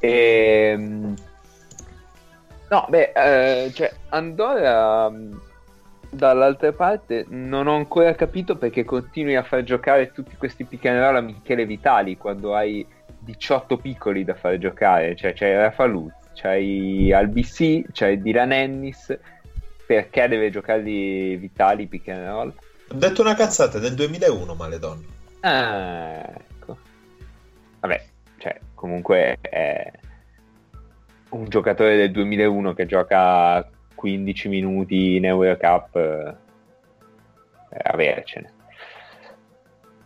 Ehm, 0.00 1.14
No, 2.72 2.86
beh, 2.88 3.12
eh, 3.14 3.70
cioè, 3.74 3.92
Andorra 4.08 5.10
mh, 5.10 5.40
dall'altra 6.08 6.72
parte 6.72 7.26
non 7.28 7.66
ho 7.66 7.76
ancora 7.76 8.14
capito 8.14 8.56
perché 8.56 8.82
continui 8.82 9.36
a 9.36 9.42
far 9.42 9.62
giocare 9.62 10.10
tutti 10.10 10.36
questi 10.36 10.64
pick 10.64 10.86
and 10.86 10.98
roll 10.98 11.16
a 11.16 11.20
Michele 11.20 11.66
Vitali 11.66 12.16
quando 12.16 12.54
hai 12.54 12.86
18 13.18 13.76
piccoli 13.76 14.24
da 14.24 14.32
far 14.34 14.56
giocare, 14.56 15.14
cioè 15.16 15.34
c'hai 15.34 15.52
Rafaluz, 15.54 16.12
c'hai 16.32 17.12
Albc, 17.12 17.92
c'hai 17.92 18.22
Dylan 18.22 18.52
Ennis, 18.52 19.18
perché 19.92 20.26
deve 20.26 20.50
giocarli 20.50 21.36
Vitali 21.36 21.86
pick 21.86 22.08
and 22.08 22.26
roll? 22.26 22.54
Ho 22.88 22.94
detto 22.94 23.20
una 23.20 23.34
cazzata 23.34 23.78
del 23.78 23.94
2001, 23.94 24.54
maledonna. 24.54 25.06
Ah, 25.40 26.30
ecco. 26.30 26.78
Vabbè, 27.80 28.02
cioè, 28.38 28.58
comunque 28.74 29.36
è 29.42 29.92
un 31.30 31.44
giocatore 31.48 31.96
del 31.96 32.10
2001 32.10 32.72
che 32.72 32.86
gioca 32.86 33.68
15 33.94 34.48
minuti 34.48 35.16
in 35.16 35.26
Eurocup, 35.26 35.96
eh, 35.96 36.34
avercene. 37.82 38.52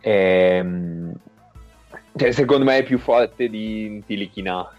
Ehm, 0.01 1.13
cioè, 2.13 2.31
secondo 2.33 2.65
me 2.65 2.79
è 2.79 2.83
più 2.83 2.97
forte 2.99 3.47
di 3.47 4.03
Tilichina 4.05 4.69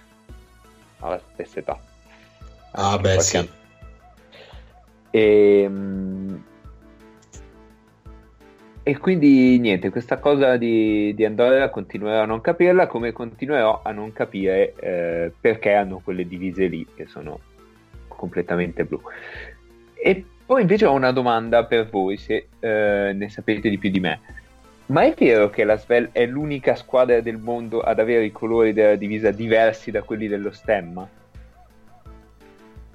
alla 0.99 1.21
stessa 1.33 1.61
età. 1.61 1.81
Ah, 2.73 2.91
Anche 2.91 3.03
beh, 3.03 3.21
sì. 3.21 3.37
anno. 3.39 3.57
Ehm, 5.11 6.43
E 8.89 8.97
quindi 8.97 9.59
niente, 9.59 9.91
questa 9.91 10.17
cosa 10.17 10.57
di, 10.57 11.13
di 11.15 11.23
Andorra 11.27 11.69
continuerò 11.69 12.23
a 12.23 12.25
non 12.25 12.41
capirla, 12.41 12.87
come 12.87 13.13
continuerò 13.13 13.83
a 13.85 13.93
non 13.93 14.15
capire 14.15 14.73
eh, 14.81 15.31
perché 15.39 15.75
hanno 15.75 16.01
quelle 16.03 16.27
divise 16.27 16.69
lì 16.69 16.87
che 16.95 17.05
sono 17.07 17.39
completamente 18.09 18.87
blu. 18.87 18.99
E 19.93 20.25
poi 20.47 20.63
invece 20.63 20.87
ho 20.87 20.95
una 20.95 21.13
domanda 21.13 21.67
per 21.67 21.91
voi, 21.91 22.17
se 22.17 22.49
eh, 22.59 23.13
ne 23.15 23.29
sapete 23.29 23.69
di 23.69 23.77
più 23.77 23.91
di 23.91 24.01
me. 24.01 24.21
Ma 24.87 25.03
è 25.03 25.13
vero 25.15 25.51
che 25.51 25.65
la 25.65 25.77
Svel 25.77 26.09
è 26.13 26.25
l'unica 26.25 26.75
squadra 26.75 27.21
del 27.21 27.37
mondo 27.37 27.83
ad 27.83 27.99
avere 27.99 28.25
i 28.25 28.33
colori 28.33 28.73
della 28.73 28.97
divisa 28.97 29.31
diversi 29.31 29.91
da 29.91 30.03
quelli 30.03 30.29
dello 30.29 30.51
stemma? 30.51 31.07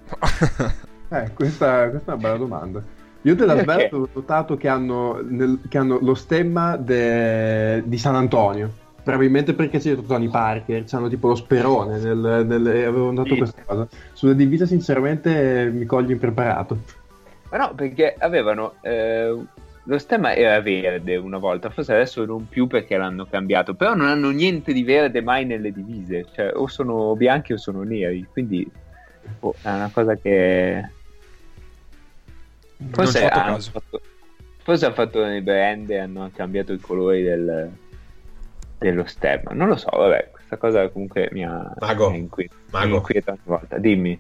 Eh, 1.13 1.31
questa, 1.33 1.89
questa 1.89 2.11
è 2.11 2.15
una 2.15 2.23
bella 2.23 2.37
domanda. 2.37 2.81
Io 3.21 3.35
della 3.35 3.53
Perché? 3.55 3.71
Svelto 3.71 3.95
ho 3.97 4.09
notato 4.13 4.57
che 4.57 4.67
hanno, 4.67 5.21
nel- 5.21 5.59
che 5.69 5.77
hanno 5.77 5.99
lo 6.01 6.15
stemma 6.15 6.75
de- 6.75 7.83
di 7.85 7.97
San 7.97 8.15
Antonio. 8.15 8.81
Probabilmente 9.03 9.53
perché 9.53 9.79
c'è 9.79 9.95
Tony 9.95 10.29
Parker, 10.29 10.83
c'hanno 10.85 11.07
tipo 11.09 11.27
lo 11.27 11.35
sperone. 11.35 11.99
Nel, 11.99 12.45
nel- 12.47 12.67
e 12.67 12.83
avevo 12.85 13.11
notato 13.11 13.33
Sì. 13.33 13.37
questa 13.37 13.61
cosa. 13.65 13.87
Sulla 14.13 14.33
divisa, 14.33 14.65
sinceramente, 14.65 15.69
mi 15.73 15.85
coglie 15.85 16.13
impreparato. 16.13 16.77
Ma 17.51 17.57
no, 17.57 17.73
perché 17.75 18.15
avevano. 18.17 18.73
eh, 18.81 19.37
lo 19.85 19.97
stemma 19.97 20.33
era 20.33 20.61
verde 20.61 21.17
una 21.17 21.37
volta, 21.37 21.69
forse 21.69 21.91
adesso 21.93 22.23
non 22.23 22.47
più 22.47 22.67
perché 22.67 22.95
l'hanno 22.95 23.25
cambiato. 23.29 23.73
Però 23.73 23.93
non 23.93 24.07
hanno 24.07 24.29
niente 24.31 24.71
di 24.71 24.83
verde 24.83 25.21
mai 25.21 25.45
nelle 25.45 25.71
divise. 25.73 26.25
Cioè, 26.33 26.51
o 26.55 26.67
sono 26.67 27.15
bianchi 27.15 27.51
o 27.53 27.57
sono 27.57 27.83
neri. 27.83 28.25
Quindi 28.31 28.65
boh, 29.39 29.53
è 29.61 29.69
una 29.69 29.91
cosa 29.93 30.15
che. 30.15 30.89
Forse 32.91 33.27
hanno 33.27 33.59
fatto, 33.59 34.01
forse 34.63 34.85
hanno 34.85 34.93
fatto 34.93 35.23
nei 35.23 35.41
brand 35.41 35.89
e 35.89 35.97
hanno 35.97 36.29
cambiato 36.35 36.73
i 36.73 36.79
colori 36.79 37.23
del, 37.23 37.71
dello 38.77 39.05
stemma. 39.05 39.51
Non 39.53 39.67
lo 39.67 39.77
so, 39.77 39.89
vabbè, 39.91 40.29
questa 40.31 40.57
cosa 40.57 40.89
comunque 40.89 41.29
mi 41.31 41.45
ha, 41.45 41.73
Mago, 41.79 42.09
mi 42.09 42.15
ha 42.15 42.19
inquiet- 42.19 42.51
mi 42.51 42.57
ha 42.71 42.79
Mago. 42.79 42.95
inquietato 42.97 43.39
una 43.45 43.57
volta. 43.57 43.77
Dimmi. 43.77 44.19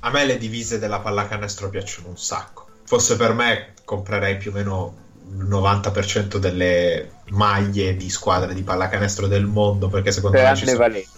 A 0.00 0.10
me 0.10 0.24
le 0.24 0.38
divise 0.38 0.78
della 0.78 1.00
pallacanestro 1.00 1.70
piacciono 1.70 2.08
un 2.08 2.16
sacco. 2.16 2.66
Fosse 2.84 3.16
per 3.16 3.34
me, 3.34 3.74
comprerei 3.84 4.36
più 4.36 4.50
o 4.50 4.54
meno 4.54 4.96
il 5.30 5.44
90% 5.44 6.38
delle 6.38 7.10
maglie 7.30 7.96
di 7.96 8.08
squadre 8.08 8.54
di 8.54 8.62
pallacanestro 8.62 9.26
del 9.26 9.44
mondo. 9.44 9.88
Perché 9.88 10.12
secondo 10.12 10.38
me 10.40 10.54
ci 10.54 10.66
sono, 10.66 10.78
Valencia. 10.78 11.17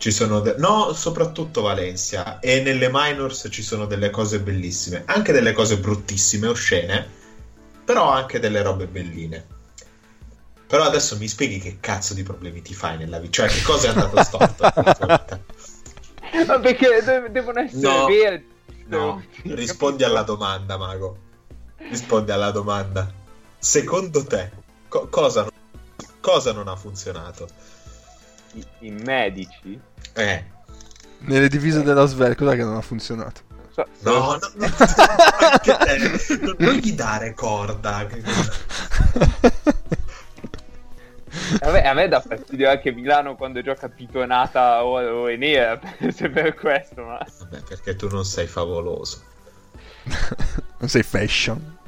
Ci 0.00 0.12
sono 0.12 0.40
de- 0.40 0.54
no, 0.56 0.94
soprattutto 0.94 1.60
Valencia. 1.60 2.38
E 2.40 2.62
nelle 2.62 2.88
minors 2.90 3.48
ci 3.50 3.62
sono 3.62 3.84
delle 3.84 4.08
cose 4.08 4.40
bellissime, 4.40 5.02
anche 5.04 5.30
delle 5.30 5.52
cose 5.52 5.76
bruttissime, 5.76 6.46
oscene, 6.46 7.06
però 7.84 8.10
anche 8.10 8.40
delle 8.40 8.62
robe 8.62 8.86
belline. 8.86 9.46
Però 10.66 10.84
adesso 10.84 11.18
mi 11.18 11.28
spieghi 11.28 11.58
che 11.58 11.76
cazzo 11.80 12.14
di 12.14 12.22
problemi 12.22 12.62
ti 12.62 12.72
fai 12.72 12.96
nella 12.96 13.18
vita, 13.18 13.46
cioè 13.46 13.48
che 13.48 13.60
cosa 13.60 13.88
è 13.88 13.90
andato 13.90 14.22
storto 14.24 14.72
nella 14.74 14.94
tua 14.94 15.06
vita. 15.06 15.40
Ma 16.46 16.60
perché 16.60 17.02
de- 17.04 17.30
devono 17.30 17.60
essere 17.60 17.80
No. 17.82 18.06
verdi? 18.06 18.48
No, 18.86 19.22
rispondi 19.42 20.02
alla 20.02 20.22
domanda, 20.22 20.78
Mago. 20.78 21.18
Rispondi 21.90 22.30
alla 22.30 22.50
domanda. 22.52 23.12
Secondo 23.58 24.24
te, 24.24 24.50
co- 24.88 25.08
cosa, 25.08 25.42
non, 25.42 25.50
cosa 26.20 26.52
non 26.52 26.68
ha 26.68 26.74
funzionato? 26.76 27.68
I, 28.54 28.66
i 28.80 28.90
medici? 28.90 29.78
Eh, 30.14 30.44
Nelle 31.18 31.48
divise 31.48 31.82
della 31.82 32.06
Svel, 32.06 32.34
cos'è 32.34 32.56
che 32.56 32.64
non 32.64 32.76
ha 32.76 32.80
funzionato? 32.80 33.48
No, 34.00 34.12
no, 34.12 34.38
no, 34.54 34.66
anche 35.38 35.76
te, 35.76 36.54
non, 36.58 36.74
gli 36.74 36.92
dare 36.92 37.32
corda. 37.32 38.06
A 41.60 41.70
me, 41.70 41.82
a 41.82 41.94
me 41.94 42.08
dà 42.08 42.20
fastidio 42.20 42.68
anche 42.68 42.92
Milano 42.92 43.36
quando 43.36 43.62
gioca 43.62 43.88
pitonata 43.88 44.84
o, 44.84 44.98
o 44.98 45.28
è 45.28 45.36
nera, 45.36 45.80
se 46.10 46.28
per 46.28 46.54
questo, 46.54 47.04
ma... 47.04 47.24
Vabbè, 47.38 47.62
perché 47.62 47.94
tu 47.96 48.08
non 48.08 48.24
sei 48.24 48.46
favoloso. 48.46 49.22
non 50.78 50.88
sei 50.88 51.02
fashion. 51.02 51.78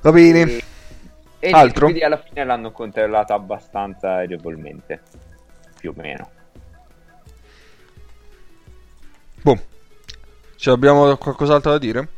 Va 0.00 0.10
bene. 0.10 0.40
E, 0.40 0.64
e 1.38 1.50
Altro? 1.50 1.86
quindi 1.86 2.02
alla 2.02 2.18
fine 2.20 2.44
l'hanno 2.44 2.72
controllata 2.72 3.34
abbastanza 3.34 4.16
agevolmente, 4.16 5.00
più 5.82 5.90
o 5.90 5.94
meno. 5.96 6.30
Boh. 9.42 9.60
Ce 10.54 10.70
abbiamo 10.70 11.16
qualcos'altro 11.16 11.72
da 11.72 11.78
dire? 11.78 12.08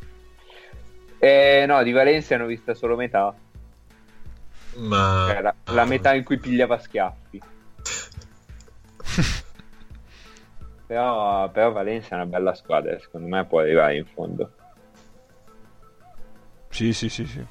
Eh, 1.19 1.65
no, 1.67 1.83
di 1.83 1.93
Valencia 1.93 2.35
hanno 2.35 2.45
vista 2.45 2.75
solo 2.75 2.95
metà, 2.95 3.35
Ma... 4.75 5.29
cioè 5.31 5.41
la, 5.41 5.55
la 5.73 5.81
ah, 5.81 5.87
metà 5.87 6.13
in 6.13 6.25
cui 6.25 6.39
pigliava 6.39 6.79
schiaffi. 6.79 7.41
Però, 10.87 11.49
però 11.49 11.73
Valencia 11.73 12.11
è 12.11 12.15
una 12.17 12.27
bella 12.27 12.55
squadra, 12.55 12.97
secondo 13.01 13.27
me 13.27 13.47
può 13.47 13.61
arrivare 13.61 13.97
in 13.97 14.05
fondo. 14.05 14.53
Sì, 16.69 16.93
sì, 16.93 17.09
sì, 17.09 17.25
sì. 17.25 17.43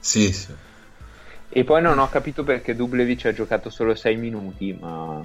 Sì, 0.00 0.32
sì. 0.32 0.52
E 1.50 1.64
poi 1.64 1.80
non 1.80 1.98
ho 1.98 2.08
capito 2.08 2.44
perché 2.44 2.76
Dublevic 2.76 3.26
ha 3.26 3.32
giocato 3.32 3.70
solo 3.70 3.94
6 3.94 4.16
minuti, 4.16 4.76
ma... 4.78 5.24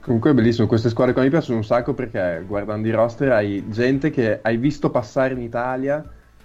Comunque 0.00 0.30
è 0.30 0.34
bellissimo, 0.34 0.66
queste 0.66 0.88
squadre 0.88 1.12
qua 1.12 1.22
mi 1.22 1.30
piacciono 1.30 1.58
un 1.58 1.64
sacco 1.64 1.94
perché 1.94 2.42
guardando 2.44 2.88
i 2.88 2.90
roster 2.90 3.30
hai 3.30 3.64
gente 3.68 4.10
che 4.10 4.40
hai 4.42 4.56
visto 4.56 4.90
passare 4.90 5.34
in 5.34 5.40
Italia 5.40 6.04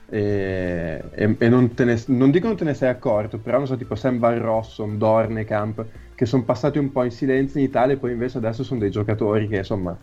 e, 0.10 1.04
e- 1.12 1.36
e 1.40 1.50
non, 1.50 1.72
ne, 1.76 2.04
non 2.08 2.30
dico 2.30 2.48
non 2.48 2.56
te 2.56 2.64
ne 2.64 2.76
sei 2.76 2.90
accorto, 2.90 3.40
però 3.40 3.58
non 3.58 3.66
so, 3.66 3.76
tipo 3.76 3.96
Sam 3.96 4.20
Van 4.20 4.40
Rossum, 4.40 4.98
Dornekamp, 4.98 5.86
che 6.14 6.26
sono 6.28 6.44
passati 6.44 6.78
un 6.78 6.92
po' 6.92 7.04
in 7.04 7.12
silenzio 7.12 7.60
in 7.60 7.66
Italia 7.66 7.96
e 7.96 7.98
poi 7.98 8.12
invece 8.12 8.38
adesso 8.38 8.64
sono 8.64 8.80
dei 8.80 8.92
giocatori 8.92 9.48
che 9.48 9.58
insomma 9.58 9.98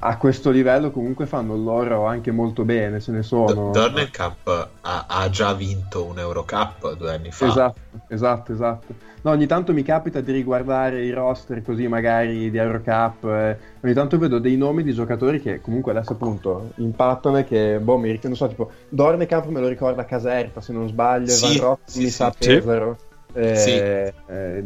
a 0.00 0.16
questo 0.16 0.50
livello 0.50 0.90
comunque 0.90 1.26
fanno 1.26 1.56
loro 1.56 2.06
anche 2.06 2.30
molto 2.30 2.64
bene, 2.64 3.00
ce 3.00 3.12
ne 3.12 3.22
sono. 3.22 3.70
Dornenkamp 3.72 4.68
ha, 4.82 5.06
ha 5.08 5.28
già 5.28 5.52
vinto 5.54 6.04
un 6.04 6.18
Eurocup 6.18 6.94
due 6.94 7.14
anni 7.14 7.32
fa. 7.32 7.46
Esatto, 7.46 7.80
esatto, 8.08 8.52
esatto. 8.52 8.94
No, 9.22 9.32
ogni 9.32 9.46
tanto 9.46 9.72
mi 9.72 9.82
capita 9.82 10.20
di 10.20 10.30
riguardare 10.30 11.04
i 11.04 11.10
roster 11.10 11.62
così 11.62 11.88
magari 11.88 12.50
di 12.50 12.56
Eurocup, 12.56 13.24
eh, 13.24 13.58
ogni 13.80 13.92
tanto 13.92 14.16
vedo 14.18 14.38
dei 14.38 14.56
nomi 14.56 14.84
di 14.84 14.92
giocatori 14.92 15.40
che 15.40 15.60
comunque 15.60 15.90
adesso 15.90 16.12
appunto 16.12 16.70
impattano 16.76 17.38
e 17.38 17.44
che, 17.44 17.80
boh, 17.80 17.98
mi 17.98 18.10
ricordo, 18.10 18.28
non 18.28 18.36
so, 18.36 18.48
tipo 18.48 18.70
Dornekamp 18.88 19.46
me 19.46 19.60
lo 19.60 19.66
ricorda 19.66 20.04
Caserta 20.04 20.60
se 20.60 20.72
non 20.72 20.86
sbaglio, 20.86 21.32
Sì, 21.32 21.40
Van 21.40 21.58
Rossum 21.58 21.78
sì, 21.86 21.98
mi 21.98 22.04
sì. 22.04 22.10
sa 22.10 22.32
Sì. 22.38 22.46
Pesaro, 22.46 22.96
eh, 23.32 23.56
Sì. 23.56 24.32
eh, 24.32 24.64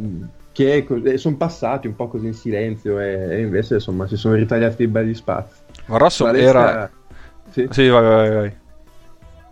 che 0.52 0.86
sono 1.16 1.36
passati 1.36 1.86
un 1.86 1.96
po' 1.96 2.08
così 2.08 2.26
in 2.26 2.34
silenzio 2.34 3.00
e, 3.00 3.12
e 3.30 3.40
invece 3.40 3.74
insomma 3.74 4.06
si 4.06 4.16
sono 4.16 4.34
ritagliati 4.34 4.76
dei 4.76 4.88
belli 4.88 5.14
spazi. 5.14 5.60
Ma 5.86 5.96
Rosso 5.96 6.24
Valencia- 6.24 6.70
era... 6.70 6.90
Sì. 7.50 7.66
Sì, 7.70 7.88
vai, 7.88 8.02
vai, 8.02 8.30
vai. 8.30 8.56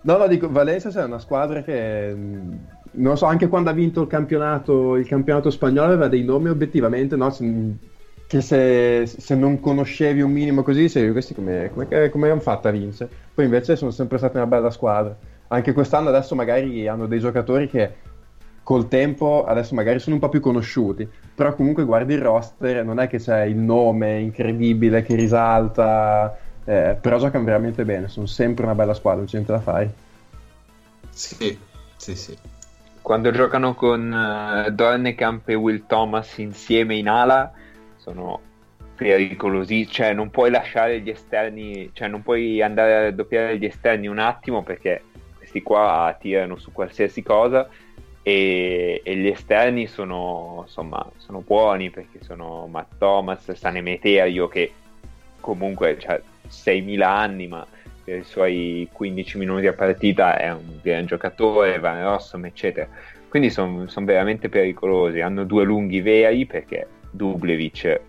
No, 0.03 0.17
no, 0.17 0.27
dico, 0.27 0.51
Valencia 0.51 0.89
c'è 0.89 1.05
una 1.05 1.19
squadra 1.19 1.63
che, 1.63 2.15
mh, 2.15 2.59
non 2.93 3.19
so, 3.19 3.27
anche 3.27 3.49
quando 3.49 3.69
ha 3.71 3.75
vinto 3.75 4.01
il 4.01 4.07
campionato, 4.07 4.97
il 4.97 5.07
campionato 5.07 5.51
spagnolo 5.51 5.89
aveva 5.89 6.09
dei 6.09 6.25
nomi 6.25 6.49
obiettivamente, 6.49 7.17
no? 7.17 7.31
Se- 7.31 7.75
che 8.27 8.41
se, 8.41 9.07
se 9.07 9.35
non 9.35 9.59
conoscevi 9.59 10.21
un 10.23 10.31
minimo 10.31 10.63
così, 10.63 10.83
dicevi, 10.83 11.11
questi 11.11 11.35
come, 11.35 11.69
come, 11.75 12.09
come 12.11 12.31
hanno 12.31 12.41
fatto 12.41 12.69
a 12.69 12.71
vincere? 12.71 13.11
Poi 13.35 13.45
invece 13.45 13.75
sono 13.75 13.91
sempre 13.91 14.19
stati 14.19 14.37
una 14.37 14.47
bella 14.47 14.71
squadra. 14.71 15.17
Anche 15.49 15.73
quest'anno 15.73 16.11
adesso 16.11 16.37
magari 16.37 16.87
hanno 16.87 17.07
dei 17.07 17.19
giocatori 17.19 17.69
che 17.69 17.93
col 18.71 18.87
tempo 18.87 19.45
adesso 19.45 19.75
magari 19.75 19.99
sono 19.99 20.15
un 20.15 20.21
po' 20.21 20.29
più 20.29 20.39
conosciuti, 20.39 21.09
però 21.35 21.57
comunque 21.57 21.83
guardi 21.83 22.15
il 22.15 22.21
roster, 22.21 22.85
non 22.85 23.01
è 23.01 23.09
che 23.09 23.19
c'è 23.19 23.43
il 23.43 23.57
nome 23.57 24.21
incredibile 24.21 25.03
che 25.03 25.17
risalta, 25.17 26.39
eh, 26.65 26.97
però 27.01 27.19
giocano 27.19 27.43
veramente 27.43 27.85
bene, 27.85 28.07
sono 28.07 28.27
sempre 28.27 28.63
una 28.67 28.77
bella 28.77 28.95
squadra, 28.95 29.19
non 29.19 29.27
c'è 29.27 29.35
niente 29.39 29.53
da 29.53 29.59
fare. 29.59 29.93
Sì, 31.09 31.59
sì, 31.97 32.15
sì. 32.15 32.39
Quando 33.03 33.33
giocano 33.33 33.75
con 33.75 34.13
eh, 34.13 34.71
Dornekamp 34.71 35.49
e 35.49 35.55
Will 35.55 35.87
Thomas 35.89 36.39
insieme 36.39 36.95
in 36.95 37.09
ala 37.09 37.51
sono 37.97 38.41
pericolosi, 38.95 39.89
cioè 39.89 40.13
non 40.13 40.31
puoi 40.31 40.53
lasciare 40.53 41.01
gli 41.01 41.11
esterni, 41.11 41.91
cioè 41.93 42.07
non 42.07 42.23
puoi 42.23 42.63
andare 42.63 43.07
a 43.09 43.11
doppiare 43.11 43.59
gli 43.59 43.65
esterni 43.65 44.07
un 44.07 44.21
attimo 44.21 44.63
perché 44.63 45.03
questi 45.37 45.61
qua 45.61 46.17
tirano 46.21 46.57
su 46.57 46.71
qualsiasi 46.71 47.21
cosa 47.25 47.69
e, 48.23 49.01
e 49.03 49.17
gli 49.17 49.27
esterni 49.27 49.87
sono 49.87 50.65
insomma 50.67 51.11
sono 51.17 51.41
buoni 51.41 51.91
perché 51.91 52.23
sono 52.23 52.67
Matt 52.67 52.99
Thomas, 52.99 53.51
Sanemeterio 53.53 54.49
che 54.49 54.73
comunque 55.41 55.97
ha 56.07 56.21
6.000 56.49 57.03
anni 57.03 57.47
ma 57.49 57.67
per 58.05 58.19
i 58.19 58.25
suoi 58.25 58.89
15 58.93 59.39
minuti 59.39 59.67
a 59.67 59.73
partita 59.73 60.39
è 60.39 60.51
un 60.51 60.79
gran 60.83 61.07
giocatore, 61.07 61.79
Van 61.79 62.03
Rossum 62.03 62.45
eccetera. 62.47 62.89
Quindi 63.29 63.51
sono 63.51 63.87
veramente 64.01 64.49
pericolosi. 64.49 65.21
Hanno 65.21 65.45
due 65.45 65.63
lunghi 65.63 66.01
veri 66.01 66.47
perché 66.47 66.89
Dublevic 67.11 68.01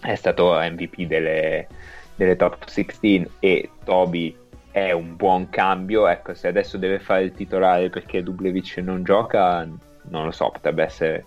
è 0.00 0.14
stato 0.16 0.52
MVP 0.52 1.02
delle, 1.02 1.66
delle 2.14 2.36
top 2.36 2.66
16 2.66 3.30
e 3.40 3.70
Toby 3.84 4.36
è 4.74 4.90
un 4.90 5.14
buon 5.14 5.48
cambio 5.50 6.08
ecco 6.08 6.34
se 6.34 6.48
adesso 6.48 6.78
deve 6.78 6.98
fare 6.98 7.22
il 7.22 7.32
titolare 7.32 7.90
perché 7.90 8.24
Dublevic 8.24 8.78
non 8.78 9.04
gioca 9.04 9.64
non 10.08 10.24
lo 10.24 10.32
so 10.32 10.50
potrebbe 10.50 10.82
essere 10.82 11.26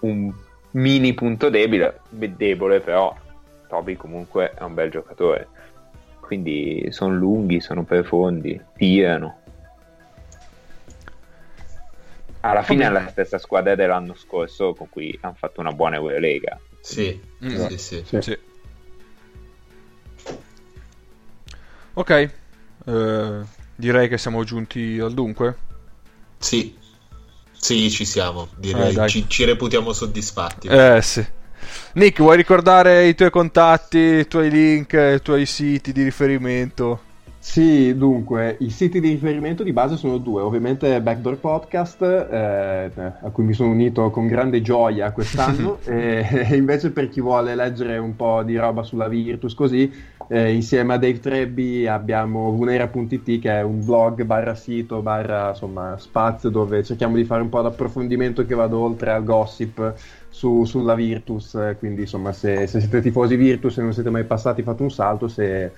un 0.00 0.32
mini 0.72 1.14
punto 1.14 1.50
debole, 1.50 2.00
debole 2.10 2.80
però 2.80 3.16
Toby 3.68 3.94
comunque 3.94 4.54
è 4.54 4.64
un 4.64 4.74
bel 4.74 4.90
giocatore 4.90 5.48
quindi 6.18 6.88
sono 6.90 7.14
lunghi, 7.14 7.60
sono 7.60 7.84
profondi, 7.84 8.58
tirano. 8.74 9.40
Alla 12.40 12.62
fine 12.62 12.86
è 12.86 12.90
la 12.90 13.08
stessa 13.10 13.38
squadra 13.38 13.74
dell'anno 13.74 14.14
scorso 14.14 14.74
con 14.74 14.88
cui 14.88 15.16
hanno 15.20 15.34
fatto 15.34 15.60
una 15.60 15.72
buona 15.72 15.96
Eurolega. 15.96 16.58
Sì, 16.80 17.20
Mm. 17.44 17.66
sì, 17.66 17.78
sì. 17.78 18.04
Sì. 18.06 18.22
Sì. 18.22 18.38
Ok, 21.92 22.30
eh, 22.84 23.40
direi 23.74 24.08
che 24.08 24.18
siamo 24.18 24.44
giunti 24.44 24.98
al 24.98 25.12
dunque. 25.12 25.56
Sì, 26.38 26.76
sì, 27.52 27.90
ci 27.90 28.04
siamo. 28.04 28.48
Eh, 28.52 28.60
Direi 28.60 28.92
dai. 28.92 29.08
ci, 29.08 29.24
ci 29.28 29.44
reputiamo 29.44 29.92
soddisfatti. 29.92 30.68
Eh 30.68 31.00
sì. 31.02 31.26
Nick, 31.94 32.18
vuoi 32.18 32.36
ricordare 32.36 33.06
i 33.06 33.14
tuoi 33.14 33.30
contatti, 33.30 33.98
i 33.98 34.26
tuoi 34.28 34.50
link, 34.50 34.92
i 34.92 35.20
tuoi 35.22 35.46
siti 35.46 35.92
di 35.92 36.02
riferimento? 36.02 37.03
Sì, 37.46 37.94
dunque, 37.94 38.56
i 38.60 38.70
siti 38.70 39.00
di 39.00 39.10
riferimento 39.10 39.62
di 39.62 39.72
base 39.74 39.96
sono 39.96 40.16
due, 40.16 40.40
ovviamente 40.40 41.00
Backdoor 41.00 41.36
Podcast, 41.38 42.00
eh, 42.02 42.90
a 42.96 43.30
cui 43.30 43.44
mi 43.44 43.52
sono 43.52 43.70
unito 43.70 44.10
con 44.10 44.26
grande 44.26 44.62
gioia 44.62 45.12
quest'anno, 45.12 45.78
e, 45.84 46.26
e 46.50 46.56
invece 46.56 46.90
per 46.90 47.10
chi 47.10 47.20
vuole 47.20 47.54
leggere 47.54 47.98
un 47.98 48.16
po' 48.16 48.42
di 48.42 48.56
roba 48.56 48.82
sulla 48.82 49.08
Virtus 49.08 49.54
così, 49.54 49.92
eh, 50.26 50.52
insieme 50.54 50.94
a 50.94 50.96
Dave 50.96 51.20
Trebbi 51.20 51.86
abbiamo 51.86 52.50
Vunera.it 52.50 53.38
che 53.38 53.50
è 53.50 53.62
un 53.62 53.84
blog 53.84 54.22
barra 54.24 54.54
sito 54.54 55.02
barra 55.02 55.50
insomma 55.50 55.98
spazio 55.98 56.48
dove 56.48 56.82
cerchiamo 56.82 57.16
di 57.16 57.24
fare 57.24 57.42
un 57.42 57.50
po' 57.50 57.60
d'approfondimento 57.60 58.46
che 58.46 58.54
vada 58.54 58.74
oltre 58.74 59.10
al 59.10 59.22
gossip 59.22 59.94
su- 60.34 60.64
sulla 60.64 60.94
Virtus, 60.96 61.56
quindi 61.78 62.02
insomma 62.02 62.32
se, 62.32 62.66
se 62.66 62.80
siete 62.80 63.00
tifosi 63.00 63.36
Virtus 63.36 63.78
e 63.78 63.82
non 63.82 63.92
siete 63.92 64.10
mai 64.10 64.24
passati 64.24 64.62
fate 64.62 64.82
un 64.82 64.90
salto, 64.90 65.28
se, 65.28 65.72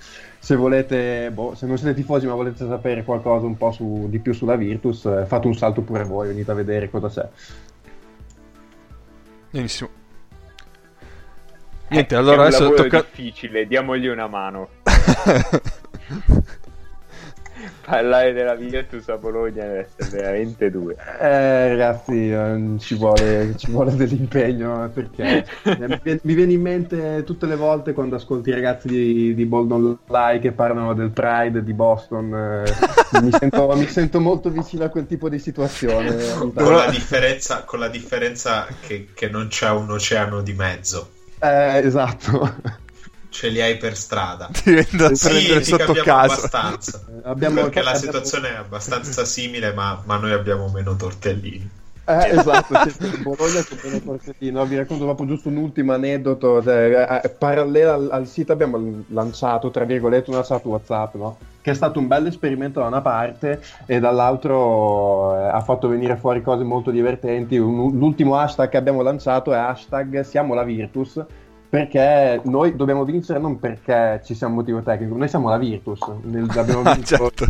se 0.46 0.54
volete, 0.54 1.32
boh, 1.32 1.56
se 1.56 1.66
non 1.66 1.76
siete 1.76 1.92
tifosi 1.92 2.24
ma 2.28 2.34
volete 2.34 2.64
sapere 2.68 3.02
qualcosa 3.02 3.46
un 3.46 3.56
po' 3.56 3.72
su- 3.72 4.06
di 4.08 4.20
più 4.20 4.32
sulla 4.32 4.54
Virtus, 4.54 5.04
eh, 5.06 5.24
fate 5.26 5.48
un 5.48 5.56
salto 5.56 5.80
pure 5.80 6.04
voi, 6.04 6.28
venite 6.28 6.52
a 6.52 6.54
vedere 6.54 6.88
cosa 6.88 7.08
c'è. 7.08 7.28
Benissimo. 9.50 9.90
Niente, 11.88 12.14
allora 12.14 12.34
è 12.34 12.38
un 12.38 12.44
adesso 12.44 12.74
tocca... 12.74 13.00
difficile, 13.00 13.66
diamogli 13.66 14.06
una 14.06 14.28
mano. 14.28 14.68
Parlare 17.84 18.32
della 18.32 18.54
Virtus 18.54 19.08
a 19.08 19.16
Bologna 19.16 19.64
deve 19.64 19.88
essere 19.96 20.22
veramente 20.22 20.70
due. 20.70 20.96
Eh, 21.20 21.68
ragazzi, 21.68 22.30
eh, 22.30 22.74
ci 22.78 22.94
vuole, 22.94 23.54
ci 23.56 23.70
vuole 23.70 23.94
dell'impegno 23.94 24.84
eh, 24.84 24.88
perché 24.88 25.46
eh, 25.62 26.20
mi 26.22 26.34
viene- 26.34 26.52
in 26.52 26.60
mente 26.60 27.22
tutte 27.24 27.46
le 27.46 27.56
volte 27.56 27.92
quando 27.92 28.16
ascolti 28.16 28.50
i 28.50 28.52
ragazzi 28.52 28.88
di, 28.88 29.34
di 29.34 29.44
Bold 29.44 29.70
Online 29.72 30.40
che 30.40 30.52
parlano 30.52 30.94
del 30.94 31.10
Pride 31.10 31.62
di 31.62 31.72
Boston, 31.72 32.34
eh, 32.34 33.20
mi, 33.20 33.30
sento, 33.30 33.72
mi 33.74 33.86
sento 33.86 34.20
molto 34.20 34.50
vicino 34.50 34.84
a 34.84 34.88
quel 34.88 35.06
tipo 35.06 35.28
di 35.28 35.38
situazione. 35.38 36.16
Con 36.54 36.74
la 36.74 36.90
differenza, 36.90 37.64
con 37.64 37.78
la 37.78 37.88
differenza 37.88 38.66
che, 38.80 39.08
che 39.14 39.28
non 39.28 39.48
c'è 39.48 39.70
un 39.70 39.90
oceano 39.90 40.42
di 40.42 40.52
mezzo. 40.52 41.10
Eh, 41.38 41.78
esatto. 41.78 42.84
Ce 43.36 43.48
li 43.48 43.60
hai 43.60 43.76
per 43.76 43.96
strada. 43.96 44.48
Ti 44.52 44.72
vendo 44.72 45.06
a 45.06 45.14
Sì, 45.14 45.28
prendere 45.28 45.60
ti 45.60 45.64
sotto 45.66 45.92
casa. 45.92 46.34
abbastanza. 46.34 47.00
Eh, 47.08 47.20
abbiamo- 47.24 47.60
Perché 47.62 47.82
la 47.82 47.90
abbiamo- 47.90 48.06
situazione 48.06 48.52
è 48.54 48.56
abbastanza 48.56 49.24
simile, 49.24 49.72
ma, 49.72 50.00
ma 50.04 50.16
noi 50.16 50.32
abbiamo 50.32 50.68
meno 50.68 50.96
tortellini. 50.96 51.70
Eh, 52.08 52.28
esatto, 52.38 52.72
sì, 52.88 53.20
Bologna 53.20 53.64
con 53.68 53.78
meno. 54.38 54.60
No, 54.60 54.64
vi 54.64 54.76
racconto 54.76 55.04
proprio 55.04 55.26
giusto 55.26 55.48
un 55.48 55.56
ultimo 55.56 55.92
aneddoto. 55.92 56.62
Cioè, 56.62 57.20
eh, 57.24 57.28
parallelo 57.30 57.92
al, 57.92 58.08
al 58.12 58.26
sito 58.28 58.52
abbiamo 58.52 59.02
lanciato, 59.08 59.70
tra 59.70 59.82
virgolette, 59.84 60.30
una 60.30 60.44
chat 60.44 60.64
WhatsApp, 60.64 61.14
no? 61.16 61.36
Che 61.60 61.72
è 61.72 61.74
stato 61.74 61.98
un 61.98 62.06
bel 62.06 62.26
esperimento 62.28 62.78
da 62.78 62.86
una 62.86 63.00
parte 63.00 63.60
e 63.86 63.98
dall'altro 63.98 65.36
eh, 65.36 65.48
ha 65.48 65.60
fatto 65.62 65.88
venire 65.88 66.16
fuori 66.16 66.42
cose 66.42 66.62
molto 66.62 66.90
divertenti. 66.92 67.58
Un- 67.58 67.98
l'ultimo 67.98 68.36
hashtag 68.38 68.68
che 68.68 68.76
abbiamo 68.76 69.02
lanciato 69.02 69.52
è 69.52 69.56
hashtag 69.56 70.20
siamo 70.20 70.54
la 70.54 70.62
Virtus. 70.62 71.20
Perché 71.68 72.40
noi 72.44 72.76
dobbiamo 72.76 73.04
vincere 73.04 73.38
non 73.38 73.58
perché 73.58 74.22
ci 74.24 74.34
sia 74.34 74.46
un 74.46 74.54
motivo 74.54 74.82
tecnico, 74.82 75.16
noi 75.16 75.28
siamo 75.28 75.48
la 75.48 75.58
Virtus. 75.58 75.98
Nel- 76.22 76.48
abbiamo 76.56 76.82
Ah, 76.82 76.94
vinto- 76.94 77.16
certo. 77.16 77.46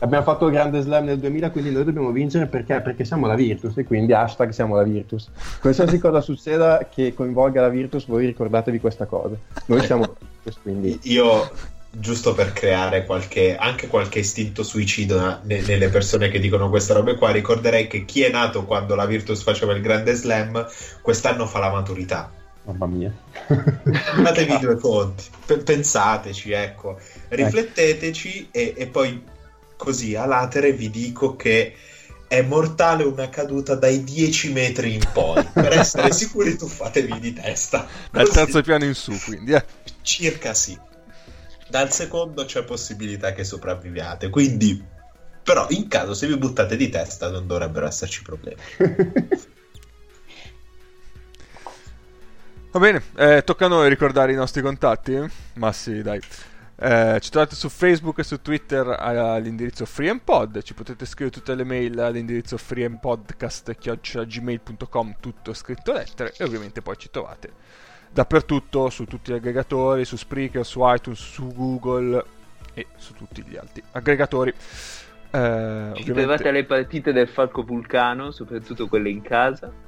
Abbiamo 0.00 0.24
fatto 0.24 0.46
il 0.46 0.52
grande 0.52 0.80
slam 0.82 1.04
nel 1.04 1.18
2000, 1.18 1.50
quindi 1.50 1.70
noi 1.72 1.84
dobbiamo 1.84 2.10
vincere 2.10 2.46
perché? 2.46 2.80
Perché 2.80 3.04
siamo 3.04 3.26
la 3.26 3.34
Virtus 3.34 3.76
e 3.78 3.84
quindi 3.84 4.12
hashtag 4.12 4.50
siamo 4.50 4.76
la 4.76 4.82
Virtus. 4.82 5.30
Qualsiasi 5.60 5.98
cosa 5.98 6.20
succeda 6.20 6.88
che 6.92 7.14
coinvolga 7.14 7.62
la 7.62 7.68
Virtus, 7.68 8.06
voi 8.06 8.26
ricordatevi 8.26 8.78
questa 8.80 9.06
cosa. 9.06 9.34
Noi 9.66 9.80
siamo 9.82 10.02
la 10.02 10.12
Virtus, 10.18 10.60
quindi 10.62 10.98
Io, 11.12 11.50
giusto 11.90 12.34
per 12.34 12.52
creare 12.52 13.06
qualche, 13.06 13.56
anche 13.56 13.86
qualche 13.88 14.18
istinto 14.18 14.62
suicido 14.62 15.38
ne- 15.44 15.62
nelle 15.62 15.88
persone 15.88 16.28
che 16.28 16.38
dicono 16.38 16.68
queste 16.68 16.92
robe 16.92 17.16
qua, 17.16 17.30
ricorderei 17.30 17.86
che 17.86 18.04
chi 18.04 18.22
è 18.22 18.30
nato 18.30 18.64
quando 18.64 18.94
la 18.94 19.06
Virtus 19.06 19.42
faceva 19.42 19.72
il 19.72 19.80
grande 19.80 20.12
slam, 20.12 20.66
quest'anno 21.00 21.46
fa 21.46 21.58
la 21.60 21.70
maturità. 21.70 22.30
Mamma 22.64 22.86
mia. 22.86 23.12
Fatevi 24.22 24.58
due 24.58 24.76
conti, 24.76 25.24
Pe- 25.46 25.58
pensateci, 25.58 26.52
ecco, 26.52 26.98
rifletteteci 27.28 28.48
e, 28.50 28.74
e 28.76 28.86
poi 28.86 29.22
così 29.76 30.14
a 30.14 30.24
latere 30.26 30.72
vi 30.72 30.90
dico 30.90 31.36
che 31.36 31.74
è 32.26 32.42
mortale 32.42 33.04
una 33.04 33.28
caduta 33.28 33.74
dai 33.74 34.02
10 34.02 34.52
metri 34.52 34.94
in 34.94 35.06
poi. 35.12 35.44
Per 35.44 35.72
essere 35.72 36.10
sicuri 36.12 36.56
tuffatevi 36.56 37.20
di 37.20 37.32
testa. 37.32 37.86
Dal 38.10 38.28
terzo 38.28 38.62
piano 38.62 38.84
in 38.84 38.94
su, 38.94 39.16
quindi. 39.24 39.52
Eh. 39.52 39.64
Circa 40.02 40.54
sì. 40.54 40.76
Dal 41.68 41.92
secondo 41.92 42.44
c'è 42.44 42.64
possibilità 42.64 43.32
che 43.32 43.44
sopravviviate, 43.44 44.30
quindi... 44.30 44.92
Però 45.44 45.66
in 45.68 45.88
caso 45.88 46.14
se 46.14 46.26
vi 46.26 46.38
buttate 46.38 46.74
di 46.74 46.88
testa 46.88 47.28
non 47.28 47.46
dovrebbero 47.46 47.86
esserci 47.86 48.22
problemi. 48.22 48.60
Va 52.74 52.80
bene, 52.80 53.00
eh, 53.16 53.44
tocca 53.44 53.66
a 53.66 53.68
noi 53.68 53.88
ricordare 53.88 54.32
i 54.32 54.34
nostri 54.34 54.60
contatti. 54.60 55.16
Ma 55.54 55.70
sì, 55.70 56.02
dai. 56.02 56.18
Eh, 56.76 57.18
ci 57.20 57.30
trovate 57.30 57.54
su 57.54 57.68
Facebook 57.68 58.18
e 58.18 58.24
su 58.24 58.42
Twitter 58.42 58.96
all'indirizzo 58.98 59.86
FreeMPod. 59.86 60.60
Ci 60.60 60.74
potete 60.74 61.06
scrivere 61.06 61.36
tutte 61.36 61.54
le 61.54 61.62
mail 61.62 61.96
all'indirizzo 62.00 62.56
freempodcast.gmail.com, 62.56 65.14
tutto 65.20 65.54
scritto 65.54 65.92
lettere. 65.92 66.34
E 66.36 66.42
ovviamente 66.42 66.82
poi 66.82 66.96
ci 66.96 67.10
trovate 67.12 67.52
dappertutto, 68.10 68.90
su 68.90 69.04
tutti 69.04 69.30
gli 69.30 69.36
aggregatori, 69.36 70.04
su 70.04 70.16
Spreaker, 70.16 70.66
su 70.66 70.80
iTunes, 70.82 71.20
su 71.20 71.46
Google 71.54 72.24
e 72.74 72.88
su 72.96 73.14
tutti 73.14 73.44
gli 73.46 73.56
altri 73.56 73.84
aggregatori. 73.92 74.50
Eh, 74.50 74.56
Ci 75.30 75.30
ovviamente- 75.30 76.12
trovate 76.12 76.50
le 76.50 76.64
partite 76.64 77.12
del 77.12 77.28
Falco 77.28 77.62
Vulcano, 77.62 78.32
soprattutto 78.32 78.88
quelle 78.88 79.10
in 79.10 79.22
casa. 79.22 79.83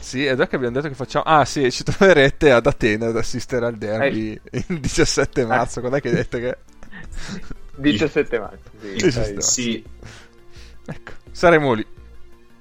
Sì, 0.00 0.26
ed 0.26 0.40
è 0.40 0.48
che 0.48 0.56
abbiamo 0.56 0.74
detto 0.74 0.88
che 0.88 0.94
facciamo. 0.94 1.24
Ah, 1.24 1.44
sì, 1.44 1.70
ci 1.70 1.82
troverete 1.82 2.50
ad 2.50 2.66
Atene 2.66 3.06
ad 3.06 3.16
assistere 3.16 3.66
al 3.66 3.76
derby 3.76 4.38
il 4.50 4.80
17 4.80 5.46
marzo. 5.46 5.80
Quando 5.80 5.98
è 5.98 6.00
che 6.00 6.08
hai 6.08 6.14
detto 6.14 6.38
che. 6.38 6.58
17 7.76 8.38
marzo, 8.38 8.70
sì. 8.80 8.98
Sì, 8.98 9.10
sì, 9.10 9.32
dai. 9.32 9.42
sì. 9.42 9.84
Ecco, 10.86 11.12
saremo 11.30 11.72
lì. 11.72 11.86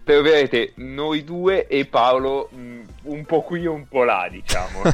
Però 0.03 0.21
vedete, 0.21 0.73
noi 0.75 1.23
due 1.23 1.67
e 1.67 1.85
Paolo 1.85 2.49
mh, 2.51 2.81
un 3.03 3.25
po' 3.25 3.41
qui 3.41 3.63
e 3.63 3.67
un 3.67 3.87
po' 3.87 4.03
là, 4.03 4.27
diciamo. 4.29 4.81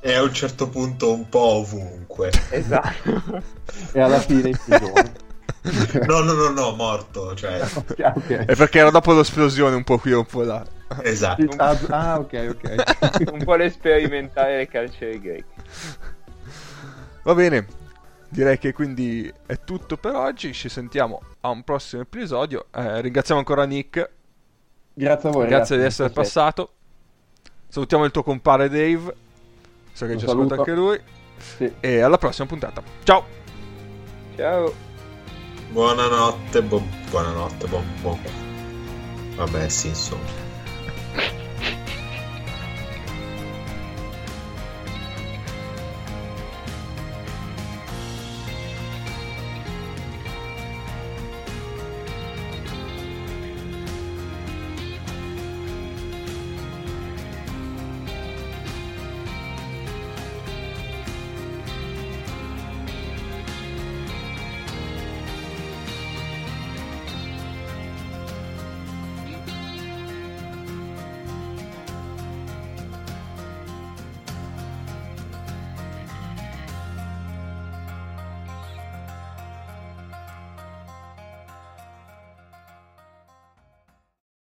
e 0.00 0.14
a 0.14 0.22
un 0.22 0.32
certo 0.32 0.68
punto 0.68 1.12
un 1.12 1.28
po' 1.28 1.38
ovunque. 1.38 2.30
esatto. 2.50 3.42
e 3.92 4.00
alla 4.00 4.20
fine 4.20 4.48
in 4.50 4.58
prigione. 4.64 5.12
No, 6.06 6.20
no, 6.20 6.32
no, 6.34 6.50
no, 6.50 6.74
morto, 6.74 7.34
cioè... 7.34 7.60
ok, 7.74 8.12
ok. 8.16 8.28
È 8.44 8.54
perché 8.54 8.78
era 8.78 8.90
dopo 8.90 9.14
l'esplosione, 9.14 9.74
un 9.74 9.84
po' 9.84 9.98
qui 9.98 10.10
e 10.10 10.16
un 10.16 10.26
po' 10.26 10.42
là. 10.42 10.64
Esatto. 11.02 11.48
Ah, 11.56 11.78
ah, 11.88 12.18
ok, 12.18 12.56
ok. 12.56 13.32
un 13.32 13.44
po' 13.44 13.54
l'esperimentare 13.54 14.58
le 14.58 14.68
carceri 14.68 15.20
greche. 15.20 15.44
Va 17.22 17.34
bene, 17.34 17.66
direi 18.28 18.58
che 18.58 18.72
quindi 18.74 19.32
è 19.46 19.58
tutto 19.64 19.96
per 19.96 20.14
oggi. 20.14 20.52
Ci 20.52 20.68
sentiamo 20.68 21.22
a 21.40 21.48
un 21.48 21.62
prossimo 21.62 22.02
episodio. 22.02 22.66
Eh, 22.70 23.00
ringraziamo 23.00 23.40
ancora 23.40 23.64
Nick. 23.64 24.10
Grazie 24.92 25.28
a 25.30 25.32
voi. 25.32 25.46
Grazie 25.46 25.76
ragazzi. 25.76 25.76
di 25.76 25.82
essere 25.82 26.10
passato. 26.10 26.72
Salutiamo 27.68 28.04
il 28.04 28.10
tuo 28.10 28.22
compare 28.22 28.68
Dave. 28.68 29.14
So 29.92 30.04
che 30.06 30.12
Un 30.12 30.18
ci 30.18 30.26
saluto. 30.26 30.54
ascolta 30.54 30.70
anche 30.70 30.72
lui. 30.80 31.00
Sì. 31.38 31.72
E 31.80 32.00
alla 32.00 32.18
prossima 32.18 32.46
puntata. 32.46 32.82
Ciao! 33.02 33.24
Ciao. 34.36 34.83
Buonanotte, 35.74 36.62
bo- 36.62 36.86
buonanotte, 37.10 37.66
buon, 37.66 37.84
buon. 38.00 38.18
Vabbè, 39.34 39.68
sì, 39.68 39.88
insomma. 39.88 40.22